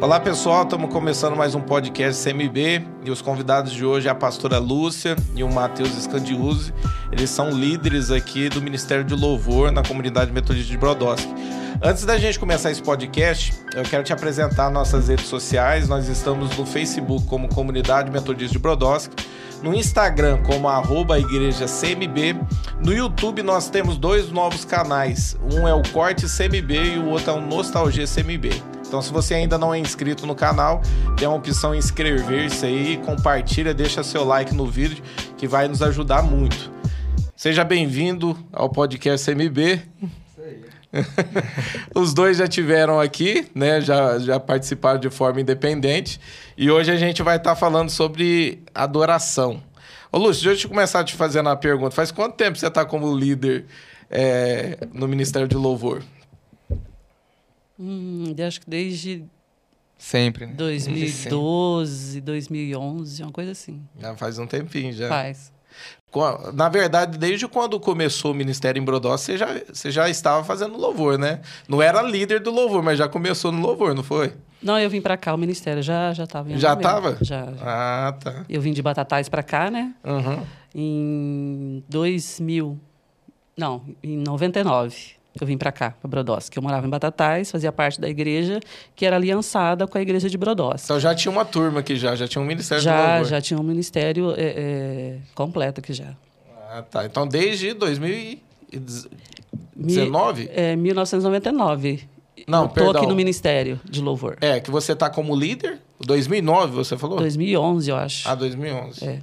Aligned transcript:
Olá 0.00 0.18
pessoal, 0.18 0.62
estamos 0.62 0.90
começando 0.90 1.36
mais 1.36 1.54
um 1.54 1.60
podcast 1.60 2.24
CMB 2.24 2.86
e 3.04 3.10
os 3.10 3.20
convidados 3.20 3.70
de 3.70 3.84
hoje 3.84 4.08
é 4.08 4.10
a 4.10 4.14
pastora 4.14 4.58
Lúcia 4.58 5.14
e 5.36 5.44
o 5.44 5.52
Matheus 5.52 5.90
Scandiuzzi. 5.90 6.72
Eles 7.12 7.28
são 7.28 7.50
líderes 7.50 8.10
aqui 8.10 8.48
do 8.48 8.62
Ministério 8.62 9.04
de 9.04 9.14
Louvor 9.14 9.70
na 9.70 9.82
comunidade 9.82 10.32
metodista 10.32 10.70
de 10.70 10.78
Brodowski. 10.78 11.28
Antes 11.82 12.06
da 12.06 12.16
gente 12.16 12.38
começar 12.38 12.70
esse 12.70 12.82
podcast, 12.82 13.52
eu 13.74 13.82
quero 13.82 14.02
te 14.02 14.10
apresentar 14.10 14.70
nossas 14.70 15.08
redes 15.08 15.26
sociais. 15.26 15.86
Nós 15.86 16.08
estamos 16.08 16.56
no 16.56 16.64
Facebook 16.64 17.26
como 17.26 17.46
Comunidade 17.54 18.10
Metodista 18.10 18.54
de 18.54 18.58
Brodowski, 18.58 19.14
no 19.62 19.74
Instagram 19.74 20.42
como 20.44 20.66
arroba 20.66 21.18
igreja 21.18 21.66
CMB. 21.66 22.40
No 22.82 22.94
YouTube 22.94 23.42
nós 23.42 23.68
temos 23.68 23.98
dois 23.98 24.32
novos 24.32 24.64
canais. 24.64 25.36
Um 25.52 25.68
é 25.68 25.74
o 25.74 25.82
Corte 25.92 26.24
CMB 26.24 26.94
e 26.94 26.98
o 26.98 27.10
outro 27.10 27.32
é 27.32 27.34
o 27.34 27.40
Nostalgia 27.42 28.06
CMB. 28.06 28.69
Então, 28.90 29.00
se 29.00 29.12
você 29.12 29.34
ainda 29.34 29.56
não 29.56 29.72
é 29.72 29.78
inscrito 29.78 30.26
no 30.26 30.34
canal, 30.34 30.82
tem 31.16 31.24
a 31.24 31.30
opção 31.30 31.72
inscrever-se 31.72 32.66
aí, 32.66 32.96
compartilha, 32.96 33.72
deixa 33.72 34.02
seu 34.02 34.24
like 34.24 34.52
no 34.52 34.66
vídeo, 34.66 35.00
que 35.38 35.46
vai 35.46 35.68
nos 35.68 35.80
ajudar 35.80 36.24
muito. 36.24 36.72
Seja 37.36 37.62
bem-vindo 37.62 38.36
ao 38.52 38.68
podcast 38.68 39.32
MB. 39.32 39.80
Os 41.94 42.12
dois 42.12 42.38
já 42.38 42.48
tiveram 42.48 42.98
aqui, 42.98 43.46
né? 43.54 43.80
Já, 43.80 44.18
já 44.18 44.40
participaram 44.40 44.98
de 44.98 45.08
forma 45.08 45.40
independente. 45.40 46.20
E 46.58 46.68
hoje 46.68 46.90
a 46.90 46.96
gente 46.96 47.22
vai 47.22 47.36
estar 47.36 47.50
tá 47.50 47.56
falando 47.56 47.90
sobre 47.90 48.60
adoração. 48.74 49.62
Ô, 50.10 50.18
Lúcio, 50.18 50.48
deixa 50.48 50.66
eu 50.66 50.68
começar 50.68 50.98
a 50.98 51.04
te 51.04 51.14
fazendo 51.14 51.48
a 51.48 51.54
pergunta. 51.54 51.92
Faz 51.92 52.10
quanto 52.10 52.34
tempo 52.34 52.58
você 52.58 52.66
está 52.66 52.84
como 52.84 53.16
líder 53.16 53.66
é, 54.10 54.78
no 54.92 55.06
Ministério 55.06 55.46
de 55.46 55.54
Louvor? 55.54 56.02
Hum, 57.80 58.34
acho 58.46 58.60
que 58.60 58.68
desde 58.68 59.24
Sempre, 60.00 60.46
né? 60.46 60.54
2012, 60.56 62.22
2011, 62.22 63.22
uma 63.22 63.30
coisa 63.30 63.52
assim. 63.52 63.82
Já 63.98 64.16
faz 64.16 64.38
um 64.38 64.46
tempinho 64.46 64.94
já. 64.94 65.10
Faz. 65.10 65.52
Na 66.54 66.70
verdade, 66.70 67.18
desde 67.18 67.46
quando 67.46 67.78
começou 67.78 68.32
o 68.32 68.34
Ministério 68.34 68.80
em 68.80 68.84
Brodós, 68.84 69.20
você 69.20 69.36
já, 69.36 69.60
você 69.70 69.90
já 69.90 70.08
estava 70.08 70.42
fazendo 70.42 70.76
louvor, 70.78 71.18
né? 71.18 71.40
Não 71.68 71.82
era 71.82 72.00
líder 72.00 72.40
do 72.40 72.50
louvor, 72.50 72.82
mas 72.82 72.98
já 72.98 73.08
começou 73.10 73.52
no 73.52 73.60
louvor, 73.60 73.94
não 73.94 74.02
foi? 74.02 74.32
Não, 74.62 74.78
eu 74.78 74.88
vim 74.88 75.02
para 75.02 75.18
cá, 75.18 75.34
o 75.34 75.38
Ministério 75.38 75.82
já 75.82 76.14
já 76.14 76.24
estava. 76.24 76.48
Já 76.56 76.72
estava? 76.72 77.18
Já, 77.20 77.44
já. 77.44 77.52
Ah, 77.60 78.12
tá. 78.18 78.44
Eu 78.48 78.60
vim 78.62 78.72
de 78.72 78.80
Batatais 78.80 79.28
para 79.28 79.42
cá, 79.42 79.70
né? 79.70 79.94
Uhum. 80.02 80.46
Em 80.74 81.84
2000. 81.90 82.80
Não, 83.54 83.82
em 84.02 84.16
99 84.16 85.19
eu 85.38 85.46
vim 85.46 85.56
para 85.56 85.70
cá, 85.70 85.94
para 86.00 86.08
Brodowski. 86.08 86.56
Eu 86.56 86.62
morava 86.62 86.84
em 86.86 86.90
Batatais, 86.90 87.50
fazia 87.50 87.70
parte 87.70 88.00
da 88.00 88.08
igreja 88.08 88.58
que 88.96 89.04
era 89.06 89.16
aliançada 89.16 89.86
com 89.86 89.98
a 89.98 90.00
igreja 90.00 90.28
de 90.28 90.38
Brodowski. 90.38 90.86
Então 90.86 90.98
já 90.98 91.14
tinha 91.14 91.30
uma 91.30 91.44
turma 91.44 91.80
aqui 91.80 91.96
já, 91.96 92.16
já 92.16 92.26
tinha 92.26 92.42
um 92.42 92.46
ministério 92.46 92.82
Já, 92.82 93.22
já 93.22 93.40
tinha 93.40 93.60
um 93.60 93.62
ministério 93.62 94.34
é, 94.36 94.42
é, 94.42 95.18
completo 95.34 95.80
aqui 95.80 95.92
já. 95.92 96.14
Ah, 96.70 96.82
tá. 96.82 97.04
Então 97.04 97.26
desde 97.26 97.74
2019? 97.74 100.42
Mi, 100.42 100.50
é, 100.52 100.76
1999. 100.76 102.08
Não, 102.46 102.62
eu 102.62 102.68
tô 102.68 102.74
perdão. 102.74 103.02
aqui 103.02 103.06
no 103.06 103.14
Ministério 103.14 103.78
de 103.84 104.00
Louvor. 104.00 104.36
É, 104.40 104.60
que 104.60 104.70
você 104.70 104.96
tá 104.96 105.10
como 105.10 105.36
líder? 105.36 105.78
2009, 106.00 106.72
você 106.72 106.96
falou? 106.96 107.18
2011, 107.18 107.90
eu 107.90 107.96
acho. 107.96 108.28
Ah, 108.28 108.34
2011. 108.34 109.04
É. 109.04 109.20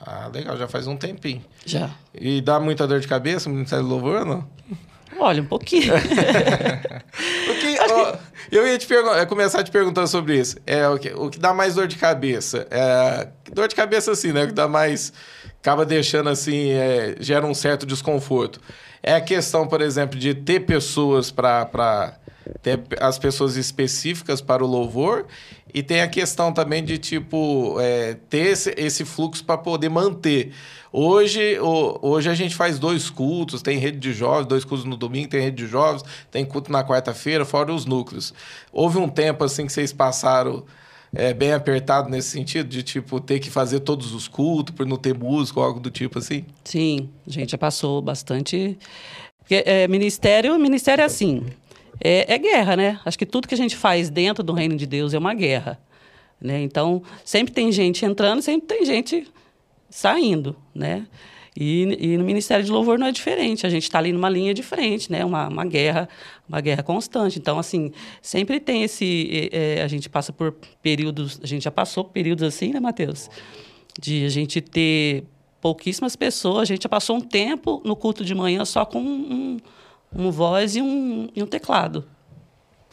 Ah, 0.00 0.30
legal, 0.32 0.56
já 0.56 0.68
faz 0.68 0.86
um 0.86 0.96
tempinho. 0.96 1.42
Já. 1.64 1.90
E 2.14 2.40
dá 2.40 2.60
muita 2.60 2.86
dor 2.86 3.00
de 3.00 3.08
cabeça 3.08 3.48
o 3.48 3.52
Ministério 3.52 3.84
do 3.84 3.90
Louvor, 3.90 4.24
não? 4.24 4.44
Olha, 5.18 5.42
um 5.42 5.46
pouquinho. 5.46 5.94
ó, 7.90 8.16
eu 8.50 8.66
ia 8.66 8.78
te 8.78 8.86
começar 9.28 9.62
te 9.62 9.70
perguntando 9.70 10.08
sobre 10.08 10.38
isso. 10.38 10.56
É, 10.66 10.88
o, 10.88 10.98
que, 10.98 11.12
o 11.14 11.30
que 11.30 11.38
dá 11.38 11.54
mais 11.54 11.74
dor 11.74 11.86
de 11.86 11.96
cabeça? 11.96 12.66
É, 12.70 13.28
dor 13.52 13.68
de 13.68 13.74
cabeça, 13.74 14.12
assim, 14.12 14.32
né? 14.32 14.44
O 14.44 14.48
que 14.48 14.52
dá 14.52 14.68
mais. 14.68 15.12
acaba 15.60 15.84
deixando 15.84 16.28
assim. 16.28 16.70
É, 16.70 17.16
gera 17.20 17.46
um 17.46 17.54
certo 17.54 17.86
desconforto. 17.86 18.60
É 19.02 19.14
a 19.14 19.20
questão, 19.20 19.66
por 19.66 19.80
exemplo, 19.80 20.18
de 20.18 20.34
ter 20.34 20.60
pessoas 20.60 21.30
para. 21.30 22.18
ter 22.62 22.80
as 23.00 23.18
pessoas 23.18 23.56
específicas 23.56 24.40
para 24.40 24.64
o 24.64 24.66
louvor 24.66 25.26
e 25.76 25.82
tem 25.82 26.00
a 26.00 26.08
questão 26.08 26.52
também 26.52 26.82
de, 26.82 26.96
tipo, 26.96 27.76
é, 27.80 28.16
ter 28.30 28.46
esse, 28.46 28.74
esse 28.78 29.04
fluxo 29.04 29.44
para 29.44 29.58
poder 29.58 29.90
manter. 29.90 30.52
Hoje, 30.98 31.58
hoje 31.60 32.30
a 32.30 32.32
gente 32.32 32.56
faz 32.56 32.78
dois 32.78 33.10
cultos, 33.10 33.60
tem 33.60 33.76
rede 33.76 33.98
de 33.98 34.14
jovens, 34.14 34.46
dois 34.46 34.64
cultos 34.64 34.86
no 34.86 34.96
domingo, 34.96 35.28
tem 35.28 35.42
rede 35.42 35.62
de 35.62 35.66
jovens, 35.66 36.02
tem 36.30 36.42
culto 36.42 36.72
na 36.72 36.82
quarta-feira, 36.82 37.44
fora 37.44 37.70
os 37.70 37.84
núcleos. 37.84 38.32
Houve 38.72 38.96
um 38.96 39.06
tempo, 39.06 39.44
assim, 39.44 39.66
que 39.66 39.72
vocês 39.74 39.92
passaram 39.92 40.64
é, 41.14 41.34
bem 41.34 41.52
apertado 41.52 42.08
nesse 42.08 42.30
sentido, 42.30 42.66
de, 42.66 42.82
tipo, 42.82 43.20
ter 43.20 43.40
que 43.40 43.50
fazer 43.50 43.80
todos 43.80 44.14
os 44.14 44.26
cultos 44.26 44.74
por 44.74 44.86
não 44.86 44.96
ter 44.96 45.14
ou 45.22 45.62
algo 45.62 45.80
do 45.80 45.90
tipo 45.90 46.18
assim? 46.18 46.46
Sim, 46.64 47.10
a 47.26 47.30
gente 47.30 47.50
já 47.50 47.58
passou 47.58 48.00
bastante... 48.00 48.78
Porque, 49.40 49.62
é, 49.66 49.86
ministério, 49.86 50.58
ministério 50.58 51.02
é 51.02 51.04
assim 51.04 51.44
é, 52.02 52.32
é, 52.32 52.38
guerra, 52.38 52.74
né? 52.74 53.00
Acho 53.04 53.18
que 53.18 53.26
tudo 53.26 53.46
que 53.46 53.54
a 53.54 53.58
gente 53.58 53.76
faz 53.76 54.08
dentro 54.08 54.42
do 54.42 54.54
reino 54.54 54.74
de 54.74 54.86
Deus 54.86 55.12
é 55.12 55.18
uma 55.18 55.34
guerra. 55.34 55.78
Né? 56.40 56.62
Então, 56.62 57.02
sempre 57.22 57.52
tem 57.52 57.70
gente 57.70 58.02
entrando, 58.02 58.40
sempre 58.40 58.66
tem 58.66 58.84
gente 58.86 59.26
saindo, 59.96 60.54
né? 60.74 61.06
E, 61.58 61.96
e 61.98 62.18
no 62.18 62.24
Ministério 62.24 62.62
de 62.62 62.70
Louvor 62.70 62.98
não 62.98 63.06
é 63.06 63.12
diferente. 63.12 63.66
A 63.66 63.70
gente 63.70 63.84
está 63.84 63.98
ali 63.98 64.12
numa 64.12 64.28
linha 64.28 64.52
de 64.52 64.62
frente, 64.62 65.10
né? 65.10 65.24
Uma, 65.24 65.48
uma 65.48 65.64
guerra, 65.64 66.06
uma 66.46 66.60
guerra 66.60 66.82
constante. 66.82 67.38
Então, 67.38 67.58
assim, 67.58 67.92
sempre 68.20 68.60
tem 68.60 68.82
esse... 68.82 69.48
É, 69.50 69.82
a 69.82 69.88
gente 69.88 70.10
passa 70.10 70.34
por 70.34 70.54
períodos... 70.82 71.40
A 71.42 71.46
gente 71.46 71.64
já 71.64 71.70
passou 71.70 72.04
por 72.04 72.12
períodos 72.12 72.44
assim, 72.44 72.74
né, 72.74 72.78
Matheus? 72.78 73.30
De 73.98 74.26
a 74.26 74.28
gente 74.28 74.60
ter 74.60 75.24
pouquíssimas 75.62 76.14
pessoas. 76.14 76.60
A 76.60 76.64
gente 76.66 76.82
já 76.82 76.90
passou 76.90 77.16
um 77.16 77.22
tempo 77.22 77.80
no 77.82 77.96
culto 77.96 78.22
de 78.22 78.34
manhã 78.34 78.66
só 78.66 78.84
com 78.84 79.00
um, 79.00 79.56
um 80.14 80.30
voz 80.30 80.76
e 80.76 80.82
um, 80.82 81.28
e 81.34 81.42
um 81.42 81.46
teclado. 81.46 82.04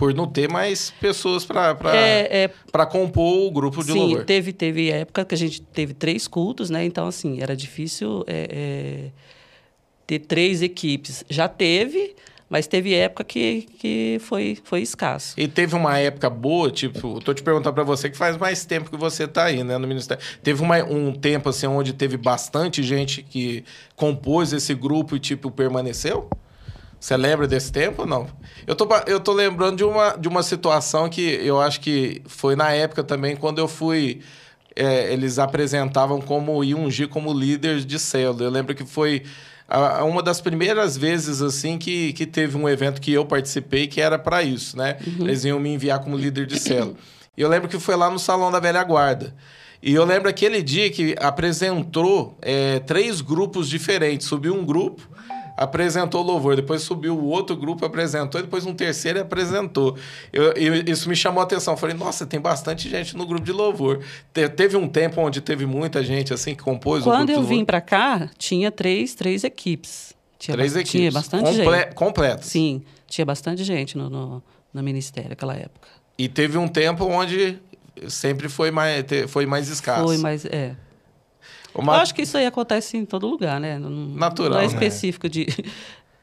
Por 0.04 0.14
não 0.14 0.28
ter 0.28 0.50
mais 0.50 0.92
pessoas 1.00 1.46
para 1.46 1.78
é, 1.96 2.44
é, 2.44 2.86
compor 2.88 3.48
o 3.48 3.52
grupo 3.52 3.82
de 3.82 3.94
sim, 3.94 3.98
louvor. 3.98 4.20
Sim, 4.20 4.26
teve, 4.26 4.52
teve 4.52 4.92
época 4.92 5.24
que 5.24 5.34
a 5.34 5.38
gente 5.38 5.62
teve 5.62 5.94
três 5.94 6.28
cultos, 6.28 6.70
né? 6.70 6.84
Então, 6.84 7.08
assim, 7.08 7.42
era 7.42 7.56
difícil 7.56 8.22
é, 8.28 8.50
é, 8.52 9.12
ter 10.06 10.20
três 10.20 10.62
equipes. 10.62 11.24
Já 11.30 11.48
teve, 11.48 12.18
mas 12.50 12.68
teve 12.68 12.94
época 12.94 13.24
que, 13.24 13.62
que 13.80 14.18
foi, 14.20 14.58
foi 14.62 14.82
escasso. 14.82 15.36
E 15.38 15.48
teve 15.48 15.74
uma 15.74 15.98
época 15.98 16.30
boa, 16.30 16.70
tipo, 16.70 17.22
tô 17.22 17.34
te 17.34 17.42
perguntando 17.42 17.74
para 17.74 17.86
você 17.86 18.10
que 18.10 18.18
faz 18.18 18.36
mais 18.36 18.66
tempo 18.66 18.90
que 18.90 18.98
você 18.98 19.26
tá 19.26 19.46
aí, 19.46 19.64
né, 19.64 19.78
no 19.78 19.88
Ministério. 19.88 20.22
Teve 20.44 20.62
uma, 20.62 20.84
um 20.84 21.14
tempo, 21.14 21.48
assim, 21.48 21.66
onde 21.66 21.94
teve 21.94 22.18
bastante 22.18 22.84
gente 22.84 23.24
que 23.24 23.64
compôs 23.96 24.52
esse 24.52 24.76
grupo 24.76 25.16
e, 25.16 25.20
tipo, 25.22 25.50
permaneceu? 25.50 26.30
Você 27.04 27.18
lembra 27.18 27.46
desse 27.46 27.70
tempo 27.70 28.04
ou 28.04 28.08
não? 28.08 28.30
Eu 28.66 28.76
tô, 28.76 28.88
eu 29.06 29.20
tô 29.20 29.34
lembrando 29.34 29.76
de 29.76 29.84
uma, 29.84 30.12
de 30.12 30.26
uma 30.26 30.42
situação 30.42 31.10
que 31.10 31.22
eu 31.22 31.60
acho 31.60 31.82
que 31.82 32.22
foi 32.26 32.56
na 32.56 32.72
época 32.72 33.04
também, 33.04 33.36
quando 33.36 33.60
eu 33.60 33.68
fui. 33.68 34.22
É, 34.74 35.12
eles 35.12 35.38
apresentavam 35.38 36.22
como 36.22 36.64
Iungi 36.64 37.06
como 37.06 37.34
líderes 37.34 37.86
de 37.86 38.00
célula. 38.00 38.44
Eu 38.44 38.50
lembro 38.50 38.74
que 38.74 38.86
foi 38.86 39.24
a, 39.68 40.06
uma 40.06 40.24
das 40.24 40.40
primeiras 40.40 40.96
vezes 40.96 41.42
assim 41.42 41.78
que, 41.78 42.14
que 42.14 42.26
teve 42.26 42.56
um 42.56 42.70
evento 42.70 43.02
que 43.02 43.12
eu 43.12 43.26
participei 43.26 43.86
que 43.86 44.00
era 44.00 44.18
para 44.18 44.42
isso, 44.42 44.78
né? 44.78 44.96
Uhum. 45.06 45.26
Eles 45.26 45.44
iam 45.44 45.60
me 45.60 45.74
enviar 45.74 46.00
como 46.00 46.16
líder 46.16 46.46
de 46.46 46.58
célula. 46.58 46.96
E 47.36 47.42
eu 47.42 47.50
lembro 47.50 47.68
que 47.68 47.78
foi 47.80 47.98
lá 47.98 48.10
no 48.10 48.18
Salão 48.18 48.50
da 48.50 48.62
Velha 48.62 48.82
Guarda. 48.82 49.36
E 49.82 49.94
eu 49.94 50.06
lembro 50.06 50.30
aquele 50.30 50.64
dia 50.64 50.90
que 50.90 51.18
apresentou 51.20 52.38
é, 52.42 52.80
três 52.80 53.20
grupos 53.20 53.68
diferentes. 53.68 54.26
Subiu 54.26 54.56
um 54.56 54.64
grupo, 54.64 55.06
apresentou 55.56 56.22
louvor, 56.22 56.56
depois 56.56 56.82
subiu 56.82 57.18
o 57.18 57.26
outro 57.26 57.56
grupo, 57.56 57.86
apresentou, 57.86 58.40
e 58.40 58.44
depois 58.44 58.66
um 58.66 58.74
terceiro 58.74 59.22
apresentou. 59.22 59.98
Eu, 60.32 60.54
eu, 60.54 60.76
isso 60.88 61.08
me 61.08 61.16
chamou 61.16 61.42
a 61.42 61.44
atenção. 61.44 61.78
Falei, 61.78 61.96
nossa, 61.96 62.26
tem 62.26 62.40
bastante 62.40 62.90
gente 62.90 63.16
no 63.16 63.26
grupo 63.26 63.46
de 63.46 63.52
louvor. 63.52 64.04
Te, 64.34 64.48
teve 64.50 64.76
um 64.76 64.88
tempo 64.88 65.22
onde 65.22 65.42
teve 65.42 65.66
muita 65.66 66.04
gente 66.04 66.34
assim 66.34 66.56
que 66.56 66.64
compôs 66.64 67.04
Quando 67.04 67.30
o 67.30 67.34
grupo 67.34 67.42
eu 67.42 67.44
vim 67.48 67.64
para 67.64 67.82
cá, 67.82 68.30
tinha 68.38 68.72
três, 68.72 69.14
três 69.14 69.44
equipes. 69.44 70.14
Tinha 70.40 70.58
três 70.58 70.76
equipes. 70.76 70.92
Tinha 70.92 71.12
bastante 71.12 71.44
Comple 71.44 71.78
gente. 71.78 71.94
Completo. 71.96 72.46
Sim, 72.46 72.82
tinha 73.08 73.26
bastante 73.26 73.64
gente 73.64 73.98
no, 73.98 74.10
no, 74.10 74.44
no 74.74 74.84
ministério 74.84 75.30
naquela 75.30 75.56
época. 75.56 75.88
E 76.18 76.28
teve 76.28 76.58
um 76.58 76.68
tempo 76.68 77.06
onde 77.06 77.60
sempre 78.08 78.50
foi 78.50 78.72
mais, 78.72 79.06
foi 79.28 79.46
mais 79.46 79.70
escasso. 79.70 80.04
Foi 80.04 80.18
mais, 80.18 80.46
é. 80.46 80.76
Uma... 81.76 81.96
Eu 81.96 82.02
acho 82.02 82.14
que 82.14 82.22
isso 82.22 82.38
aí 82.38 82.46
acontece 82.46 82.98
em 82.98 83.06
todo 83.06 83.28
lugar, 83.28 83.60
né? 83.60 83.80
Não, 83.80 83.90
Natural. 83.90 84.52
Não 84.52 84.60
é 84.60 84.62
né? 84.62 84.68
específico 84.68 85.28
né? 85.28 85.32
de, 85.32 85.48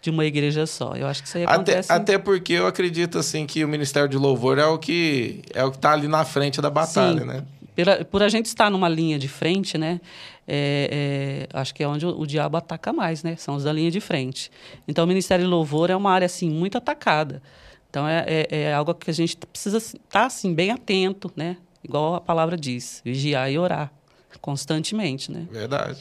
de 0.03 0.11
uma 0.11 0.25
igreja 0.25 0.67
só. 0.67 0.95
Eu 0.95 1.07
acho 1.07 1.23
que 1.23 1.29
isso 1.29 1.39
aí 1.39 1.45
acontece. 1.45 1.91
Até, 1.91 2.15
até 2.15 2.19
porque 2.19 2.55
eu 2.55 2.67
acredito 2.67 3.19
assim 3.19 3.47
que 3.47 3.65
o 3.65 3.69
Ministério 3.69 4.09
de 4.09 4.17
Louvor 4.17 4.59
é 4.59 4.67
o 4.67 4.79
que 4.79 5.43
é 5.53 5.65
o 5.65 5.71
que 5.71 5.77
está 5.77 5.93
ali 5.93 6.09
na 6.09 6.25
frente 6.25 6.61
da 6.61 6.71
batalha, 6.71 7.21
Sim. 7.21 7.27
né? 7.27 7.45
Pela, 7.75 8.05
por 8.05 8.23
a 8.23 8.29
gente 8.29 8.47
estar 8.47 8.71
numa 8.71 8.89
linha 8.89 9.19
de 9.19 9.29
frente, 9.29 9.79
né? 9.79 10.01
É, 10.47 11.47
é, 11.53 11.59
acho 11.59 11.75
que 11.75 11.83
é 11.83 11.89
onde 11.89 12.05
o, 12.05 12.21
o, 12.21 12.27
diabo 12.27 12.57
ataca 12.57 12.93
mais, 12.93 13.23
né? 13.23 13.37
São 13.37 13.55
os 13.55 13.65
da 13.65 13.73
linha 13.73 13.91
de 13.91 14.01
frente. 14.01 14.51
Então, 14.89 15.05
o 15.05 15.07
Ministério 15.07 15.45
de 15.45 15.51
Louvor 15.51 15.91
é 15.91 15.97
uma 15.97 16.11
área 16.11 16.27
assim 16.27 16.51
muito 16.51 16.77
atacada. 16.77 17.41
Então 17.89 18.07
é, 18.07 18.25
é, 18.27 18.47
é 18.51 18.75
algo 18.75 18.95
que 18.95 19.11
a 19.11 19.15
gente 19.15 19.37
precisa 19.37 19.79
estar 19.79 20.27
assim, 20.27 20.55
bem 20.55 20.71
atento, 20.71 21.31
né? 21.35 21.57
Igual 21.83 22.15
a 22.15 22.21
palavra 22.21 22.57
diz, 22.57 23.01
vigiar 23.05 23.51
e 23.51 23.59
orar 23.59 23.93
constantemente, 24.41 25.31
né? 25.31 25.47
Verdade. 25.51 25.99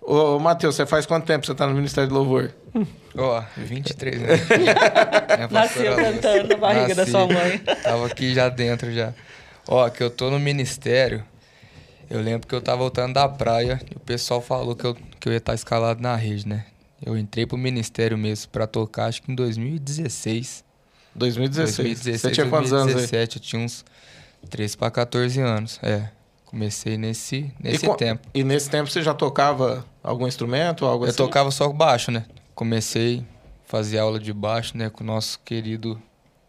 Ô, 0.00 0.38
Matheus, 0.38 0.74
você 0.74 0.84
faz 0.84 1.06
quanto 1.06 1.24
tempo 1.24 1.46
você 1.46 1.52
está 1.52 1.66
no 1.66 1.74
Ministério 1.74 2.10
do 2.10 2.14
Louvor? 2.14 2.52
Ó, 3.16 3.40
oh, 3.40 3.44
23 3.56 4.22
anos. 4.22 5.50
Nasceu 5.50 5.96
cantando 5.96 6.48
na 6.48 6.56
barriga 6.56 6.88
Nasci, 6.88 6.94
da 6.94 7.06
sua 7.06 7.26
mãe. 7.26 7.58
Tava 7.82 8.06
aqui 8.06 8.34
já 8.34 8.48
dentro 8.50 8.92
já. 8.92 9.14
Ó, 9.66 9.88
que 9.88 10.02
eu 10.02 10.10
tô 10.10 10.30
no 10.30 10.38
ministério. 10.38 11.24
Eu 12.10 12.20
lembro 12.20 12.46
que 12.46 12.54
eu 12.54 12.60
tava 12.60 12.78
voltando 12.78 13.14
da 13.14 13.26
praia 13.26 13.80
e 13.90 13.96
o 13.96 14.00
pessoal 14.00 14.42
falou 14.42 14.76
que 14.76 14.84
eu, 14.84 14.94
que 14.94 15.26
eu 15.26 15.32
ia 15.32 15.38
estar 15.38 15.54
escalado 15.54 16.02
na 16.02 16.14
rede, 16.14 16.46
né? 16.46 16.66
Eu 17.04 17.16
entrei 17.16 17.46
pro 17.46 17.56
ministério 17.56 18.16
mesmo 18.18 18.50
para 18.50 18.66
tocar, 18.66 19.06
acho 19.06 19.22
que 19.22 19.32
em 19.32 19.34
2016. 19.34 20.62
2016. 21.14 21.76
2016 21.76 22.20
você 22.20 22.30
tinha 22.30 22.46
quantos 22.46 22.70
2017, 22.70 23.14
anos 23.14 23.14
aí? 23.14 23.36
Eu 23.36 23.40
tinha 23.40 23.62
uns 23.62 23.84
13 24.50 24.76
para 24.76 24.90
14 24.90 25.40
anos, 25.40 25.80
é. 25.82 26.08
Comecei 26.54 26.96
nesse, 26.96 27.52
nesse 27.60 27.84
e, 27.84 27.96
tempo. 27.96 28.28
E 28.32 28.44
nesse 28.44 28.70
tempo 28.70 28.88
você 28.88 29.02
já 29.02 29.12
tocava 29.12 29.84
algum 30.00 30.24
instrumento, 30.24 30.86
algo 30.86 31.04
eu 31.04 31.08
assim? 31.08 31.20
Eu 31.20 31.26
tocava 31.26 31.50
só 31.50 31.68
baixo, 31.68 32.12
né? 32.12 32.26
Comecei, 32.54 33.24
fazia 33.66 34.02
aula 34.02 34.20
de 34.20 34.32
baixo, 34.32 34.78
né? 34.78 34.88
Com 34.88 35.02
o 35.02 35.06
nosso 35.08 35.40
querido 35.44 36.00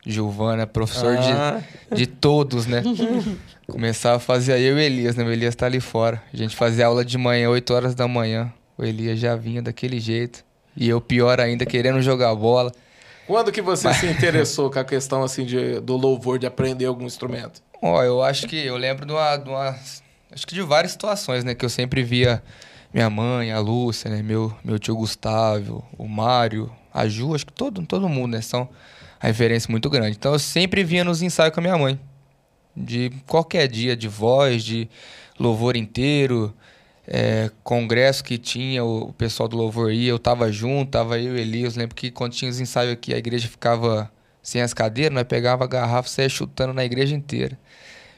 Giovana, 0.06 0.68
professor 0.68 1.18
ah. 1.18 1.60
de, 1.90 1.96
de 1.96 2.06
todos, 2.06 2.68
né? 2.68 2.84
Começava 3.66 4.18
a 4.18 4.19
fazer 4.19 4.54
aí 4.54 4.66
eu 4.66 4.78
e 4.78 4.80
o 4.80 4.80
Elias, 4.80 5.16
né? 5.16 5.24
O 5.24 5.31
Elias 5.31 5.56
tá 5.56 5.66
ali 5.66 5.80
fora. 5.80 6.22
A 6.31 6.38
gente 6.38 6.56
fazia 6.56 6.86
aula 6.86 7.04
de 7.04 7.18
manhã, 7.18 7.50
8 7.50 7.74
horas 7.74 7.96
da 7.96 8.08
manhã. 8.08 8.54
O 8.78 8.86
Elias 8.86 9.18
já 9.18 9.36
vinha 9.36 9.60
daquele 9.60 10.00
jeito. 10.00 10.46
E 10.78 10.88
eu, 10.88 11.01
pior 11.01 11.40
ainda, 11.40 11.66
querendo 11.66 12.00
jogar 12.00 12.36
bola. 12.36 12.72
Quando 13.25 13.51
que 13.51 13.62
você 13.62 13.88
Mas... 13.88 13.98
se 13.98 14.06
interessou 14.06 14.69
com 14.69 14.78
a 14.78 14.84
questão 14.84 15.24
assim 15.24 15.46
de, 15.46 15.80
do 15.80 15.98
louvor, 15.98 16.38
de 16.38 16.46
aprender 16.46 16.86
algum 16.86 17.06
instrumento? 17.06 17.64
Oh, 17.88 18.02
eu 18.02 18.24
acho 18.24 18.48
que 18.48 18.56
eu 18.56 18.78
lembro 18.78 19.06
de 19.06 19.14
uma, 19.14 19.38
de 19.38 19.48
uma, 19.48 19.78
Acho 20.32 20.48
que 20.48 20.56
de 20.56 20.62
várias 20.64 20.92
situações, 20.92 21.44
né? 21.44 21.54
Que 21.54 21.64
eu 21.64 21.70
sempre 21.70 22.02
via 22.02 22.42
minha 22.92 23.08
mãe, 23.12 23.52
a 23.52 23.60
Lúcia, 23.60 24.10
né? 24.10 24.24
Meu, 24.24 24.52
meu 24.64 24.80
tio 24.80 24.96
Gustavo, 24.96 25.86
o 25.96 26.08
Mário, 26.08 26.72
a 26.92 27.08
Ju, 27.08 27.36
acho 27.36 27.46
que 27.46 27.54
todo, 27.54 27.86
todo 27.86 28.10
mundo, 28.10 28.32
né? 28.32 28.42
São 28.42 28.68
a 29.22 29.28
referência 29.28 29.70
muito 29.70 29.88
grande. 29.88 30.18
Então 30.18 30.34
eu 30.34 30.40
sempre 30.40 30.84
vinha 30.84 31.04
nos 31.04 31.22
ensaios 31.22 31.54
com 31.54 31.60
a 31.60 31.62
minha 31.62 31.78
mãe. 31.78 32.00
De 32.76 33.12
qualquer 33.28 33.68
dia, 33.68 33.96
de 33.96 34.08
voz, 34.08 34.64
de 34.64 34.90
louvor 35.40 35.76
inteiro, 35.76 36.56
é, 37.08 37.52
congresso 37.64 38.24
que 38.24 38.40
tinha, 38.40 38.84
o, 38.84 39.14
pessoal 39.14 39.48
do 39.48 39.56
louvor 39.56 39.94
ia, 39.94 40.10
eu 40.10 40.18
tava 40.18 40.52
junto, 40.52 40.90
tava 40.90 41.20
eu 41.20 41.38
e 41.38 41.42
Elias. 41.42 41.76
Lembro 41.76 41.96
que 41.96 42.10
quando 42.10 42.34
tinha 42.34 42.50
os 42.50 42.60
ensaios 42.60 42.94
aqui, 42.94 43.14
a 43.14 43.18
igreja 43.20 43.48
ficava 43.48 44.12
sem 44.45 44.62
as 44.62 44.75
cadeiras, 44.75 45.12
nós 45.12 45.24
pegava 45.24 45.63
a 45.63 45.68
garrafa 45.68 46.07
e 46.07 46.12
saia 46.12 46.30
chutando 46.30 46.71
na 46.71 46.86
igreja 46.86 47.15
inteira. 47.15 47.57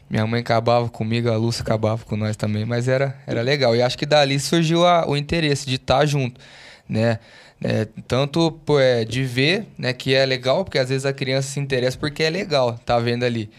Minha 0.09 0.27
mãe 0.27 0.41
acabava 0.41 0.89
comigo, 0.89 1.29
a 1.29 1.37
Lúcia 1.37 1.63
acabava 1.63 2.03
com 2.03 2.17
nós 2.17 2.35
também, 2.35 2.65
mas 2.65 2.89
era, 2.89 3.17
era 3.25 3.41
legal. 3.41 3.73
E 3.73 3.81
acho 3.81 3.97
que 3.97 4.05
dali 4.05 4.37
surgiu 4.37 4.85
a, 4.85 5.07
o 5.07 5.15
interesse 5.15 5.65
de 5.65 5.75
estar 5.75 6.05
junto, 6.05 6.39
né? 6.87 7.19
É, 7.63 7.87
tanto 8.07 8.51
por, 8.65 8.81
é, 8.81 9.05
de 9.05 9.23
ver, 9.23 9.65
né, 9.77 9.93
que 9.93 10.13
é 10.13 10.25
legal, 10.25 10.65
porque 10.65 10.77
às 10.77 10.89
vezes 10.89 11.05
a 11.05 11.13
criança 11.13 11.47
se 11.49 11.59
interessa 11.61 11.97
porque 11.97 12.21
é 12.21 12.29
legal, 12.29 12.77
tá 12.85 12.99
vendo 12.99 13.23
ali. 13.23 13.49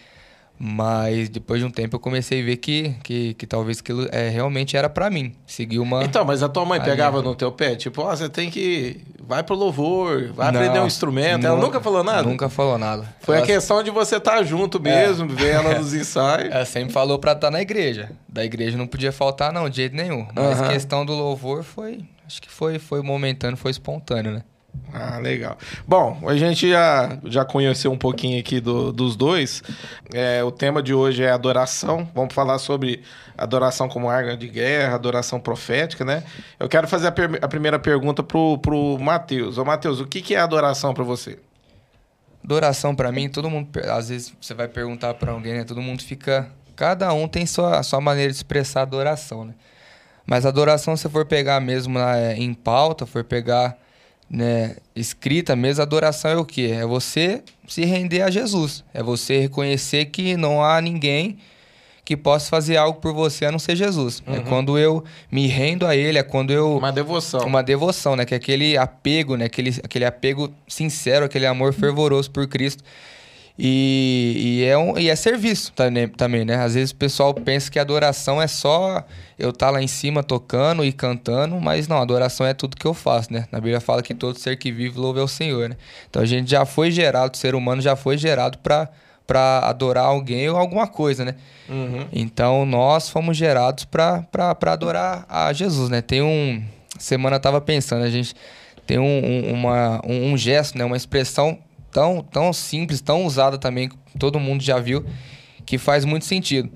Mas 0.59 1.29
depois 1.29 1.61
de 1.61 1.67
um 1.67 1.71
tempo 1.71 1.95
eu 1.97 2.01
comecei 2.01 2.43
a 2.43 2.45
ver 2.45 2.57
que, 2.57 2.95
que, 3.05 3.35
que 3.35 3.47
talvez 3.47 3.79
aquilo 3.79 4.09
é, 4.11 4.29
realmente 4.29 4.77
era 4.77 4.89
para 4.89 5.09
mim. 5.09 5.33
Seguir 5.47 5.79
uma. 5.79 6.03
Então, 6.03 6.25
mas 6.25 6.43
a 6.43 6.49
tua 6.49 6.65
mãe 6.65 6.81
pegava 6.81 7.23
no 7.23 7.35
teu 7.35 7.53
pé, 7.53 7.77
tipo, 7.77 8.03
ó, 8.03 8.13
oh, 8.13 8.17
você 8.17 8.29
tem 8.29 8.51
que. 8.51 9.01
Vai 9.23 9.43
pro 9.43 9.55
louvor, 9.55 10.33
vai 10.33 10.51
não, 10.51 10.61
aprender 10.61 10.81
um 10.81 10.87
instrumento. 10.87 11.47
Ela 11.47 11.61
nunca 11.61 11.81
falou 11.81 12.03
nada? 12.03 12.23
Nunca 12.23 12.49
falou 12.49 12.79
nada. 12.79 13.15
Foi 13.21 13.37
ela... 13.37 13.45
a 13.45 13.47
questão 13.47 13.83
de 13.83 13.91
você 13.91 14.17
estar 14.17 14.39
tá 14.39 14.43
junto 14.43 14.81
mesmo, 14.81 15.31
é. 15.31 15.35
ver 15.35 15.49
ela 15.51 15.79
nos 15.79 15.93
ensaios. 15.95 16.53
Ela 16.53 16.65
sempre 16.65 16.93
falou 16.93 17.19
pra 17.19 17.33
estar 17.33 17.49
tá 17.49 17.51
na 17.51 17.61
igreja. 17.61 18.11
Da 18.29 18.45
igreja 18.45 18.77
não 18.77 18.87
podia 18.87 19.13
faltar, 19.13 19.53
não, 19.53 19.69
de 19.69 19.77
jeito 19.77 19.95
nenhum. 19.95 20.27
Mas 20.35 20.61
a 20.61 20.69
questão 20.69 21.07
do 21.07 21.13
louvor 21.13 21.63
foi. 21.63 22.01
Acho 22.27 22.43
que 22.43 22.51
foi, 22.51 22.79
foi 22.79 23.01
momentâneo, 23.01 23.57
foi 23.57 23.71
espontâneo, 23.71 24.33
né? 24.33 24.43
Ah, 24.93 25.19
legal. 25.19 25.59
Bom, 25.87 26.19
a 26.27 26.37
gente 26.37 26.69
já, 26.71 27.19
já 27.25 27.45
conheceu 27.45 27.93
um 27.93 27.99
pouquinho 27.99 28.41
aqui 28.41 28.59
do, 28.59 28.91
dos 28.93 29.17
dois. 29.17 29.63
É, 30.15 30.43
o 30.43 30.51
tema 30.51 30.83
de 30.83 30.95
hoje 30.95 31.23
é 31.23 31.31
adoração. 31.31 32.09
Vamos 32.15 32.33
falar 32.33 32.59
sobre 32.59 33.03
adoração 33.37 33.89
como 33.89 34.09
arma 34.09 34.37
de 34.37 34.49
guerra, 34.49 34.95
adoração 34.95 35.39
profética, 35.39 36.05
né? 36.05 36.25
Eu 36.59 36.69
quero 36.69 36.89
fazer 36.89 37.09
a, 37.09 37.13
per 37.13 37.39
a 37.43 37.49
primeira 37.49 37.79
pergunta 37.79 38.23
pro, 38.23 38.59
pro 38.59 38.99
Matheus. 38.99 39.59
Ô, 39.59 39.65
Matheus, 39.65 40.01
o 40.01 40.07
que, 40.07 40.23
que 40.23 40.35
é 40.35 40.41
adoração 40.41 40.95
para 40.95 41.05
você? 41.05 41.39
Adoração 42.43 42.95
para 42.95 43.13
mim, 43.13 43.29
todo 43.29 43.51
mundo, 43.51 43.69
às 43.91 44.09
vezes 44.09 44.33
você 44.41 44.55
vai 44.55 44.69
perguntar 44.69 45.15
para 45.15 45.33
alguém, 45.33 45.53
né? 45.53 45.65
Todo 45.65 45.83
mundo 45.83 46.03
fica, 46.03 46.51
cada 46.75 47.13
um 47.13 47.29
tem 47.29 47.45
sua 47.45 47.83
sua 47.83 48.01
maneira 48.01 48.31
de 48.31 48.37
expressar 48.37 48.83
adoração, 48.83 49.45
né? 49.45 49.55
Mas 50.25 50.47
adoração, 50.47 50.97
se 50.97 51.09
for 51.09 51.27
pegar 51.27 51.61
mesmo 51.61 51.99
na, 51.99 52.33
em 52.35 52.55
pauta, 52.55 53.05
for 53.05 53.25
pegar 53.25 53.77
né, 54.31 54.77
escrita 54.95 55.57
mesmo, 55.57 55.83
adoração 55.83 56.31
é 56.31 56.37
o 56.37 56.45
quê? 56.45 56.71
É 56.73 56.87
você 56.87 57.43
se 57.67 57.85
render 57.85 58.23
a 58.23 58.31
Jesus. 58.31 58.85
É 58.93 59.03
você 59.03 59.39
reconhecer 59.41 60.07
que 60.07 60.37
não 60.37 60.63
há 60.63 60.81
ninguém 60.81 61.39
que 62.05 62.17
possa 62.17 62.49
fazer 62.49 62.79
algo 62.79 63.01
por 63.01 63.13
você 63.13 63.45
a 63.45 63.53
não 63.53 63.59
ser 63.59 63.77
Jesus. 63.77 64.23
É 64.27 64.31
uhum. 64.31 64.37
É 64.37 64.41
quando 64.41 64.79
eu 64.79 65.05
me 65.31 65.47
rendo 65.47 65.87
a 65.87 65.95
Ele, 65.95 66.17
é 66.19 66.23
quando 66.23 66.51
eu... 66.51 66.79
Uma 66.79 66.91
devoção. 66.91 67.41
Uma 67.47 67.63
devoção, 67.63 68.17
né? 68.17 68.25
Que 68.25 68.33
é 68.33 68.39
aquele 68.39 68.79
apego, 68.79 69.37
né? 69.37 69.45
Aquele, 69.45 69.79
aquele 69.85 70.07
apego 70.07 70.51
sincero, 70.67 71.27
aquele 71.27 71.45
amor 71.45 71.75
fervoroso 71.75 72.31
por 72.31 72.47
Cristo. 72.47 72.83
E, 73.61 74.61
e, 74.61 74.65
é, 74.65 74.79
um, 74.79 74.97
e 74.97 75.11
é 75.11 75.17
serviço 75.17 75.73
também, 76.17 76.45
né? 76.45 76.55
Às 76.55 76.75
vezes 76.75 76.93
o 76.93 76.97
pessoal 76.97 77.35
pensa 77.35 77.69
que 77.69 77.79
adoração 77.79 78.41
é 78.41 78.47
só 78.47 79.05
eu 79.37 79.51
estar 79.51 79.67
tá 79.67 79.73
lá 79.73 79.83
em 79.83 79.89
cima 79.89 80.23
tocando 80.23 80.85
e 80.85 80.93
cantando, 80.93 81.61
mas 81.61 81.89
não, 81.89 82.01
adoração 82.01 82.47
é 82.47 82.55
tudo 82.55 82.77
que 82.77 82.87
eu 82.87 82.95
faço, 82.95 83.33
né? 83.33 83.49
Na 83.51 83.59
Bíblia 83.59 83.81
fala 83.81 84.01
que 84.01 84.15
todo 84.15 84.39
ser 84.39 84.57
que 84.57 84.71
vive 84.71 84.97
louve 84.97 85.19
ao 85.19 85.27
Senhor, 85.27 85.69
né? 85.69 85.77
Então 86.09 86.23
a 86.23 86.27
gente 86.27 86.49
já 86.49 86.65
foi 86.65 86.93
gerado, 86.93 87.35
o 87.35 87.37
ser 87.37 87.57
humano 87.57 87.83
já 87.83 87.97
foi 87.97 88.17
gerado 88.17 88.59
para 88.59 88.89
para 89.27 89.59
adorar 89.69 90.07
alguém 90.07 90.49
ou 90.49 90.57
alguma 90.57 90.87
coisa, 90.87 91.23
né? 91.23 91.35
Uhum. 91.69 92.07
Então 92.11 92.65
nós 92.65 93.11
fomos 93.11 93.37
gerados 93.37 93.85
para 93.85 94.25
adorar 94.73 95.27
a 95.29 95.53
Jesus, 95.53 95.91
né? 95.91 96.01
Tem 96.01 96.23
um. 96.23 96.65
Semana 96.99 97.37
eu 97.37 97.41
tava 97.41 97.61
pensando, 97.61 98.05
a 98.05 98.11
gente 98.11 98.35
tem 98.87 98.99
um, 98.99 99.05
um, 99.05 99.53
uma, 99.53 100.01
um, 100.07 100.33
um 100.33 100.37
gesto, 100.39 100.79
né? 100.79 100.85
Uma 100.85 100.97
expressão 100.97 101.59
tão, 101.99 102.23
tão 102.23 102.53
simples, 102.53 103.01
tão 103.01 103.25
usada 103.25 103.59
também, 103.59 103.91
todo 104.21 104.39
mundo 104.39 104.63
já 104.63 104.79
viu, 104.79 105.05
que 105.67 105.77
faz 105.77 106.05
muito 106.05 106.25
sentido. 106.25 106.71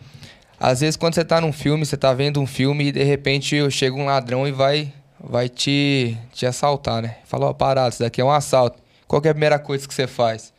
Às 0.58 0.80
vezes, 0.80 0.96
quando 0.96 1.14
você 1.14 1.20
está 1.20 1.41
num 1.41 1.52
filme, 1.52 1.86
você 1.86 1.94
está 1.94 2.12
vendo 2.12 2.41
um 2.41 2.46
filme 2.46 2.88
e 2.88 2.93
de 2.93 3.05
repente 3.05 3.70
chega 3.70 3.94
um 3.94 4.06
ladrão 4.06 4.48
e 4.48 4.50
vai, 4.50 4.93
vai 5.22 5.48
te, 5.48 6.19
te 6.32 6.44
assaltar, 6.44 7.02
né? 7.02 7.19
Fala, 7.24 7.46
ó, 7.46 7.50
oh, 7.50 7.55
parado, 7.55 7.91
isso 7.91 8.02
daqui 8.02 8.20
é 8.20 8.24
um 8.24 8.32
assalto. 8.32 8.82
Qual 9.06 9.22
é 9.24 9.29
a 9.29 9.32
primeira 9.32 9.60
coisa 9.60 9.86
que 9.86 9.94
você 9.94 10.08
faz? 10.08 10.52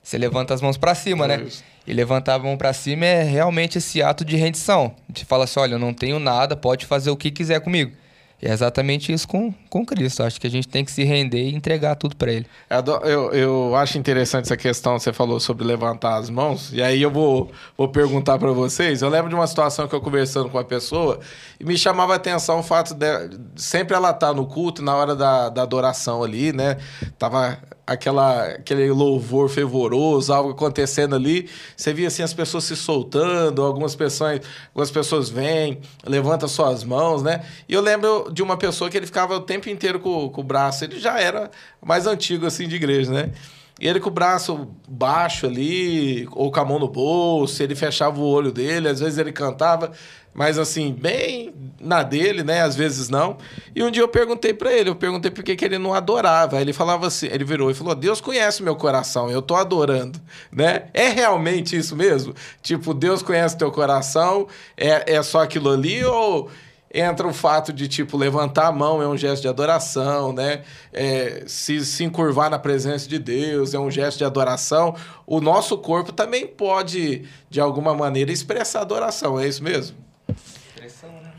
Você 0.00 0.16
levanta 0.16 0.54
as 0.54 0.62
mãos 0.62 0.76
para 0.76 0.94
cima, 0.94 1.26
né? 1.26 1.44
E 1.84 1.92
levantar 1.92 2.34
a 2.34 2.38
mão 2.38 2.56
para 2.56 2.72
cima 2.72 3.04
é 3.04 3.24
realmente 3.24 3.78
esse 3.78 4.00
ato 4.00 4.24
de 4.24 4.36
rendição. 4.36 4.94
Você 5.12 5.24
fala 5.24 5.42
assim, 5.42 5.58
olha, 5.58 5.74
eu 5.74 5.78
não 5.80 5.92
tenho 5.92 6.20
nada, 6.20 6.54
pode 6.54 6.86
fazer 6.86 7.10
o 7.10 7.16
que 7.16 7.32
quiser 7.32 7.60
comigo. 7.60 7.90
É 8.42 8.52
exatamente 8.52 9.12
isso 9.12 9.26
com, 9.26 9.52
com 9.70 9.86
Cristo. 9.86 10.22
Acho 10.22 10.40
que 10.40 10.46
a 10.46 10.50
gente 10.50 10.68
tem 10.68 10.84
que 10.84 10.92
se 10.92 11.02
render 11.02 11.48
e 11.48 11.54
entregar 11.54 11.94
tudo 11.96 12.14
para 12.14 12.32
Ele. 12.32 12.46
Eu, 13.04 13.32
eu 13.32 13.76
acho 13.76 13.96
interessante 13.96 14.44
essa 14.44 14.56
questão, 14.56 14.98
você 14.98 15.12
falou 15.12 15.40
sobre 15.40 15.64
levantar 15.64 16.16
as 16.16 16.28
mãos, 16.28 16.72
e 16.72 16.82
aí 16.82 17.00
eu 17.00 17.10
vou, 17.10 17.50
vou 17.76 17.88
perguntar 17.88 18.38
para 18.38 18.52
vocês. 18.52 19.00
Eu 19.02 19.08
lembro 19.08 19.28
de 19.30 19.34
uma 19.34 19.46
situação 19.46 19.88
que 19.88 19.94
eu 19.94 20.00
conversando 20.00 20.50
com 20.50 20.58
uma 20.58 20.64
pessoa 20.64 21.20
e 21.58 21.64
me 21.64 21.76
chamava 21.78 22.12
a 22.12 22.16
atenção 22.16 22.60
o 22.60 22.62
fato 22.62 22.94
de 22.94 23.06
sempre 23.56 23.96
ela 23.96 24.10
estar 24.10 24.28
tá 24.28 24.34
no 24.34 24.46
culto, 24.46 24.82
na 24.82 24.94
hora 24.94 25.16
da, 25.16 25.48
da 25.48 25.62
adoração 25.62 26.22
ali, 26.22 26.52
né? 26.52 26.76
Tava 27.18 27.58
aquela, 27.86 28.44
aquele 28.46 28.90
louvor 28.90 29.48
fervoroso, 29.48 30.32
algo 30.32 30.50
acontecendo 30.50 31.14
ali. 31.14 31.48
Você 31.76 31.92
via 31.92 32.08
assim 32.08 32.22
as 32.22 32.32
pessoas 32.32 32.64
se 32.64 32.76
soltando, 32.76 33.62
algumas 33.62 33.94
pessoas, 33.94 34.40
algumas 34.68 34.90
pessoas 34.90 35.28
vêm, 35.28 35.80
levantam 36.04 36.48
suas 36.48 36.84
mãos, 36.84 37.22
né? 37.22 37.44
E 37.68 37.74
eu 37.74 37.80
lembro 37.80 38.30
de 38.32 38.42
uma 38.42 38.56
pessoa 38.56 38.90
que 38.90 38.96
ele 38.96 39.06
ficava 39.06 39.36
o 39.36 39.40
tempo 39.40 39.68
inteiro 39.68 40.00
com, 40.00 40.28
com 40.28 40.40
o 40.40 40.44
braço, 40.44 40.84
ele 40.84 40.98
já 40.98 41.18
era 41.18 41.50
mais 41.84 42.06
antigo 42.06 42.46
assim 42.46 42.66
de 42.66 42.76
igreja, 42.76 43.12
né? 43.12 43.32
E 43.80 43.88
ele 43.88 43.98
com 43.98 44.08
o 44.08 44.12
braço 44.12 44.68
baixo 44.86 45.46
ali, 45.46 46.28
ou 46.30 46.50
com 46.52 46.60
a 46.60 46.64
mão 46.64 46.78
no 46.78 46.86
bolso, 46.88 47.60
ele 47.60 47.74
fechava 47.74 48.20
o 48.20 48.24
olho 48.24 48.52
dele, 48.52 48.88
às 48.88 49.00
vezes 49.00 49.18
ele 49.18 49.32
cantava, 49.32 49.90
mas 50.34 50.58
assim, 50.58 50.92
bem 50.92 51.54
na 51.80 52.02
dele, 52.02 52.42
né? 52.42 52.62
Às 52.62 52.74
vezes 52.74 53.08
não. 53.08 53.36
E 53.74 53.82
um 53.82 53.90
dia 53.90 54.02
eu 54.02 54.08
perguntei 54.08 54.52
para 54.52 54.72
ele, 54.72 54.90
eu 54.90 54.96
perguntei 54.96 55.30
por 55.30 55.44
que, 55.44 55.64
ele 55.64 55.78
não 55.78 55.94
adorava. 55.94 56.60
Ele 56.60 56.72
falava 56.72 57.06
assim, 57.06 57.26
ele 57.26 57.44
virou 57.44 57.70
e 57.70 57.74
falou: 57.74 57.94
Deus 57.94 58.20
conhece 58.20 58.62
meu 58.62 58.74
coração, 58.74 59.30
eu 59.30 59.40
tô 59.40 59.54
adorando, 59.54 60.20
né? 60.50 60.86
É 60.92 61.08
realmente 61.08 61.76
isso 61.76 61.94
mesmo? 61.94 62.34
Tipo, 62.62 62.92
Deus 62.92 63.22
conhece 63.22 63.56
teu 63.56 63.70
coração, 63.70 64.48
é, 64.76 65.14
é 65.14 65.22
só 65.22 65.42
aquilo 65.42 65.70
ali 65.70 66.04
ou 66.04 66.50
entra 66.94 67.26
o 67.26 67.32
fato 67.32 67.72
de, 67.72 67.88
tipo, 67.88 68.16
levantar 68.16 68.68
a 68.68 68.72
mão 68.72 69.02
é 69.02 69.08
um 69.08 69.16
gesto 69.16 69.42
de 69.42 69.48
adoração, 69.48 70.32
né? 70.32 70.62
É, 70.92 71.42
se, 71.44 71.84
se 71.84 72.04
encurvar 72.04 72.48
na 72.48 72.58
presença 72.58 73.08
de 73.08 73.18
Deus 73.18 73.74
é 73.74 73.78
um 73.80 73.90
gesto 73.90 74.18
de 74.18 74.24
adoração. 74.24 74.94
O 75.26 75.40
nosso 75.40 75.76
corpo 75.76 76.12
também 76.12 76.46
pode, 76.46 77.24
de 77.50 77.60
alguma 77.60 77.94
maneira, 77.94 78.30
expressar 78.30 78.82
adoração, 78.82 79.40
é 79.40 79.48
isso 79.48 79.62
mesmo? 79.64 80.04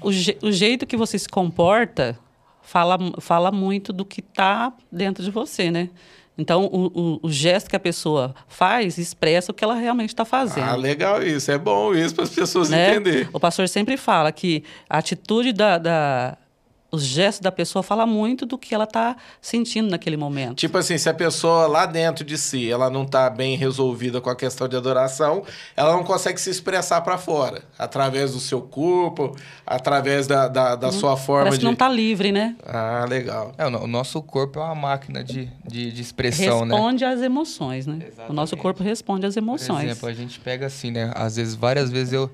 O, 0.05 0.11
je, 0.11 0.37
o 0.41 0.51
jeito 0.51 0.85
que 0.85 0.95
você 0.95 1.17
se 1.17 1.27
comporta 1.27 2.17
fala, 2.61 2.97
fala 3.19 3.51
muito 3.51 3.91
do 3.91 4.05
que 4.05 4.19
está 4.19 4.71
dentro 4.91 5.23
de 5.23 5.31
você, 5.31 5.71
né? 5.71 5.89
Então, 6.37 6.65
o, 6.65 6.87
o, 6.87 7.19
o, 7.23 7.31
gesto 7.31 7.69
que 7.69 7.75
a 7.75 7.79
pessoa 7.79 8.35
faz 8.47 8.97
expressa 8.97 9.51
o 9.51 9.55
que 9.55 9.63
ela 9.63 9.73
realmente 9.73 10.09
está 10.09 10.25
fazendo. 10.25 10.69
Ah, 10.69 10.75
legal 10.75 11.23
isso. 11.23 11.49
É 11.49 11.57
bom 11.57 11.95
isso 11.95 12.13
para 12.13 12.25
as 12.25 12.29
pessoas 12.29 12.69
né? 12.69 12.91
entenderem. 12.91 13.29
O 13.31 13.39
pastor 13.39 13.69
sempre 13.69 13.95
fala 13.95 14.31
que 14.31 14.63
a 14.89 14.97
atitude 14.97 15.53
da, 15.53 15.77
da 15.77 16.37
os 16.95 17.03
gestos 17.03 17.41
da 17.41 17.51
pessoa 17.51 17.83
fala 17.83 18.05
muito 18.05 18.45
do 18.45 18.57
que 18.57 18.73
ela 18.73 18.85
está 18.85 19.15
sentindo 19.41 19.89
naquele 19.89 20.17
momento. 20.17 20.55
Tipo 20.55 20.77
assim, 20.77 20.97
se 20.97 21.09
a 21.09 21.13
pessoa 21.13 21.67
lá 21.67 21.85
dentro 21.85 22.23
de 22.23 22.37
si, 22.37 22.71
ela 22.71 22.89
não 22.89 23.03
está 23.03 23.29
bem 23.29 23.55
resolvida 23.55 24.21
com 24.21 24.29
a 24.29 24.35
questão 24.35 24.67
de 24.67 24.75
adoração, 24.75 25.43
ela 25.75 25.91
não 25.93 26.03
consegue 26.03 26.39
se 26.39 26.49
expressar 26.49 27.01
para 27.01 27.17
fora, 27.17 27.63
através 27.77 28.31
do 28.31 28.39
seu 28.39 28.61
corpo, 28.61 29.35
através 29.65 30.27
da, 30.27 30.47
da, 30.47 30.75
da 30.75 30.87
hum, 30.87 30.91
sua 30.91 31.17
forma 31.17 31.45
parece 31.45 31.57
de... 31.57 31.61
que 31.61 31.65
não 31.65 31.73
está 31.73 31.89
livre, 31.89 32.31
né? 32.31 32.55
Ah, 32.65 33.05
legal. 33.07 33.53
É, 33.57 33.65
o 33.65 33.87
nosso 33.87 34.21
corpo 34.21 34.59
é 34.59 34.63
uma 34.63 34.75
máquina 34.75 35.23
de, 35.23 35.49
de, 35.65 35.91
de 35.91 36.01
expressão, 36.01 36.59
responde 36.59 36.69
né? 36.69 36.75
Responde 36.75 37.05
às 37.05 37.21
emoções, 37.21 37.87
né? 37.87 37.97
Exatamente. 38.01 38.31
O 38.31 38.33
nosso 38.33 38.57
corpo 38.57 38.83
responde 38.83 39.25
às 39.25 39.35
emoções. 39.35 39.79
Por 39.79 39.85
exemplo, 39.85 40.09
a 40.09 40.13
gente 40.13 40.39
pega 40.39 40.65
assim, 40.67 40.91
né? 40.91 41.11
Às 41.15 41.35
vezes, 41.35 41.55
várias 41.55 41.91
vezes 41.91 42.13
eu, 42.13 42.31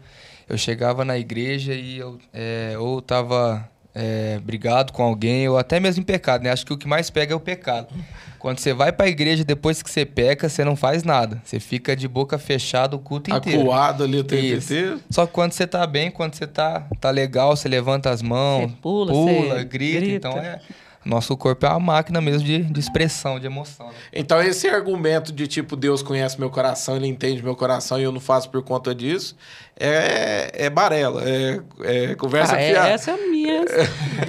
eu 0.48 0.58
chegava 0.58 1.04
na 1.04 1.18
igreja 1.18 1.74
e 1.74 1.98
eu 1.98 2.20
é, 2.34 2.76
ou 2.78 3.02
tava 3.02 3.71
é, 3.94 4.40
brigado 4.40 4.94
com 4.94 5.04
alguém, 5.04 5.48
ou 5.48 5.58
até 5.58 5.80
mesmo 5.80 6.02
em 6.02 6.06
pecado, 6.06 6.44
né? 6.44 6.52
Acho 6.52 6.66
que 6.66 6.74
o 6.74 6.78
que 6.78 6.88
mais 6.88 7.10
pega 7.10 7.34
é 7.34 7.36
o 7.36 7.40
pecado. 7.40 7.94
Quando 8.40 8.58
você 8.58 8.74
vai 8.74 8.92
para 8.92 9.06
a 9.06 9.10
igreja 9.10 9.44
depois 9.44 9.84
que 9.84 9.90
você 9.92 10.04
peca, 10.04 10.50
você 10.50 10.66
não 10.66 10.76
faz 10.76 11.04
nada. 11.04 11.40
Você 11.44 11.60
fica 11.60 11.96
de 11.96 12.08
boca 12.08 12.40
fechada 12.40 12.96
o 12.96 13.00
culto 13.00 13.30
inteiro. 13.30 13.62
Acuado 13.62 14.04
ali 14.04 14.18
o 14.18 14.24
tempo 14.24 14.44
inteiro. 14.44 15.00
Só 15.12 15.28
que 15.28 15.34
quando 15.34 15.52
você 15.52 15.68
tá 15.68 15.86
bem, 15.86 16.10
quando 16.10 16.34
você 16.34 16.48
tá, 16.48 16.88
tá 17.00 17.12
legal, 17.12 17.56
você 17.56 17.70
levanta 17.70 18.10
as 18.10 18.22
mãos, 18.24 18.72
você 18.72 18.78
pula, 18.82 19.12
pula 19.12 19.56
você 19.60 19.64
grita, 19.66 20.00
grita. 20.00 20.28
Então 20.30 20.38
é 20.40 20.60
nosso 21.04 21.36
corpo 21.36 21.66
é 21.66 21.70
uma 21.70 21.80
máquina 21.80 22.22
mesmo 22.22 22.46
de, 22.46 22.60
de 22.64 22.80
expressão, 22.80 23.40
de 23.40 23.48
emoção. 23.48 23.88
Né? 23.88 23.94
Então, 24.14 24.42
esse 24.42 24.68
argumento 24.68 25.32
de 25.32 25.48
tipo, 25.48 25.76
Deus 25.76 26.04
conhece 26.04 26.40
meu 26.40 26.50
coração, 26.50 26.96
ele 26.96 27.08
entende 27.08 27.42
meu 27.42 27.56
coração 27.56 28.00
e 28.00 28.04
eu 28.04 28.12
não 28.12 28.20
faço 28.20 28.50
por 28.50 28.62
conta 28.62 28.94
disso, 28.94 29.36
é, 29.80 30.52
é 30.54 30.70
barela, 30.70 31.24
é, 31.28 31.60
é 31.82 32.16
conversa 32.16 32.56
ah, 32.56 32.62
é, 32.62 32.72
fiada. 32.72 32.90
Essa 32.90 33.12
é 33.12 33.14
a 33.16 33.18
minha. 33.18 33.66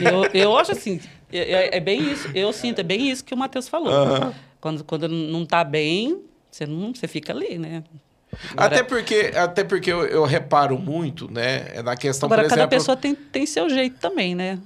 eu, 0.00 0.24
eu 0.32 0.56
acho 0.56 0.72
assim, 0.72 0.98
é, 1.30 1.38
é, 1.38 1.76
é, 1.76 1.80
bem 1.80 2.10
isso, 2.10 2.30
eu 2.34 2.52
sinto, 2.52 2.80
é 2.80 2.84
bem 2.84 3.10
isso 3.10 3.22
que 3.22 3.34
o 3.34 3.36
Matheus 3.36 3.68
falou. 3.68 4.32
Quando, 4.60 4.84
quando 4.84 5.08
não 5.08 5.44
tá 5.44 5.64
bem, 5.64 6.22
você, 6.50 6.66
não, 6.66 6.94
você 6.94 7.06
fica 7.06 7.32
ali, 7.32 7.58
né? 7.58 7.82
Agora, 8.52 8.76
até 8.76 8.82
porque, 8.82 9.32
até 9.34 9.64
porque 9.64 9.92
eu, 9.92 10.06
eu, 10.06 10.24
reparo 10.24 10.78
muito, 10.78 11.30
né? 11.30 11.66
É 11.74 11.82
na 11.82 11.96
questão, 11.96 12.28
agora, 12.28 12.42
por 12.42 12.46
exemplo... 12.46 12.62
cada 12.62 12.68
pessoa 12.68 12.96
tem, 12.96 13.14
tem 13.14 13.44
seu 13.44 13.68
jeito 13.68 13.98
também, 13.98 14.34
né? 14.34 14.58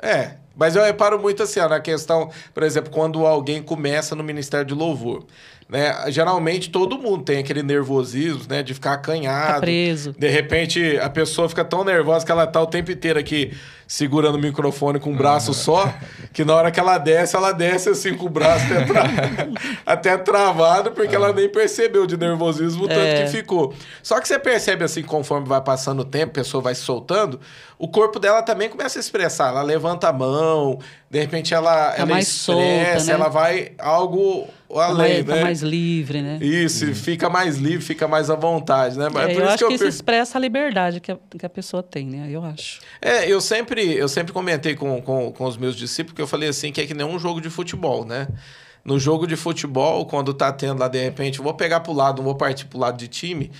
É, 0.00 0.36
mas 0.56 0.76
eu 0.76 0.82
reparo 0.82 1.18
muito 1.18 1.42
assim, 1.42 1.60
ó, 1.60 1.68
na 1.68 1.80
questão, 1.80 2.30
por 2.52 2.62
exemplo, 2.62 2.90
quando 2.90 3.26
alguém 3.26 3.62
começa 3.62 4.14
no 4.14 4.22
Ministério 4.22 4.66
de 4.66 4.74
Louvor. 4.74 5.24
Né? 5.70 6.10
Geralmente 6.10 6.68
todo 6.68 6.98
mundo 6.98 7.22
tem 7.22 7.38
aquele 7.38 7.62
nervosismo, 7.62 8.42
né? 8.48 8.60
De 8.60 8.74
ficar 8.74 8.94
acanhado. 8.94 9.54
Tá 9.54 9.60
preso. 9.60 10.12
De 10.18 10.28
repente 10.28 10.98
a 10.98 11.08
pessoa 11.08 11.48
fica 11.48 11.64
tão 11.64 11.84
nervosa 11.84 12.26
que 12.26 12.32
ela 12.32 12.44
tá 12.44 12.60
o 12.60 12.66
tempo 12.66 12.90
inteiro 12.90 13.20
aqui 13.20 13.52
segurando 13.86 14.36
o 14.36 14.38
microfone 14.38 15.00
com 15.00 15.10
um 15.10 15.16
braço 15.16 15.52
só, 15.52 15.92
que 16.32 16.44
na 16.44 16.54
hora 16.54 16.70
que 16.70 16.78
ela 16.78 16.96
desce, 16.96 17.34
ela 17.34 17.50
desce 17.50 17.88
assim 17.88 18.16
com 18.16 18.26
o 18.26 18.28
braço 18.28 18.64
até, 18.66 18.84
tra... 18.84 19.04
até 19.84 20.16
travado, 20.16 20.92
porque 20.92 21.14
ela 21.14 21.32
nem 21.32 21.48
percebeu 21.48 22.06
de 22.06 22.16
nervosismo 22.16 22.84
o 22.84 22.88
tanto 22.88 23.00
é. 23.00 23.24
que 23.24 23.30
ficou. 23.30 23.74
Só 24.00 24.20
que 24.20 24.28
você 24.28 24.38
percebe 24.38 24.84
assim, 24.84 25.02
conforme 25.02 25.48
vai 25.48 25.60
passando 25.60 26.00
o 26.00 26.04
tempo, 26.04 26.30
a 26.30 26.34
pessoa 26.34 26.62
vai 26.62 26.74
se 26.74 26.82
soltando, 26.82 27.40
o 27.76 27.88
corpo 27.88 28.20
dela 28.20 28.42
também 28.42 28.68
começa 28.68 28.96
a 28.96 29.00
expressar. 29.00 29.48
Ela 29.48 29.62
levanta 29.62 30.08
a 30.08 30.12
mão, 30.12 30.78
de 31.10 31.18
repente 31.18 31.52
ela, 31.52 31.90
tá 31.90 31.96
ela 31.96 32.06
mais 32.06 32.28
expressa, 32.28 32.52
solta, 32.52 33.04
né? 33.06 33.12
ela 33.12 33.28
vai 33.28 33.72
algo 33.76 34.48
além, 34.78 35.24
tá 35.24 35.32
né? 35.32 35.38
Tá 35.38 35.44
mais 35.44 35.62
livre, 35.62 36.22
né? 36.22 36.38
Isso, 36.40 36.86
uhum. 36.86 36.94
fica 36.94 37.28
mais 37.28 37.56
livre, 37.56 37.84
fica 37.84 38.06
mais 38.06 38.30
à 38.30 38.36
vontade, 38.36 38.98
né? 38.98 39.08
Mas 39.12 39.28
é, 39.28 39.32
é 39.32 39.36
eu 39.36 39.48
acho 39.48 39.58
que, 39.58 39.64
eu 39.64 39.68
que 39.68 39.74
isso 39.74 39.84
per... 39.84 39.88
expressa 39.88 40.38
a 40.38 40.40
liberdade 40.40 41.00
que 41.00 41.10
a, 41.10 41.18
que 41.38 41.46
a 41.46 41.48
pessoa 41.48 41.82
tem, 41.82 42.06
né? 42.06 42.28
Eu 42.30 42.44
acho. 42.44 42.80
É, 43.00 43.28
eu 43.28 43.40
sempre, 43.40 43.94
eu 43.94 44.08
sempre 44.08 44.32
comentei 44.32 44.74
com, 44.74 45.00
com, 45.00 45.32
com 45.32 45.44
os 45.44 45.56
meus 45.56 45.74
discípulos 45.74 46.14
que 46.14 46.22
eu 46.22 46.26
falei 46.26 46.48
assim, 46.48 46.70
que 46.70 46.80
é 46.80 46.86
que 46.86 46.94
nem 46.94 47.06
um 47.06 47.18
jogo 47.18 47.40
de 47.40 47.50
futebol, 47.50 48.04
né? 48.04 48.28
No 48.84 48.98
jogo 48.98 49.26
de 49.26 49.36
futebol, 49.36 50.06
quando 50.06 50.32
tá 50.32 50.52
tendo 50.52 50.78
lá, 50.78 50.88
de 50.88 51.02
repente, 51.02 51.40
vou 51.40 51.52
pegar 51.54 51.80
pro 51.80 51.92
lado, 51.92 52.18
não 52.18 52.24
vou 52.24 52.34
partir 52.34 52.64
pro 52.66 52.78
lado 52.78 52.96
de 52.96 53.08
time, 53.08 53.50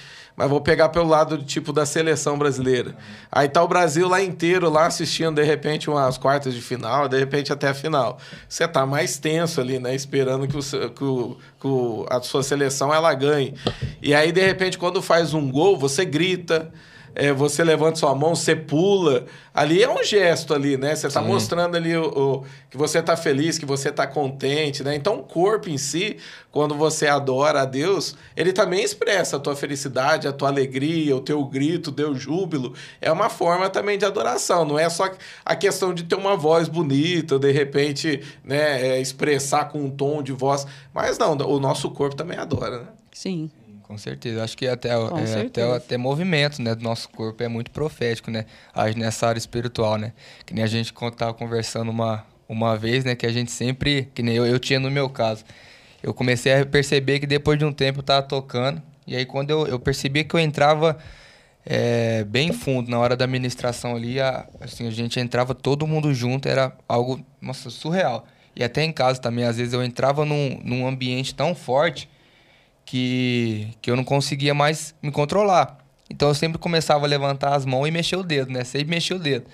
mas 0.40 0.48
vou 0.48 0.62
pegar 0.62 0.88
pelo 0.88 1.06
lado 1.06 1.36
tipo 1.36 1.70
da 1.70 1.84
seleção 1.84 2.38
brasileira. 2.38 2.96
Aí 3.30 3.46
tá 3.46 3.62
o 3.62 3.68
Brasil 3.68 4.08
lá 4.08 4.22
inteiro 4.22 4.70
lá 4.70 4.86
assistindo 4.86 5.34
de 5.34 5.42
repente 5.42 5.90
umas 5.90 6.16
quartas 6.16 6.54
de 6.54 6.62
final, 6.62 7.06
de 7.08 7.18
repente 7.18 7.52
até 7.52 7.68
a 7.68 7.74
final. 7.74 8.16
Você 8.48 8.66
tá 8.66 8.86
mais 8.86 9.18
tenso 9.18 9.60
ali, 9.60 9.78
né, 9.78 9.94
esperando 9.94 10.48
que, 10.48 10.56
o, 10.56 10.90
que, 10.92 11.04
o, 11.04 11.36
que 11.60 12.06
a 12.08 12.22
sua 12.22 12.42
seleção 12.42 12.94
ela 12.94 13.12
ganhe. 13.12 13.54
E 14.00 14.14
aí 14.14 14.32
de 14.32 14.40
repente 14.40 14.78
quando 14.78 15.02
faz 15.02 15.34
um 15.34 15.50
gol, 15.50 15.76
você 15.76 16.06
grita, 16.06 16.72
é, 17.14 17.32
você 17.32 17.64
levanta 17.64 17.96
sua 17.96 18.14
mão, 18.14 18.34
você 18.34 18.54
pula. 18.54 19.26
Ali 19.52 19.82
é 19.82 19.90
um 19.90 20.02
gesto 20.04 20.54
ali, 20.54 20.76
né? 20.76 20.94
Você 20.94 21.08
está 21.08 21.20
mostrando 21.20 21.76
ali 21.76 21.96
o, 21.96 22.06
o, 22.06 22.44
que 22.70 22.76
você 22.76 23.00
está 23.00 23.16
feliz, 23.16 23.58
que 23.58 23.66
você 23.66 23.88
está 23.88 24.06
contente, 24.06 24.84
né? 24.84 24.94
Então 24.94 25.18
o 25.18 25.22
corpo 25.22 25.68
em 25.68 25.76
si, 25.76 26.18
quando 26.52 26.74
você 26.74 27.08
adora 27.08 27.62
a 27.62 27.64
Deus, 27.64 28.16
ele 28.36 28.52
também 28.52 28.82
expressa 28.82 29.36
a 29.36 29.40
tua 29.40 29.56
felicidade, 29.56 30.28
a 30.28 30.32
tua 30.32 30.48
alegria, 30.48 31.16
o 31.16 31.20
teu 31.20 31.44
grito, 31.44 31.90
o 31.90 31.92
teu 31.92 32.14
júbilo. 32.14 32.74
É 33.00 33.10
uma 33.10 33.28
forma 33.28 33.68
também 33.68 33.98
de 33.98 34.04
adoração. 34.04 34.64
Não 34.64 34.78
é 34.78 34.88
só 34.88 35.10
a 35.44 35.56
questão 35.56 35.92
de 35.92 36.04
ter 36.04 36.14
uma 36.14 36.36
voz 36.36 36.68
bonita, 36.68 37.38
de 37.38 37.50
repente, 37.50 38.22
né, 38.44 38.86
é, 38.86 39.00
expressar 39.00 39.66
com 39.66 39.80
um 39.80 39.90
tom 39.90 40.22
de 40.22 40.32
voz. 40.32 40.66
Mas 40.94 41.18
não, 41.18 41.32
o 41.32 41.58
nosso 41.58 41.90
corpo 41.90 42.14
também 42.14 42.38
adora, 42.38 42.78
né? 42.78 42.88
Sim. 43.12 43.50
Com 43.90 43.98
certeza. 43.98 44.44
Acho 44.44 44.56
que 44.56 44.68
até, 44.68 44.90
é, 44.90 45.40
até, 45.46 45.62
até 45.64 45.96
movimento 45.96 46.62
né, 46.62 46.76
do 46.76 46.84
nosso 46.84 47.08
corpo 47.08 47.42
é 47.42 47.48
muito 47.48 47.72
profético, 47.72 48.30
né? 48.30 48.46
Nessa 48.96 49.26
área 49.26 49.38
espiritual, 49.38 49.98
né? 49.98 50.12
Que 50.46 50.54
nem 50.54 50.62
a 50.62 50.66
gente 50.68 50.94
estava 50.94 51.34
conversando 51.34 51.90
uma, 51.90 52.24
uma 52.48 52.76
vez, 52.76 53.04
né? 53.04 53.16
Que 53.16 53.26
a 53.26 53.32
gente 53.32 53.50
sempre... 53.50 54.08
Que 54.14 54.22
nem 54.22 54.36
eu, 54.36 54.46
eu 54.46 54.60
tinha 54.60 54.78
no 54.78 54.92
meu 54.92 55.10
caso. 55.10 55.44
Eu 56.00 56.14
comecei 56.14 56.54
a 56.54 56.64
perceber 56.64 57.18
que 57.18 57.26
depois 57.26 57.58
de 57.58 57.64
um 57.64 57.72
tempo 57.72 57.98
eu 57.98 58.02
estava 58.02 58.22
tocando. 58.24 58.80
E 59.08 59.16
aí 59.16 59.26
quando 59.26 59.50
eu, 59.50 59.66
eu 59.66 59.80
percebi 59.80 60.22
que 60.22 60.36
eu 60.36 60.38
entrava 60.38 60.96
é, 61.66 62.22
bem 62.22 62.52
fundo 62.52 62.88
na 62.88 62.96
hora 63.00 63.16
da 63.16 63.26
ministração 63.26 63.96
ali, 63.96 64.20
a, 64.20 64.46
assim, 64.60 64.86
a 64.86 64.90
gente 64.92 65.18
entrava 65.18 65.52
todo 65.52 65.84
mundo 65.84 66.14
junto, 66.14 66.48
era 66.48 66.72
algo, 66.88 67.20
nossa, 67.40 67.68
surreal. 67.70 68.24
E 68.54 68.62
até 68.62 68.84
em 68.84 68.92
casa 68.92 69.20
também, 69.20 69.44
às 69.44 69.56
vezes 69.56 69.72
eu 69.72 69.82
entrava 69.82 70.24
num, 70.24 70.60
num 70.62 70.86
ambiente 70.86 71.34
tão 71.34 71.56
forte 71.56 72.08
que, 72.90 73.68
que 73.80 73.88
eu 73.88 73.94
não 73.94 74.02
conseguia 74.02 74.52
mais 74.52 74.92
me 75.00 75.12
controlar. 75.12 75.78
Então 76.10 76.26
eu 76.26 76.34
sempre 76.34 76.58
começava 76.58 77.06
a 77.06 77.08
levantar 77.08 77.54
as 77.54 77.64
mãos 77.64 77.86
e 77.86 77.90
mexer 77.92 78.16
o 78.16 78.24
dedo, 78.24 78.52
né? 78.52 78.64
Sempre 78.64 78.90
mexer 78.90 79.14
o 79.14 79.18
dedo. 79.20 79.46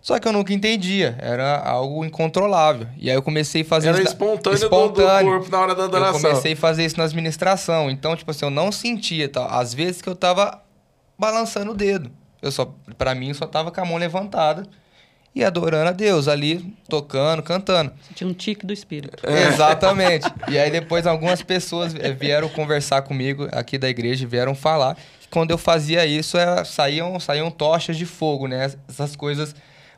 Só 0.00 0.18
que 0.18 0.26
eu 0.26 0.32
nunca 0.32 0.52
entendia, 0.52 1.16
era 1.20 1.60
algo 1.60 2.04
incontrolável. 2.04 2.88
E 2.98 3.08
aí 3.08 3.14
eu 3.14 3.22
comecei 3.22 3.62
a 3.62 3.64
fazer 3.64 3.90
era 3.90 3.98
isso. 3.98 4.08
espontâneo, 4.08 4.56
espontâneo. 4.56 5.30
Do, 5.30 5.36
do 5.36 5.38
corpo 5.38 5.50
na 5.52 5.60
hora 5.60 5.74
da 5.76 5.84
adoração. 5.84 6.16
Eu 6.16 6.22
comecei 6.22 6.54
a 6.54 6.56
fazer 6.56 6.84
isso 6.84 6.98
na 6.98 7.04
administração. 7.04 7.88
Então, 7.88 8.16
tipo 8.16 8.32
assim, 8.32 8.44
eu 8.44 8.50
não 8.50 8.72
sentia, 8.72 9.28
tá? 9.28 9.46
Às 9.46 9.72
vezes 9.72 10.02
que 10.02 10.08
eu 10.08 10.16
tava 10.16 10.60
balançando 11.16 11.70
o 11.70 11.74
dedo. 11.74 12.10
Eu 12.42 12.50
só, 12.50 12.74
para 12.98 13.14
mim, 13.14 13.28
eu 13.28 13.34
só 13.36 13.46
tava 13.46 13.70
com 13.70 13.80
a 13.80 13.84
mão 13.84 13.96
levantada 13.96 14.64
e 15.34 15.42
adorando 15.42 15.88
a 15.88 15.92
Deus 15.92 16.28
ali, 16.28 16.74
tocando, 16.88 17.42
cantando. 17.42 17.92
Tinha 18.14 18.28
um 18.28 18.34
tique 18.34 18.66
do 18.66 18.72
espírito. 18.72 19.26
É. 19.26 19.48
Exatamente. 19.48 20.26
e 20.48 20.58
aí 20.58 20.70
depois 20.70 21.06
algumas 21.06 21.42
pessoas 21.42 21.94
vieram 22.18 22.48
conversar 22.48 23.02
comigo 23.02 23.48
aqui 23.50 23.78
da 23.78 23.88
igreja, 23.88 24.26
vieram 24.26 24.54
falar 24.54 24.96
que 25.20 25.28
quando 25.28 25.50
eu 25.50 25.58
fazia 25.58 26.04
isso, 26.04 26.36
é, 26.36 26.64
saíam, 26.64 27.18
saíam 27.18 27.50
tochas 27.50 27.96
de 27.96 28.04
fogo, 28.04 28.46
né? 28.46 28.72
Essas 28.88 29.16
coisas 29.16 29.54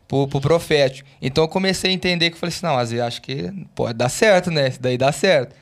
pro, 0.07 0.29
pro 0.29 0.41
profético. 0.41 1.09
Então 1.21 1.45
eu 1.45 1.49
comecei 1.49 1.91
a 1.91 1.95
entender 1.95 2.31
que 2.31 2.37
eu 2.37 2.41
falei 2.41 2.55
assim, 2.55 2.67
não, 2.67 2.75
mas 2.75 2.93
eu 2.93 3.05
acho 3.05 3.21
que 3.21 3.51
pode 3.75 3.95
dar 3.95 4.09
certo, 4.09 4.51
né? 4.51 4.69
Isso 4.69 4.81
daí 4.81 4.97
dá 4.97 5.11
certo. 5.11 5.57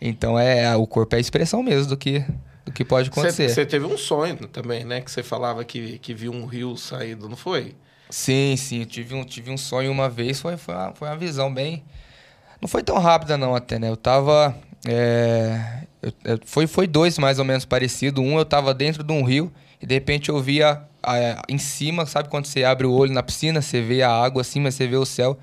Então 0.00 0.38
é, 0.38 0.76
o 0.76 0.86
corpo 0.86 1.14
é 1.14 1.18
a 1.18 1.20
expressão 1.20 1.62
mesmo 1.62 1.86
do 1.86 1.96
que 1.96 2.24
do 2.64 2.72
que 2.72 2.84
pode 2.84 3.10
acontecer. 3.10 3.50
Você 3.50 3.66
teve 3.66 3.84
um 3.84 3.98
sonho 3.98 4.36
também, 4.48 4.84
né? 4.84 5.00
Que 5.00 5.10
você 5.10 5.22
falava 5.22 5.64
que, 5.64 5.98
que 5.98 6.14
viu 6.14 6.32
um 6.32 6.46
rio 6.46 6.76
saindo, 6.76 7.28
não 7.28 7.36
foi? 7.36 7.74
Sim, 8.14 8.56
sim. 8.56 8.78
Eu 8.80 8.86
tive 8.86 9.12
um, 9.12 9.24
tive 9.24 9.50
um 9.50 9.56
sonho 9.56 9.90
uma 9.90 10.08
vez, 10.08 10.40
foi, 10.40 10.56
foi, 10.56 10.72
uma, 10.72 10.92
foi 10.94 11.08
uma 11.08 11.16
visão 11.16 11.52
bem. 11.52 11.82
Não 12.60 12.68
foi 12.68 12.80
tão 12.80 12.96
rápida, 12.98 13.36
não, 13.36 13.56
até, 13.56 13.76
né? 13.76 13.88
Eu 13.90 13.96
tava. 13.96 14.56
É... 14.86 15.82
Eu, 16.00 16.12
eu, 16.24 16.40
foi, 16.44 16.68
foi 16.68 16.86
dois 16.86 17.18
mais 17.18 17.40
ou 17.40 17.44
menos 17.44 17.64
parecido. 17.64 18.22
Um 18.22 18.38
eu 18.38 18.44
tava 18.44 18.72
dentro 18.72 19.02
de 19.02 19.12
um 19.12 19.24
rio 19.24 19.52
e 19.82 19.86
de 19.86 19.94
repente 19.94 20.28
eu 20.28 20.40
via 20.40 20.80
é, 21.04 21.36
em 21.48 21.58
cima, 21.58 22.06
sabe 22.06 22.28
quando 22.28 22.46
você 22.46 22.62
abre 22.62 22.86
o 22.86 22.92
olho 22.92 23.12
na 23.12 23.22
piscina, 23.22 23.60
você 23.60 23.80
vê 23.82 24.02
a 24.02 24.10
água 24.10 24.42
assim, 24.42 24.60
mas 24.60 24.76
você 24.76 24.86
vê 24.86 24.96
o 24.96 25.04
céu. 25.04 25.36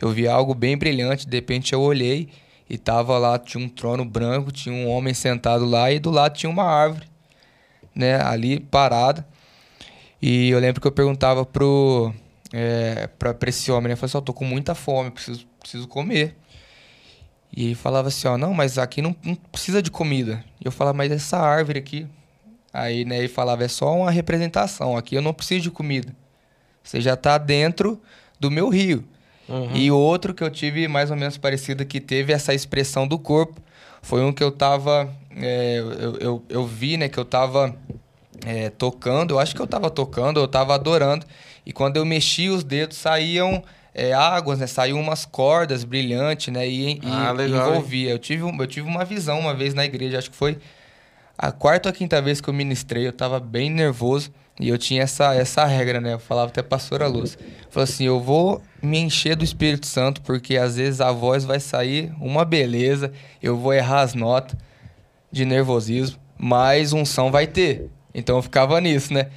Eu 0.00 0.10
vi 0.10 0.26
algo 0.26 0.52
bem 0.52 0.76
brilhante, 0.76 1.28
de 1.28 1.36
repente 1.36 1.72
eu 1.72 1.80
olhei 1.80 2.28
e 2.68 2.76
tava 2.76 3.16
lá, 3.18 3.38
tinha 3.38 3.64
um 3.64 3.68
trono 3.68 4.04
branco, 4.04 4.50
tinha 4.50 4.74
um 4.74 4.88
homem 4.88 5.14
sentado 5.14 5.64
lá 5.64 5.92
e 5.92 6.00
do 6.00 6.10
lado 6.10 6.34
tinha 6.36 6.50
uma 6.50 6.64
árvore, 6.64 7.06
né, 7.94 8.20
ali 8.20 8.58
parada. 8.58 9.24
E 10.20 10.50
eu 10.50 10.58
lembro 10.58 10.80
que 10.80 10.86
eu 10.86 10.92
perguntava 10.92 11.44
pro 11.44 12.12
é, 12.52 13.08
pra, 13.18 13.34
pra 13.34 13.48
esse 13.50 13.70
homem, 13.70 13.88
né, 13.88 13.92
eu 13.92 13.96
falei 13.96 14.10
assim, 14.10 14.18
eu 14.18 14.22
tô 14.22 14.32
com 14.32 14.44
muita 14.44 14.74
fome, 14.74 15.10
preciso, 15.10 15.46
preciso 15.60 15.88
comer. 15.88 16.36
E 17.54 17.66
ele 17.66 17.74
falava 17.74 18.08
assim, 18.08 18.28
ó, 18.28 18.36
não, 18.36 18.52
mas 18.52 18.78
aqui 18.78 19.00
não, 19.00 19.14
não 19.22 19.34
precisa 19.34 19.82
de 19.82 19.90
comida. 19.90 20.44
E 20.60 20.66
eu 20.66 20.72
falava, 20.72 20.96
mas 20.96 21.10
essa 21.10 21.38
árvore 21.38 21.78
aqui, 21.78 22.06
Aí, 22.76 23.06
né, 23.06 23.16
ele 23.16 23.28
falava, 23.28 23.64
é 23.64 23.68
só 23.68 23.96
uma 23.96 24.10
representação, 24.10 24.98
aqui 24.98 25.14
eu 25.14 25.22
não 25.22 25.32
preciso 25.32 25.62
de 25.62 25.70
comida. 25.70 26.14
Você 26.82 27.00
já 27.00 27.14
está 27.14 27.38
dentro 27.38 27.98
do 28.38 28.50
meu 28.50 28.68
rio. 28.68 29.02
Uhum. 29.48 29.74
E 29.74 29.90
outro 29.90 30.34
que 30.34 30.44
eu 30.44 30.50
tive 30.50 30.86
mais 30.86 31.10
ou 31.10 31.16
menos 31.16 31.38
parecido, 31.38 31.86
que 31.86 32.02
teve 32.02 32.34
essa 32.34 32.52
expressão 32.52 33.08
do 33.08 33.18
corpo, 33.18 33.62
foi 34.02 34.22
um 34.22 34.30
que 34.30 34.44
eu 34.44 34.52
tava. 34.52 35.10
É, 35.34 35.78
eu, 35.78 36.16
eu, 36.16 36.44
eu, 36.50 36.66
vi, 36.66 36.98
né, 36.98 37.08
que 37.08 37.16
eu 37.16 37.24
tava 37.24 37.74
é, 38.44 38.70
tocando, 38.70 39.34
eu 39.34 39.38
acho 39.38 39.54
que 39.54 39.62
eu 39.62 39.66
tava 39.66 39.88
tocando, 39.90 40.40
eu 40.40 40.48
tava 40.48 40.74
adorando. 40.74 41.24
E 41.64 41.72
quando 41.72 41.96
eu 41.96 42.04
mexi 42.04 42.48
os 42.48 42.62
dedos, 42.62 42.96
saíam 42.96 43.62
é, 43.94 44.12
águas, 44.12 44.58
né? 44.58 44.66
Saíam 44.66 45.00
umas 45.00 45.24
cordas 45.24 45.82
brilhantes, 45.82 46.52
né? 46.52 46.68
E, 46.68 47.00
ah, 47.02 47.34
e 47.38 47.50
envolvia. 47.50 48.10
Eu 48.10 48.18
tive, 48.18 48.42
eu 48.42 48.66
tive 48.66 48.86
uma 48.86 49.04
visão 49.04 49.40
uma 49.40 49.54
vez 49.54 49.72
na 49.74 49.84
igreja, 49.84 50.18
acho 50.18 50.30
que 50.30 50.36
foi 50.36 50.58
a 51.38 51.50
quarta 51.52 51.88
ou 51.88 51.94
quinta 51.94 52.20
vez 52.20 52.40
que 52.40 52.48
eu 52.48 52.54
ministrei, 52.54 53.06
eu 53.06 53.12
tava 53.12 53.40
bem 53.40 53.70
nervoso. 53.70 54.30
E 54.58 54.70
eu 54.70 54.78
tinha 54.78 55.02
essa, 55.02 55.34
essa 55.34 55.66
regra, 55.66 56.00
né? 56.00 56.14
Eu 56.14 56.18
falava 56.18 56.48
até 56.48 56.60
a 56.60 56.64
pastora 56.64 57.06
Luz. 57.06 57.36
Falou 57.68 57.84
assim: 57.84 58.04
eu 58.04 58.18
vou 58.18 58.62
me 58.82 58.98
encher 58.98 59.36
do 59.36 59.44
Espírito 59.44 59.86
Santo, 59.86 60.22
porque 60.22 60.56
às 60.56 60.76
vezes 60.76 61.00
a 61.00 61.12
voz 61.12 61.44
vai 61.44 61.60
sair 61.60 62.10
uma 62.18 62.44
beleza, 62.44 63.12
eu 63.42 63.56
vou 63.56 63.74
errar 63.74 64.00
as 64.00 64.14
notas 64.14 64.56
de 65.30 65.44
nervosismo, 65.44 66.18
mas 66.38 66.94
unção 66.94 67.30
vai 67.30 67.46
ter. 67.46 67.90
Então 68.16 68.36
eu 68.36 68.42
ficava 68.42 68.80
nisso, 68.80 69.12
né? 69.12 69.28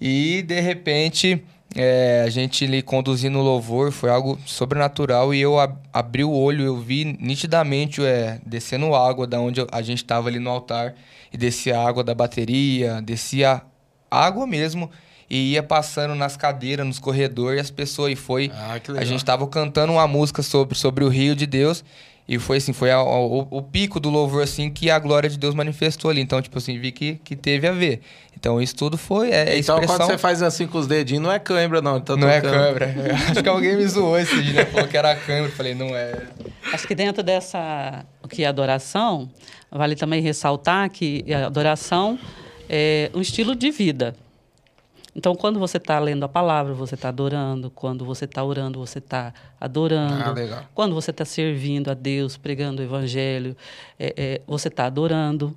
E 0.00 0.42
de 0.42 0.60
repente 0.60 1.42
é, 1.74 2.22
a 2.24 2.30
gente 2.30 2.66
lhe 2.66 2.80
conduzindo 2.80 3.38
o 3.38 3.42
louvor, 3.42 3.90
foi 3.90 4.08
algo 4.08 4.38
sobrenatural 4.46 5.34
e 5.34 5.40
eu 5.40 5.58
ab 5.58 5.76
abri 5.92 6.22
o 6.22 6.30
olho, 6.30 6.64
eu 6.64 6.76
vi 6.76 7.04
nitidamente 7.20 8.04
é, 8.04 8.38
descendo 8.46 8.94
água 8.94 9.26
da 9.26 9.40
onde 9.40 9.60
a 9.72 9.82
gente 9.82 9.98
estava 9.98 10.28
ali 10.28 10.38
no 10.38 10.48
altar 10.48 10.94
e 11.32 11.36
descia 11.36 11.78
água 11.78 12.04
da 12.04 12.14
bateria, 12.14 13.02
descia 13.02 13.62
água 14.08 14.46
mesmo 14.46 14.88
e 15.28 15.52
ia 15.52 15.62
passando 15.62 16.14
nas 16.14 16.36
cadeiras, 16.36 16.86
nos 16.86 17.00
corredores, 17.00 17.58
e 17.58 17.60
as 17.60 17.70
pessoas 17.70 18.12
e 18.12 18.16
foi 18.16 18.52
ah, 18.54 18.80
a 18.96 19.04
gente 19.04 19.18
estava 19.18 19.44
cantando 19.48 19.92
uma 19.92 20.06
música 20.06 20.42
sobre 20.42 20.78
sobre 20.78 21.04
o 21.04 21.08
rio 21.08 21.34
de 21.34 21.46
Deus 21.46 21.84
e 22.28 22.40
foi 22.40 22.56
assim, 22.56 22.72
foi 22.72 22.90
a, 22.90 22.96
a, 22.96 23.04
o, 23.04 23.46
o, 23.50 23.62
pico 23.62 24.00
do 24.00 24.10
louvor 24.10 24.42
assim 24.42 24.68
que 24.68 24.90
a 24.90 24.98
glória 24.98 25.30
de 25.30 25.38
Deus 25.38 25.54
manifestou 25.54 26.10
ali. 26.10 26.20
Então, 26.20 26.42
tipo 26.42 26.58
assim, 26.58 26.76
vi 26.76 26.90
que, 26.90 27.20
que 27.22 27.36
teve 27.36 27.68
a 27.68 27.72
ver. 27.72 28.00
Então, 28.36 28.60
isso 28.60 28.74
tudo 28.74 28.98
foi 28.98 29.30
é, 29.30 29.56
Então, 29.56 29.76
expressão... 29.76 29.86
quando 29.86 30.10
você 30.10 30.18
faz 30.18 30.42
assim 30.42 30.66
com 30.66 30.76
os 30.76 30.88
dedinhos, 30.88 31.22
não 31.22 31.30
é 31.30 31.38
câimbra, 31.38 31.80
não. 31.80 32.00
Tá 32.00 32.16
não 32.16 32.28
é 32.28 32.40
câimbra. 32.40 32.94
Acho 33.30 33.42
que 33.42 33.48
alguém 33.48 33.76
me 33.76 33.86
zoou 33.86 34.18
esse 34.18 34.42
dia, 34.42 34.54
né? 34.54 34.64
Falou 34.64 34.88
que 34.88 34.96
era 34.96 35.14
câimbra. 35.14 35.52
Falei, 35.52 35.74
não 35.74 35.94
é. 35.94 36.20
Acho 36.72 36.88
que 36.88 36.96
dentro 36.96 37.22
dessa 37.22 38.04
o 38.20 38.26
que 38.26 38.42
é 38.42 38.48
adoração, 38.48 39.30
vale 39.70 39.94
também 39.94 40.20
ressaltar 40.20 40.90
que 40.90 41.24
a 41.32 41.46
adoração 41.46 42.18
é 42.68 43.08
um 43.14 43.20
estilo 43.20 43.54
de 43.54 43.70
vida. 43.70 44.16
Então, 45.16 45.34
quando 45.34 45.58
você 45.58 45.78
está 45.78 45.98
lendo 45.98 46.24
a 46.24 46.28
palavra, 46.28 46.74
você 46.74 46.94
está 46.94 47.08
adorando. 47.08 47.70
Quando 47.70 48.04
você 48.04 48.26
está 48.26 48.44
orando, 48.44 48.78
você 48.78 48.98
está 48.98 49.32
adorando. 49.58 50.22
Ah, 50.22 50.32
legal. 50.32 50.64
Quando 50.74 50.94
você 50.94 51.10
está 51.10 51.24
servindo 51.24 51.90
a 51.90 51.94
Deus, 51.94 52.36
pregando 52.36 52.82
o 52.82 52.84
evangelho, 52.84 53.56
é, 53.98 54.12
é, 54.14 54.40
você 54.46 54.68
está 54.68 54.84
adorando. 54.84 55.56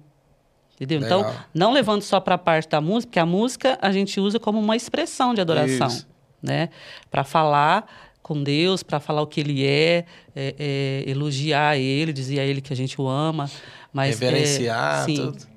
Entendeu? 0.75 1.06
Então, 1.06 1.18
legal. 1.18 1.34
Então, 1.34 1.46
não 1.54 1.74
levando 1.74 2.01
só 2.04 2.22
para 2.22 2.36
a 2.36 2.38
parte 2.38 2.70
da 2.70 2.80
música, 2.80 3.10
porque 3.10 3.20
a 3.20 3.25
música 3.25 3.78
a 3.82 3.92
gente 3.92 4.18
usa 4.18 4.39
como 4.39 4.58
uma 4.58 4.78
expressão 4.78 5.34
de 5.34 5.42
adoração. 5.42 5.88
Isso. 5.88 6.08
Né? 6.42 6.70
Para 7.12 7.25
falar 7.25 7.86
com 8.24 8.41
Deus, 8.41 8.82
para 8.82 9.02
falar 9.02 9.22
o 9.22 9.28
que 9.28 9.41
Ele 9.41 9.65
é, 9.65 10.06
é, 10.34 10.56
é, 10.58 11.04
elogiar 11.06 11.78
Ele, 11.78 12.13
dizer 12.13 12.39
a 12.39 12.45
Ele 12.45 12.62
que 12.62 12.72
a 12.72 12.76
gente 12.78 13.00
o 13.02 13.10
ama. 13.10 13.52
Mas, 13.91 14.17
Reverenciar, 14.19 15.02
é, 15.02 15.04
sim, 15.04 15.15
tudo. 15.15 15.49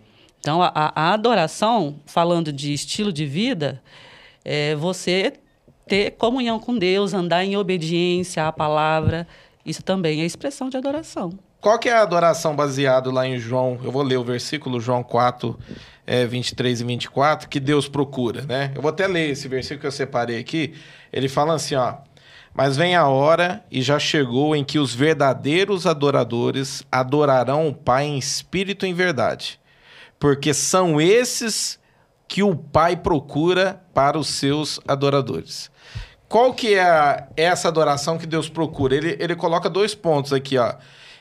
Então, 0.43 0.61
a, 0.61 0.73
a 0.75 1.13
adoração, 1.13 2.01
falando 2.05 2.53
de 2.53 2.73
estilo 2.73 3.13
de 3.13 3.25
vida, 3.25 3.81
é 4.45 4.75
você 4.75 5.35
ter 5.87 6.11
comunhão 6.13 6.59
com 6.59 6.77
Deus, 6.77 7.15
andar 7.15 7.45
em 7.45 7.57
obediência 7.57 8.49
à 8.49 8.51
palavra. 8.51 9.25
Isso 9.65 9.85
também 9.85 10.21
é 10.21 10.25
expressão 10.25 10.69
de 10.69 10.77
adoração. 10.77 11.31
Qual 11.61 11.79
que 11.79 11.89
é 11.89 11.93
a 11.93 12.03
adoração 12.03 12.57
baseado 12.57 13.13
lá 13.13 13.25
em 13.25 13.39
João? 13.39 13.79
Eu 13.85 13.93
vou 13.93 14.03
ler 14.03 14.17
o 14.17 14.25
versículo 14.25 14.81
João 14.81 15.05
4, 15.05 15.57
é, 16.05 16.27
23 16.27 16.81
e 16.81 16.85
24, 16.85 17.49
que 17.49 17.61
Deus 17.61 17.87
procura, 17.89 18.43
né? 18.43 18.73
Eu 18.75 18.83
vou 18.83 18.89
até 18.89 19.07
ler 19.07 19.31
esse 19.31 19.47
versículo 19.47 19.83
que 19.83 19.87
eu 19.87 19.93
separei 19.93 20.41
aqui. 20.41 20.75
Ele 21.13 21.29
fala 21.29 21.55
assim, 21.55 21.77
ó. 21.77 21.99
Mas 22.53 22.77
vem 22.77 22.97
a 22.97 23.07
hora, 23.07 23.65
e 23.71 23.81
já 23.81 23.97
chegou, 24.01 24.57
em 24.57 24.65
que 24.65 24.81
os 24.81 24.93
verdadeiros 24.93 25.87
adoradores 25.87 26.83
adorarão 26.91 27.69
o 27.69 27.73
Pai 27.73 28.07
em 28.07 28.19
espírito 28.19 28.85
e 28.85 28.89
em 28.89 28.93
verdade 28.93 29.62
porque 30.23 30.55
são 30.55 31.01
esses 31.01 31.81
que 32.29 32.45
o 32.45 32.55
Pai 32.55 32.97
procura 32.97 33.83
para 33.93 34.17
os 34.17 34.29
seus 34.29 34.79
adoradores. 34.87 35.69
Qual 36.29 36.55
que 36.55 36.75
é 36.75 36.81
a, 36.81 37.27
essa 37.37 37.67
adoração 37.67 38.17
que 38.17 38.25
Deus 38.25 38.49
procura? 38.49 38.95
Ele, 38.95 39.17
ele 39.19 39.35
coloca 39.35 39.69
dois 39.69 39.97
pontos 39.97 40.33
aqui, 40.33 40.57
ó. 40.57 40.75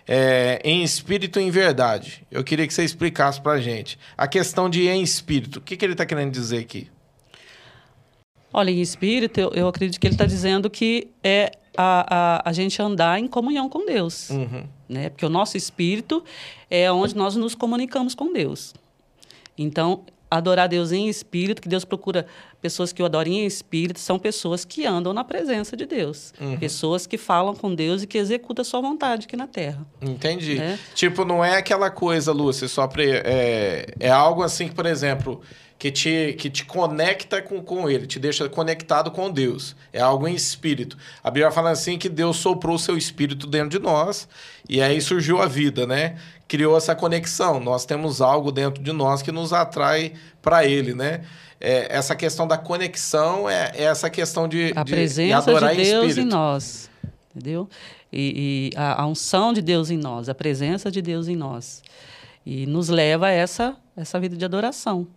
É, 0.08 0.62
em 0.64 0.84
espírito 0.84 1.40
e 1.40 1.44
em 1.44 1.50
verdade. 1.50 2.24
Eu 2.30 2.44
queria 2.44 2.68
que 2.68 2.74
você 2.76 2.84
explicasse 2.84 3.42
para 3.42 3.54
a 3.54 3.60
gente. 3.60 3.98
A 4.16 4.28
questão 4.28 4.70
de 4.70 4.88
em 4.88 5.02
espírito, 5.02 5.58
o 5.58 5.62
que, 5.64 5.76
que 5.76 5.84
ele 5.84 5.94
está 5.94 6.06
querendo 6.06 6.32
dizer 6.32 6.60
aqui? 6.60 6.88
Olha, 8.54 8.70
em 8.70 8.82
espírito, 8.82 9.40
eu, 9.40 9.50
eu 9.56 9.68
acredito 9.68 10.00
que 10.00 10.06
ele 10.06 10.14
está 10.14 10.28
dizendo 10.28 10.70
que 10.70 11.10
é 11.24 11.54
a, 11.76 12.42
a, 12.46 12.50
a 12.50 12.54
gente 12.54 12.80
andar 12.80 13.18
em 13.18 13.28
comunhão 13.28 13.68
com 13.68 13.84
Deus. 13.84 14.30
Uhum. 14.30 14.64
Né? 14.88 15.10
Porque 15.10 15.26
o 15.26 15.30
nosso 15.30 15.58
espírito 15.58 16.24
é 16.70 16.92
onde 16.92 17.16
nós 17.16 17.36
nos 17.36 17.56
comunicamos 17.56 18.14
com 18.14 18.32
Deus. 18.32 18.76
Então, 19.58 20.06
adorar 20.32 20.70
Deus 20.70 20.94
em 20.94 21.10
espírito, 21.10 21.62
que 21.62 21.68
Deus 21.68 21.84
procura 21.84 22.26
pessoas 22.62 22.94
que 22.94 23.04
o 23.04 23.06
adorem 23.06 23.42
em 23.42 23.46
espírito, 23.46 24.00
são 24.00 24.18
pessoas 24.18 24.64
que 24.64 24.86
andam 24.86 25.12
na 25.12 25.26
presença 25.26 25.76
de 25.76 25.86
Deus. 25.86 26.34
Uhum. 26.40 26.58
Pessoas 26.58 27.06
que 27.06 27.18
falam 27.18 27.54
com 27.54 27.76
Deus 27.76 28.04
e 28.04 28.08
que 28.08 28.18
executam 28.18 28.62
a 28.62 28.66
sua 28.66 28.80
vontade 28.80 29.26
aqui 29.26 29.36
na 29.36 29.48
terra. 29.48 29.86
Entendi. 30.02 30.56
Né? 30.56 30.80
Tipo, 30.96 31.26
não 31.26 31.44
é 31.44 31.58
aquela 31.58 31.90
coisa, 31.90 32.32
Lúcia, 32.32 32.70
só 32.70 32.88
pre... 32.88 33.10
é, 33.10 33.94
é 34.00 34.10
algo 34.10 34.42
assim 34.42 34.70
que, 34.70 34.74
por 34.74 34.86
exemplo, 34.86 35.42
que 35.82 35.90
te, 35.90 36.36
que 36.38 36.48
te 36.48 36.64
conecta 36.64 37.42
com, 37.42 37.60
com 37.60 37.90
ele, 37.90 38.06
te 38.06 38.20
deixa 38.20 38.48
conectado 38.48 39.10
com 39.10 39.32
Deus. 39.32 39.76
É 39.92 40.00
algo 40.00 40.28
em 40.28 40.36
espírito. 40.36 40.96
A 41.24 41.32
Bíblia 41.32 41.50
fala 41.50 41.72
assim 41.72 41.98
que 41.98 42.08
Deus 42.08 42.38
soprou 42.38 42.76
o 42.76 42.80
seu 42.80 42.96
espírito 42.96 43.48
dentro 43.48 43.70
de 43.70 43.80
nós 43.80 44.30
e 44.70 44.80
aí 44.80 45.02
surgiu 45.02 45.42
a 45.42 45.48
vida, 45.48 45.88
né? 45.88 46.18
Criou 46.52 46.76
essa 46.76 46.94
conexão. 46.94 47.62
Nós 47.62 47.86
temos 47.86 48.20
algo 48.20 48.52
dentro 48.52 48.84
de 48.84 48.92
nós 48.92 49.22
que 49.22 49.32
nos 49.32 49.54
atrai 49.54 50.12
para 50.42 50.66
ele, 50.66 50.94
né? 50.94 51.24
É, 51.62 51.88
essa 51.96 52.14
questão 52.14 52.46
da 52.46 52.58
conexão 52.58 53.50
é, 53.50 53.72
é 53.74 53.84
essa 53.84 54.10
questão 54.10 54.50
de, 54.50 54.74
a 54.76 54.84
presença 54.84 55.54
de, 55.54 55.60
de 55.78 55.84
Deus 55.86 56.18
em, 56.18 56.22
em 56.24 56.26
nós, 56.26 56.90
entendeu? 57.34 57.70
E, 58.12 58.72
e 58.76 58.78
a, 58.78 59.02
a 59.02 59.08
unção 59.08 59.54
de 59.54 59.62
Deus 59.62 59.90
em 59.90 59.96
nós, 59.96 60.28
a 60.28 60.36
presença 60.36 60.92
de 60.92 61.02
Deus 61.02 61.30
em 61.30 61.38
nós. 61.38 61.82
E 62.46 62.66
nos 62.66 62.90
leva 62.90 63.28
a 63.28 63.32
essa, 63.32 63.78
essa 63.96 64.20
vida 64.20 64.36
de 64.36 64.44
adoração. 64.44 65.08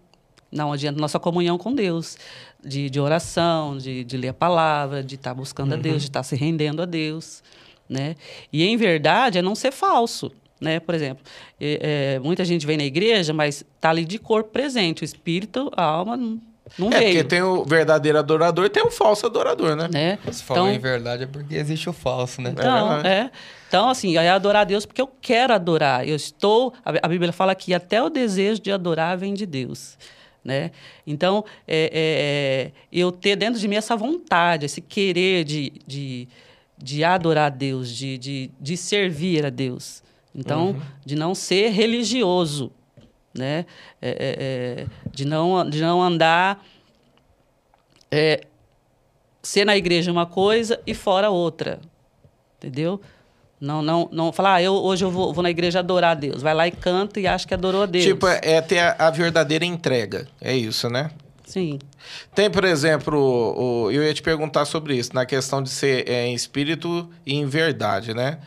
Não 0.53 0.73
adianta 0.73 1.01
nossa 1.01 1.19
comunhão 1.19 1.59
com 1.59 1.75
Deus, 1.75 2.17
de, 2.65 2.89
de 2.89 3.01
oração, 3.01 3.77
de, 3.77 4.05
de 4.05 4.17
ler 4.17 4.29
a 4.29 4.35
palavra, 4.35 5.03
de 5.03 5.17
estar 5.17 5.31
tá 5.31 5.35
buscando 5.35 5.73
uhum. 5.73 5.79
a 5.81 5.83
Deus, 5.83 6.03
de 6.03 6.11
estar 6.11 6.21
tá 6.21 6.23
se 6.23 6.37
rendendo 6.37 6.81
a 6.81 6.85
Deus. 6.85 7.43
Né? 7.89 8.15
E, 8.53 8.63
em 8.63 8.77
verdade, 8.77 9.37
é 9.37 9.43
não 9.43 9.57
ser 9.57 9.73
falso. 9.73 10.31
Né? 10.65 10.81
Por 10.81 10.95
exemplo, 10.95 11.23
é, 11.61 12.15
é, 12.15 12.19
muita 12.19 12.45
gente 12.45 12.67
vem 12.67 12.79
na 12.79 12.85
igreja, 12.85 13.35
mas 13.35 13.65
está 13.77 13.91
ali 13.91 14.05
de 14.05 14.19
corpo 14.19 14.51
presente. 14.51 15.03
O 15.03 15.05
espírito, 15.05 15.71
a 15.77 15.85
alma 15.85 16.17
não, 16.17 16.41
não 16.79 16.89
é, 16.89 16.99
veio. 16.99 17.13
porque 17.13 17.25
tem 17.25 17.43
o 17.43 17.65
verdadeiro 17.65 18.19
adorador 18.19 18.65
e 18.65 18.71
tem 18.71 18.83
o 18.83 18.91
falso 18.91 19.27
adorador, 19.27 19.77
né? 19.77 19.89
né? 19.93 20.19
Se 20.33 20.43
falou 20.43 20.65
então, 20.65 20.75
em 20.75 20.79
verdade 20.79 21.25
é 21.25 21.27
porque 21.27 21.55
existe 21.55 21.91
o 21.91 21.93
falso, 21.93 22.41
né? 22.41 22.51
Então, 22.51 23.01
é, 23.03 23.09
é. 23.09 23.31
Então, 23.69 23.91
assim, 23.91 24.17
é 24.17 24.31
adorar 24.31 24.63
a 24.63 24.65
Deus 24.65 24.87
porque 24.87 25.03
eu 25.03 25.11
quero 25.21 25.53
adorar. 25.53 26.09
Eu 26.09 26.17
estou... 26.17 26.73
A 26.85 27.07
Bíblia 27.07 27.33
fala 27.33 27.55
que 27.55 27.75
até 27.75 28.03
o 28.03 28.09
desejo 28.09 28.63
de 28.63 28.73
adorar 28.73 29.19
vem 29.19 29.35
de 29.35 29.45
Deus. 29.45 29.99
Né? 30.43 30.71
Então, 31.07 31.45
é, 31.67 31.85
é, 31.85 31.91
é, 31.93 32.73
eu 32.93 33.11
ter 33.11 33.35
dentro 33.35 33.59
de 33.59 33.67
mim 33.67 33.77
essa 33.77 33.97
vontade, 33.97 34.67
esse 34.67 34.81
querer 34.81 35.43
de, 35.43 35.73
de, 35.87 36.29
de 36.77 37.03
adorar 37.03 37.47
a 37.47 37.49
Deus, 37.51 37.89
de, 37.89 38.17
de, 38.19 38.51
de 38.61 38.77
servir 38.77 39.45
a 39.45 39.51
Deus. 39.51 40.04
Então, 40.35 40.71
uhum. 40.71 40.81
de 41.05 41.15
não 41.15 41.35
ser 41.35 41.69
religioso, 41.69 42.73
né? 43.33 43.67
É, 44.03 44.09
é, 44.11 44.17
é, 44.39 44.87
de, 45.11 45.25
não, 45.25 45.69
de 45.69 45.81
não 45.81 46.03
andar 46.03 46.65
é, 48.11 48.45
ser 49.43 49.65
na 49.65 49.77
igreja 49.77 50.11
uma 50.11 50.27
coisa 50.27 50.81
e 50.87 50.95
fora 50.95 51.31
outra. 51.31 51.81
Entendeu? 52.57 53.01
Não, 53.61 53.81
não, 53.81 54.09
não 54.13 54.33
falar, 54.33 54.55
ah, 54.55 54.63
eu, 54.63 54.75
hoje 54.75 55.05
eu 55.05 55.11
vou, 55.11 55.33
vou, 55.33 55.43
na 55.43 55.51
igreja 55.51 55.79
adorar 55.79 56.13
a 56.13 56.15
Deus. 56.15 56.43
Vai 56.43 56.55
lá 56.55 56.67
e 56.67 56.71
canta 56.71 57.21
e 57.21 57.27
acha 57.27 57.47
que 57.47 57.55
adorou 57.55 57.83
a 57.83 57.87
Deus. 57.87 58.05
Tipo, 58.05 58.27
é 58.27 58.61
ter 58.61 58.79
a, 58.79 58.97
a 58.99 59.11
verdadeira 59.11 59.65
entrega. 59.65 60.27
É 60.41 60.55
isso, 60.55 60.89
né? 60.89 61.11
Sim. 61.47 61.79
Tem, 62.35 62.51
por 62.51 62.65
exemplo, 62.65 63.19
o, 63.19 63.85
o, 63.85 63.91
eu 63.91 64.03
ia 64.03 64.13
te 64.13 64.23
perguntar 64.23 64.65
sobre 64.65 64.97
isso, 64.97 65.15
na 65.15 65.25
questão 65.25 65.63
de 65.63 65.71
ser 65.71 66.09
é, 66.09 66.27
em 66.27 66.35
espírito 66.35 67.09
e 67.25 67.35
em 67.35 67.47
verdade, 67.47 68.13
né? 68.13 68.39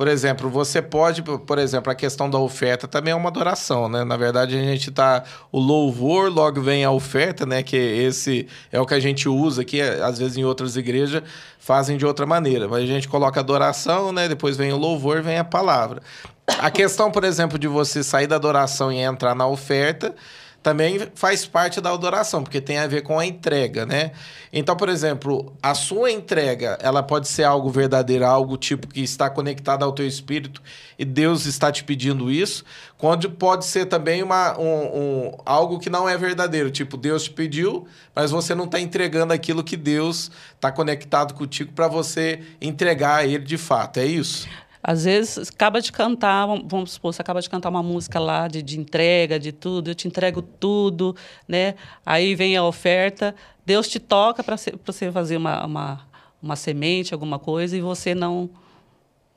Por 0.00 0.08
exemplo, 0.08 0.48
você 0.48 0.80
pode, 0.80 1.20
por 1.20 1.58
exemplo, 1.58 1.92
a 1.92 1.94
questão 1.94 2.30
da 2.30 2.38
oferta 2.38 2.88
também 2.88 3.12
é 3.12 3.14
uma 3.14 3.28
adoração, 3.28 3.86
né? 3.86 4.02
Na 4.02 4.16
verdade, 4.16 4.56
a 4.56 4.62
gente 4.62 4.90
tá. 4.90 5.24
O 5.52 5.60
louvor, 5.60 6.32
logo 6.32 6.62
vem 6.62 6.86
a 6.86 6.90
oferta, 6.90 7.44
né? 7.44 7.62
Que 7.62 7.76
esse 7.76 8.48
é 8.72 8.80
o 8.80 8.86
que 8.86 8.94
a 8.94 8.98
gente 8.98 9.28
usa 9.28 9.60
aqui, 9.60 9.78
às 9.78 10.18
vezes 10.18 10.38
em 10.38 10.42
outras 10.42 10.74
igrejas 10.74 11.22
fazem 11.58 11.98
de 11.98 12.06
outra 12.06 12.24
maneira. 12.24 12.66
Mas 12.66 12.84
a 12.84 12.86
gente 12.86 13.08
coloca 13.08 13.40
adoração, 13.40 14.10
né? 14.10 14.26
Depois 14.26 14.56
vem 14.56 14.72
o 14.72 14.78
louvor, 14.78 15.20
vem 15.20 15.36
a 15.36 15.44
palavra. 15.44 16.00
A 16.46 16.70
questão, 16.70 17.10
por 17.10 17.22
exemplo, 17.22 17.58
de 17.58 17.68
você 17.68 18.02
sair 18.02 18.26
da 18.26 18.36
adoração 18.36 18.90
e 18.90 19.00
entrar 19.00 19.34
na 19.34 19.46
oferta 19.46 20.14
também 20.62 21.08
faz 21.14 21.46
parte 21.46 21.80
da 21.80 21.90
adoração, 21.90 22.42
porque 22.42 22.60
tem 22.60 22.78
a 22.78 22.86
ver 22.86 23.02
com 23.02 23.18
a 23.18 23.24
entrega, 23.24 23.86
né? 23.86 24.12
Então, 24.52 24.76
por 24.76 24.90
exemplo, 24.90 25.54
a 25.62 25.74
sua 25.74 26.10
entrega, 26.10 26.78
ela 26.82 27.02
pode 27.02 27.28
ser 27.28 27.44
algo 27.44 27.70
verdadeiro, 27.70 28.26
algo 28.26 28.58
tipo 28.58 28.86
que 28.86 29.00
está 29.00 29.30
conectado 29.30 29.84
ao 29.84 29.92
teu 29.92 30.06
espírito 30.06 30.60
e 30.98 31.04
Deus 31.04 31.46
está 31.46 31.72
te 31.72 31.82
pedindo 31.82 32.30
isso, 32.30 32.62
quando 32.98 33.30
pode 33.30 33.64
ser 33.64 33.86
também 33.86 34.22
uma, 34.22 34.58
um, 34.58 34.64
um 34.64 35.32
algo 35.46 35.78
que 35.78 35.88
não 35.88 36.06
é 36.06 36.18
verdadeiro, 36.18 36.70
tipo, 36.70 36.98
Deus 36.98 37.24
te 37.24 37.30
pediu, 37.30 37.86
mas 38.14 38.30
você 38.30 38.54
não 38.54 38.66
está 38.66 38.78
entregando 38.78 39.32
aquilo 39.32 39.64
que 39.64 39.76
Deus 39.76 40.30
está 40.54 40.70
conectado 40.70 41.32
contigo 41.32 41.72
para 41.72 41.88
você 41.88 42.42
entregar 42.60 43.16
a 43.16 43.26
Ele 43.26 43.44
de 43.44 43.56
fato, 43.56 43.98
é 43.98 44.04
isso? 44.04 44.46
Às 44.82 45.04
vezes, 45.04 45.50
acaba 45.50 45.80
de 45.80 45.92
cantar, 45.92 46.46
vamos 46.46 46.92
supor, 46.92 47.12
você 47.12 47.20
acaba 47.20 47.40
de 47.40 47.50
cantar 47.50 47.68
uma 47.68 47.82
música 47.82 48.18
lá 48.18 48.48
de, 48.48 48.62
de 48.62 48.78
entrega, 48.78 49.38
de 49.38 49.52
tudo, 49.52 49.90
eu 49.90 49.94
te 49.94 50.08
entrego 50.08 50.40
tudo, 50.40 51.14
né? 51.46 51.74
Aí 52.04 52.34
vem 52.34 52.56
a 52.56 52.64
oferta, 52.64 53.34
Deus 53.64 53.88
te 53.88 54.00
toca 54.00 54.42
para 54.42 54.56
você 54.56 55.12
fazer 55.12 55.36
uma, 55.36 55.66
uma, 55.66 56.00
uma 56.42 56.56
semente, 56.56 57.12
alguma 57.12 57.38
coisa, 57.38 57.76
e 57.76 57.80
você 57.80 58.14
não. 58.14 58.48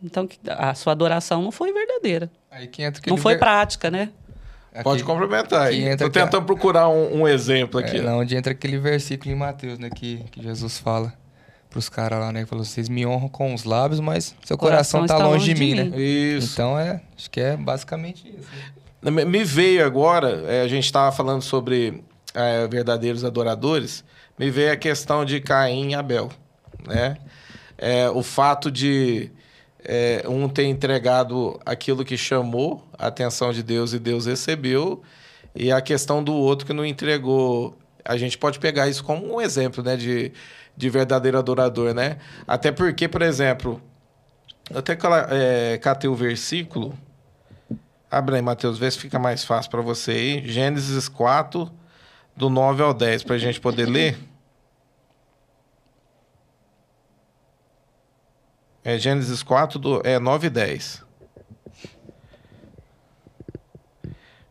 Então, 0.02 0.28
a 0.48 0.74
sua 0.74 0.94
adoração 0.94 1.42
não 1.42 1.52
foi 1.52 1.74
verdadeira. 1.74 2.32
Aí 2.50 2.68
que 2.68 2.82
entra 2.82 3.02
não 3.08 3.18
foi 3.18 3.34
ver... 3.34 3.40
prática, 3.40 3.92
né? 3.92 4.12
Aqui, 4.74 4.84
Pode 4.84 5.04
complementar 5.04 5.68
aí. 5.68 5.84
Estou 5.84 6.10
tentando 6.10 6.46
procurar 6.46 6.90
um, 6.90 7.22
um 7.22 7.28
exemplo 7.28 7.80
aqui. 7.80 7.98
É, 7.98 8.02
lá 8.02 8.18
onde 8.18 8.36
entra 8.36 8.54
aquele 8.54 8.78
versículo 8.80 9.32
em 9.32 9.36
Mateus, 9.36 9.78
né? 9.78 9.90
Que, 9.90 10.24
que 10.32 10.42
Jesus 10.42 10.80
fala 10.80 11.14
pros 11.74 11.90
caras 11.90 12.20
lá, 12.20 12.32
né? 12.32 12.46
Falou, 12.46 12.64
vocês 12.64 12.88
me 12.88 13.04
honram 13.04 13.28
com 13.28 13.54
os 13.54 13.64
lábios, 13.64 14.00
mas 14.00 14.36
seu 14.46 14.56
coração, 14.56 15.02
coração 15.02 15.18
tá 15.18 15.26
longe, 15.26 15.50
longe, 15.50 15.54
de, 15.56 15.60
mim, 15.60 15.76
de 15.76 15.84
mim, 15.84 15.90
né? 15.90 16.02
Isso. 16.02 16.54
Então 16.54 16.78
é, 16.78 17.02
acho 17.18 17.30
que 17.32 17.42
é 17.42 17.58
basicamente 17.58 18.28
isso. 18.28 18.48
Né? 19.02 19.26
Me 19.26 19.44
veio 19.44 19.84
agora, 19.84 20.44
é, 20.48 20.62
a 20.62 20.68
gente 20.68 20.86
estava 20.86 21.12
falando 21.12 21.42
sobre 21.42 22.04
é, 22.36 22.68
verdadeiros 22.68 23.26
adoradores, 23.26 24.04
me 24.38 24.52
veio 24.52 24.72
a 24.72 24.76
questão 24.76 25.26
de 25.26 25.42
Caim 25.42 25.92
e 25.92 25.96
Abel, 25.96 26.30
né? 26.88 27.18
É, 27.76 28.08
o 28.08 28.22
fato 28.22 28.72
de 28.72 29.32
é, 29.84 30.24
um 30.28 30.48
ter 30.48 30.66
entregado 30.66 31.60
aquilo 31.66 32.06
que 32.06 32.16
chamou 32.16 32.88
a 32.98 33.08
atenção 33.08 33.52
de 33.52 33.64
Deus 33.64 33.94
e 33.94 34.00
Deus 34.00 34.28
recebeu, 34.28 35.02
e 35.56 35.72
a 35.72 35.82
questão 35.82 36.24
do 36.24 36.34
outro 36.34 36.68
que 36.68 36.74
não 36.74 36.86
entregou. 36.86 37.76
A 38.06 38.18
gente 38.18 38.38
pode 38.38 38.60
pegar 38.60 38.88
isso 38.88 39.04
como 39.04 39.36
um 39.36 39.42
exemplo, 39.42 39.84
né? 39.84 39.96
De 39.96 40.32
de 40.76 40.90
verdadeiro 40.90 41.38
adorador, 41.38 41.94
né? 41.94 42.18
Até 42.48 42.72
porque, 42.72 43.08
por 43.08 43.22
exemplo, 43.22 43.82
até 44.74 44.98
é, 45.30 45.78
catei 45.78 46.10
o 46.10 46.16
versículo. 46.16 46.98
Abre 48.10 48.36
aí, 48.36 48.42
Mateus, 48.42 48.78
vê 48.78 48.90
se 48.90 48.98
fica 48.98 49.18
mais 49.18 49.44
fácil 49.44 49.72
para 49.72 49.82
você 49.82 50.12
aí. 50.12 50.48
Gênesis 50.48 51.10
4, 51.10 51.72
do 52.36 52.50
9 52.50 52.84
ao 52.84 52.94
10, 52.94 53.24
para 53.24 53.36
a 53.36 53.40
gente 53.40 53.60
poder 53.60 53.88
ler. 53.88 54.18
É 58.84 58.98
Gênesis 58.98 59.42
4, 59.42 59.80
do, 59.80 60.02
é 60.04 60.20
9 60.20 60.48
e 60.48 60.50
10. 60.50 61.04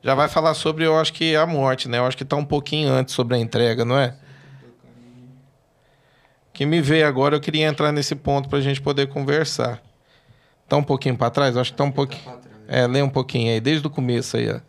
Já 0.03 0.15
vai 0.17 0.29
falar 0.29 0.55
sobre, 0.55 0.85
eu 0.85 0.99
acho 0.99 1.13
que 1.13 1.37
a 1.37 1.47
morte, 1.47 1.89
né? 1.89 1.99
Eu 1.99 2.07
acho 2.07 2.17
que 2.17 2.25
está 2.25 2.35
um 2.35 2.45
pouquinho 2.45 2.93
antes 2.93 3.15
sobre 3.15 3.37
a 3.37 3.39
entrega, 3.39 3.85
não 3.85 3.97
é? 3.97 4.17
Que 6.63 6.67
me 6.67 6.81
veio 6.81 7.05
agora, 7.09 7.35
eu 7.35 7.41
queria 7.41 7.67
entrar 7.67 7.91
nesse 7.91 8.15
ponto 8.15 8.49
para 8.49 8.59
a 8.59 8.63
gente 8.63 8.81
poder 8.81 9.09
conversar. 9.09 9.83
Tá 10.69 10.77
um 10.77 10.83
pouquinho 10.83 11.17
para 11.17 11.29
trás? 11.29 11.57
Acho 11.57 11.73
que 11.73 11.77
tá 11.77 11.83
um 11.83 11.91
pouquinho. 11.91 12.23
Tá 12.23 12.39
é, 12.69 12.87
lê 12.87 13.03
um 13.03 13.09
pouquinho 13.09 13.53
aí, 13.53 13.61
desde 13.61 13.85
o 13.85 13.91
começo 13.91 14.37
aí, 14.37 14.49
ó. 14.49 14.61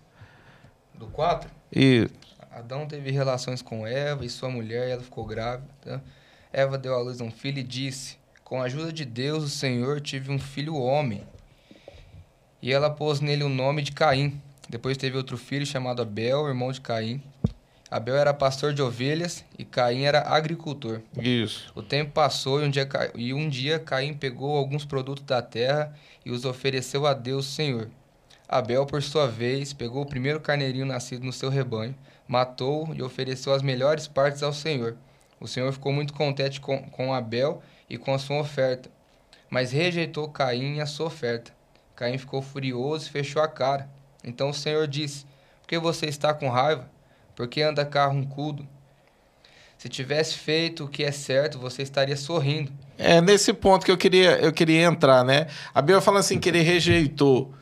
Do 0.96 1.06
4? 1.06 1.48
E 1.72 2.10
Adão 2.52 2.88
teve 2.88 3.12
relações 3.12 3.62
com 3.62 3.86
Eva 3.86 4.26
e 4.26 4.30
sua 4.30 4.50
mulher, 4.50 4.88
e 4.88 4.92
ela 4.92 5.04
ficou 5.04 5.24
grávida. 5.24 6.04
Eva 6.52 6.80
deu 6.80 6.96
à 6.96 6.98
luz 6.98 7.22
um 7.22 7.30
filho 7.30 7.60
e 7.60 7.64
disse: 7.64 8.18
Com 8.44 8.60
a 8.60 8.66
ajuda 8.66 8.92
de 8.92 9.06
Deus, 9.06 9.44
o 9.44 9.50
Senhor, 9.50 10.02
tive 10.02 10.32
um 10.32 10.40
filho 10.40 10.76
homem. 10.76 11.24
E 12.60 12.74
ela 12.74 12.90
pôs 12.90 13.20
nele 13.20 13.44
o 13.44 13.50
nome 13.50 13.84
de 13.84 13.92
Caim. 13.92 14.42
Depois 14.68 14.98
teve 14.98 15.16
outro 15.16 15.38
filho 15.38 15.66
chamado 15.66 16.02
Abel, 16.02 16.48
irmão 16.48 16.72
de 16.72 16.82
Caim. 16.82 17.22
Abel 17.94 18.16
era 18.16 18.34
pastor 18.34 18.74
de 18.74 18.82
ovelhas 18.82 19.46
e 19.56 19.64
Caim 19.64 20.02
era 20.02 20.22
agricultor. 20.22 21.00
Isso. 21.16 21.72
O 21.76 21.84
tempo 21.84 22.12
passou 22.12 22.60
e 22.60 22.66
um 22.66 22.70
dia, 22.72 22.90
e 23.14 23.32
um 23.36 23.48
dia 23.48 23.78
Caim 23.78 24.16
pegou 24.16 24.58
alguns 24.58 24.84
produtos 24.84 25.24
da 25.24 25.44
terra 25.44 25.94
e 26.26 26.32
os 26.32 26.44
ofereceu 26.44 27.06
a 27.06 27.14
Deus, 27.14 27.46
Senhor. 27.46 27.92
Abel, 28.50 28.88
por 28.88 29.04
sua 29.04 29.28
vez, 29.28 29.74
pegou 29.74 30.02
o 30.02 30.08
primeiro 30.08 30.40
carneirinho 30.40 30.88
nascido 30.88 31.24
no 31.24 31.32
seu 31.32 31.50
rebanho, 31.50 31.94
matou-o 32.28 32.96
e 32.96 33.04
ofereceu 33.04 33.54
as 33.54 33.62
melhores 33.62 34.08
partes 34.08 34.42
ao 34.42 34.54
Senhor. 34.54 34.98
O 35.40 35.48
Senhor 35.48 35.72
ficou 35.72 35.94
muito 35.94 36.16
contente 36.16 36.60
com, 36.60 36.82
com 36.90 37.14
Abel 37.14 37.62
e 37.88 37.96
com 37.96 38.12
a 38.12 38.18
sua 38.18 38.40
oferta, 38.40 38.90
mas 39.52 39.72
rejeitou 39.72 40.30
Caim 40.30 40.78
e 40.78 40.82
a 40.82 40.88
sua 40.88 41.06
oferta. 41.06 41.52
Caim 41.96 42.18
ficou 42.18 42.42
furioso 42.42 43.06
e 43.06 43.12
fechou 43.12 43.40
a 43.40 43.48
cara. 43.48 43.88
Então 44.24 44.50
o 44.50 44.54
Senhor 44.54 44.88
disse: 44.88 45.28
Por 45.62 45.68
que 45.68 45.78
você 45.78 46.08
está 46.08 46.34
com 46.34 46.50
raiva? 46.50 46.92
Porque 47.36 47.62
anda 47.62 47.86
carruncudo. 47.86 48.68
Se 49.78 49.90
tivesse 49.90 50.36
feito 50.36 50.86
o 50.86 50.88
que 50.88 51.04
é 51.04 51.12
certo, 51.12 51.60
você 51.60 51.82
estaria 51.82 52.16
sorrindo. 52.16 52.72
É 52.98 53.20
nesse 53.20 53.52
ponto 53.52 53.86
que 53.86 53.92
eu 53.92 53.98
queria, 53.98 54.38
eu 54.38 54.54
queria 54.54 54.84
entrar, 54.84 55.26
né? 55.26 55.48
A 55.74 55.82
Bíblia 55.82 56.00
fala 56.00 56.20
assim 56.20 56.40
que 56.40 56.48
ele 56.48 56.62
rejeitou 56.62 57.54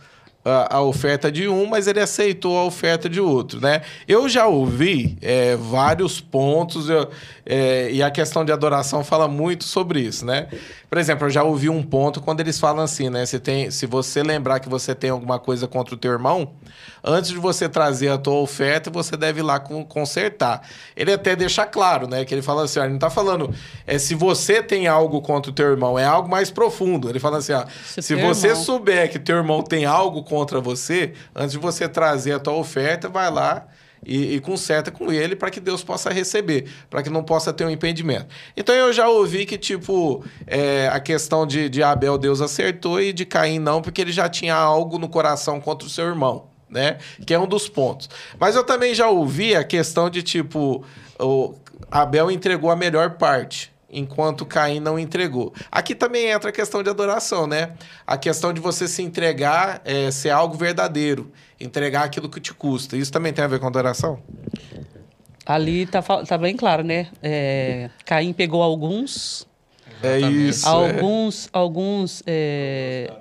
a, 0.43 0.77
a, 0.77 0.81
oferta 0.81 1.31
de 1.31 1.47
um, 1.47 1.65
mas 1.65 1.87
ele 1.87 1.99
aceitou 1.99 2.57
a 2.57 2.63
oferta 2.63 3.07
de 3.07 3.19
outro, 3.19 3.61
né? 3.61 3.81
Eu 4.07 4.27
já 4.27 4.47
ouvi 4.47 5.17
é, 5.21 5.55
vários 5.55 6.19
pontos 6.19 6.89
eu, 6.89 7.09
é, 7.45 7.91
e 7.91 8.01
a 8.01 8.09
questão 8.09 8.43
de 8.43 8.51
adoração 8.51 9.03
fala 9.03 9.27
muito 9.27 9.63
sobre 9.63 10.01
isso, 10.01 10.25
né? 10.25 10.47
Por 10.91 10.97
exemplo, 10.97 11.27
eu 11.27 11.29
já 11.29 11.41
ouvi 11.41 11.69
um 11.69 11.81
ponto 11.81 12.19
quando 12.19 12.41
eles 12.41 12.59
falam 12.59 12.83
assim, 12.83 13.09
né? 13.09 13.25
Se, 13.25 13.39
tem, 13.39 13.71
se 13.71 13.85
você 13.85 14.21
lembrar 14.21 14.59
que 14.59 14.67
você 14.67 14.93
tem 14.93 15.09
alguma 15.09 15.39
coisa 15.39 15.65
contra 15.65 15.95
o 15.95 15.97
teu 15.97 16.11
irmão, 16.11 16.51
antes 17.01 17.31
de 17.31 17.37
você 17.37 17.69
trazer 17.69 18.09
a 18.09 18.17
tua 18.17 18.33
oferta, 18.33 18.91
você 18.91 19.15
deve 19.15 19.39
ir 19.39 19.43
lá 19.43 19.57
consertar. 19.57 20.67
Ele 20.93 21.13
até 21.13 21.33
deixa 21.33 21.65
claro, 21.65 22.09
né? 22.09 22.25
Que 22.25 22.35
ele 22.35 22.41
fala 22.41 22.65
assim, 22.65 22.77
ó, 22.77 22.83
ele 22.83 22.91
não 22.91 22.99
tá 22.99 23.09
falando 23.09 23.55
é, 23.87 23.97
se 23.97 24.13
você 24.13 24.61
tem 24.61 24.85
algo 24.85 25.21
contra 25.21 25.49
o 25.49 25.55
teu 25.55 25.67
irmão, 25.67 25.97
é 25.97 26.03
algo 26.03 26.27
mais 26.27 26.51
profundo. 26.51 27.07
Ele 27.09 27.21
fala 27.21 27.37
assim, 27.37 27.53
ó, 27.53 27.63
se, 27.85 28.01
se 28.01 28.15
você 28.15 28.49
irmão... 28.49 28.61
souber 28.61 29.09
que 29.09 29.17
teu 29.17 29.37
irmão 29.37 29.63
tem 29.63 29.85
algo 29.85 30.23
contra 30.23 30.59
você, 30.59 31.13
antes 31.33 31.53
de 31.53 31.57
você 31.57 31.87
trazer 31.87 32.33
a 32.33 32.39
tua 32.39 32.55
oferta, 32.55 33.07
vai 33.07 33.31
lá 33.31 33.65
e, 34.05 34.35
e 34.35 34.39
conserta 34.39 34.91
com 34.91 35.11
ele 35.11 35.35
para 35.35 35.49
que 35.49 35.59
Deus 35.59 35.83
possa 35.83 36.09
receber, 36.09 36.67
para 36.89 37.03
que 37.03 37.09
não 37.09 37.23
possa 37.23 37.53
ter 37.53 37.65
um 37.65 37.69
impedimento. 37.69 38.27
Então 38.55 38.73
eu 38.73 38.91
já 38.91 39.07
ouvi 39.07 39.45
que, 39.45 39.57
tipo, 39.57 40.23
é, 40.47 40.87
a 40.87 40.99
questão 40.99 41.45
de, 41.45 41.69
de 41.69 41.83
Abel 41.83 42.17
Deus 42.17 42.41
acertou 42.41 43.01
e 43.01 43.13
de 43.13 43.25
Caim 43.25 43.59
não, 43.59 43.81
porque 43.81 44.01
ele 44.01 44.11
já 44.11 44.27
tinha 44.27 44.55
algo 44.55 44.97
no 44.97 45.07
coração 45.07 45.59
contra 45.59 45.87
o 45.87 45.91
seu 45.91 46.05
irmão. 46.05 46.49
Né? 46.69 46.99
Que 47.25 47.33
é 47.33 47.39
um 47.39 47.47
dos 47.47 47.67
pontos. 47.67 48.09
Mas 48.39 48.55
eu 48.55 48.63
também 48.63 48.95
já 48.95 49.09
ouvi 49.09 49.53
a 49.53 49.63
questão 49.63 50.09
de 50.09 50.23
tipo, 50.23 50.85
o 51.19 51.53
Abel 51.91 52.31
entregou 52.31 52.71
a 52.71 52.77
melhor 52.77 53.17
parte 53.17 53.70
enquanto 53.91 54.45
Caim 54.45 54.79
não 54.79 54.97
entregou. 54.97 55.53
Aqui 55.69 55.93
também 55.93 56.27
entra 56.27 56.49
a 56.49 56.53
questão 56.53 56.81
de 56.81 56.89
adoração, 56.89 57.45
né? 57.45 57.73
A 58.07 58.17
questão 58.17 58.53
de 58.53 58.61
você 58.61 58.87
se 58.87 59.01
entregar, 59.01 59.81
é, 59.83 60.09
ser 60.09 60.29
algo 60.29 60.55
verdadeiro, 60.55 61.31
entregar 61.59 62.03
aquilo 62.03 62.29
que 62.29 62.39
te 62.39 62.53
custa. 62.53 62.95
Isso 62.95 63.11
também 63.11 63.33
tem 63.33 63.43
a 63.43 63.47
ver 63.47 63.59
com 63.59 63.67
adoração? 63.67 64.19
Ali 65.45 65.85
tá, 65.85 66.01
tá 66.01 66.37
bem 66.37 66.55
claro, 66.55 66.83
né? 66.83 67.07
É, 67.21 67.89
Caim 68.05 68.31
pegou 68.31 68.63
alguns. 68.63 69.45
É 70.01 70.19
isso. 70.19 70.67
Alguns, 70.67 71.45
é. 71.45 71.49
alguns 71.51 72.23
é, 72.25 73.11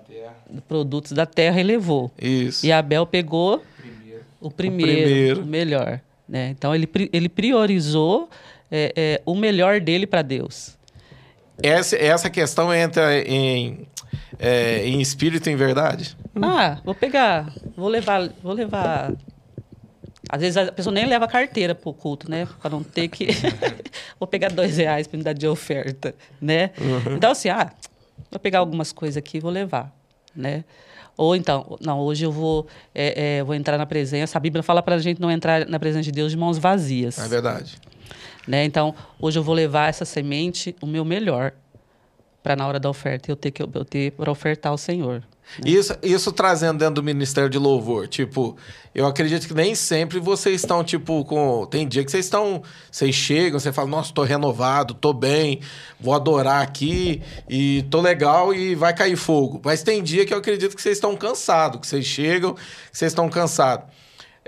produtos 0.68 1.12
da 1.12 1.26
terra 1.26 1.60
e 1.60 1.64
levou. 1.64 2.10
Isso. 2.20 2.64
E 2.64 2.72
Abel 2.72 3.04
pegou 3.06 3.62
primeiro. 3.76 4.24
o 4.40 4.50
primeiro, 4.50 4.92
o 4.92 5.04
primeiro. 5.04 5.46
melhor. 5.46 6.00
Né? 6.28 6.50
Então 6.50 6.72
ele, 6.72 6.88
ele 7.12 7.28
priorizou 7.28 8.30
é, 8.70 8.92
é, 8.96 9.22
o 9.26 9.34
melhor 9.34 9.80
dele 9.80 10.06
para 10.06 10.22
Deus. 10.22 10.78
Essa, 11.62 11.96
essa 11.96 12.30
questão 12.30 12.72
entra 12.72 13.18
em, 13.20 13.86
é, 14.38 14.86
em 14.86 15.00
espírito 15.00 15.50
em 15.50 15.56
verdade? 15.56 16.16
Ah, 16.40 16.78
vou 16.84 16.94
pegar, 16.94 17.52
vou 17.76 17.88
levar, 17.88 18.30
vou 18.42 18.52
levar. 18.52 19.12
Às 20.28 20.40
vezes 20.40 20.56
a 20.56 20.72
pessoa 20.72 20.94
nem 20.94 21.06
leva 21.06 21.26
carteira 21.26 21.74
pro 21.74 21.92
culto, 21.92 22.30
né? 22.30 22.48
Para 22.60 22.70
não 22.70 22.82
ter 22.82 23.08
que. 23.08 23.28
vou 24.18 24.26
pegar 24.26 24.48
dois 24.50 24.76
reais 24.76 25.06
para 25.06 25.18
me 25.18 25.24
dar 25.24 25.32
de 25.32 25.46
oferta, 25.46 26.14
né? 26.40 26.70
Uhum. 26.78 27.16
Então, 27.16 27.32
assim, 27.32 27.48
ah, 27.48 27.70
vou 28.30 28.40
pegar 28.40 28.60
algumas 28.60 28.92
coisas 28.92 29.16
aqui 29.16 29.38
e 29.38 29.40
vou 29.40 29.50
levar, 29.50 29.92
né? 30.34 30.64
Ou 31.16 31.36
então, 31.36 31.76
não, 31.82 31.98
hoje 31.98 32.24
eu 32.24 32.32
vou, 32.32 32.66
é, 32.94 33.38
é, 33.38 33.44
vou 33.44 33.54
entrar 33.54 33.76
na 33.76 33.84
presença. 33.84 34.38
A 34.38 34.40
Bíblia 34.40 34.62
fala 34.62 34.82
para 34.82 34.94
a 34.94 34.98
gente 34.98 35.20
não 35.20 35.30
entrar 35.30 35.66
na 35.66 35.78
presença 35.78 36.04
de 36.04 36.12
Deus 36.12 36.30
de 36.30 36.38
mãos 36.38 36.56
vazias. 36.56 37.18
É 37.18 37.28
verdade. 37.28 37.76
Né? 38.46 38.64
Então, 38.64 38.94
hoje 39.18 39.38
eu 39.38 39.42
vou 39.42 39.54
levar 39.54 39.88
essa 39.88 40.04
semente, 40.04 40.74
o 40.80 40.86
meu 40.86 41.04
melhor, 41.04 41.52
para 42.42 42.56
na 42.56 42.66
hora 42.66 42.80
da 42.80 42.88
oferta 42.88 43.30
eu 43.30 43.36
ter 43.36 43.50
que 43.50 43.62
eu 43.62 43.84
ter 43.84 44.12
para 44.12 44.30
ofertar 44.30 44.72
ao 44.72 44.78
Senhor. 44.78 45.22
Né? 45.58 45.70
Isso, 45.70 45.96
isso 46.02 46.32
trazendo 46.32 46.78
dentro 46.78 46.94
do 46.94 47.02
ministério 47.02 47.50
de 47.50 47.58
louvor, 47.58 48.06
tipo, 48.06 48.56
eu 48.94 49.04
acredito 49.06 49.48
que 49.48 49.54
nem 49.54 49.74
sempre 49.74 50.20
vocês 50.20 50.60
estão 50.60 50.84
tipo 50.84 51.24
com, 51.24 51.66
tem 51.66 51.86
dia 51.86 52.04
que 52.04 52.10
vocês 52.10 52.24
estão, 52.24 52.62
vocês 52.90 53.14
chegam, 53.14 53.58
você 53.58 53.72
fala, 53.72 53.88
nossa, 53.88 54.12
tô 54.12 54.22
renovado, 54.22 54.94
tô 54.94 55.12
bem, 55.12 55.60
vou 55.98 56.14
adorar 56.14 56.62
aqui 56.62 57.20
e 57.48 57.82
tô 57.90 58.00
legal 58.00 58.54
e 58.54 58.74
vai 58.74 58.94
cair 58.94 59.16
fogo. 59.16 59.60
Mas 59.64 59.82
tem 59.82 60.02
dia 60.02 60.24
que 60.24 60.32
eu 60.32 60.38
acredito 60.38 60.76
que 60.76 60.82
vocês 60.82 60.96
estão 60.96 61.16
cansados, 61.16 61.80
que 61.80 61.86
vocês 61.86 62.04
chegam, 62.04 62.54
que 62.54 62.60
vocês 62.92 63.10
estão 63.10 63.28
cansados. 63.28 63.86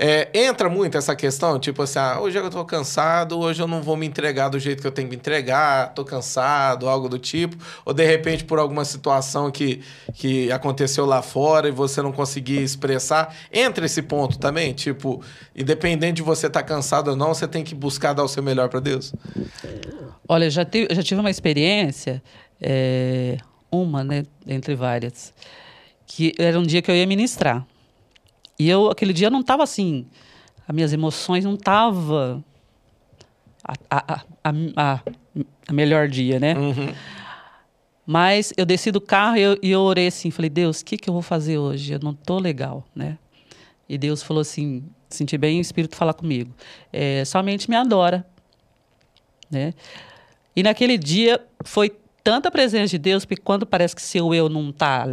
É, 0.04 0.28
entra 0.34 0.68
muito 0.68 0.98
essa 0.98 1.14
questão, 1.14 1.60
tipo 1.60 1.80
assim, 1.80 2.00
ah, 2.00 2.18
hoje 2.20 2.36
eu 2.36 2.50
tô 2.50 2.64
cansado, 2.64 3.38
hoje 3.38 3.62
eu 3.62 3.68
não 3.68 3.80
vou 3.80 3.96
me 3.96 4.04
entregar 4.04 4.48
do 4.48 4.58
jeito 4.58 4.80
que 4.80 4.86
eu 4.88 4.90
tenho 4.90 5.08
que 5.08 5.14
entregar, 5.14 5.94
tô 5.94 6.04
cansado, 6.04 6.88
algo 6.88 7.08
do 7.08 7.20
tipo. 7.20 7.56
Ou 7.84 7.94
de 7.94 8.04
repente 8.04 8.42
por 8.42 8.58
alguma 8.58 8.84
situação 8.84 9.48
que, 9.48 9.80
que 10.14 10.50
aconteceu 10.50 11.06
lá 11.06 11.22
fora 11.22 11.68
e 11.68 11.70
você 11.70 12.02
não 12.02 12.10
conseguir 12.10 12.60
expressar. 12.60 13.32
Entra 13.52 13.86
esse 13.86 14.02
ponto 14.02 14.40
também, 14.40 14.72
tipo, 14.72 15.22
independente 15.54 16.16
de 16.16 16.22
você 16.22 16.48
estar 16.48 16.62
tá 16.62 16.66
cansado 16.66 17.12
ou 17.12 17.16
não, 17.16 17.32
você 17.32 17.46
tem 17.46 17.62
que 17.62 17.72
buscar 17.72 18.12
dar 18.12 18.24
o 18.24 18.28
seu 18.28 18.42
melhor 18.42 18.68
para 18.68 18.80
Deus. 18.80 19.12
Olha, 20.28 20.50
já, 20.50 20.66
já 20.90 21.02
tive 21.04 21.20
uma 21.20 21.30
experiência, 21.30 22.20
é, 22.60 23.36
uma, 23.70 24.02
né, 24.02 24.24
entre 24.48 24.74
várias, 24.74 25.32
que 26.08 26.32
era 26.36 26.58
um 26.58 26.64
dia 26.64 26.82
que 26.82 26.90
eu 26.90 26.96
ia 26.96 27.06
ministrar. 27.06 27.64
E 28.62 28.70
eu, 28.70 28.88
aquele 28.88 29.12
dia, 29.12 29.28
não 29.28 29.40
estava 29.40 29.64
assim. 29.64 30.06
As 30.68 30.72
minhas 30.72 30.92
emoções 30.92 31.44
não 31.44 31.54
estavam 31.54 32.44
a, 33.64 33.74
a, 33.90 34.24
a, 34.44 34.54
a, 34.76 35.72
melhor 35.72 36.06
dia, 36.06 36.38
né? 36.38 36.54
Uhum. 36.56 36.94
Mas 38.06 38.52
eu 38.56 38.64
desci 38.64 38.92
do 38.92 39.00
carro 39.00 39.36
e 39.36 39.40
eu, 39.40 39.58
e 39.60 39.70
eu 39.72 39.80
orei 39.80 40.06
assim, 40.06 40.30
falei, 40.30 40.48
Deus, 40.48 40.80
o 40.80 40.84
que, 40.84 40.96
que 40.96 41.10
eu 41.10 41.12
vou 41.12 41.22
fazer 41.22 41.58
hoje? 41.58 41.92
Eu 41.92 41.98
não 42.00 42.14
tô 42.14 42.38
legal, 42.38 42.84
né? 42.94 43.18
E 43.88 43.98
Deus 43.98 44.22
falou 44.22 44.42
assim, 44.42 44.84
senti 45.10 45.36
bem 45.36 45.58
o 45.58 45.60
Espírito 45.60 45.96
falar 45.96 46.14
comigo, 46.14 46.54
é, 46.92 47.24
somente 47.24 47.68
me 47.68 47.74
adora, 47.74 48.24
né? 49.50 49.74
E 50.54 50.62
naquele 50.62 50.96
dia 50.96 51.44
foi 51.64 51.96
tanta 52.22 52.48
presença 52.48 52.92
de 52.92 52.98
Deus, 52.98 53.24
porque 53.24 53.42
quando 53.42 53.66
parece 53.66 53.96
que 53.96 54.02
seu 54.02 54.32
eu 54.32 54.48
não 54.48 54.70
está 54.70 55.04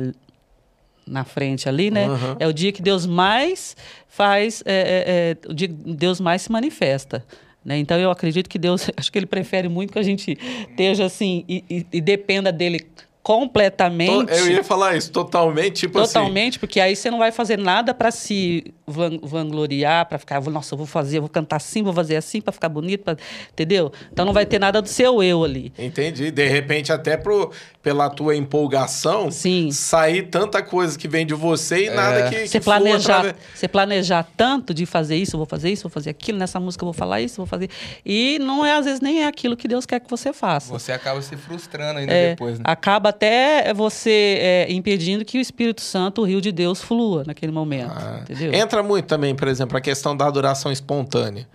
na 1.10 1.24
frente 1.24 1.68
ali, 1.68 1.90
né? 1.90 2.08
Uhum. 2.08 2.36
É 2.40 2.48
o 2.48 2.54
dia 2.54 2.72
que 2.72 2.82
Deus 2.82 3.06
mais 3.06 3.76
faz, 4.08 4.64
é, 4.66 4.74
é, 4.74 5.48
é, 5.48 5.50
o 5.50 5.54
dia 5.54 5.68
que 5.68 5.74
Deus 5.74 6.20
mais 6.20 6.44
se 6.44 6.52
manifesta. 6.52 7.26
Né? 7.66 7.78
Então 7.78 7.98
eu 7.98 8.12
acredito 8.12 8.50
que 8.50 8.58
Deus, 8.58 8.90
acho 8.96 9.12
que 9.12 9.18
Ele 9.18 9.26
prefere 9.26 9.68
muito 9.68 9.92
que 9.92 10.00
a 10.00 10.04
gente 10.04 10.38
esteja 10.70 11.06
assim 11.06 11.44
e, 11.48 11.64
e, 11.70 11.86
e 11.94 12.02
dependa 12.02 12.52
dele 12.52 12.88
completamente. 13.22 14.32
Eu 14.32 14.50
ia 14.50 14.64
falar 14.64 14.96
isso, 14.96 15.12
totalmente, 15.12 15.82
tipo 15.82 15.94
totalmente, 15.94 16.06
assim. 16.06 16.14
Totalmente, 16.14 16.60
porque 16.60 16.80
aí 16.80 16.96
você 16.96 17.12
não 17.12 17.20
vai 17.20 17.32
fazer 17.32 17.58
nada 17.58 17.94
para 17.94 18.12
se 18.12 18.74
vangloriar, 18.88 20.08
para 20.08 20.18
ficar, 20.18 20.42
nossa, 20.42 20.74
eu 20.74 20.78
vou 20.78 20.88
fazer, 20.88 21.18
eu 21.18 21.22
vou 21.22 21.30
cantar 21.30 21.58
assim, 21.58 21.84
vou 21.84 21.94
fazer 21.94 22.16
assim 22.16 22.42
para 22.42 22.52
ficar 22.52 22.70
bonito, 22.70 23.04
pra... 23.04 23.16
entendeu? 23.52 23.92
Então 24.12 24.26
não 24.26 24.34
vai 24.34 24.46
ter 24.46 24.60
nada 24.60 24.82
do 24.82 24.88
seu 24.88 25.22
eu 25.22 25.44
ali. 25.44 25.72
Entendi. 25.78 26.32
De 26.32 26.48
repente 26.48 26.92
até 26.92 27.18
pro, 27.18 27.52
pela 27.84 28.10
tua 28.10 28.36
empolgação, 28.36 29.30
Sim. 29.30 29.70
sair 29.72 30.24
tanta 30.24 30.64
coisa 30.64 30.98
que 30.98 31.08
vem 31.08 31.26
de 31.26 31.34
você 31.34 31.84
e 31.84 31.88
é. 31.88 31.94
nada 31.94 32.30
que, 32.30 32.48
você 32.48 32.60
planejar, 32.60 33.36
você 33.54 33.68
planejar 33.68 34.28
tanto 34.36 34.74
de 34.74 34.86
fazer 34.86 35.18
isso, 35.18 35.38
vou 35.38 35.46
fazer 35.46 35.70
isso, 35.70 35.84
vou 35.84 35.92
fazer 35.92 36.10
aquilo, 36.10 36.38
nessa 36.38 36.60
música 36.60 36.84
eu 36.84 36.88
vou 36.88 36.94
falar 36.94 37.22
isso, 37.22 37.38
vou 37.38 37.46
fazer 37.46 37.70
e 38.06 38.40
não 38.40 38.66
é 38.66 38.74
às 38.74 38.86
vezes 38.86 39.02
nem 39.02 39.24
é 39.24 39.28
aquilo 39.28 39.56
que 39.56 39.68
Deus 39.68 39.86
quer 39.86 40.00
que 40.00 40.10
você 40.10 40.34
faça. 40.34 40.72
Você 40.72 40.92
acaba 40.92 41.22
se 41.22 41.36
frustrando 41.38 42.00
ainda 42.00 42.12
é, 42.12 42.30
depois, 42.32 42.58
né? 42.58 42.66
Acaba 42.66 43.09
até 43.10 43.74
você 43.74 44.38
é, 44.40 44.72
impedindo 44.72 45.26
que 45.26 45.38
o 45.38 45.42
Espírito 45.42 45.82
Santo, 45.82 46.22
o 46.22 46.26
rio 46.26 46.42
de 46.42 46.52
Deus, 46.52 46.82
flua 46.82 47.24
naquele 47.26 47.52
momento. 47.52 47.92
Ah. 47.96 48.20
Entendeu? 48.22 48.54
Entra 48.54 48.82
muito 48.82 49.06
também, 49.06 49.36
por 49.36 49.48
exemplo, 49.48 49.78
a 49.78 49.82
questão 49.82 50.16
da 50.16 50.26
adoração 50.26 50.72
espontânea. 50.72 51.48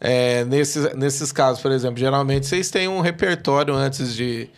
É, 0.00 0.44
nesses, 0.46 0.94
nesses 0.94 1.30
casos, 1.30 1.62
por 1.62 1.70
exemplo, 1.70 1.98
geralmente 1.98 2.46
vocês 2.46 2.70
têm 2.70 2.88
um 2.88 3.00
repertório 3.00 3.72
antes 3.74 4.14
de, 4.14 4.48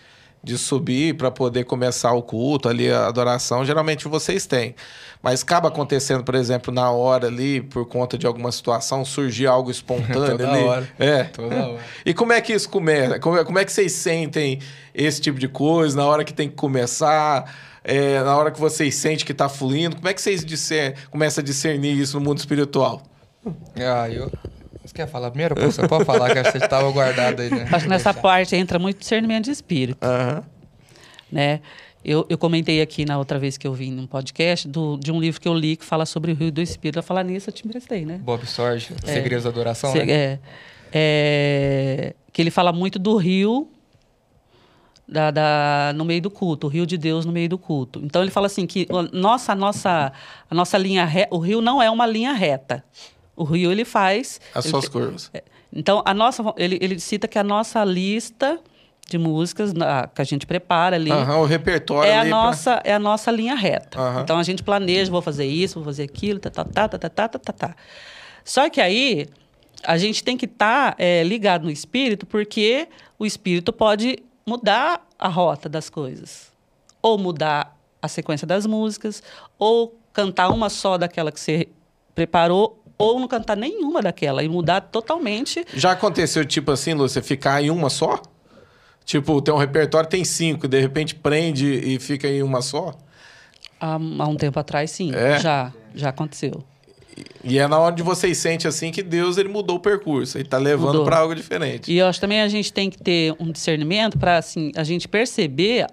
de 0.45 0.59
subir 0.59 1.17
para 1.17 1.31
poder 1.31 1.65
começar 1.65 2.13
o 2.13 2.23
culto, 2.23 2.69
ali 2.69 2.91
a 2.91 3.07
adoração, 3.07 3.65
geralmente 3.65 4.07
vocês 4.07 4.47
têm. 4.47 4.75
Mas 5.23 5.43
acaba 5.43 5.69
acontecendo, 5.69 6.23
por 6.23 6.35
exemplo, 6.35 6.73
na 6.73 6.91
hora 6.91 7.29
ali, 7.29 7.63
por 7.63 7.87
conta 7.87 8.19
de 8.19 8.27
alguma 8.27 8.53
situação, 8.53 9.05
surgir 9.05 9.47
algo 9.47 9.71
espontâneo 9.73 10.37
Toda 10.37 10.51
ali. 10.51 10.63
Hora. 10.63 10.89
É. 10.99 11.25
Toda 11.25 11.55
hora. 11.69 11.81
E 12.05 12.13
como 12.13 12.33
é 12.33 12.41
que 12.43 12.53
isso 12.53 12.69
começa? 12.69 13.19
Como 13.19 13.39
é, 13.39 13.45
como 13.45 13.59
é 13.59 13.65
que 13.65 13.73
vocês 13.73 13.93
sentem 13.93 14.61
esse 14.95 15.23
tipo 15.23 15.39
de 15.39 15.49
coisa 15.49 15.97
na 15.97 16.05
hora 16.05 16.25
que 16.25 16.35
tem 16.35 16.49
que 16.49 16.55
começar? 16.55 17.51
É, 17.83 18.23
na 18.23 18.37
hora 18.37 18.51
que 18.51 18.61
vocês 18.61 18.95
sentem 18.95 19.25
que 19.25 19.33
está 19.33 19.49
fluindo? 19.49 19.97
Como 19.97 20.09
é 20.09 20.13
que 20.13 20.21
vocês 20.21 20.45
discer, 20.45 20.95
começam 21.11 21.41
a 21.41 21.45
discernir 21.45 21.99
isso 21.99 22.19
no 22.19 22.25
mundo 22.25 22.39
espiritual? 22.39 23.03
Ah, 23.77 24.09
eu, 24.11 24.31
você 24.95 25.03
quer 25.03 25.09
falar 25.09 25.31
primeiro? 25.31 25.55
Você 25.61 25.87
pode 25.89 26.05
falar 26.05 26.33
que 26.33 26.51
você 26.51 26.59
estava 26.59 26.91
guardado 26.91 27.43
aí, 27.43 27.51
né? 27.51 27.67
Acho 27.73 27.85
que 27.85 27.91
nessa 27.91 28.15
parte 28.15 28.55
entra 28.55 28.79
muito 28.79 29.01
discernimento 29.01 29.45
de 29.47 29.51
espírito. 29.51 29.99
Uhum. 30.07 30.43
Né? 31.31 31.61
Eu, 32.05 32.25
eu 32.29 32.39
comentei 32.39 32.81
aqui 32.81 33.05
na 33.05 33.19
outra 33.19 33.39
vez 33.39 33.59
que 33.59 33.67
eu 33.67 33.73
vim 33.73 33.91
num 33.91 34.07
podcast 34.07 34.69
do, 34.69 34.97
de 34.97 35.11
um 35.11 35.19
livro 35.19 35.41
que 35.41 35.49
eu 35.49 35.55
li 35.55 35.77
que 35.77 35.85
fala 35.85 36.07
sobre 36.07 36.33
o 36.33 36.35
Rio 36.35 36.53
do 36.53 36.61
Espírito. 36.61 36.99
A 36.99 37.03
falar 37.03 37.25
nisso, 37.25 37.51
eu 37.51 37.53
te 37.53 37.67
emprestei, 37.67 38.05
né? 38.05 38.21
Bob 38.23 38.47
Sorge, 38.47 38.95
é, 39.05 39.13
Segredos 39.15 39.45
da 39.45 39.51
Adoração, 39.51 39.91
se, 39.91 39.99
né? 39.99 40.13
É, 40.13 40.39
é, 40.93 42.15
que 42.33 42.41
ele 42.41 42.51
fala 42.51 42.73
muito 42.73 42.99
do 42.99 43.17
rio 43.17 43.69
da, 45.09 45.31
da, 45.31 45.93
no 45.95 46.05
meio 46.05 46.21
do 46.21 46.31
culto, 46.31 46.67
o 46.67 46.71
rio 46.71 46.87
de 46.87 46.97
Deus 46.97 47.25
no 47.25 47.33
meio 47.33 47.49
do 47.49 47.59
culto. 47.59 48.01
Então 48.05 48.23
ele 48.23 48.31
fala 48.31 48.47
assim 48.47 48.67
que 48.67 48.87
nossa, 49.13 49.53
a 49.53 49.55
nossa, 49.55 50.13
a 50.49 50.55
nossa 50.55 50.79
linha 50.79 51.05
reta, 51.05 51.35
o 51.35 51.39
rio 51.39 51.61
não 51.61 51.83
é 51.83 51.91
uma 51.91 52.07
linha 52.07 52.33
reta. 52.33 52.85
O 53.37 53.45
rio 53.45 53.71
ele 53.73 53.85
faz 53.85 54.41
as 54.55 54.67
suas 54.67 54.89
curvas. 54.89 55.31
É, 55.35 55.43
então 55.73 56.03
a 56.05 56.15
nossa, 56.15 56.43
ele, 56.57 56.79
ele 56.81 56.99
cita 57.01 57.27
que 57.27 57.39
a 57.39 57.45
nossa 57.45 57.85
lista 57.85 58.61
de 59.09 59.19
músicas 59.19 59.73
na, 59.73 60.07
que 60.07 60.23
a 60.23 60.25
gente 60.25 60.47
prepara 60.47 60.97
ali. 60.97 61.11
Uhum, 61.11 61.41
o 61.41 61.45
repertório 61.45 62.11
é 62.11 62.19
a 62.19 62.25
nossa 62.25 62.79
pra... 62.79 62.91
é 62.91 62.95
a 62.95 62.99
nossa 62.99 63.31
linha 63.31 63.55
reta. 63.55 64.01
Uhum. 64.01 64.21
Então 64.21 64.39
a 64.39 64.43
gente 64.43 64.63
planeja, 64.63 65.11
vou 65.11 65.21
fazer 65.23 65.47
isso, 65.47 65.75
vou 65.75 65.85
fazer 65.85 66.05
aquilo, 66.05 66.41
tá 66.41 66.51
tá 66.51 66.65
tá 66.65 66.89
tá 66.89 66.99
tá 66.99 67.29
tá 67.29 67.39
tá. 67.39 67.53
tá. 67.53 67.77
Só 68.45 68.69
que 68.71 68.81
aí 68.81 69.27
a 69.83 69.99
gente 69.99 70.25
tem 70.25 70.37
que 70.37 70.47
estar 70.47 70.93
tá, 70.93 70.97
é, 71.03 71.23
ligado 71.23 71.65
no 71.65 71.71
espírito, 71.71 72.27
porque 72.27 72.89
o 73.19 73.27
espírito 73.27 73.73
pode 73.73 74.19
mudar 74.47 75.07
a 75.19 75.29
rota 75.29 75.69
das 75.69 75.91
coisas, 75.91 76.51
ou 77.03 77.19
mudar 77.19 77.77
a 78.01 78.09
sequência 78.09 78.47
das 78.47 78.67
músicas, 78.67 79.23
ou 79.59 79.99
cantar 80.13 80.49
uma 80.51 80.69
só 80.69 80.97
daquela 80.97 81.33
que 81.33 81.41
você 81.41 81.69
preparou 82.15 82.83
ou 82.97 83.19
não 83.19 83.29
cantar 83.29 83.57
nenhuma 83.57 84.01
daquela 84.01 84.43
e 84.43 84.49
mudar 84.49 84.81
totalmente. 84.81 85.65
Já 85.75 85.93
aconteceu 85.93 86.45
tipo 86.45 86.71
assim, 86.71 86.95
Lúcia, 86.95 87.23
ficar 87.23 87.63
em 87.63 87.71
uma 87.71 87.91
só? 87.91 88.21
Tipo, 89.05 89.43
tem 89.43 89.53
um 89.53 89.59
repertório, 89.59 90.09
tem 90.09 90.25
cinco, 90.25 90.67
de 90.67 90.81
repente 90.81 91.15
prende 91.15 91.67
e 91.67 91.99
fica 91.99 92.27
em 92.27 92.43
uma 92.43 92.63
só? 92.63 92.95
Há, 93.79 93.95
há 93.95 93.99
um 93.99 94.37
tempo 94.37 94.59
atrás, 94.59 94.91
sim. 94.91 95.13
É? 95.15 95.39
Já, 95.39 95.73
já 95.95 96.09
aconteceu. 96.09 96.65
E 97.45 97.59
é 97.59 97.69
na 97.69 97.79
hora 97.79 97.95
de 97.95 98.03
vocês 98.03 98.39
sentem 98.39 98.69
assim 98.69 98.91
que 98.91 99.03
Deus 99.03 99.37
ele 99.37 99.49
mudou 99.49 99.77
o 99.77 99.81
percurso, 99.81 100.37
ele 100.37 100.45
está 100.45 100.59
levando 100.59 101.05
para 101.05 101.19
algo 101.19 101.35
diferente. 101.35 101.93
E 101.93 101.99
eu 101.99 102.07
acho 102.07 102.21
também 102.21 102.41
a 102.41 102.49
gente 102.49 102.73
tem 102.73 102.91
que 102.91 102.99
ter 102.99 103.35
um 103.39 103.53
discernimento 103.53 104.19
para 104.19 104.39
assim, 104.39 104.73
a 104.75 104.83
gente 104.83 105.07
perceber 105.07 105.87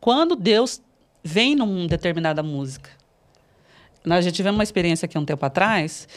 quando 0.00 0.34
Deus 0.34 0.80
vem 1.22 1.54
numa 1.54 1.86
determinada 1.86 2.42
música. 2.42 2.90
Nós 4.04 4.24
já 4.24 4.30
tivemos 4.30 4.56
uma 4.56 4.64
experiência 4.64 5.06
aqui 5.06 5.18
um 5.18 5.24
tempo 5.24 5.44
atrás 5.44 6.08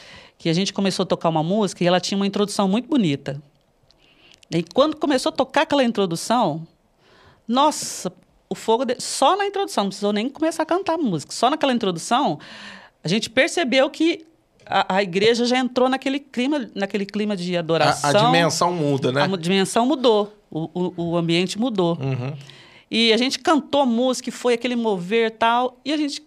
que 0.46 0.50
a 0.50 0.54
gente 0.54 0.72
começou 0.72 1.02
a 1.02 1.08
tocar 1.08 1.30
uma 1.30 1.42
música 1.42 1.84
e 1.84 1.88
ela 1.88 2.00
tinha 2.00 2.16
uma 2.16 2.28
introdução 2.28 2.68
muito 2.68 2.88
bonita. 2.88 3.42
E 4.52 4.62
quando 4.62 4.96
começou 4.96 5.32
a 5.32 5.34
tocar 5.34 5.64
aquela 5.64 5.84
introdução, 5.84 6.68
nossa, 7.48 8.14
o 8.48 8.54
fogo 8.54 8.86
de... 8.86 8.96
só 9.00 9.36
na 9.36 9.48
introdução, 9.48 9.86
não 9.86 9.90
precisou 9.90 10.14
nem 10.14 10.30
começar 10.30 10.62
a 10.62 10.66
cantar 10.68 10.94
a 10.94 10.98
música. 11.00 11.34
Só 11.34 11.50
naquela 11.50 11.74
introdução, 11.74 12.38
a 13.04 13.08
gente 13.08 13.28
percebeu 13.28 13.90
que 13.90 14.24
a, 14.68 14.98
a 14.98 15.02
igreja 15.02 15.46
já 15.46 15.58
entrou 15.58 15.90
naquele 15.90 16.20
clima, 16.20 16.70
naquele 16.76 17.08
clima 17.08 17.36
de 17.36 17.58
adoração. 17.58 18.12
A, 18.12 18.14
a 18.14 18.26
dimensão 18.28 18.72
muda, 18.72 19.12
né? 19.12 19.24
A 19.24 19.38
dimensão 19.38 19.88
mudou, 19.88 20.32
o, 20.52 20.70
o, 20.76 20.94
o 20.96 21.18
ambiente 21.18 21.58
mudou. 21.58 21.98
Uhum. 22.00 22.38
E 22.92 23.12
a 23.12 23.18
gente 23.18 23.40
cantou 23.40 23.84
música, 23.84 24.30
e 24.30 24.32
foi 24.32 24.54
aquele 24.54 24.76
mover 24.76 25.32
tal, 25.32 25.80
e 25.84 25.92
a 25.92 25.98
gente 25.98 26.22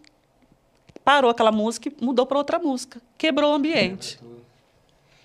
parou 1.09 1.31
aquela 1.31 1.51
música 1.51 1.89
e 1.89 2.05
mudou 2.05 2.27
para 2.27 2.37
outra 2.37 2.59
música. 2.59 3.01
Quebrou 3.17 3.53
o 3.53 3.55
ambiente. 3.55 4.21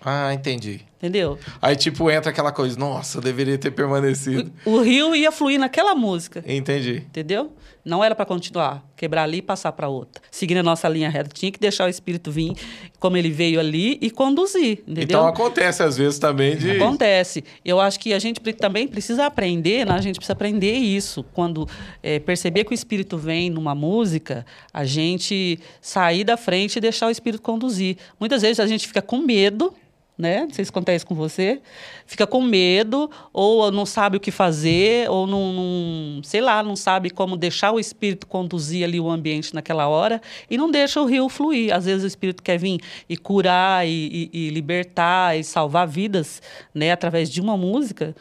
Ah, 0.01 0.33
entendi. 0.33 0.79
Entendeu? 0.97 1.37
Aí, 1.61 1.75
tipo, 1.75 2.09
entra 2.09 2.31
aquela 2.31 2.53
coisa, 2.53 2.79
nossa, 2.79 3.17
eu 3.17 3.21
deveria 3.21 3.57
ter 3.57 3.71
permanecido. 3.71 4.49
O, 4.63 4.75
o 4.75 4.81
rio 4.81 5.13
ia 5.13 5.29
fluir 5.29 5.59
naquela 5.59 5.93
música. 5.93 6.41
Entendi. 6.47 7.03
Entendeu? 7.05 7.51
Não 7.85 8.01
era 8.03 8.15
para 8.15 8.25
continuar, 8.25 8.83
quebrar 8.95 9.23
ali 9.23 9.37
e 9.39 9.41
passar 9.41 9.73
para 9.73 9.89
outra. 9.89 10.23
Seguindo 10.31 10.59
a 10.59 10.63
nossa 10.63 10.87
linha 10.87 11.09
reta, 11.09 11.29
tinha 11.33 11.51
que 11.51 11.59
deixar 11.59 11.85
o 11.85 11.89
espírito 11.89 12.31
vir 12.31 12.53
como 12.97 13.17
ele 13.17 13.29
veio 13.29 13.59
ali 13.59 13.97
e 14.01 14.09
conduzir, 14.09 14.79
entendeu? 14.87 15.03
Então 15.03 15.27
acontece 15.27 15.83
às 15.83 15.97
vezes 15.97 16.17
também 16.17 16.55
de 16.55 16.71
Acontece. 16.71 17.43
Eu 17.65 17.81
acho 17.81 17.99
que 17.99 18.13
a 18.13 18.19
gente 18.19 18.39
também 18.53 18.87
precisa 18.87 19.25
aprender, 19.25 19.85
né? 19.85 19.91
a 19.91 20.01
gente 20.01 20.15
precisa 20.15 20.31
aprender 20.31 20.73
isso. 20.73 21.25
Quando 21.33 21.67
é, 22.01 22.19
perceber 22.19 22.63
que 22.63 22.71
o 22.71 22.73
espírito 22.73 23.17
vem 23.17 23.49
numa 23.49 23.75
música, 23.75 24.45
a 24.73 24.85
gente 24.85 25.59
sair 25.81 26.23
da 26.23 26.37
frente 26.37 26.77
e 26.77 26.79
deixar 26.81 27.07
o 27.07 27.11
espírito 27.11 27.41
conduzir. 27.41 27.97
Muitas 28.17 28.41
vezes 28.41 28.61
a 28.61 28.67
gente 28.67 28.87
fica 28.87 29.01
com 29.01 29.17
medo, 29.17 29.73
né? 30.17 30.41
Não 30.43 30.51
sei 30.53 30.63
se 30.63 30.69
acontece 30.69 31.05
com 31.05 31.15
você. 31.15 31.59
Fica 32.05 32.27
com 32.27 32.41
medo, 32.41 33.09
ou 33.33 33.71
não 33.71 33.85
sabe 33.85 34.17
o 34.17 34.19
que 34.19 34.29
fazer, 34.31 35.09
ou 35.09 35.25
não, 35.25 35.51
não- 35.53 36.23
sei 36.23 36.39
lá, 36.41 36.61
não 36.61 36.75
sabe 36.75 37.09
como 37.09 37.35
deixar 37.35 37.71
o 37.71 37.79
espírito 37.79 38.27
conduzir 38.27 38.83
ali 38.83 38.99
o 38.99 39.09
ambiente 39.09 39.53
naquela 39.55 39.87
hora 39.87 40.21
e 40.49 40.57
não 40.57 40.69
deixa 40.69 41.01
o 41.01 41.05
rio 41.05 41.27
fluir. 41.29 41.73
Às 41.73 41.85
vezes 41.85 42.03
o 42.03 42.07
espírito 42.07 42.43
quer 42.43 42.57
vir 42.59 42.79
e 43.09 43.17
curar 43.17 43.87
e, 43.87 44.29
e- 44.33 44.47
e 44.47 44.49
libertar 44.51 45.37
e 45.37 45.43
salvar 45.43 45.87
vidas, 45.87 46.41
né? 46.73 46.91
Através 46.91 47.29
de 47.29 47.41
uma 47.41 47.57
música. 47.57 48.15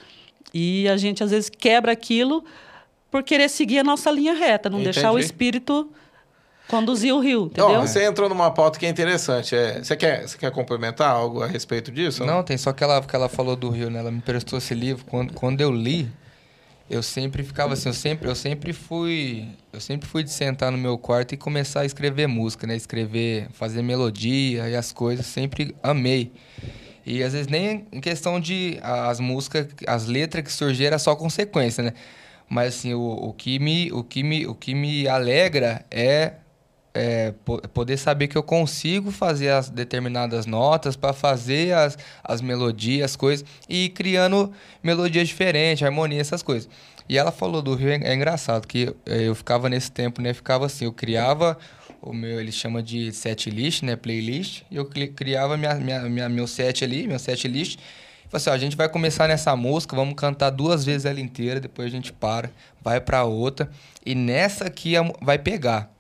E 0.55 0.89
a 0.89 0.97
gente 0.97 1.23
às 1.23 1.31
vezes 1.31 1.51
quebra 1.51 1.93
aquilo 1.93 2.45
por 3.11 3.23
querer 3.23 3.51
seguir 3.51 3.79
a 3.79 3.85
nossa 3.85 4.11
linha 4.11 4.33
reta, 4.33 4.71
não 4.71 4.83
deixar 4.83 5.11
o 5.11 5.15
Entendi. 5.19 5.27
espírito 5.27 5.91
conduzir 6.73 7.15
o 7.15 7.21
rio, 7.21 7.51
entendeu? 7.53 7.83
você 7.83 8.03
entrou 8.03 8.31
numa 8.31 8.51
pauta 8.51 8.79
que 8.79 8.87
é 8.87 8.89
interessante. 8.89 9.55
É, 9.55 9.83
você, 9.83 9.95
quer, 9.95 10.27
você 10.27 10.39
quer 10.39 10.51
complementar 10.51 11.11
algo 11.11 11.43
a 11.43 11.47
respeito 11.47 11.93
disso? 11.93 12.25
Não, 12.25 12.43
tem 12.43 12.57
só 12.57 12.73
que 12.73 12.83
ela, 12.83 13.03
que 13.03 13.15
ela 13.15 13.29
falou 13.29 13.55
do 13.55 13.69
Rio, 13.69 13.91
né? 13.91 13.99
Ela 13.99 14.11
me 14.11 14.23
prestou 14.23 14.59
esse 14.59 14.75
livro. 14.75 15.05
Quando, 15.05 15.35
quando 15.35 15.61
eu 15.61 15.71
li, 15.71 16.11
eu 16.89 17.03
sempre 17.03 17.43
ficava 17.43 17.75
assim, 17.75 17.91
eu 17.91 17.93
sempre, 17.93 18.27
eu 18.27 18.35
sempre 18.35 18.73
fui. 18.73 19.47
Eu 19.71 19.81
sempre 19.83 20.09
fui 20.09 20.23
de 20.23 20.31
sentar 20.31 20.73
no 20.73 20.79
meu 20.79 20.97
quarto 20.97 21.35
e 21.35 21.37
começar 21.37 21.83
a 21.83 21.85
escrever 21.85 22.27
música, 22.27 22.67
né? 22.67 22.75
Escrever, 22.75 23.49
fazer 23.53 23.83
melodia 23.83 24.67
e 24.67 24.75
as 24.75 24.93
coisas, 24.93 25.27
sempre 25.27 25.77
amei. 25.83 26.33
E 27.05 27.23
às 27.23 27.35
vezes 27.35 27.49
nem 27.49 27.87
em 27.93 28.01
questão 28.01 28.41
de 28.41 28.79
as 28.83 29.21
músicas, 29.21 29.67
as 29.87 30.07
letras 30.07 30.43
que 30.43 30.53
surgiram 30.53 30.87
era 30.87 30.99
só 30.99 31.15
consequência, 31.15 31.85
né? 31.85 31.93
Mas 32.49 32.77
assim, 32.77 32.95
o, 32.95 33.01
o, 33.01 33.33
que, 33.35 33.59
me, 33.59 33.93
o, 33.93 34.03
que, 34.03 34.23
me, 34.23 34.47
o 34.47 34.55
que 34.55 34.75
me 34.75 35.07
alegra 35.09 35.85
é 35.91 36.35
é, 36.95 37.33
po- 37.45 37.61
poder 37.69 37.97
saber 37.97 38.29
que 38.29 38.37
eu 38.37 38.43
consigo 38.43 39.11
fazer 39.11 39.51
as 39.51 39.69
determinadas 39.71 40.47
notas 40.47 40.97
para 40.97 41.13
fazer 41.13 41.75
as, 41.75 41.97
as 42.23 42.41
melodias, 42.41 43.13
as 43.13 43.17
coisas, 43.17 43.45
e 43.69 43.87
ir 43.87 43.89
criando 43.91 44.53
melodias 44.83 45.29
diferentes, 45.29 45.83
harmonia, 45.83 46.21
essas 46.21 46.43
coisas. 46.43 46.69
E 47.09 47.19
ela 47.19 47.33
falou 47.33 47.61
do 47.61 47.75
Rio, 47.75 47.91
é, 47.91 48.01
é 48.05 48.15
engraçado, 48.15 48.67
que 48.67 48.95
eh, 49.07 49.23
eu 49.25 49.35
ficava 49.35 49.69
nesse 49.69 49.91
tempo, 49.91 50.23
né? 50.23 50.33
Ficava 50.33 50.67
assim, 50.67 50.85
eu 50.85 50.93
criava 50.93 51.59
o 52.01 52.13
meu, 52.13 52.41
ele 52.41 52.53
chama 52.53 52.83
de 52.83 53.13
set 53.13 53.51
list, 53.51 53.83
né? 53.83 53.97
Playlist, 53.97 54.63
e 54.71 54.77
eu 54.77 54.87
criava 54.87 55.57
minha, 55.57 55.75
minha, 55.75 56.01
minha, 56.03 56.29
meu 56.29 56.47
set 56.47 56.85
ali, 56.85 57.07
meu 57.07 57.19
set 57.19 57.47
list. 57.49 57.79
Falei 58.29 58.41
assim, 58.41 58.51
ó, 58.51 58.53
a 58.55 58.59
gente 58.59 58.77
vai 58.77 58.89
começar 58.89 59.29
nessa 59.29 59.55
música, 59.55 59.95
vamos 59.95 60.15
cantar 60.15 60.51
duas 60.51 60.85
vezes 60.85 61.05
ela 61.05 61.21
inteira, 61.21 61.61
depois 61.61 61.89
a 61.89 61.91
gente 61.91 62.13
para, 62.13 62.51
vai 62.83 63.01
pra 63.01 63.25
outra, 63.25 63.71
e 64.07 64.15
nessa 64.15 64.65
aqui 64.65 64.95
vai 65.21 65.39
pegar. 65.39 65.93